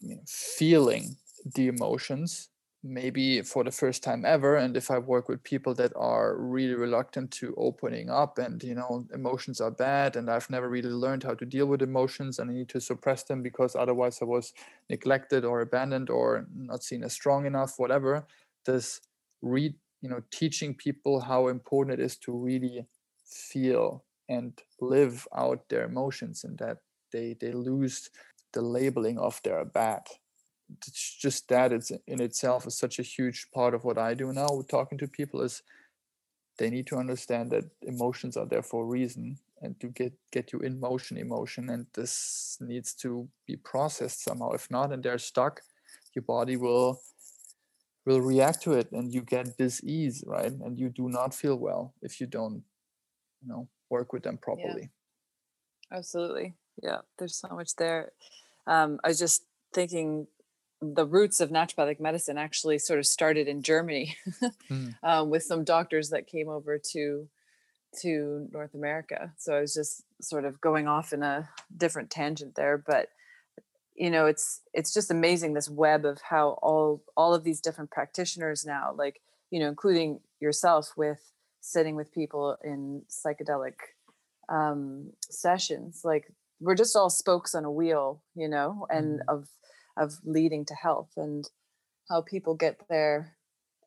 you 0.00 0.14
know, 0.14 0.22
feeling 0.26 1.16
the 1.54 1.68
emotions 1.68 2.48
maybe 2.84 3.40
for 3.40 3.64
the 3.64 3.70
first 3.70 4.02
time 4.02 4.26
ever 4.26 4.56
and 4.56 4.76
if 4.76 4.90
i 4.90 4.98
work 4.98 5.26
with 5.26 5.42
people 5.42 5.74
that 5.74 5.90
are 5.96 6.36
really 6.36 6.74
reluctant 6.74 7.30
to 7.30 7.54
opening 7.56 8.10
up 8.10 8.36
and 8.36 8.62
you 8.62 8.74
know 8.74 9.06
emotions 9.14 9.58
are 9.58 9.70
bad 9.70 10.16
and 10.16 10.30
i've 10.30 10.50
never 10.50 10.68
really 10.68 10.90
learned 10.90 11.22
how 11.22 11.32
to 11.32 11.46
deal 11.46 11.64
with 11.64 11.80
emotions 11.80 12.38
and 12.38 12.50
i 12.50 12.52
need 12.52 12.68
to 12.68 12.78
suppress 12.78 13.22
them 13.22 13.42
because 13.42 13.74
otherwise 13.74 14.18
i 14.20 14.26
was 14.26 14.52
neglected 14.90 15.46
or 15.46 15.62
abandoned 15.62 16.10
or 16.10 16.46
not 16.54 16.84
seen 16.84 17.02
as 17.02 17.14
strong 17.14 17.46
enough 17.46 17.78
whatever 17.78 18.26
this 18.66 19.00
read 19.40 19.74
you 20.02 20.10
know 20.10 20.22
teaching 20.30 20.74
people 20.74 21.20
how 21.20 21.48
important 21.48 21.98
it 21.98 22.04
is 22.04 22.18
to 22.18 22.32
really 22.32 22.86
feel 23.24 24.04
and 24.28 24.60
live 24.78 25.26
out 25.34 25.66
their 25.70 25.84
emotions 25.84 26.44
and 26.44 26.58
that 26.58 26.78
they 27.12 27.34
they 27.40 27.52
lose 27.52 28.10
the 28.52 28.60
labeling 28.60 29.18
of 29.18 29.40
their 29.42 29.64
bad 29.64 30.02
just 30.82 31.48
that 31.48 31.72
it's 31.72 31.90
in 32.06 32.20
itself 32.20 32.66
is 32.66 32.76
such 32.78 32.98
a 32.98 33.02
huge 33.02 33.46
part 33.54 33.74
of 33.74 33.84
what 33.84 33.98
I 33.98 34.14
do 34.14 34.32
now 34.32 34.48
with 34.50 34.68
talking 34.68 34.98
to 34.98 35.08
people 35.08 35.42
is 35.42 35.62
they 36.58 36.70
need 36.70 36.86
to 36.88 36.96
understand 36.96 37.50
that 37.50 37.64
emotions 37.82 38.36
are 38.36 38.46
there 38.46 38.62
for 38.62 38.84
a 38.84 38.86
reason 38.86 39.38
and 39.62 39.78
to 39.80 39.88
get 39.88 40.12
get 40.30 40.52
you 40.52 40.60
in 40.60 40.78
motion 40.78 41.16
emotion 41.16 41.70
and 41.70 41.86
this 41.94 42.58
needs 42.60 42.94
to 42.94 43.28
be 43.46 43.56
processed 43.56 44.22
somehow. 44.22 44.52
If 44.52 44.70
not 44.70 44.92
and 44.92 45.02
they're 45.02 45.18
stuck 45.18 45.60
your 46.14 46.22
body 46.22 46.56
will 46.56 47.00
will 48.06 48.20
react 48.20 48.62
to 48.62 48.72
it 48.72 48.92
and 48.92 49.12
you 49.12 49.22
get 49.22 49.56
disease 49.56 50.22
right? 50.26 50.52
And 50.52 50.78
you 50.78 50.88
do 50.90 51.08
not 51.08 51.34
feel 51.34 51.56
well 51.56 51.94
if 52.02 52.20
you 52.20 52.26
don't 52.26 52.62
you 53.42 53.48
know 53.48 53.68
work 53.90 54.12
with 54.12 54.22
them 54.22 54.38
properly. 54.38 54.90
Yeah. 55.90 55.98
absolutely. 55.98 56.54
Yeah 56.82 57.00
there's 57.18 57.36
so 57.36 57.48
much 57.48 57.74
there. 57.76 58.12
Um, 58.66 58.98
i 59.04 59.08
was 59.08 59.18
just 59.18 59.44
thinking 59.74 60.26
the 60.92 61.06
roots 61.06 61.40
of 61.40 61.50
naturopathic 61.50 62.00
medicine 62.00 62.36
actually 62.36 62.78
sort 62.78 62.98
of 62.98 63.06
started 63.06 63.48
in 63.48 63.62
Germany 63.62 64.16
mm. 64.70 64.94
um, 65.02 65.30
with 65.30 65.42
some 65.42 65.64
doctors 65.64 66.10
that 66.10 66.26
came 66.26 66.48
over 66.48 66.78
to 66.92 67.28
to 68.02 68.48
North 68.52 68.74
America. 68.74 69.32
So 69.38 69.54
I 69.54 69.60
was 69.60 69.72
just 69.72 70.02
sort 70.20 70.44
of 70.44 70.60
going 70.60 70.88
off 70.88 71.12
in 71.12 71.22
a 71.22 71.48
different 71.76 72.10
tangent 72.10 72.56
there, 72.56 72.76
but 72.76 73.08
you 73.94 74.10
know, 74.10 74.26
it's 74.26 74.60
it's 74.72 74.92
just 74.92 75.10
amazing 75.10 75.54
this 75.54 75.70
web 75.70 76.04
of 76.04 76.20
how 76.20 76.58
all 76.62 77.02
all 77.16 77.32
of 77.32 77.44
these 77.44 77.60
different 77.60 77.90
practitioners 77.90 78.64
now, 78.66 78.92
like 78.96 79.20
you 79.50 79.60
know, 79.60 79.68
including 79.68 80.20
yourself, 80.40 80.92
with 80.96 81.20
sitting 81.60 81.94
with 81.94 82.12
people 82.12 82.56
in 82.64 83.02
psychedelic 83.08 83.74
um, 84.48 85.12
sessions, 85.30 86.00
like 86.04 86.32
we're 86.60 86.74
just 86.74 86.96
all 86.96 87.10
spokes 87.10 87.54
on 87.54 87.64
a 87.64 87.70
wheel, 87.70 88.22
you 88.34 88.48
know, 88.48 88.86
and 88.90 89.20
mm. 89.20 89.22
of 89.28 89.48
of 89.96 90.18
leading 90.24 90.64
to 90.64 90.74
health 90.74 91.10
and 91.16 91.50
how 92.08 92.20
people 92.20 92.54
get 92.54 92.80
there 92.88 93.36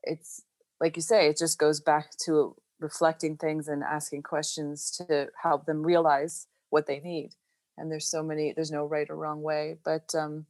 it's 0.04 0.42
like 0.80 0.96
you 0.96 1.02
say 1.02 1.28
it 1.28 1.38
just 1.38 1.58
goes 1.58 1.80
back 1.80 2.12
to 2.18 2.56
reflecting 2.80 3.36
things 3.36 3.68
and 3.68 3.84
asking 3.84 4.22
questions 4.24 4.92
to 4.92 5.28
help 5.42 5.66
them 5.66 5.84
realize 5.84 6.48
what 6.70 6.88
they 6.88 7.00
need 7.00 7.32
and 7.78 7.92
there's 7.92 8.10
so 8.10 8.24
many 8.24 8.54
there's 8.54 8.72
no 8.72 8.86
right 8.86 9.10
or 9.10 9.16
wrong 9.16 9.42
way 9.42 9.78
but 9.84 10.14
um 10.16 10.46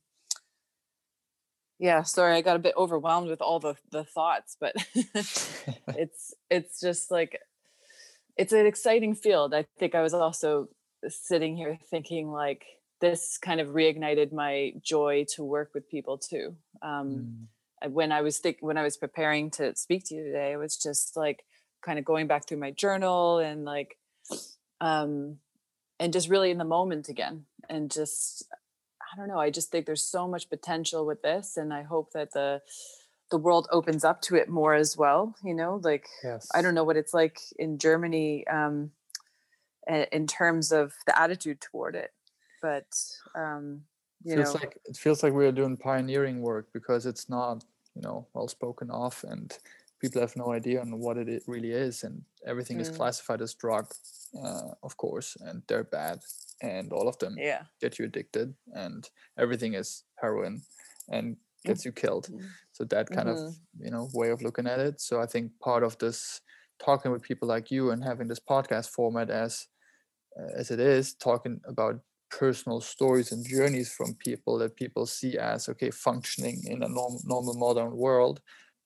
yeah 1.80 2.04
sorry 2.04 2.36
i 2.36 2.42
got 2.42 2.56
a 2.56 2.60
bit 2.60 2.74
overwhelmed 2.78 3.30
with 3.30 3.42
all 3.42 3.60
the 3.60 3.76
the 3.92 4.04
thoughts 4.04 4.58
but 4.60 4.76
it's 5.96 6.34
it's 6.50 6.80
just 6.80 7.12
like 7.12 7.40
it's 8.36 8.54
an 8.54 8.66
exciting 8.66 9.16
field 9.16 9.54
i 9.54 9.66
think 9.78 9.96
i 9.96 10.02
was 10.02 10.14
also 10.14 10.68
sitting 11.08 11.56
here 11.56 11.78
thinking 11.90 12.32
like 12.32 12.64
this 13.00 13.38
kind 13.38 13.60
of 13.60 13.70
reignited 13.70 14.32
my 14.32 14.74
joy 14.82 15.26
to 15.36 15.44
work 15.44 15.72
with 15.74 15.90
people 15.90 16.18
too. 16.18 16.56
Um, 16.82 17.48
mm. 17.84 17.92
When 17.92 18.12
I 18.12 18.22
was 18.22 18.40
think 18.40 18.58
when 18.62 18.78
I 18.78 18.84
was 18.84 18.98
preparing 18.98 19.52
to 19.52 19.76
speak 19.76 20.06
to 20.06 20.16
you 20.16 20.24
today, 20.24 20.54
I 20.54 20.58
was 20.58 20.78
just 20.78 21.16
like 21.16 21.46
kind 21.86 22.00
of 22.00 22.06
going 22.06 22.28
back 22.28 22.48
through 22.48 22.58
my 22.58 22.72
journal 22.72 23.38
and 23.38 23.66
like, 23.66 23.98
um, 24.82 25.38
and 26.00 26.12
just 26.12 26.28
really 26.28 26.50
in 26.50 26.58
the 26.58 26.66
moment 26.66 27.08
again, 27.08 27.46
and 27.70 27.92
just 27.92 28.48
I 29.00 29.16
don't 29.16 29.28
know. 29.28 29.40
I 29.40 29.52
just 29.52 29.72
think 29.72 29.86
there's 29.86 30.04
so 30.04 30.28
much 30.28 30.50
potential 30.50 31.06
with 31.06 31.22
this, 31.22 31.56
and 31.56 31.72
I 31.72 31.84
hope 31.84 32.14
that 32.14 32.34
the 32.34 32.62
the 33.30 33.38
world 33.38 33.68
opens 33.72 34.04
up 34.04 34.22
to 34.22 34.36
it 34.36 34.48
more 34.48 34.74
as 34.74 34.96
well 34.96 35.36
you 35.44 35.54
know 35.54 35.82
like 35.84 36.08
yes 36.24 36.48
i 36.56 36.62
don't 36.62 36.74
know 36.74 36.84
what 36.84 36.96
it's 36.96 37.14
like 37.14 37.40
in 37.58 37.78
germany 37.78 38.48
um 38.48 38.92
in 40.12 40.28
terms 40.28 40.72
of 40.72 40.94
the 41.06 41.20
attitude 41.20 41.62
toward 41.62 41.96
it 41.96 42.12
but 42.62 42.88
um 43.36 43.82
you 44.24 44.36
feels 44.36 44.54
know. 44.54 44.60
like 44.62 44.78
it 44.86 44.98
feels 44.98 45.24
like 45.24 45.34
we're 45.34 45.52
doing 45.52 45.78
pioneering 45.78 46.42
work 46.42 46.68
because 46.74 47.06
it's 47.06 47.30
not 47.30 47.64
you 47.96 48.02
know 48.02 48.28
well 48.34 48.48
spoken 48.48 48.90
of 48.92 49.24
and 49.30 49.58
people 50.02 50.22
have 50.22 50.36
no 50.36 50.52
idea 50.54 50.80
on 50.80 51.00
what 51.00 51.18
it 51.18 51.44
really 51.48 51.72
is 51.72 52.04
and 52.04 52.22
everything 52.46 52.80
is 52.80 52.90
Mm. 52.92 52.98
classified 52.98 53.42
as 53.42 53.54
drug 53.56 53.86
uh, 54.44 54.70
of 54.84 54.96
course 54.98 55.38
and 55.42 55.64
they're 55.68 55.84
bad 55.84 56.20
and 56.62 56.92
all 56.94 57.08
of 57.08 57.18
them 57.20 57.36
yeah. 57.38 57.64
get 57.82 57.98
you 58.00 58.06
addicted 58.06 58.54
and 58.74 59.10
everything 59.38 59.74
is 59.76 60.04
heroin 60.22 60.62
and 61.10 61.38
gets 61.66 61.84
you 61.86 61.92
killed. 61.92 62.28
Mhm. 62.32 62.48
so 62.72 62.84
that 62.86 63.10
kind 63.10 63.30
of 63.30 63.38
you 63.80 63.92
know 63.92 64.10
way 64.14 64.30
of 64.32 64.42
looking 64.42 64.68
at 64.68 64.80
it. 64.80 65.02
So 65.02 65.20
i 65.22 65.26
think 65.26 65.52
part 65.60 65.84
of 65.84 65.98
this 65.98 66.42
talking 66.86 67.12
with 67.12 67.24
people 67.24 67.48
like 67.48 67.72
you 67.72 67.92
and 67.92 68.04
having 68.04 68.28
this 68.28 68.40
podcast 68.40 68.90
format 68.90 69.30
as 69.30 69.68
uh, 70.40 70.52
as 70.60 70.70
it 70.72 70.80
is 70.80 71.16
talking 71.16 71.60
about 71.66 71.96
personal 72.30 72.82
stories 72.82 73.32
and 73.32 73.46
journeys 73.48 73.92
from 73.94 74.16
people 74.16 74.58
that 74.58 74.76
people 74.76 75.06
see 75.06 75.38
as 75.38 75.70
okay 75.70 75.92
functioning 75.92 76.62
in 76.66 76.84
a 76.84 76.90
norm, 76.90 77.18
normal 77.26 77.54
modern 77.54 77.96
world 77.98 78.42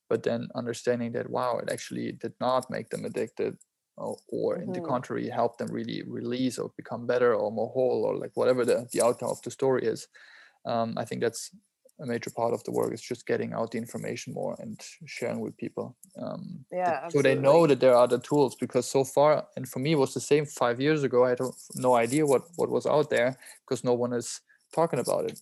but 0.10 0.24
then 0.24 0.48
understanding 0.56 1.12
that 1.14 1.30
wow 1.30 1.58
it 1.58 1.70
actually 1.72 2.12
did 2.12 2.34
not 2.40 2.70
make 2.70 2.90
them 2.90 3.06
addicted 3.06 3.58
or, 3.98 4.18
or 4.30 4.58
in 4.58 4.74
the 4.74 4.82
Mhm. 4.82 4.82
contrary 4.82 5.30
help 5.30 5.58
them 5.58 5.70
really 5.72 6.04
release 6.04 6.60
or 6.60 6.72
become 6.78 7.08
better 7.08 7.34
or 7.36 7.52
more 7.52 7.70
whole 7.70 8.06
or 8.06 8.16
like 8.18 8.32
whatever 8.36 8.66
the, 8.66 8.88
the 8.92 9.02
outcome 9.02 9.30
of 9.30 9.42
the 9.44 9.52
story 9.52 9.84
is 9.86 10.08
um, 10.66 10.96
i 10.98 11.06
think 11.06 11.22
that's 11.22 11.52
a 12.02 12.06
major 12.06 12.32
part 12.32 12.54
of 12.54 12.64
the 12.64 12.72
work 12.72 12.94
is 12.94 13.02
just 13.02 13.26
getting 13.28 13.54
out 13.54 13.72
the 13.72 13.78
information 13.78 14.34
more 14.34 14.56
and 14.60 14.82
sharing 15.06 15.40
with 15.40 15.56
people 15.58 15.96
um, 16.22 16.66
Yeah, 16.72 17.08
so 17.10 17.22
they 17.22 17.36
know 17.36 17.68
that 17.68 17.80
there 17.80 17.94
are 17.96 18.04
other 18.04 18.18
tools 18.20 18.56
because 18.56 18.86
so 18.90 19.04
far 19.04 19.48
and 19.56 19.68
for 19.68 19.80
me 19.80 19.92
it 19.92 20.00
was 20.00 20.14
the 20.14 20.20
same 20.20 20.46
five 20.46 20.82
years 20.82 21.04
ago 21.04 21.26
i 21.26 21.30
had 21.30 21.40
no- 21.76 21.96
idea 21.96 22.26
what 22.26 22.44
what 22.56 22.70
was 22.70 22.86
out 22.86 23.10
there 23.10 23.38
because 23.64 23.84
no 23.84 23.94
one 23.94 24.14
is 24.14 24.42
talking 24.74 25.00
about 25.00 25.26
it 25.30 25.40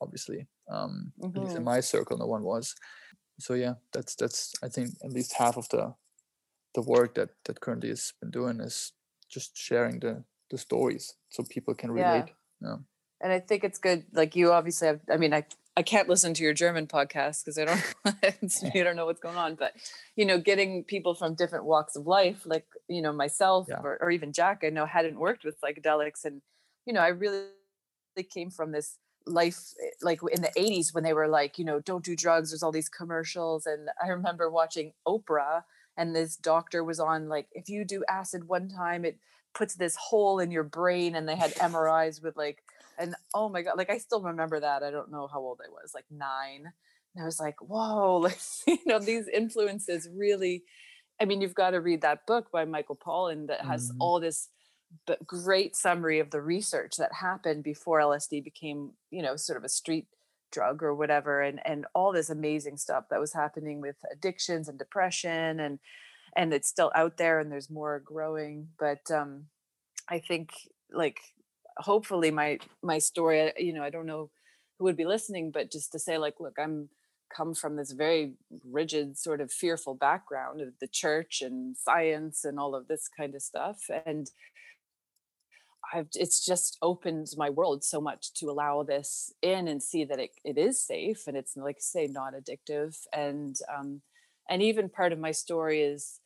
obviously 0.00 0.46
um 0.68 1.12
at 1.22 1.40
least 1.42 1.56
in 1.56 1.62
Mhm. 1.62 1.72
my 1.74 1.80
circle 1.80 2.18
no 2.18 2.26
one 2.26 2.42
was 2.42 2.74
so 3.38 3.54
yeah 3.54 3.74
that's 3.92 4.14
that's 4.20 4.52
i 4.66 4.68
think 4.68 4.88
at 5.04 5.12
least 5.12 5.32
half 5.42 5.56
of 5.56 5.68
the 5.68 5.94
the 6.74 6.82
work 6.82 7.14
that 7.14 7.30
that 7.44 7.60
currently 7.60 7.88
has 7.88 8.12
been 8.20 8.30
doing 8.30 8.60
is 8.60 8.92
just 9.34 9.56
sharing 9.56 10.00
the 10.00 10.24
the 10.50 10.58
stories 10.58 11.14
so 11.30 11.42
people 11.54 11.74
can 11.74 11.90
Yeah. 11.90 12.04
relate 12.04 12.30
yeah 12.60 12.76
and 13.20 13.32
I 13.32 13.40
think 13.40 13.64
it's 13.64 13.78
good. 13.78 14.04
Like 14.12 14.36
you 14.36 14.52
obviously 14.52 14.88
have. 14.88 15.00
I 15.08 15.16
mean, 15.16 15.32
I 15.32 15.42
I 15.76 15.82
can't 15.82 16.08
listen 16.08 16.34
to 16.34 16.42
your 16.42 16.54
German 16.54 16.86
podcast 16.86 17.44
because 17.44 17.58
I 17.58 17.64
don't. 17.64 18.74
you 18.74 18.84
don't 18.84 18.96
know 18.96 19.06
what's 19.06 19.20
going 19.20 19.36
on. 19.36 19.56
But 19.56 19.74
you 20.16 20.24
know, 20.24 20.38
getting 20.38 20.84
people 20.84 21.14
from 21.14 21.34
different 21.34 21.64
walks 21.64 21.96
of 21.96 22.06
life, 22.06 22.42
like 22.44 22.66
you 22.88 23.02
know 23.02 23.12
myself 23.12 23.66
Yeah. 23.68 23.80
or, 23.82 23.98
or 24.00 24.10
even 24.10 24.32
Jack, 24.32 24.62
I 24.64 24.70
know 24.70 24.86
hadn't 24.86 25.18
worked 25.18 25.44
with 25.44 25.60
psychedelics, 25.60 26.24
and 26.24 26.42
you 26.86 26.92
know, 26.92 27.00
I 27.00 27.08
really 27.08 27.46
came 28.30 28.50
from 28.50 28.72
this 28.72 28.98
life 29.26 29.72
eh, 29.82 29.90
like 30.02 30.20
in 30.32 30.42
the 30.42 30.52
80s 30.56 30.94
when 30.94 31.02
they 31.04 31.12
were 31.12 31.28
like 31.28 31.58
you 31.58 31.64
know 31.64 31.80
don't 31.80 32.04
do 32.04 32.14
drugs 32.14 32.50
there's 32.50 32.62
all 32.62 32.72
these 32.72 32.88
commercials 32.90 33.66
and 33.66 33.88
i 34.02 34.08
remember 34.18 34.50
watching 34.50 34.92
oprah 35.08 35.62
and 35.96 36.14
this 36.14 36.36
doctor 36.36 36.84
was 36.84 37.00
on 37.00 37.28
like 37.28 37.48
if 37.52 37.68
you 37.68 37.84
do 37.84 38.04
acid 38.08 38.46
one 38.48 38.68
time 38.68 39.04
it 39.04 39.18
puts 39.54 39.76
this 39.76 39.96
hole 39.96 40.40
in 40.40 40.50
your 40.50 40.62
brain 40.64 41.14
and 41.14 41.28
they 41.28 41.36
had 41.36 41.54
mris 41.54 42.22
with 42.22 42.36
like 42.36 42.62
and 42.98 43.14
oh 43.34 43.48
my 43.48 43.62
god 43.62 43.76
like 43.76 43.90
i 43.90 43.98
still 43.98 44.22
remember 44.22 44.60
that 44.60 44.82
i 44.82 44.90
don't 44.90 45.10
know 45.10 45.26
how 45.26 45.38
old 45.40 45.60
i 45.64 45.68
was 45.70 45.92
like 45.94 46.04
nine 46.10 46.64
and 47.14 47.22
i 47.22 47.26
was 47.26 47.40
like 47.40 47.56
whoa 47.60 48.16
like 48.22 48.38
you 48.66 48.78
know 48.86 48.98
these 48.98 49.28
influences 49.28 50.08
really 50.14 50.62
i 51.20 51.24
mean 51.24 51.40
you've 51.40 51.54
got 51.54 51.70
to 51.70 51.80
read 51.80 52.02
that 52.02 52.26
book 52.26 52.50
by 52.52 52.64
michael 52.64 52.96
pollan 52.96 53.46
that 53.48 53.60
has 53.64 53.90
Mhm. 53.90 53.96
all 54.00 54.20
this 54.20 54.48
but 55.06 55.26
great 55.26 55.74
summary 55.76 56.20
of 56.20 56.30
the 56.30 56.40
research 56.40 56.96
that 56.98 57.12
happened 57.12 57.64
before 57.64 58.00
lsd 58.00 58.42
became 58.44 58.92
you 59.10 59.22
know 59.22 59.36
sort 59.36 59.56
of 59.56 59.64
a 59.64 59.68
street 59.68 60.06
drug 60.52 60.82
or 60.82 60.94
whatever 60.94 61.40
and 61.42 61.60
and 61.66 61.84
all 61.94 62.12
this 62.12 62.30
amazing 62.30 62.76
stuff 62.76 63.04
that 63.10 63.18
was 63.20 63.32
happening 63.32 63.80
with 63.80 63.96
addictions 64.12 64.68
and 64.68 64.78
depression 64.78 65.58
and 65.60 65.78
and 66.36 66.52
it's 66.54 66.68
still 66.68 66.92
out 66.94 67.16
there 67.16 67.40
and 67.40 67.50
there's 67.50 67.70
more 67.70 68.00
growing 68.04 68.68
but 68.78 69.10
um 69.10 69.46
i 70.08 70.18
think 70.18 70.50
like 70.92 71.18
hopefully 71.78 72.30
my 72.30 72.58
my 72.82 72.98
story 72.98 73.52
you 73.58 73.72
know 73.72 73.82
i 73.82 73.90
don't 73.90 74.06
know 74.06 74.30
who 74.78 74.84
would 74.84 74.96
be 74.96 75.04
listening 75.04 75.50
but 75.50 75.70
just 75.70 75.92
to 75.92 75.98
say 75.98 76.18
like 76.18 76.34
look 76.40 76.56
i'm 76.58 76.88
come 77.34 77.54
from 77.54 77.76
this 77.76 77.92
very 77.92 78.34
rigid 78.70 79.18
sort 79.18 79.40
of 79.40 79.50
fearful 79.50 79.94
background 79.94 80.60
of 80.60 80.68
the 80.80 80.86
church 80.86 81.42
and 81.42 81.76
science 81.76 82.44
and 82.44 82.58
all 82.58 82.74
of 82.74 82.86
this 82.86 83.08
kind 83.16 83.34
of 83.34 83.42
stuff 83.42 83.78
and 84.06 84.30
I've 85.92 86.08
it's 86.14 86.44
just 86.44 86.78
opened 86.82 87.28
my 87.36 87.50
world 87.50 87.84
so 87.84 88.00
much 88.00 88.32
to 88.34 88.50
allow 88.50 88.82
this 88.82 89.32
in 89.42 89.68
and 89.68 89.82
see 89.82 90.04
that 90.04 90.18
it, 90.18 90.30
it 90.44 90.58
is 90.58 90.84
safe 90.84 91.26
and 91.26 91.36
it's 91.36 91.56
like 91.56 91.76
say 91.78 92.06
not 92.06 92.34
addictive 92.34 92.96
and 93.12 93.56
um 93.76 94.00
and 94.48 94.62
even 94.62 94.88
part 94.88 95.12
of 95.12 95.18
my 95.18 95.30
story 95.30 95.82
is 95.82 96.20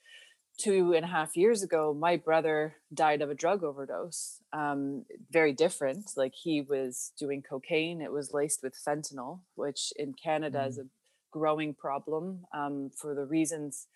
two 0.58 0.92
and 0.92 1.04
a 1.04 1.08
half 1.08 1.36
years 1.36 1.62
ago 1.62 1.94
my 1.98 2.16
brother 2.16 2.76
died 2.92 3.22
of 3.22 3.30
a 3.30 3.34
drug 3.34 3.62
overdose 3.62 4.40
um 4.52 5.04
very 5.30 5.52
different 5.52 6.10
like 6.16 6.34
he 6.34 6.60
was 6.60 7.12
doing 7.18 7.42
cocaine 7.42 8.00
it 8.02 8.12
was 8.12 8.34
laced 8.34 8.62
with 8.62 8.74
fentanyl 8.86 9.40
which 9.54 9.92
in 9.96 10.12
canada 10.12 10.64
is 10.66 10.78
a 10.78 10.86
growing 11.30 11.74
problem 11.74 12.44
um, 12.54 12.90
for 12.96 13.14
the 13.14 13.26
reasons 13.26 13.86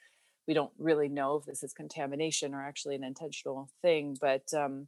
we 0.47 0.55
don't 0.55 0.72
really 0.78 1.09
know 1.09 1.36
if 1.36 1.47
this 1.47 1.62
is 1.62 1.72
contamination 1.72 2.55
or 2.55 2.62
actually 2.62 2.94
an 2.94 3.05
intentional 3.05 3.70
thing 3.80 4.16
but 4.20 4.52
um 4.55 4.86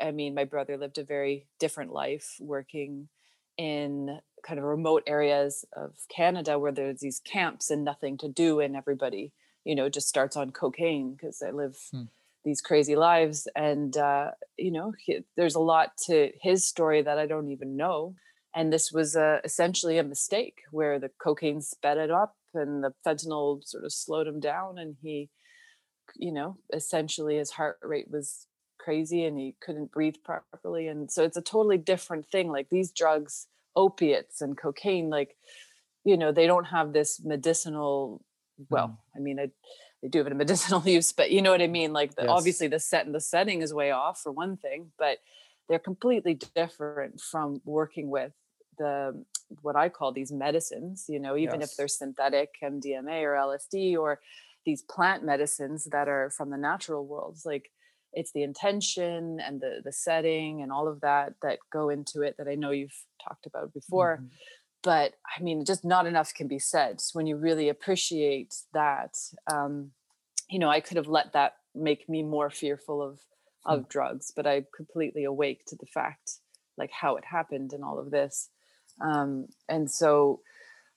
I 0.00 0.10
mean, 0.10 0.34
my 0.34 0.44
brother 0.44 0.76
lived 0.76 0.98
a 0.98 1.04
very 1.04 1.46
different 1.58 1.92
life 1.92 2.36
working 2.40 3.08
in 3.56 4.18
kind 4.46 4.58
of 4.58 4.64
remote 4.64 5.04
areas 5.06 5.64
of 5.76 5.92
Canada 6.14 6.58
where 6.58 6.72
there's 6.72 7.00
these 7.00 7.20
camps 7.20 7.70
and 7.70 7.84
nothing 7.84 8.18
to 8.18 8.28
do, 8.28 8.60
and 8.60 8.76
everybody, 8.76 9.32
you 9.64 9.74
know, 9.74 9.88
just 9.88 10.08
starts 10.08 10.36
on 10.36 10.50
cocaine 10.50 11.14
because 11.14 11.38
they 11.38 11.52
live 11.52 11.76
Hmm. 11.90 12.02
these 12.44 12.60
crazy 12.60 12.96
lives. 12.96 13.48
And, 13.56 13.96
uh, 13.96 14.32
you 14.58 14.70
know, 14.70 14.92
he, 14.98 15.20
there's 15.36 15.54
a 15.54 15.60
lot 15.60 15.96
to 16.06 16.30
his 16.42 16.66
story 16.66 17.02
that 17.02 17.18
I 17.18 17.26
don't 17.26 17.48
even 17.50 17.76
know. 17.76 18.14
And 18.54 18.72
this 18.72 18.92
was 18.92 19.16
uh, 19.16 19.40
essentially 19.44 19.98
a 19.98 20.04
mistake 20.04 20.60
where 20.70 20.98
the 20.98 21.10
cocaine 21.18 21.60
sped 21.60 21.98
it 21.98 22.10
up 22.10 22.36
and 22.52 22.84
the 22.84 22.92
fentanyl 23.04 23.64
sort 23.64 23.84
of 23.84 23.92
slowed 23.92 24.26
him 24.28 24.40
down. 24.40 24.78
And 24.78 24.96
he, 25.02 25.30
you 26.16 26.32
know, 26.32 26.58
essentially 26.72 27.36
his 27.36 27.50
heart 27.52 27.78
rate 27.82 28.10
was 28.10 28.46
crazy 28.78 29.24
and 29.24 29.38
he 29.38 29.56
couldn't 29.60 29.90
breathe 29.90 30.16
properly 30.22 30.88
and 30.88 31.10
so 31.10 31.24
it's 31.24 31.38
a 31.38 31.40
totally 31.42 31.78
different 31.78 32.26
thing 32.26 32.50
like 32.50 32.68
these 32.68 32.90
drugs 32.90 33.46
opiates 33.76 34.42
and 34.42 34.58
cocaine 34.58 35.08
like 35.08 35.36
you 36.04 36.18
know 36.18 36.32
they 36.32 36.46
don't 36.46 36.66
have 36.66 36.92
this 36.92 37.18
medicinal 37.24 38.22
well 38.70 38.88
Mm. 38.88 38.96
i 39.16 39.18
mean 39.18 39.38
I, 39.40 39.50
they 40.02 40.08
do 40.08 40.18
have 40.18 40.26
a 40.26 40.34
medicinal 40.34 40.82
use 40.96 41.12
but 41.12 41.30
you 41.30 41.42
know 41.42 41.50
what 41.50 41.62
i 41.62 41.66
mean 41.66 41.92
like 41.92 42.14
the, 42.14 42.22
Yes. 42.22 42.30
obviously 42.30 42.68
the 42.68 42.78
set 42.80 43.06
and 43.06 43.14
the 43.14 43.20
setting 43.20 43.62
is 43.62 43.72
way 43.74 43.90
off 43.90 44.20
for 44.20 44.32
one 44.32 44.56
thing 44.56 44.92
but 44.98 45.18
they're 45.68 45.78
completely 45.78 46.34
different 46.54 47.20
from 47.20 47.60
working 47.64 48.10
with 48.10 48.32
the 48.78 49.24
what 49.62 49.76
i 49.76 49.88
call 49.88 50.12
these 50.12 50.32
medicines 50.32 51.06
you 51.08 51.18
know 51.18 51.36
even 51.36 51.60
Yes. 51.60 51.70
if 51.70 51.76
they're 51.76 51.88
synthetic 51.88 52.50
mdma 52.62 53.22
or 53.22 53.34
lsd 53.34 53.96
or 53.96 54.20
these 54.66 54.82
plant 54.82 55.22
medicines 55.24 55.84
that 55.92 56.08
are 56.08 56.30
from 56.30 56.50
the 56.50 56.56
natural 56.56 57.06
worlds 57.06 57.44
like 57.44 57.70
it's 58.16 58.32
the 58.32 58.42
intention 58.44 59.40
and 59.40 59.60
the 59.60 59.80
the 59.84 59.92
setting 59.92 60.62
and 60.62 60.70
all 60.72 60.86
of 60.88 61.00
that 61.00 61.34
that 61.42 61.58
go 61.72 61.88
into 61.88 62.22
it 62.22 62.36
that 62.38 62.46
I 62.46 62.54
know 62.54 62.70
you've 62.70 63.04
talked 63.20 63.44
about 63.44 63.74
before. 63.74 64.22
Mhm. 64.22 64.30
But 64.84 65.14
I 65.36 65.42
mean, 65.42 65.64
just 65.64 65.84
not 65.84 66.06
enough 66.06 66.32
can 66.32 66.46
be 66.46 66.60
said 66.60 67.00
when 67.14 67.26
you 67.26 67.36
really 67.36 67.68
appreciate 67.68 68.54
that. 68.74 69.16
Um, 69.52 69.90
you 70.48 70.58
know, 70.58 70.68
I 70.68 70.80
could 70.80 70.98
have 70.98 71.08
let 71.08 71.32
that 71.32 71.54
make 71.74 72.08
me 72.08 72.22
more 72.22 72.50
fearful 72.50 73.02
of 73.02 73.18
of 73.66 73.88
drugs, 73.88 74.30
but 74.36 74.46
I'm 74.46 74.66
completely 74.76 75.24
awake 75.24 75.64
to 75.68 75.76
the 75.76 75.86
fact 75.86 76.38
like 76.76 76.90
how 76.90 77.16
it 77.16 77.24
happened 77.24 77.72
and 77.72 77.82
all 77.82 77.98
of 77.98 78.10
this. 78.10 78.50
Um, 79.00 79.46
and 79.68 79.90
so 79.90 80.40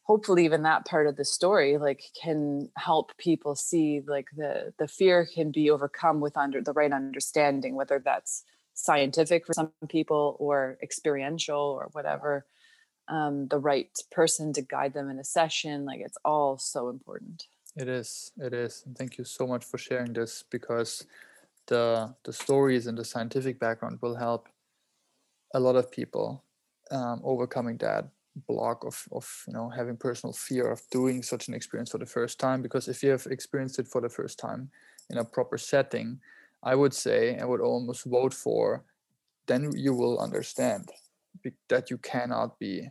hopefully 0.07 0.45
even 0.45 0.63
that 0.63 0.85
part 0.85 1.05
of 1.05 1.17
the 1.17 1.25
story 1.25 1.77
like 1.77 2.01
can 2.21 2.69
help 2.77 3.15
people 3.17 3.55
see 3.55 4.01
like 4.07 4.27
the 4.35 4.73
the 4.79 4.87
fear 4.87 5.27
can 5.33 5.51
be 5.51 5.69
overcome 5.69 6.21
with 6.21 6.37
under 6.37 6.61
the 6.61 6.71
right 6.71 6.93
understanding 6.93 7.75
whether 7.75 8.01
that's 8.03 8.43
scientific 8.73 9.45
for 9.45 9.53
some 9.53 9.71
people 9.89 10.37
or 10.39 10.77
experiential 10.81 11.59
or 11.59 11.89
whatever 11.91 12.45
um, 13.09 13.47
the 13.47 13.59
right 13.59 13.97
person 14.11 14.53
to 14.53 14.61
guide 14.61 14.93
them 14.93 15.09
in 15.09 15.19
a 15.19 15.23
session 15.23 15.85
like 15.85 15.99
it's 15.99 16.17
all 16.23 16.57
so 16.57 16.89
important 16.89 17.47
It 17.77 17.87
is. 17.87 18.31
It 18.37 18.53
is. 18.53 18.83
And 18.85 18.97
thank 18.97 19.17
you 19.19 19.23
so 19.23 19.45
much 19.45 19.63
for 19.63 19.77
sharing 19.77 20.13
this 20.13 20.43
because 20.49 21.05
the 21.67 22.15
the 22.23 22.33
stories 22.33 22.87
and 22.87 22.97
the 22.97 23.05
scientific 23.05 23.59
background 23.59 23.99
will 24.01 24.15
help 24.15 24.49
a 25.53 25.59
lot 25.59 25.75
of 25.75 25.91
people 25.91 26.43
um, 26.91 27.21
overcoming 27.23 27.77
that 27.77 28.09
block 28.47 28.83
of 28.83 29.05
of 29.11 29.43
you 29.47 29.53
know 29.53 29.69
having 29.69 29.97
personal 29.97 30.33
fear 30.33 30.71
of 30.71 30.81
doing 30.91 31.23
such 31.23 31.47
an 31.47 31.53
experience 31.53 31.91
for 31.91 31.97
the 31.97 32.05
first 32.05 32.39
time 32.39 32.61
because 32.61 32.87
if 32.87 33.01
you 33.03 33.09
have 33.09 33.25
experienced 33.29 33.79
it 33.79 33.87
for 33.87 34.01
the 34.01 34.09
first 34.09 34.37
time 34.37 34.69
in 35.09 35.17
a 35.17 35.25
proper 35.25 35.57
setting 35.57 36.19
i 36.61 36.75
would 36.75 36.93
say 36.93 37.37
i 37.39 37.45
would 37.45 37.61
almost 37.61 38.05
vote 38.05 38.33
for 38.33 38.83
then 39.47 39.71
you 39.75 39.93
will 39.93 40.19
understand 40.19 40.91
that 41.69 41.89
you 41.89 41.97
cannot 41.97 42.59
be 42.59 42.89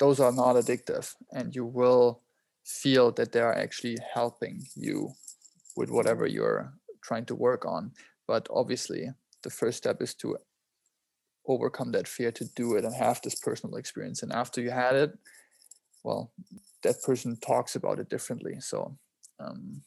those 0.00 0.18
are 0.18 0.32
not 0.32 0.56
addictive 0.56 1.14
and 1.30 1.54
you 1.54 1.64
will 1.64 2.22
feel 2.64 3.12
that 3.12 3.32
they 3.32 3.40
are 3.40 3.56
actually 3.56 3.96
helping 4.14 4.66
you 4.74 5.10
with 5.76 5.90
whatever 5.90 6.26
you're 6.26 6.72
trying 7.04 7.26
to 7.26 7.34
work 7.34 7.64
on. 7.64 7.92
But 8.26 8.48
obviously 8.50 9.10
the 9.42 9.50
first 9.50 9.78
step 9.78 10.02
is 10.02 10.14
to 10.16 10.38
overcome 11.46 11.92
that 11.92 12.08
fear 12.08 12.32
to 12.32 12.44
do 12.56 12.74
it 12.76 12.84
and 12.84 12.94
have 12.94 13.20
this 13.22 13.34
personal 13.34 13.76
experience. 13.76 14.22
And 14.22 14.32
after 14.32 14.60
you 14.60 14.70
had 14.70 14.96
it 14.96 15.18
well 16.02 16.32
that 16.82 17.02
person 17.02 17.36
talks 17.36 17.76
about 17.76 17.98
it 17.98 18.08
differently. 18.08 18.58
So 18.60 18.96
um, 19.38 19.82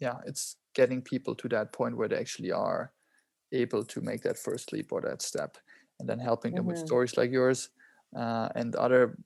yeah 0.00 0.16
it's 0.24 0.56
getting 0.74 1.02
people 1.02 1.34
to 1.34 1.48
that 1.48 1.72
point 1.72 1.98
where 1.98 2.08
they 2.08 2.16
actually 2.16 2.50
are 2.50 2.92
able 3.52 3.84
to 3.84 4.00
make 4.00 4.22
that 4.22 4.38
first 4.38 4.72
leap 4.72 4.90
or 4.90 5.02
that 5.02 5.20
step 5.20 5.58
and 6.00 6.08
then 6.08 6.18
helping 6.18 6.54
them 6.54 6.64
mm-hmm. 6.64 6.78
with 6.78 6.86
stories 6.86 7.18
like 7.18 7.30
yours 7.30 7.68
uh, 8.16 8.48
and 8.54 8.74
other 8.76 9.16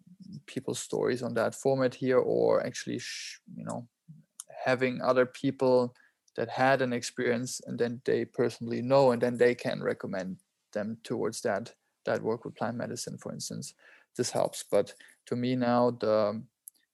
people's 0.47 0.79
stories 0.79 1.23
on 1.23 1.35
that 1.35 1.55
format 1.55 1.95
here 1.95 2.19
or 2.19 2.65
actually 2.67 2.99
sh- 2.99 3.41
you 3.55 3.65
know 3.65 3.87
having 4.65 5.01
other 5.01 5.27
people 5.27 5.95
that 6.37 6.49
had 6.49 6.83
an 6.83 6.93
experience 6.93 7.61
and 7.67 7.79
then 7.79 8.01
they 8.05 8.25
personally 8.25 8.83
know 8.83 9.13
and 9.13 9.23
then 9.23 9.37
they 9.37 9.55
can 9.55 9.83
recommend 9.83 10.37
them 10.73 10.99
towards 11.05 11.41
that 11.41 11.73
that 12.05 12.23
work 12.23 12.45
with 12.45 12.55
plant 12.55 12.77
medicine 12.77 13.19
for 13.19 13.33
instance. 13.33 13.75
This 14.17 14.31
helps. 14.31 14.65
But 14.71 14.95
to 15.27 15.37
me 15.37 15.57
now 15.57 15.91
the 15.91 16.43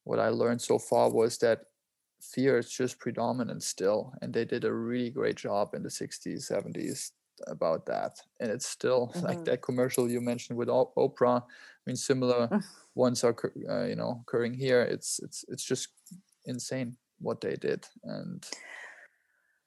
what 0.05 0.19
i 0.19 0.29
learned 0.29 0.61
so 0.61 0.79
far 0.79 1.11
was 1.11 1.39
that 1.39 1.61
fear 2.21 2.59
is 2.59 2.71
just 2.71 2.99
predominant 2.99 3.63
still 3.63 4.13
and 4.21 4.33
they 4.33 4.45
did 4.45 4.65
a 4.65 4.73
really 4.73 5.11
great 5.11 5.37
job 5.37 5.75
in 5.75 5.83
the 5.83 5.89
60s 5.89 6.51
70s 6.51 7.11
about 7.47 7.87
that 7.87 8.21
and 8.41 8.51
it's 8.51 8.67
still 8.67 9.09
mm-hmm. 9.15 9.27
like 9.27 9.45
that 9.45 9.63
commercial 9.63 10.11
you 10.11 10.21
mentioned 10.21 10.59
with 10.59 10.69
oprah 10.69 11.43
i 11.43 11.85
mean 11.87 11.97
similar 11.97 12.61
ones 12.95 13.25
are 13.25 13.37
uh, 13.69 13.85
you 13.85 13.97
know 13.97 14.23
occurring 14.23 14.55
here 14.55 14.83
it's 14.83 15.21
it's 15.23 15.45
it's 15.49 15.65
just 15.65 15.89
insane 16.47 16.97
what 17.21 17.41
they 17.41 17.55
did 17.55 17.87
and 18.05 18.47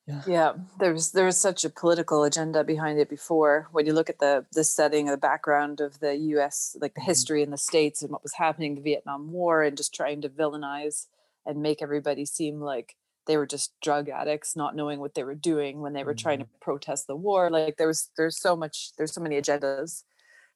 yeah. 0.07 0.21
yeah 0.27 0.53
there 0.79 0.93
was 0.93 1.11
there 1.13 1.25
was 1.25 1.37
such 1.37 1.65
a 1.65 1.69
political 1.69 2.23
agenda 2.23 2.63
behind 2.63 2.99
it 2.99 3.09
before 3.09 3.67
when 3.71 3.85
you 3.85 3.93
look 3.93 4.09
at 4.09 4.19
the 4.19 4.45
the 4.53 4.63
setting 4.63 5.05
the 5.07 5.17
background 5.17 5.81
of 5.81 5.99
the 5.99 6.13
us 6.15 6.75
like 6.79 6.93
the 6.93 7.01
mm-hmm. 7.01 7.07
history 7.07 7.41
in 7.41 7.51
the 7.51 7.57
states 7.57 8.01
and 8.01 8.11
what 8.11 8.23
was 8.23 8.33
happening 8.33 8.75
the 8.75 8.81
vietnam 8.81 9.31
war 9.31 9.63
and 9.63 9.77
just 9.77 9.95
trying 9.95 10.21
to 10.21 10.29
villainize 10.29 11.07
and 11.45 11.61
make 11.61 11.81
everybody 11.81 12.25
seem 12.25 12.59
like 12.59 12.95
they 13.27 13.37
were 13.37 13.45
just 13.45 13.73
drug 13.81 14.09
addicts 14.09 14.55
not 14.55 14.75
knowing 14.75 14.99
what 14.99 15.15
they 15.15 15.23
were 15.23 15.35
doing 15.35 15.81
when 15.81 15.93
they 15.93 16.03
were 16.03 16.13
mm-hmm. 16.13 16.23
trying 16.23 16.39
to 16.39 16.45
mm-hmm. 16.45 16.61
protest 16.61 17.07
the 17.07 17.15
war 17.15 17.49
like 17.49 17.77
there 17.77 17.87
was 17.87 18.09
there's 18.17 18.39
so 18.39 18.55
much 18.55 18.91
there's 18.97 19.13
so 19.13 19.21
many 19.21 19.39
agendas 19.39 20.03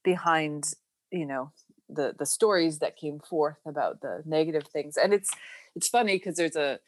behind 0.03 0.73
you 1.11 1.25
know 1.25 1.51
the 1.89 2.15
the 2.17 2.25
stories 2.25 2.79
that 2.79 2.97
came 2.97 3.19
forth 3.19 3.57
about 3.65 4.01
the 4.01 4.21
negative 4.25 4.67
things 4.67 4.97
and 4.97 5.13
it's 5.13 5.31
it's 5.75 5.87
funny 5.87 6.15
because 6.15 6.35
there's 6.35 6.55
a 6.55 6.79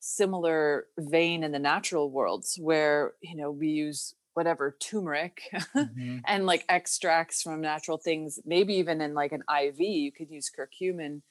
similar 0.00 0.86
vein 0.98 1.42
in 1.42 1.52
the 1.52 1.58
natural 1.58 2.10
worlds 2.10 2.56
where 2.60 3.14
you 3.20 3.36
know 3.36 3.50
we 3.50 3.68
use 3.68 4.14
whatever 4.34 4.76
turmeric 4.80 5.42
mm-hmm. 5.52 6.18
and 6.24 6.46
like 6.46 6.64
extracts 6.68 7.42
from 7.42 7.60
natural 7.60 7.98
things 7.98 8.38
maybe 8.44 8.74
even 8.74 9.00
in 9.00 9.14
like 9.14 9.32
an 9.32 9.42
iv 9.62 9.80
you 9.80 10.12
could 10.12 10.30
use 10.30 10.50
curcumin 10.50 11.22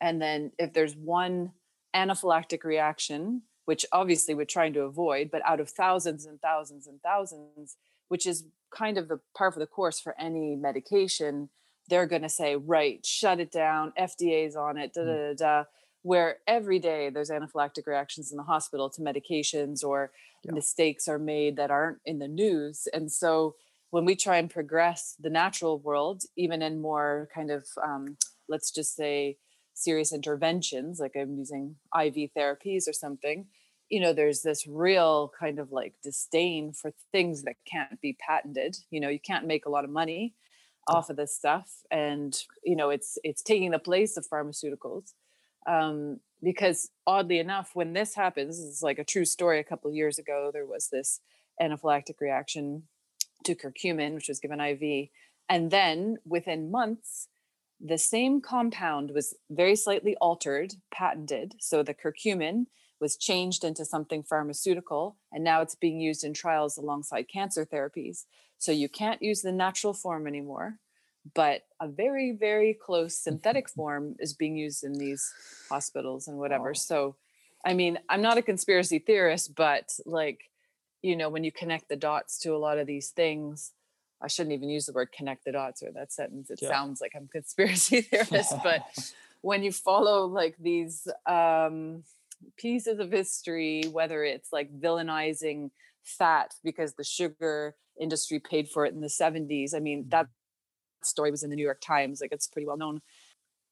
and 0.00 0.20
then 0.20 0.50
if 0.58 0.72
there's 0.72 0.94
one 0.94 1.52
anaphylactic 1.94 2.64
reaction 2.64 3.42
which 3.64 3.86
obviously 3.92 4.34
we're 4.34 4.44
trying 4.44 4.72
to 4.72 4.80
avoid 4.80 5.30
but 5.30 5.42
out 5.46 5.60
of 5.60 5.68
thousands 5.68 6.26
and 6.26 6.40
thousands 6.40 6.86
and 6.86 7.00
thousands 7.02 7.76
which 8.08 8.26
is 8.26 8.44
kind 8.70 8.98
of 8.98 9.08
the 9.08 9.20
part 9.36 9.54
of 9.54 9.60
the 9.60 9.66
course 9.66 10.00
for 10.00 10.14
any 10.18 10.56
medication 10.56 11.48
they're 11.88 12.06
going 12.06 12.22
to 12.22 12.28
say 12.28 12.56
right 12.56 13.04
shut 13.04 13.40
it 13.40 13.50
down 13.50 13.92
fda's 13.98 14.56
on 14.56 14.76
it 14.76 14.92
da 14.92 15.00
mm. 15.00 15.36
da 15.36 15.62
da 15.62 15.64
where 16.02 16.38
every 16.46 16.78
day 16.78 17.10
there's 17.10 17.30
anaphylactic 17.30 17.86
reactions 17.86 18.30
in 18.30 18.36
the 18.36 18.42
hospital 18.42 18.88
to 18.88 19.02
medications 19.02 19.84
or 19.84 20.10
yeah. 20.44 20.52
mistakes 20.52 21.08
are 21.08 21.18
made 21.18 21.56
that 21.56 21.70
aren't 21.70 21.98
in 22.04 22.18
the 22.18 22.28
news. 22.28 22.88
And 22.92 23.12
so 23.12 23.56
when 23.90 24.04
we 24.04 24.16
try 24.16 24.38
and 24.38 24.48
progress 24.48 25.16
the 25.20 25.30
natural 25.30 25.78
world, 25.78 26.22
even 26.36 26.62
in 26.62 26.80
more 26.80 27.28
kind 27.34 27.50
of, 27.50 27.66
um, 27.82 28.16
let's 28.48 28.70
just 28.70 28.96
say, 28.96 29.36
serious 29.80 30.12
interventions, 30.12 31.00
like 31.00 31.16
I'm 31.16 31.36
using 31.36 31.76
IV 31.94 32.30
therapies 32.36 32.88
or 32.88 32.92
something, 32.92 33.46
you 33.88 34.00
know, 34.00 34.12
there's 34.12 34.42
this 34.42 34.66
real 34.66 35.32
kind 35.38 35.58
of 35.58 35.72
like 35.72 35.94
disdain 36.02 36.72
for 36.72 36.92
things 37.12 37.42
that 37.42 37.56
can't 37.70 38.00
be 38.00 38.16
patented. 38.20 38.76
You 38.90 39.00
know, 39.00 39.08
you 39.08 39.20
can't 39.20 39.46
make 39.46 39.66
a 39.66 39.70
lot 39.70 39.84
of 39.84 39.90
money 39.90 40.34
off 40.88 41.10
of 41.10 41.16
this 41.16 41.36
stuff 41.36 41.70
and 41.90 42.42
you 42.64 42.74
know 42.74 42.88
it's 42.88 43.18
it's 43.22 43.42
taking 43.42 43.70
the 43.70 43.78
place 43.78 44.16
of 44.16 44.26
pharmaceuticals 44.26 45.12
um, 45.66 46.20
because 46.42 46.90
oddly 47.06 47.38
enough, 47.38 47.70
when 47.74 47.92
this 47.92 48.14
happens, 48.14 48.58
is 48.58 48.82
like 48.82 48.98
a 48.98 49.04
true 49.04 49.24
story. 49.24 49.60
A 49.60 49.64
couple 49.64 49.92
years 49.92 50.18
ago, 50.18 50.50
there 50.52 50.66
was 50.66 50.88
this 50.88 51.20
anaphylactic 51.60 52.20
reaction 52.20 52.84
to 53.44 53.54
curcumin, 53.54 54.14
which 54.14 54.28
was 54.28 54.40
given 54.40 54.60
IV, 54.60 55.08
and 55.48 55.70
then 55.70 56.16
within 56.24 56.70
months, 56.70 57.28
the 57.80 57.98
same 57.98 58.40
compound 58.40 59.10
was 59.12 59.34
very 59.50 59.76
slightly 59.76 60.16
altered, 60.20 60.74
patented. 60.90 61.54
So 61.58 61.82
the 61.82 61.94
curcumin 61.94 62.66
was 63.00 63.16
changed 63.16 63.64
into 63.64 63.84
something 63.84 64.22
pharmaceutical, 64.22 65.16
and 65.32 65.42
now 65.42 65.62
it's 65.62 65.74
being 65.74 66.00
used 66.00 66.22
in 66.22 66.34
trials 66.34 66.76
alongside 66.76 67.28
cancer 67.28 67.64
therapies. 67.64 68.24
So 68.58 68.72
you 68.72 68.88
can't 68.88 69.22
use 69.22 69.40
the 69.40 69.52
natural 69.52 69.94
form 69.94 70.26
anymore 70.26 70.78
but 71.34 71.62
a 71.80 71.88
very 71.88 72.32
very 72.32 72.74
close 72.74 73.16
synthetic 73.16 73.68
form 73.76 74.16
is 74.18 74.34
being 74.34 74.56
used 74.56 74.84
in 74.84 74.92
these 74.94 75.32
hospitals 75.68 76.28
and 76.28 76.38
whatever 76.38 76.74
so 76.74 77.16
i 77.64 77.74
mean 77.74 77.98
i'm 78.08 78.22
not 78.22 78.38
a 78.38 78.42
conspiracy 78.42 78.98
theorist 78.98 79.54
but 79.54 79.92
like 80.06 80.50
you 81.02 81.16
know 81.16 81.28
when 81.28 81.44
you 81.44 81.52
connect 81.52 81.88
the 81.88 81.96
dots 81.96 82.38
to 82.38 82.54
a 82.54 82.58
lot 82.58 82.78
of 82.78 82.86
these 82.86 83.10
things 83.10 83.72
i 84.22 84.28
shouldn't 84.28 84.52
even 84.52 84.68
use 84.68 84.86
the 84.86 84.92
word 84.92 85.10
connect 85.12 85.44
the 85.44 85.52
dots 85.52 85.82
or 85.82 85.90
that 85.92 86.12
sentence 86.12 86.50
it 86.50 86.60
yeah. 86.62 86.68
sounds 86.68 87.00
like 87.00 87.12
i'm 87.16 87.28
conspiracy 87.28 88.00
theorist 88.02 88.54
but 88.62 88.82
when 89.42 89.62
you 89.62 89.72
follow 89.72 90.26
like 90.26 90.56
these 90.58 91.08
um 91.26 92.02
pieces 92.56 92.98
of 92.98 93.10
history 93.10 93.84
whether 93.92 94.24
it's 94.24 94.52
like 94.52 94.72
villainizing 94.78 95.70
fat 96.02 96.54
because 96.64 96.94
the 96.94 97.04
sugar 97.04 97.74
industry 98.00 98.38
paid 98.38 98.68
for 98.68 98.86
it 98.86 98.94
in 98.94 99.00
the 99.00 99.08
70s 99.08 99.74
i 99.74 99.78
mean 99.78 100.06
that 100.08 100.26
story 101.04 101.30
was 101.30 101.42
in 101.42 101.50
the 101.50 101.56
New 101.56 101.64
York 101.64 101.80
Times. 101.80 102.20
Like 102.20 102.32
it's 102.32 102.46
pretty 102.46 102.66
well 102.66 102.76
known. 102.76 103.00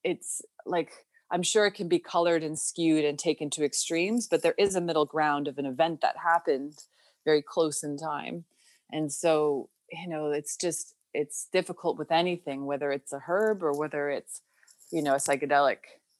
It's 0.04 0.42
like 0.66 0.90
I'm 1.30 1.42
sure 1.42 1.66
it 1.66 1.72
can 1.72 1.88
be 1.88 1.98
colored 1.98 2.42
and 2.42 2.58
skewed 2.58 3.04
and 3.04 3.18
taken 3.18 3.50
to 3.50 3.64
extremes, 3.64 4.26
but 4.26 4.42
there 4.42 4.54
is 4.56 4.74
a 4.74 4.80
middle 4.80 5.04
ground 5.04 5.46
of 5.46 5.58
an 5.58 5.66
event 5.66 6.00
that 6.00 6.16
happened 6.16 6.78
very 7.24 7.42
close 7.42 7.82
in 7.82 7.98
time. 7.98 8.44
And 8.90 9.12
so, 9.12 9.68
you 9.90 10.08
know, 10.08 10.30
it's 10.30 10.56
just 10.56 10.94
it's 11.14 11.48
difficult 11.52 11.98
with 11.98 12.12
anything, 12.12 12.66
whether 12.66 12.90
it's 12.90 13.12
a 13.12 13.20
herb 13.26 13.62
or 13.62 13.72
whether 13.72 14.08
it's, 14.10 14.42
you 14.92 15.02
know, 15.02 15.14
a 15.14 15.18
psychedelic 15.18 15.78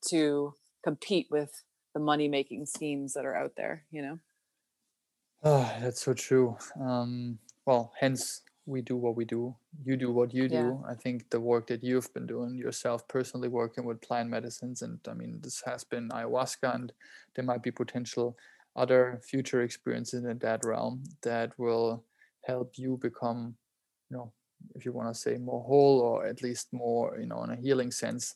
to 0.09 0.55
compete 0.83 1.27
with 1.31 1.63
the 1.95 2.01
money 2.01 2.29
making 2.29 2.67
schemes 2.67 3.15
that 3.15 3.25
are 3.25 3.37
out 3.37 3.53
there, 3.57 3.85
you 3.91 4.03
know. 4.03 4.19
Oh, 5.45 5.71
that's 5.81 6.03
so 6.03 6.15
true. 6.15 6.57
Um, 6.81 7.39
well, 7.65 7.93
hence 8.01 8.43
we 8.69 8.83
do 8.83 8.97
what 8.97 9.17
we 9.17 9.25
do 9.25 9.55
you 9.83 9.97
do 9.97 10.13
what 10.13 10.33
you 10.35 10.47
do 10.47 10.55
yeah. 10.55 10.91
i 10.91 10.95
think 10.95 11.29
the 11.31 11.41
work 11.41 11.67
that 11.67 11.83
you've 11.83 12.13
been 12.13 12.27
doing 12.27 12.55
yourself 12.55 13.09
personally 13.09 13.49
working 13.49 13.85
with 13.85 14.01
plant 14.03 14.29
medicines 14.29 14.83
and 14.83 14.99
i 15.09 15.15
mean 15.15 15.41
this 15.43 15.63
has 15.65 15.85
been 15.85 16.11
ayahuasca 16.11 16.75
and 16.75 16.93
there 17.35 17.45
might 17.45 17.63
be 17.63 17.71
potential 17.71 18.37
other 18.77 19.21
future 19.27 19.63
experiences 19.63 20.25
in 20.25 20.39
that 20.39 20.61
realm 20.65 21.03
that 21.23 21.59
will 21.59 22.05
help 22.49 22.73
you 22.77 22.99
become 23.01 23.55
you 24.11 24.17
know 24.17 24.33
if 24.75 24.85
you 24.85 24.93
want 24.93 25.13
to 25.13 25.21
say 25.21 25.37
more 25.37 25.63
whole 25.63 26.01
or 26.01 26.27
at 26.27 26.43
least 26.43 26.69
more 26.73 27.17
you 27.21 27.27
know 27.27 27.45
in 27.45 27.51
a 27.51 27.57
healing 27.57 27.91
sense 27.91 28.35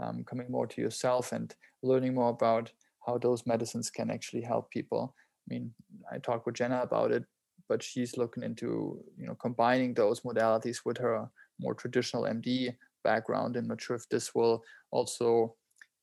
um, 0.00 0.24
coming 0.24 0.50
more 0.50 0.66
to 0.66 0.80
yourself 0.80 1.32
and 1.32 1.54
learning 1.82 2.14
more 2.14 2.30
about 2.30 2.72
how 3.06 3.18
those 3.18 3.46
medicines 3.46 3.90
can 3.90 4.10
actually 4.10 4.42
help 4.42 4.70
people 4.70 5.14
i 5.16 5.54
mean 5.54 5.72
i 6.12 6.18
talked 6.18 6.46
with 6.46 6.56
jenna 6.56 6.80
about 6.82 7.10
it 7.12 7.24
but 7.68 7.82
she's 7.82 8.16
looking 8.16 8.42
into 8.42 8.98
you 9.16 9.26
know 9.26 9.36
combining 9.36 9.94
those 9.94 10.20
modalities 10.20 10.80
with 10.84 10.98
her 10.98 11.30
more 11.60 11.74
traditional 11.74 12.24
MD 12.24 12.74
background. 13.04 13.56
And 13.56 13.68
not 13.68 13.80
sure 13.80 13.96
if 13.96 14.08
this 14.08 14.34
will 14.34 14.62
also 14.90 15.54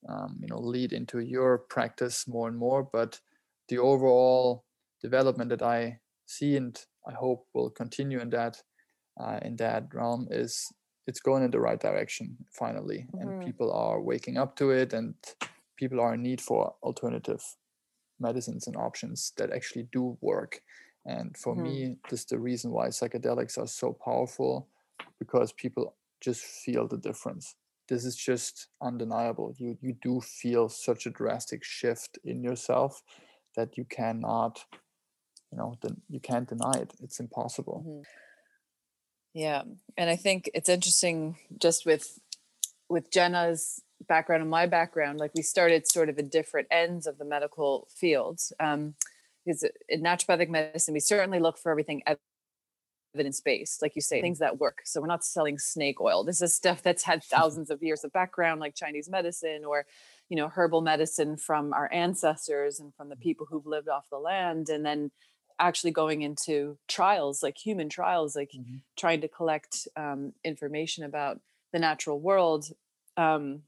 um, 0.08 0.38
you 0.42 0.48
know 0.48 0.60
lead 0.60 0.94
into 0.94 1.20
your 1.20 1.58
practice 1.58 2.28
more 2.28 2.48
and 2.48 2.58
more, 2.58 2.88
but 2.94 3.20
the 3.70 3.80
overall 3.80 4.64
development 5.02 5.50
that 5.50 5.62
I 5.62 6.00
see 6.26 6.56
and 6.56 6.80
I 7.08 7.14
hope 7.14 7.48
will 7.54 7.70
continue 7.70 8.20
in 8.20 8.30
that 8.32 8.62
uh, 9.20 9.40
in 9.42 9.56
that 9.58 9.94
realm 9.94 10.28
is 10.30 10.72
it's 11.08 11.20
going 11.22 11.44
in 11.44 11.52
the 11.52 11.60
right 11.60 11.80
direction 11.80 12.38
finally 12.52 13.08
Mhm. 13.14 13.22
and 13.22 13.40
people 13.46 13.72
are 13.72 14.02
waking 14.02 14.38
up 14.38 14.56
to 14.58 14.72
it 14.72 14.94
and 14.94 15.16
people 15.76 16.00
are 16.00 16.14
in 16.14 16.22
need 16.24 16.42
for 16.42 16.76
alternative 16.84 17.44
medicines 18.20 18.68
and 18.68 18.76
options 18.76 19.34
that 19.38 19.52
actually 19.52 19.88
do 19.92 20.18
work 20.22 20.62
and 21.06 21.38
for 21.38 21.56
Mhm. 21.56 21.62
me 21.64 21.98
this 22.10 22.22
is 22.22 22.26
the 22.26 22.40
reason 22.40 22.72
why 22.72 22.88
psychedelics 22.90 23.58
are 23.58 23.68
so 23.68 23.94
powerful 23.94 24.68
because 25.20 25.54
people 25.54 25.96
just 26.20 26.44
feel 26.44 26.88
the 26.88 26.98
difference 26.98 27.56
this 27.88 28.04
is 28.06 28.16
just 28.16 28.68
undeniable 28.82 29.54
you 29.58 29.78
you 29.82 29.94
do 30.02 30.20
feel 30.22 30.68
such 30.70 31.06
a 31.06 31.10
drastic 31.12 31.64
shift 31.64 32.20
in 32.24 32.44
yourself 32.44 33.04
that 33.56 33.78
you 33.78 33.86
cannot 33.86 34.66
you 35.52 35.58
know 35.58 35.78
then 35.82 36.02
you 36.10 36.20
can't 36.20 36.50
deny 36.50 36.74
it 36.74 36.94
it's 37.02 37.20
impossible 37.20 37.84
Mhm. 37.86 38.04
Yeah, 39.34 39.62
and 39.98 40.10
I 40.10 40.16
think 40.16 40.50
it's 40.56 40.68
interesting 40.68 41.38
just 41.62 41.86
with 41.86 42.20
with 42.90 43.12
Jenna's 43.12 43.84
background 44.08 44.42
and 44.42 44.50
my 44.50 44.66
background. 44.66 45.20
Like 45.20 45.32
we 45.36 45.44
started 45.44 45.86
sort 45.88 46.10
of 46.10 46.18
at 46.18 46.32
different 46.32 46.68
ends 46.72 47.06
of 47.06 47.20
the 47.20 47.26
medical 47.26 47.88
field. 47.96 48.40
Um, 48.60 48.96
because 49.46 49.64
in 49.88 50.02
naturopathic 50.02 50.50
medicine, 50.50 50.94
we 50.94 51.00
certainly 51.00 51.40
look 51.40 51.60
for 51.60 51.72
everything 51.72 52.02
evidence 53.14 53.40
based, 53.40 53.82
like 53.82 53.96
you 53.96 54.02
say, 54.02 54.22
things 54.22 54.40
that 54.40 54.60
work. 54.60 54.80
So 54.86 55.00
we're 55.00 55.08
not 55.08 55.24
selling 55.24 55.60
snake 55.60 56.02
oil. 56.02 56.24
This 56.24 56.42
is 56.42 56.56
stuff 56.56 56.82
that's 56.82 57.04
had 57.04 57.24
thousands 57.36 57.70
of 57.70 57.84
years 57.84 58.04
of 58.04 58.12
background, 58.12 58.60
like 58.60 58.76
Chinese 58.76 59.08
medicine 59.08 59.64
or 59.66 59.86
you 60.30 60.36
know 60.36 60.50
herbal 60.50 60.82
medicine 60.82 61.38
from 61.38 61.74
our 61.74 61.90
ancestors 61.94 62.80
and 62.80 62.94
from 62.96 63.10
the 63.10 63.16
people 63.16 63.46
who've 63.50 63.68
lived 63.68 63.88
off 63.88 64.10
the 64.10 64.18
land, 64.18 64.70
and 64.70 64.84
then 64.84 65.12
actually 65.60 65.92
going 65.92 66.22
into 66.22 66.78
trials 66.88 67.42
like 67.44 67.58
human 67.58 67.90
trials 67.90 68.36
like 68.36 68.52
Mhm. 68.52 68.82
trying 68.96 69.22
to 69.22 69.28
collect 69.28 69.88
um, 69.96 70.34
information 70.44 71.04
about 71.04 71.40
the 71.72 71.80
natural 71.80 72.20
world 72.20 72.72
um, 73.18 73.64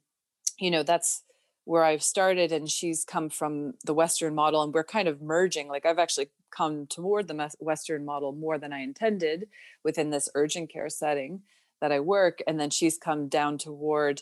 you 0.60 0.72
know 0.72 0.84
that's 0.84 1.24
where 1.66 1.84
i've 1.84 2.03
started 2.03 2.52
and 2.52 2.70
she's 2.70 3.03
come 3.06 3.30
from 3.30 3.74
the 3.86 3.94
western 3.94 4.34
model 4.34 4.64
and 4.64 4.74
we're 4.74 4.84
kind 4.84 5.07
of 5.07 5.22
merging 5.22 5.68
like 5.68 5.86
i've 5.86 5.99
actually 5.99 6.30
come 6.52 6.88
toward 6.88 7.28
the 7.28 7.56
western 7.60 8.06
model 8.06 8.32
more 8.32 8.57
than 8.57 8.74
i 8.74 8.80
intended 8.80 9.48
within 9.84 10.10
this 10.10 10.30
urgent 10.36 10.70
care 10.72 10.90
setting 10.90 11.41
that 11.82 11.91
i 11.91 11.99
work 11.99 12.40
and 12.48 12.60
then 12.60 12.70
she's 12.70 12.98
come 12.98 13.28
down 13.28 13.57
toward 13.57 14.22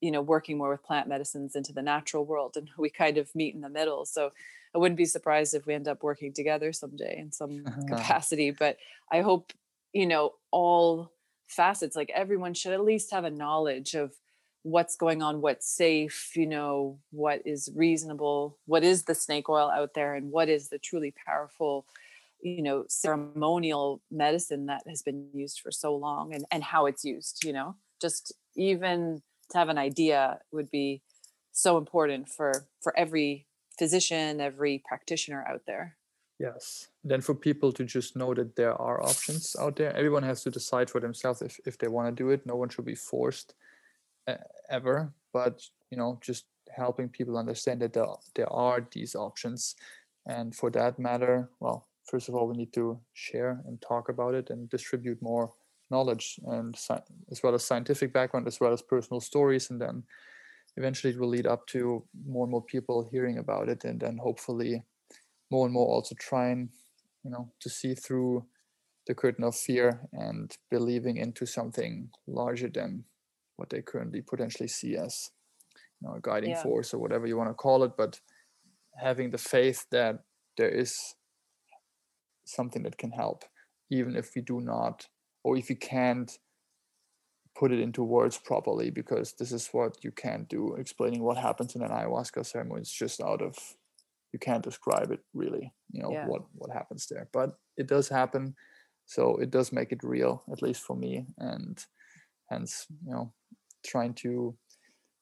you 0.00 0.10
know 0.10 0.22
working 0.22 0.58
more 0.58 0.70
with 0.70 0.82
plant 0.82 1.08
medicines 1.08 1.54
into 1.54 1.72
the 1.72 1.82
natural 1.82 2.24
world 2.24 2.56
and 2.56 2.70
we 2.76 2.90
kind 2.90 3.16
of 3.18 3.34
meet 3.34 3.54
in 3.54 3.60
the 3.60 3.68
middle 3.68 4.04
so 4.04 4.30
I 4.78 4.80
wouldn't 4.80 4.96
be 4.96 5.06
surprised 5.06 5.54
if 5.54 5.66
we 5.66 5.74
end 5.74 5.88
up 5.88 6.04
working 6.04 6.32
together 6.32 6.72
someday 6.72 7.18
in 7.18 7.32
some 7.32 7.64
uh-huh. 7.66 7.82
capacity. 7.88 8.52
But 8.52 8.76
I 9.10 9.22
hope, 9.22 9.52
you 9.92 10.06
know, 10.06 10.34
all 10.52 11.10
facets, 11.48 11.96
like 11.96 12.12
everyone 12.14 12.54
should 12.54 12.72
at 12.72 12.84
least 12.84 13.10
have 13.10 13.24
a 13.24 13.30
knowledge 13.30 13.94
of 13.94 14.12
what's 14.62 14.94
going 14.94 15.20
on, 15.20 15.40
what's 15.40 15.68
safe, 15.68 16.30
you 16.36 16.46
know, 16.46 17.00
what 17.10 17.42
is 17.44 17.68
reasonable, 17.74 18.56
what 18.66 18.84
is 18.84 19.02
the 19.02 19.16
snake 19.16 19.48
oil 19.48 19.68
out 19.68 19.94
there, 19.94 20.14
and 20.14 20.30
what 20.30 20.48
is 20.48 20.68
the 20.68 20.78
truly 20.78 21.12
powerful, 21.26 21.84
you 22.40 22.62
know, 22.62 22.84
ceremonial 22.88 24.00
medicine 24.12 24.66
that 24.66 24.82
has 24.86 25.02
been 25.02 25.28
used 25.34 25.58
for 25.58 25.72
so 25.72 25.96
long 25.96 26.32
and, 26.32 26.44
and 26.52 26.62
how 26.62 26.86
it's 26.86 27.04
used, 27.04 27.44
you 27.44 27.52
know, 27.52 27.74
just 28.00 28.32
even 28.54 29.20
to 29.50 29.58
have 29.58 29.70
an 29.70 29.78
idea 29.78 30.38
would 30.52 30.70
be 30.70 31.02
so 31.50 31.78
important 31.78 32.28
for 32.28 32.68
for 32.80 32.96
every 32.96 33.47
physician, 33.78 34.40
every 34.40 34.82
practitioner 34.86 35.44
out 35.48 35.62
there. 35.66 35.96
Yes. 36.38 36.88
Then 37.02 37.20
for 37.20 37.34
people 37.34 37.72
to 37.72 37.84
just 37.84 38.16
know 38.16 38.32
that 38.34 38.54
there 38.54 38.74
are 38.74 39.02
options 39.02 39.56
out 39.58 39.76
there, 39.76 39.94
everyone 39.96 40.22
has 40.22 40.42
to 40.44 40.50
decide 40.50 40.88
for 40.88 41.00
themselves 41.00 41.42
if, 41.42 41.58
if 41.66 41.78
they 41.78 41.88
want 41.88 42.08
to 42.08 42.22
do 42.22 42.30
it. 42.30 42.46
No 42.46 42.56
one 42.56 42.68
should 42.68 42.84
be 42.84 42.94
forced 42.94 43.54
uh, 44.28 44.36
ever, 44.70 45.12
but 45.32 45.62
you 45.90 45.98
know, 45.98 46.18
just 46.22 46.44
helping 46.70 47.08
people 47.08 47.36
understand 47.36 47.80
that 47.82 47.92
there, 47.92 48.06
there 48.36 48.52
are 48.52 48.86
these 48.92 49.16
options. 49.16 49.74
And 50.26 50.54
for 50.54 50.70
that 50.70 50.98
matter, 50.98 51.50
well, 51.58 51.88
first 52.04 52.28
of 52.28 52.34
all, 52.34 52.46
we 52.46 52.56
need 52.56 52.72
to 52.74 53.00
share 53.14 53.60
and 53.66 53.80
talk 53.80 54.08
about 54.08 54.34
it 54.34 54.50
and 54.50 54.68
distribute 54.68 55.20
more 55.20 55.52
knowledge 55.90 56.38
and 56.46 56.76
as 57.30 57.42
well 57.42 57.54
as 57.54 57.64
scientific 57.64 58.12
background, 58.12 58.46
as 58.46 58.60
well 58.60 58.72
as 58.72 58.82
personal 58.82 59.20
stories. 59.20 59.70
And 59.70 59.80
then 59.80 60.04
eventually 60.78 61.12
it 61.12 61.18
will 61.20 61.28
lead 61.36 61.46
up 61.46 61.66
to 61.66 62.04
more 62.26 62.44
and 62.44 62.52
more 62.52 62.62
people 62.74 63.08
hearing 63.10 63.38
about 63.38 63.68
it 63.68 63.84
and 63.84 64.00
then 64.00 64.16
hopefully 64.18 64.82
more 65.50 65.66
and 65.66 65.74
more 65.74 65.88
also 65.94 66.14
trying 66.14 66.70
you 67.24 67.30
know 67.30 67.50
to 67.60 67.68
see 67.68 67.94
through 67.94 68.46
the 69.08 69.14
curtain 69.14 69.44
of 69.44 69.56
fear 69.56 70.08
and 70.12 70.56
believing 70.70 71.16
into 71.16 71.44
something 71.46 72.10
larger 72.26 72.68
than 72.68 73.04
what 73.56 73.70
they 73.70 73.82
currently 73.82 74.20
potentially 74.22 74.68
see 74.68 74.96
as 74.96 75.30
you 76.00 76.08
know 76.08 76.14
a 76.14 76.20
guiding 76.20 76.50
Yeah. 76.50 76.62
force 76.62 76.94
or 76.94 76.98
whatever 76.98 77.26
you 77.26 77.36
want 77.36 77.50
to 77.50 77.54
call 77.54 77.82
it 77.82 77.92
but 77.96 78.20
having 78.96 79.30
the 79.30 79.38
faith 79.54 79.80
that 79.90 80.14
there 80.56 80.74
is 80.82 81.14
something 82.44 82.82
that 82.84 82.98
can 82.98 83.10
help 83.10 83.44
even 83.90 84.16
if 84.16 84.34
we 84.34 84.42
do 84.42 84.60
not 84.60 85.08
or 85.44 85.56
if 85.56 85.68
you 85.70 85.76
can't 85.76 86.38
put 87.58 87.72
it 87.72 87.80
into 87.80 88.02
words 88.04 88.38
properly 88.38 88.90
because 88.90 89.34
this 89.38 89.52
is 89.52 89.68
what 89.72 90.04
you 90.04 90.12
can't 90.12 90.48
do. 90.48 90.74
Explaining 90.76 91.22
what 91.22 91.36
happens 91.38 91.74
in 91.74 91.82
an 91.82 91.90
ayahuasca 91.90 92.46
ceremony 92.46 92.82
it's 92.82 92.92
just 92.92 93.20
out 93.20 93.42
of 93.42 93.56
you 94.32 94.38
can't 94.38 94.64
describe 94.64 95.10
it 95.10 95.20
really 95.34 95.72
you 95.90 96.02
know 96.02 96.12
Yeah. 96.12 96.26
what 96.28 96.42
what 96.54 96.70
happens 96.72 97.06
there. 97.06 97.28
But 97.32 97.50
it 97.76 97.86
does 97.88 98.08
happen 98.08 98.54
so 99.06 99.36
it 99.38 99.50
does 99.50 99.72
make 99.72 99.92
it 99.92 100.02
real 100.04 100.44
at 100.52 100.62
least 100.62 100.82
for 100.82 100.96
me 100.96 101.26
and 101.38 101.84
hence 102.50 102.86
you 103.06 103.12
know 103.12 103.32
trying 103.86 104.14
to 104.14 104.56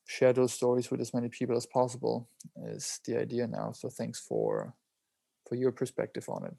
share 0.06 0.32
those 0.32 0.52
stories 0.52 0.90
with 0.90 1.00
as 1.00 1.14
many 1.14 1.28
people 1.28 1.56
as 1.56 1.66
possible 1.66 2.28
is 2.74 3.00
the 3.06 3.16
idea 3.18 3.46
now 3.46 3.72
so 3.72 3.88
thanks 3.88 4.20
for 4.20 4.74
for 5.48 5.54
your 5.56 5.72
perspective 5.72 6.28
on 6.28 6.44
it. 6.46 6.54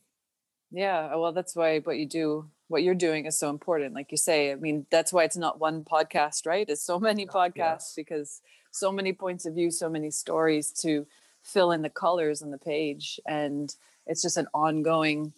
Yeah, 0.71 1.15
well, 1.15 1.31
that's 1.33 1.55
why 1.55 1.79
what 1.79 1.97
you 1.97 2.07
do, 2.07 2.49
what 2.67 2.83
you're 2.83 2.95
doing 2.95 3.25
is 3.25 3.37
so 3.37 3.49
important. 3.49 3.93
Like 3.95 4.11
you 4.11 4.17
say, 4.17 4.51
I 4.51 4.55
mean, 4.55 4.85
that's 4.91 5.13
why 5.13 5.23
it's 5.23 5.37
not 5.37 5.59
one 5.59 5.83
podcast, 5.83 6.45
right? 6.45 6.67
It's 6.67 6.81
so 6.81 6.99
many 7.09 7.25
podcasts 7.25 7.55
Yes. 7.55 7.93
because 7.95 8.41
so 8.71 8.91
many 8.91 9.13
points 9.13 9.45
of 9.45 9.53
view, 9.53 9.71
so 9.71 9.89
many 9.89 10.11
stories 10.11 10.71
to 10.81 11.07
fill 11.43 11.71
in 11.71 11.81
the 11.81 11.89
colors 11.89 12.41
on 12.41 12.51
the 12.51 12.57
page. 12.57 13.19
And 13.25 13.73
it's 14.05 14.21
just 14.21 14.37
an 14.37 14.47
ongoing 14.53 15.33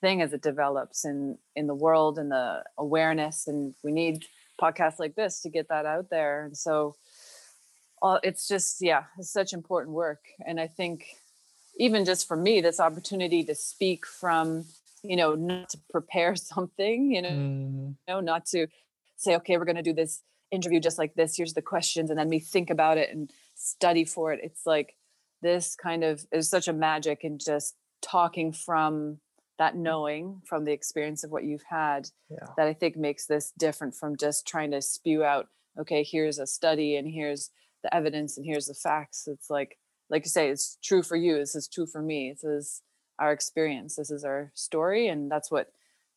thing 0.00 0.22
as 0.22 0.32
it 0.32 0.40
develops 0.42 1.04
in 1.04 1.36
in 1.54 1.66
the 1.66 1.74
world 1.74 2.18
and 2.18 2.30
the 2.30 2.64
awareness. 2.78 3.46
And 3.46 3.74
we 3.82 3.92
need 3.92 4.24
podcasts 4.60 4.98
like 4.98 5.14
this 5.14 5.40
to 5.42 5.48
get 5.50 5.68
that 5.68 5.86
out 5.86 6.08
there. 6.10 6.44
And 6.44 6.56
so 6.56 6.96
uh, 8.02 8.18
it's 8.22 8.48
just, 8.48 8.80
yeah, 8.80 9.04
it's 9.18 9.30
such 9.30 9.52
important 9.52 9.94
work. 9.94 10.20
And 10.46 10.58
I 10.58 10.66
think 10.66 11.04
even 11.78 12.04
just 12.04 12.26
for 12.26 12.36
me, 12.36 12.60
this 12.60 12.80
opportunity 12.80 13.44
to 13.44 13.54
speak 13.54 14.06
from, 14.06 14.64
you 15.02 15.16
know, 15.16 15.34
not 15.34 15.70
to 15.70 15.78
prepare 15.90 16.36
something, 16.36 17.12
you 17.12 17.22
know, 17.22 17.28
Mm, 17.28 17.96
know, 18.08 18.20
not 18.20 18.46
to 18.46 18.66
say, 19.16 19.36
okay, 19.36 19.56
we're 19.56 19.64
going 19.64 19.76
to 19.76 19.82
do 19.82 19.92
this 19.92 20.22
interview 20.50 20.80
just 20.80 20.98
like 20.98 21.14
this. 21.14 21.36
Here's 21.36 21.54
the 21.54 21.62
questions. 21.62 22.10
And 22.10 22.18
then 22.18 22.28
me 22.28 22.40
think 22.40 22.70
about 22.70 22.98
it 22.98 23.10
and 23.10 23.30
study 23.54 24.04
for 24.04 24.32
it. 24.32 24.40
It's 24.42 24.66
like 24.66 24.96
this 25.42 25.76
kind 25.76 26.04
of 26.04 26.26
is 26.32 26.48
such 26.48 26.68
a 26.68 26.72
magic 26.72 27.24
in 27.24 27.38
just 27.38 27.76
talking 28.02 28.52
from 28.52 29.18
that 29.58 29.76
knowing 29.76 30.40
from 30.46 30.64
the 30.64 30.72
experience 30.72 31.22
of 31.22 31.30
what 31.30 31.44
you've 31.44 31.64
had 31.68 32.08
yeah 32.30 32.46
that 32.56 32.66
I 32.66 32.72
think 32.72 32.96
makes 32.96 33.26
this 33.26 33.52
different 33.58 33.94
from 33.94 34.16
just 34.16 34.46
trying 34.46 34.70
to 34.70 34.80
spew 34.80 35.22
out, 35.22 35.48
okay, 35.78 36.02
here's 36.02 36.38
a 36.38 36.46
study 36.46 36.96
and 36.96 37.06
here's 37.06 37.50
the 37.82 37.94
evidence 37.94 38.36
and 38.36 38.46
here's 38.46 38.66
the 38.66 38.74
facts. 38.74 39.28
It's 39.28 39.50
like, 39.50 39.78
like 40.08 40.24
you 40.24 40.30
say, 40.30 40.48
it's 40.48 40.78
true 40.82 41.02
for 41.02 41.16
you. 41.16 41.38
This 41.38 41.54
is 41.54 41.68
true 41.68 41.86
for 41.86 42.00
me. 42.02 42.32
This 42.32 42.44
is 42.44 42.82
our 43.20 43.32
experience. 43.32 43.96
This 43.96 44.10
is 44.10 44.24
our 44.24 44.50
story. 44.54 45.06
And 45.06 45.30
that's 45.30 45.50
what, 45.50 45.68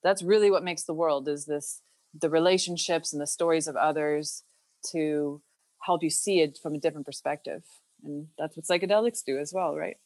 that's 0.03 0.23
really 0.23 0.49
what 0.49 0.63
makes 0.63 0.83
the 0.83 0.93
world 0.93 1.27
is 1.27 1.45
this, 1.45 1.81
the 2.19 2.29
relationships 2.29 3.13
and 3.13 3.21
the 3.21 3.27
stories 3.27 3.67
of 3.67 3.75
others 3.75 4.43
to 4.91 5.41
help 5.85 6.01
you 6.01 6.09
see 6.09 6.39
it 6.39 6.57
from 6.61 6.73
a 6.75 6.79
different 6.79 7.05
perspective. 7.05 7.63
And 8.03 8.27
that's 8.37 8.57
what 8.57 8.65
psychedelics 8.65 9.23
do 9.23 9.37
as 9.37 9.53
well, 9.53 9.75
right? 9.75 9.97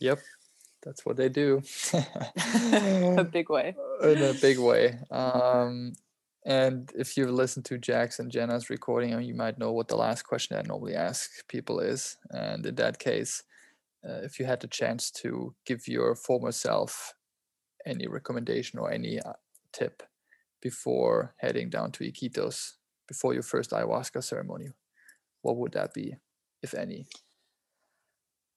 yep 0.00 0.18
that's 0.82 1.04
what 1.04 1.16
they 1.16 1.28
do 1.28 1.62
a 3.16 3.24
big 3.32 3.50
way. 3.50 3.74
in 4.02 4.22
a 4.22 4.34
big 4.34 4.58
way. 4.58 4.98
Um, 5.10 5.94
and 6.44 6.92
if 6.94 7.16
you've 7.16 7.30
listened 7.30 7.64
to 7.64 7.78
Jack's 7.78 8.20
and 8.20 8.30
Jenna's 8.30 8.70
recording, 8.70 9.20
you 9.20 9.34
might 9.34 9.58
know 9.58 9.72
what 9.72 9.88
the 9.88 9.96
last 9.96 10.22
question 10.22 10.56
I 10.56 10.62
normally 10.62 10.94
ask 10.94 11.28
people 11.48 11.80
is. 11.80 12.16
And 12.30 12.64
in 12.64 12.76
that 12.76 13.00
case, 13.00 13.42
uh, 14.08 14.20
if 14.22 14.38
you 14.38 14.46
had 14.46 14.60
the 14.60 14.68
chance 14.68 15.10
to 15.10 15.54
give 15.64 15.88
your 15.88 16.14
former 16.14 16.52
self 16.52 17.14
any 17.86 18.06
recommendation 18.08 18.78
or 18.78 18.90
any 18.92 19.20
uh, 19.20 19.34
tip 19.72 20.02
before 20.62 21.34
heading 21.38 21.70
down 21.70 21.92
to 21.92 22.04
Iquitos, 22.04 22.74
before 23.08 23.34
your 23.34 23.42
first 23.42 23.70
ayahuasca 23.70 24.22
ceremony, 24.24 24.68
what 25.42 25.56
would 25.56 25.72
that 25.72 25.94
be, 25.94 26.16
if 26.62 26.74
any? 26.74 27.06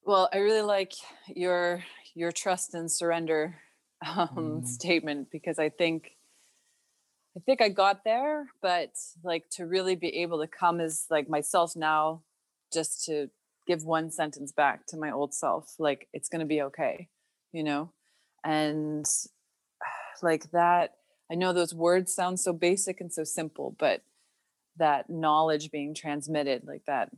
Well, 0.04 0.30
I 0.34 0.38
really 0.38 0.62
like 0.62 0.94
your 1.28 1.84
your 2.16 2.32
trust 2.32 2.74
and 2.74 2.92
surrender 2.92 3.62
um, 4.06 4.62
Mm. 4.62 4.66
statement 4.66 5.30
because 5.32 5.60
I 5.60 5.70
think 5.70 6.18
I 7.38 7.40
think 7.46 7.62
I 7.62 7.70
got 7.70 8.04
there, 8.04 8.48
but 8.62 8.92
like 9.24 9.50
to 9.52 9.66
really 9.66 9.96
be 9.96 10.22
able 10.22 10.40
to 10.42 10.48
come 10.48 10.80
as 10.80 11.06
like 11.10 11.30
myself 11.30 11.76
now, 11.76 12.24
just 12.74 13.06
to 13.06 13.30
give 13.70 13.86
one 13.86 14.10
sentence 14.10 14.52
back 14.52 14.88
to 14.88 14.98
my 14.98 15.12
old 15.12 15.32
self, 15.32 15.76
like 15.78 16.08
it's 16.12 16.28
going 16.28 16.40
to 16.40 16.46
be 16.46 16.60
okay, 16.64 17.08
you 17.54 17.64
know? 17.64 17.92
And 18.44 19.06
like 20.24 20.50
that, 20.52 20.96
I 21.32 21.36
know 21.36 21.54
those 21.54 21.76
words 21.76 22.12
sound 22.14 22.40
so 22.40 22.52
basic 22.52 23.00
and 23.00 23.14
so 23.14 23.24
simple, 23.24 23.76
but 23.78 24.02
that 24.78 25.08
knowledge 25.08 25.70
being 25.70 25.94
transmitted, 25.94 26.64
like 26.66 26.86
that, 26.88 27.12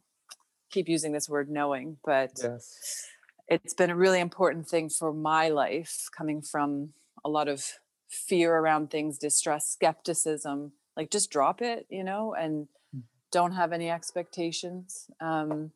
keep 0.70 0.90
using 0.90 1.14
this 1.14 1.30
word 1.30 1.50
knowing, 1.50 1.98
but 2.04 2.32
Yes. 2.44 3.06
it's 3.48 3.74
been 3.74 3.90
a 3.90 3.96
really 3.96 4.20
important 4.20 4.68
thing 4.68 4.90
for 4.90 5.14
my 5.14 5.48
life 5.48 6.10
coming 6.16 6.42
from 6.42 6.90
a 7.24 7.30
lot 7.30 7.48
of 7.48 7.64
fear 8.10 8.58
around 8.58 8.92
things 8.92 9.18
distress 9.18 9.70
skepticism 9.70 10.74
like 10.98 11.10
just 11.10 11.32
drop 11.32 11.62
it 11.62 11.86
you 11.90 12.04
know 12.04 12.34
and 12.34 12.68
Mm. 12.94 13.04
don't 13.32 13.54
have 13.54 13.72
any 13.72 13.90
expectations 13.90 15.10
um 15.22 15.72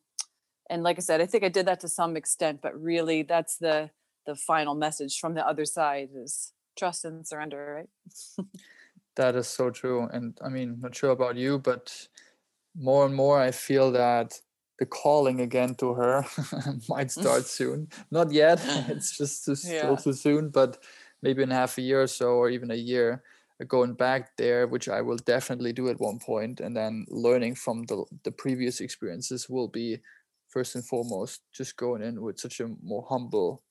and 0.69 0.83
like 0.83 0.97
i 0.97 1.01
said 1.01 1.21
i 1.21 1.25
think 1.25 1.43
i 1.43 1.49
did 1.49 1.65
that 1.65 1.79
to 1.79 1.87
some 1.87 2.15
extent 2.15 2.61
but 2.61 2.79
really 2.79 3.21
that's 3.23 3.57
the 3.57 3.89
the 4.25 4.35
final 4.35 4.75
message 4.75 5.19
from 5.19 5.35
the 5.35 5.45
other 5.47 5.65
side 5.65 6.09
is 6.15 6.53
trust 6.77 7.05
and 7.05 7.27
surrender 7.27 7.87
right 8.37 8.45
That 9.15 9.35
is 9.35 9.47
so 9.47 9.69
true. 9.69 10.07
And 10.11 10.37
I 10.43 10.49
mean, 10.49 10.79
not 10.81 10.95
sure 10.95 11.11
about 11.11 11.37
you, 11.37 11.59
but 11.59 12.07
more 12.75 13.05
and 13.05 13.15
more 13.15 13.39
I 13.39 13.51
feel 13.51 13.91
that 13.93 14.39
the 14.79 14.85
calling 14.85 15.39
again 15.39 15.75
to 15.75 15.93
her 15.93 16.25
might 16.89 17.11
start 17.11 17.45
soon. 17.47 17.87
Not 18.11 18.31
yet. 18.31 18.59
It's 18.89 19.17
just 19.17 19.45
too, 19.45 19.55
Yeah. 19.63 19.77
still 19.77 19.97
too 19.97 20.13
soon, 20.13 20.49
but 20.49 20.83
maybe 21.21 21.43
in 21.43 21.49
half 21.51 21.77
a 21.77 21.81
year 21.81 22.01
or 22.01 22.07
so, 22.07 22.31
or 22.35 22.49
even 22.49 22.71
a 22.71 22.75
year, 22.75 23.23
going 23.67 23.93
back 23.93 24.35
there, 24.35 24.67
which 24.67 24.89
I 24.89 25.01
will 25.01 25.17
definitely 25.17 25.71
do 25.71 25.87
at 25.87 26.01
one 26.01 26.19
point, 26.19 26.59
and 26.59 26.75
then 26.75 27.05
learning 27.07 27.55
from 27.55 27.83
the 27.83 28.03
the 28.23 28.31
previous 28.31 28.81
experiences 28.81 29.49
will 29.49 29.69
be 29.69 30.01
first 30.55 30.75
and 30.75 30.85
foremost 30.85 31.41
just 31.53 31.75
going 31.75 32.01
in 32.01 32.21
with 32.21 32.39
such 32.39 32.61
a 32.61 32.69
more 32.81 33.05
humble 33.09 33.61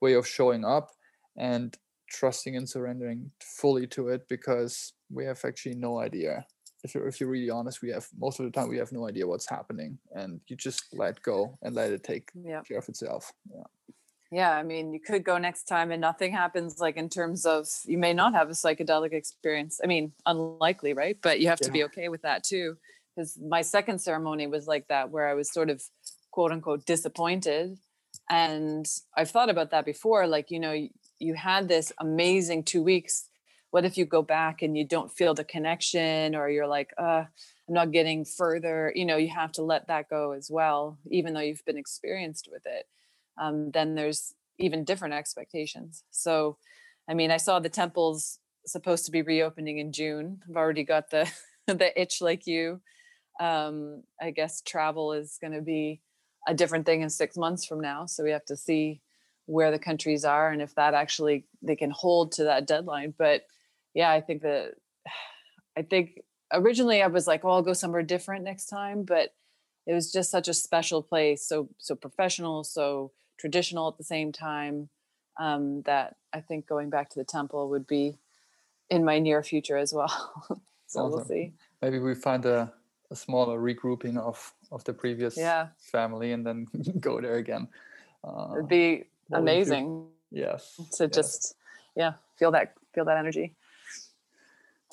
way 0.00 0.14
of 0.14 0.26
showing 0.26 0.64
up 0.64 0.88
and 1.36 1.76
trusting 2.10 2.56
and 2.56 2.66
surrendering 2.66 3.30
fully 3.42 3.86
to 3.86 4.08
it 4.08 4.22
because 4.30 4.94
we 5.10 5.22
have 5.26 5.38
actually 5.44 5.74
no 5.74 6.00
idea. 6.00 6.46
If 6.82 6.94
you're, 6.94 7.06
if 7.06 7.20
you're 7.20 7.28
really 7.28 7.50
honest 7.50 7.82
we 7.82 7.90
have 7.90 8.06
most 8.18 8.40
of 8.40 8.46
the 8.46 8.52
time 8.52 8.70
we 8.70 8.78
have 8.78 8.92
no 8.92 9.06
idea 9.06 9.26
what's 9.26 9.48
happening 9.48 9.98
and 10.14 10.40
you 10.48 10.56
just 10.56 10.84
let 10.94 11.20
go 11.22 11.58
and 11.62 11.74
let 11.74 11.92
it 11.92 12.02
take 12.02 12.30
yeah 12.34 12.62
care 12.62 12.78
of 12.78 12.88
itself. 12.88 13.30
Yeah. 13.54 13.68
Yeah 14.30 14.52
i 14.56 14.62
mean 14.62 14.94
you 14.94 15.00
could 15.00 15.24
go 15.24 15.36
next 15.38 15.64
time 15.64 15.90
and 15.92 16.00
nothing 16.00 16.32
happens 16.32 16.80
like 16.80 16.96
in 16.96 17.08
terms 17.08 17.44
of 17.44 17.68
you 17.84 17.98
may 17.98 18.14
not 18.14 18.32
have 18.34 18.48
a 18.48 18.52
psychedelic 18.52 19.12
experience 19.12 19.80
i 19.84 19.86
mean 19.86 20.12
unlikely 20.24 20.92
right? 20.94 21.18
But 21.22 21.40
you 21.40 21.48
have 21.48 21.60
to 21.60 21.70
be 21.70 21.84
okay 21.84 22.08
with 22.08 22.22
that 22.22 22.44
too 22.44 22.76
because 23.14 23.38
my 23.48 23.62
second 23.62 24.00
ceremony 24.00 24.46
was 24.46 24.66
like 24.66 24.86
that 24.88 25.10
where 25.10 25.28
i 25.28 25.34
was 25.34 25.52
sort 25.52 25.70
of 25.70 25.82
quote 26.30 26.52
unquote 26.52 26.84
disappointed 26.86 27.78
and 28.30 28.86
i've 29.16 29.30
thought 29.30 29.50
about 29.50 29.70
that 29.70 29.84
before 29.84 30.26
like 30.26 30.50
you 30.50 30.60
know 30.60 30.88
you 31.18 31.34
had 31.34 31.68
this 31.68 31.92
amazing 31.98 32.62
two 32.62 32.82
weeks 32.82 33.28
what 33.70 33.84
if 33.84 33.96
you 33.98 34.04
go 34.04 34.22
back 34.22 34.62
and 34.62 34.76
you 34.78 34.86
don't 34.86 35.12
feel 35.12 35.34
the 35.34 35.44
connection 35.44 36.34
or 36.34 36.48
you're 36.48 36.66
like 36.66 36.92
uh 36.98 37.24
i'm 37.68 37.74
not 37.74 37.92
getting 37.92 38.24
further 38.24 38.92
you 38.94 39.04
know 39.04 39.16
you 39.16 39.28
have 39.28 39.52
to 39.52 39.62
let 39.62 39.86
that 39.88 40.08
go 40.08 40.32
as 40.32 40.50
well 40.50 40.98
even 41.10 41.34
though 41.34 41.40
you've 41.40 41.64
been 41.64 41.78
experienced 41.78 42.48
with 42.50 42.62
it 42.66 42.86
um, 43.38 43.70
then 43.72 43.94
there's 43.94 44.34
even 44.58 44.84
different 44.84 45.14
expectations. 45.14 46.04
So, 46.10 46.58
I 47.08 47.14
mean, 47.14 47.30
I 47.30 47.36
saw 47.36 47.58
the 47.58 47.68
temples 47.68 48.38
supposed 48.66 49.04
to 49.06 49.12
be 49.12 49.22
reopening 49.22 49.78
in 49.78 49.92
June. 49.92 50.40
I've 50.48 50.56
already 50.56 50.84
got 50.84 51.10
the 51.10 51.30
the 51.66 52.00
itch 52.00 52.20
like 52.20 52.46
you. 52.46 52.80
Um, 53.40 54.02
I 54.20 54.30
guess 54.30 54.60
travel 54.62 55.12
is 55.12 55.38
going 55.40 55.52
to 55.52 55.60
be 55.60 56.00
a 56.46 56.54
different 56.54 56.86
thing 56.86 57.02
in 57.02 57.10
six 57.10 57.36
months 57.36 57.64
from 57.64 57.80
now. 57.80 58.06
So 58.06 58.22
we 58.22 58.30
have 58.30 58.44
to 58.46 58.56
see 58.56 59.00
where 59.46 59.70
the 59.70 59.78
countries 59.78 60.24
are 60.24 60.50
and 60.50 60.62
if 60.62 60.74
that 60.74 60.94
actually 60.94 61.44
they 61.62 61.76
can 61.76 61.90
hold 61.90 62.32
to 62.32 62.44
that 62.44 62.66
deadline. 62.66 63.14
But 63.16 63.46
yeah, 63.94 64.10
I 64.10 64.20
think 64.20 64.42
that 64.42 64.74
I 65.76 65.82
think 65.82 66.20
originally 66.52 67.02
I 67.02 67.08
was 67.08 67.26
like, 67.26 67.44
oh, 67.44 67.50
I'll 67.50 67.62
go 67.62 67.72
somewhere 67.72 68.02
different 68.02 68.44
next 68.44 68.66
time, 68.66 69.02
but 69.04 69.32
it 69.86 69.92
was 69.92 70.12
just 70.12 70.30
such 70.30 70.48
a 70.48 70.54
special 70.54 71.02
place 71.02 71.46
so 71.46 71.68
so 71.78 71.94
professional 71.94 72.64
so 72.64 73.12
traditional 73.38 73.88
at 73.88 73.98
the 73.98 74.04
same 74.04 74.32
time 74.32 74.88
um, 75.38 75.82
that 75.82 76.16
i 76.32 76.40
think 76.40 76.66
going 76.66 76.90
back 76.90 77.10
to 77.10 77.18
the 77.18 77.24
temple 77.24 77.68
would 77.68 77.86
be 77.86 78.18
in 78.90 79.04
my 79.04 79.18
near 79.18 79.42
future 79.42 79.76
as 79.76 79.92
well 79.92 80.62
so 80.86 81.06
we'll 81.06 81.24
see 81.24 81.52
maybe 81.82 81.98
we 81.98 82.14
find 82.14 82.44
a, 82.46 82.72
a 83.14 83.16
smaller 83.16 83.56
regrouping 83.68 84.16
of 84.18 84.38
of 84.70 84.82
the 84.84 84.92
previous 84.92 85.36
yeah 85.36 85.68
family 85.96 86.32
and 86.32 86.42
then 86.46 86.66
go 87.00 87.20
there 87.20 87.38
again 87.44 87.68
uh, 88.26 88.54
it'd 88.56 88.68
be 88.68 89.04
what 89.28 89.42
would 89.42 89.50
you- 89.50 89.50
amazing 89.52 89.86
yes 90.30 90.62
to 90.96 91.04
yes. 91.04 91.16
just 91.18 91.56
yeah 91.96 92.12
feel 92.38 92.50
that 92.50 92.74
feel 92.94 93.04
that 93.04 93.18
energy 93.24 93.54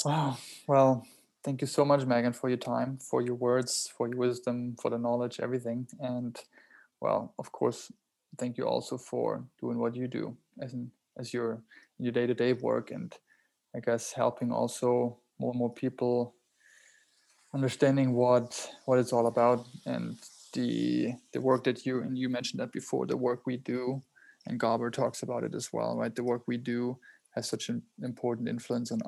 Wow. 0.04 0.38
Well, 0.68 1.06
thank 1.44 1.62
you 1.62 1.68
so 1.68 1.86
much, 1.86 2.06
Megan, 2.06 2.34
for 2.34 2.50
your 2.50 2.58
time, 2.58 2.98
for 2.98 3.22
your 3.22 3.36
words, 3.36 3.92
for 3.96 4.08
your 4.08 4.18
wisdom, 4.18 4.76
for 4.82 4.90
the 4.90 4.98
knowledge, 4.98 5.40
everything. 5.40 5.88
And 6.00 6.36
well, 7.00 7.34
of 7.38 7.52
course, 7.52 7.92
thank 8.38 8.58
you 8.58 8.66
also 8.66 8.98
for 8.98 9.44
doing 9.60 9.78
what 9.78 9.96
you 9.96 10.08
do 10.08 10.36
as 10.60 10.74
in, 10.74 10.90
as 11.18 11.34
your 11.34 11.62
your 12.00 12.12
day 12.12 12.26
to 12.26 12.34
day 12.34 12.54
work, 12.54 12.90
and 12.90 13.14
I 13.76 13.80
guess 13.80 14.12
helping 14.12 14.52
also 14.52 15.18
more 15.38 15.52
and 15.52 15.60
more 15.60 15.74
people 15.74 16.34
understanding 17.54 18.14
what 18.14 18.70
what 18.86 19.00
it's 19.00 19.14
all 19.14 19.28
about 19.28 19.68
and 19.86 20.18
the 20.54 21.14
the 21.34 21.42
work 21.42 21.64
that 21.64 21.86
you 21.86 22.02
and 22.02 22.18
you 22.18 22.30
mentioned 22.30 22.60
that 22.60 22.72
before 22.72 23.06
the 23.06 23.18
work 23.18 23.42
we 23.46 23.58
do 23.58 24.02
and 24.48 24.60
Gabor 24.60 24.90
talks 24.90 25.24
about 25.24 25.44
it 25.44 25.54
as 25.54 25.72
well 25.74 25.98
right 25.98 26.16
the 26.16 26.24
work 26.24 26.44
we 26.48 26.58
do 26.58 26.98
has 27.36 27.50
such 27.50 27.70
an 27.70 27.82
important 28.04 28.48
influence 28.50 28.92
on 28.92 29.00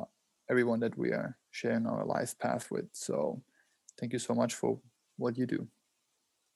everyone 0.49 0.79
that 0.79 0.97
we 0.97 1.09
are 1.09 1.37
sharing 1.51 1.85
our 1.85 2.05
life 2.05 2.37
path 2.39 2.69
with. 2.71 2.85
So 2.93 3.41
thank 3.99 4.13
you 4.13 4.19
so 4.19 4.33
much 4.33 4.53
for 4.53 4.79
what 5.17 5.37
you 5.37 5.45
do. 5.45 5.67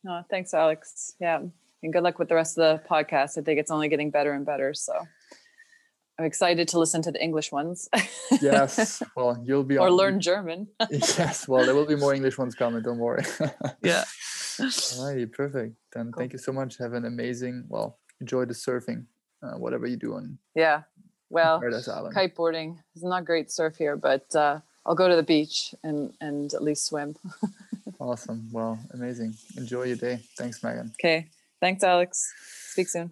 oh, 0.08 0.22
thanks 0.30 0.54
alex 0.54 1.14
yeah 1.20 1.40
and 1.84 1.94
good 1.94 2.04
luck 2.04 2.18
with 2.20 2.30
the 2.30 2.36
rest 2.36 2.58
of 2.58 2.64
the 2.64 2.88
podcast 2.88 3.38
i 3.38 3.42
think 3.42 3.60
it's 3.60 3.72
only 3.72 3.90
getting 3.90 4.10
better 4.10 4.34
and 4.34 4.46
better 4.46 4.74
so 4.74 4.94
i'm 6.20 6.26
excited 6.26 6.68
to 6.68 6.80
listen 6.80 7.02
to 7.02 7.12
the 7.12 7.22
english 7.24 7.52
ones 7.52 7.88
Yes. 8.42 9.02
Well, 9.16 9.42
you'll 9.44 9.64
be 9.64 9.78
or 9.78 9.88
on- 9.88 9.94
learn 9.94 10.20
german 10.20 10.68
yes. 10.90 11.48
Well, 11.48 11.66
there 11.66 11.76
will 11.76 11.86
be 11.86 11.96
more 11.96 12.14
English 12.14 12.38
ones 12.38 12.56
coming. 12.56 12.82
Don't 12.84 13.00
worry. 13.00 13.24
yeah 13.82 14.04
Alrighty, 14.60 15.32
perfect. 15.32 15.76
Then 15.94 16.12
Cool. 16.12 16.20
thank 16.22 16.34
you 16.34 16.40
so 16.40 16.52
much. 16.52 16.78
Have 16.80 16.94
an 16.94 17.06
amazing. 17.06 17.66
Well, 17.70 18.00
enjoy 18.20 18.46
the 18.46 18.54
surfing, 18.56 19.06
uh, 19.44 19.56
whatever 19.64 19.86
you 19.88 19.98
do 19.98 20.14
on 20.18 20.38
yeah 20.56 20.82
well 21.30 21.60
Paradise 21.60 21.88
Island. 21.88 22.16
kiteboarding 22.16 22.78
is 22.96 23.04
not 23.04 23.26
great 23.26 23.52
surf 23.52 23.76
here 23.78 23.96
but 24.10 24.26
uh, 24.36 24.60
i'll 24.86 24.96
go 24.96 25.08
to 25.10 25.16
the 25.22 25.28
beach 25.36 25.76
and 25.84 26.14
and 26.22 26.54
at 26.54 26.64
least 26.64 26.86
swim 26.90 27.16
Awesome. 28.00 28.50
Well, 28.52 28.78
amazing. 28.94 29.34
Enjoy 29.58 29.84
your 29.92 29.98
day. 30.08 30.20
Thanks, 30.38 30.64
Megan. 30.64 30.92
okay 31.00 31.20
thanks 31.62 31.84
alex 31.84 32.32
speak 32.74 32.88
soon 32.88 33.12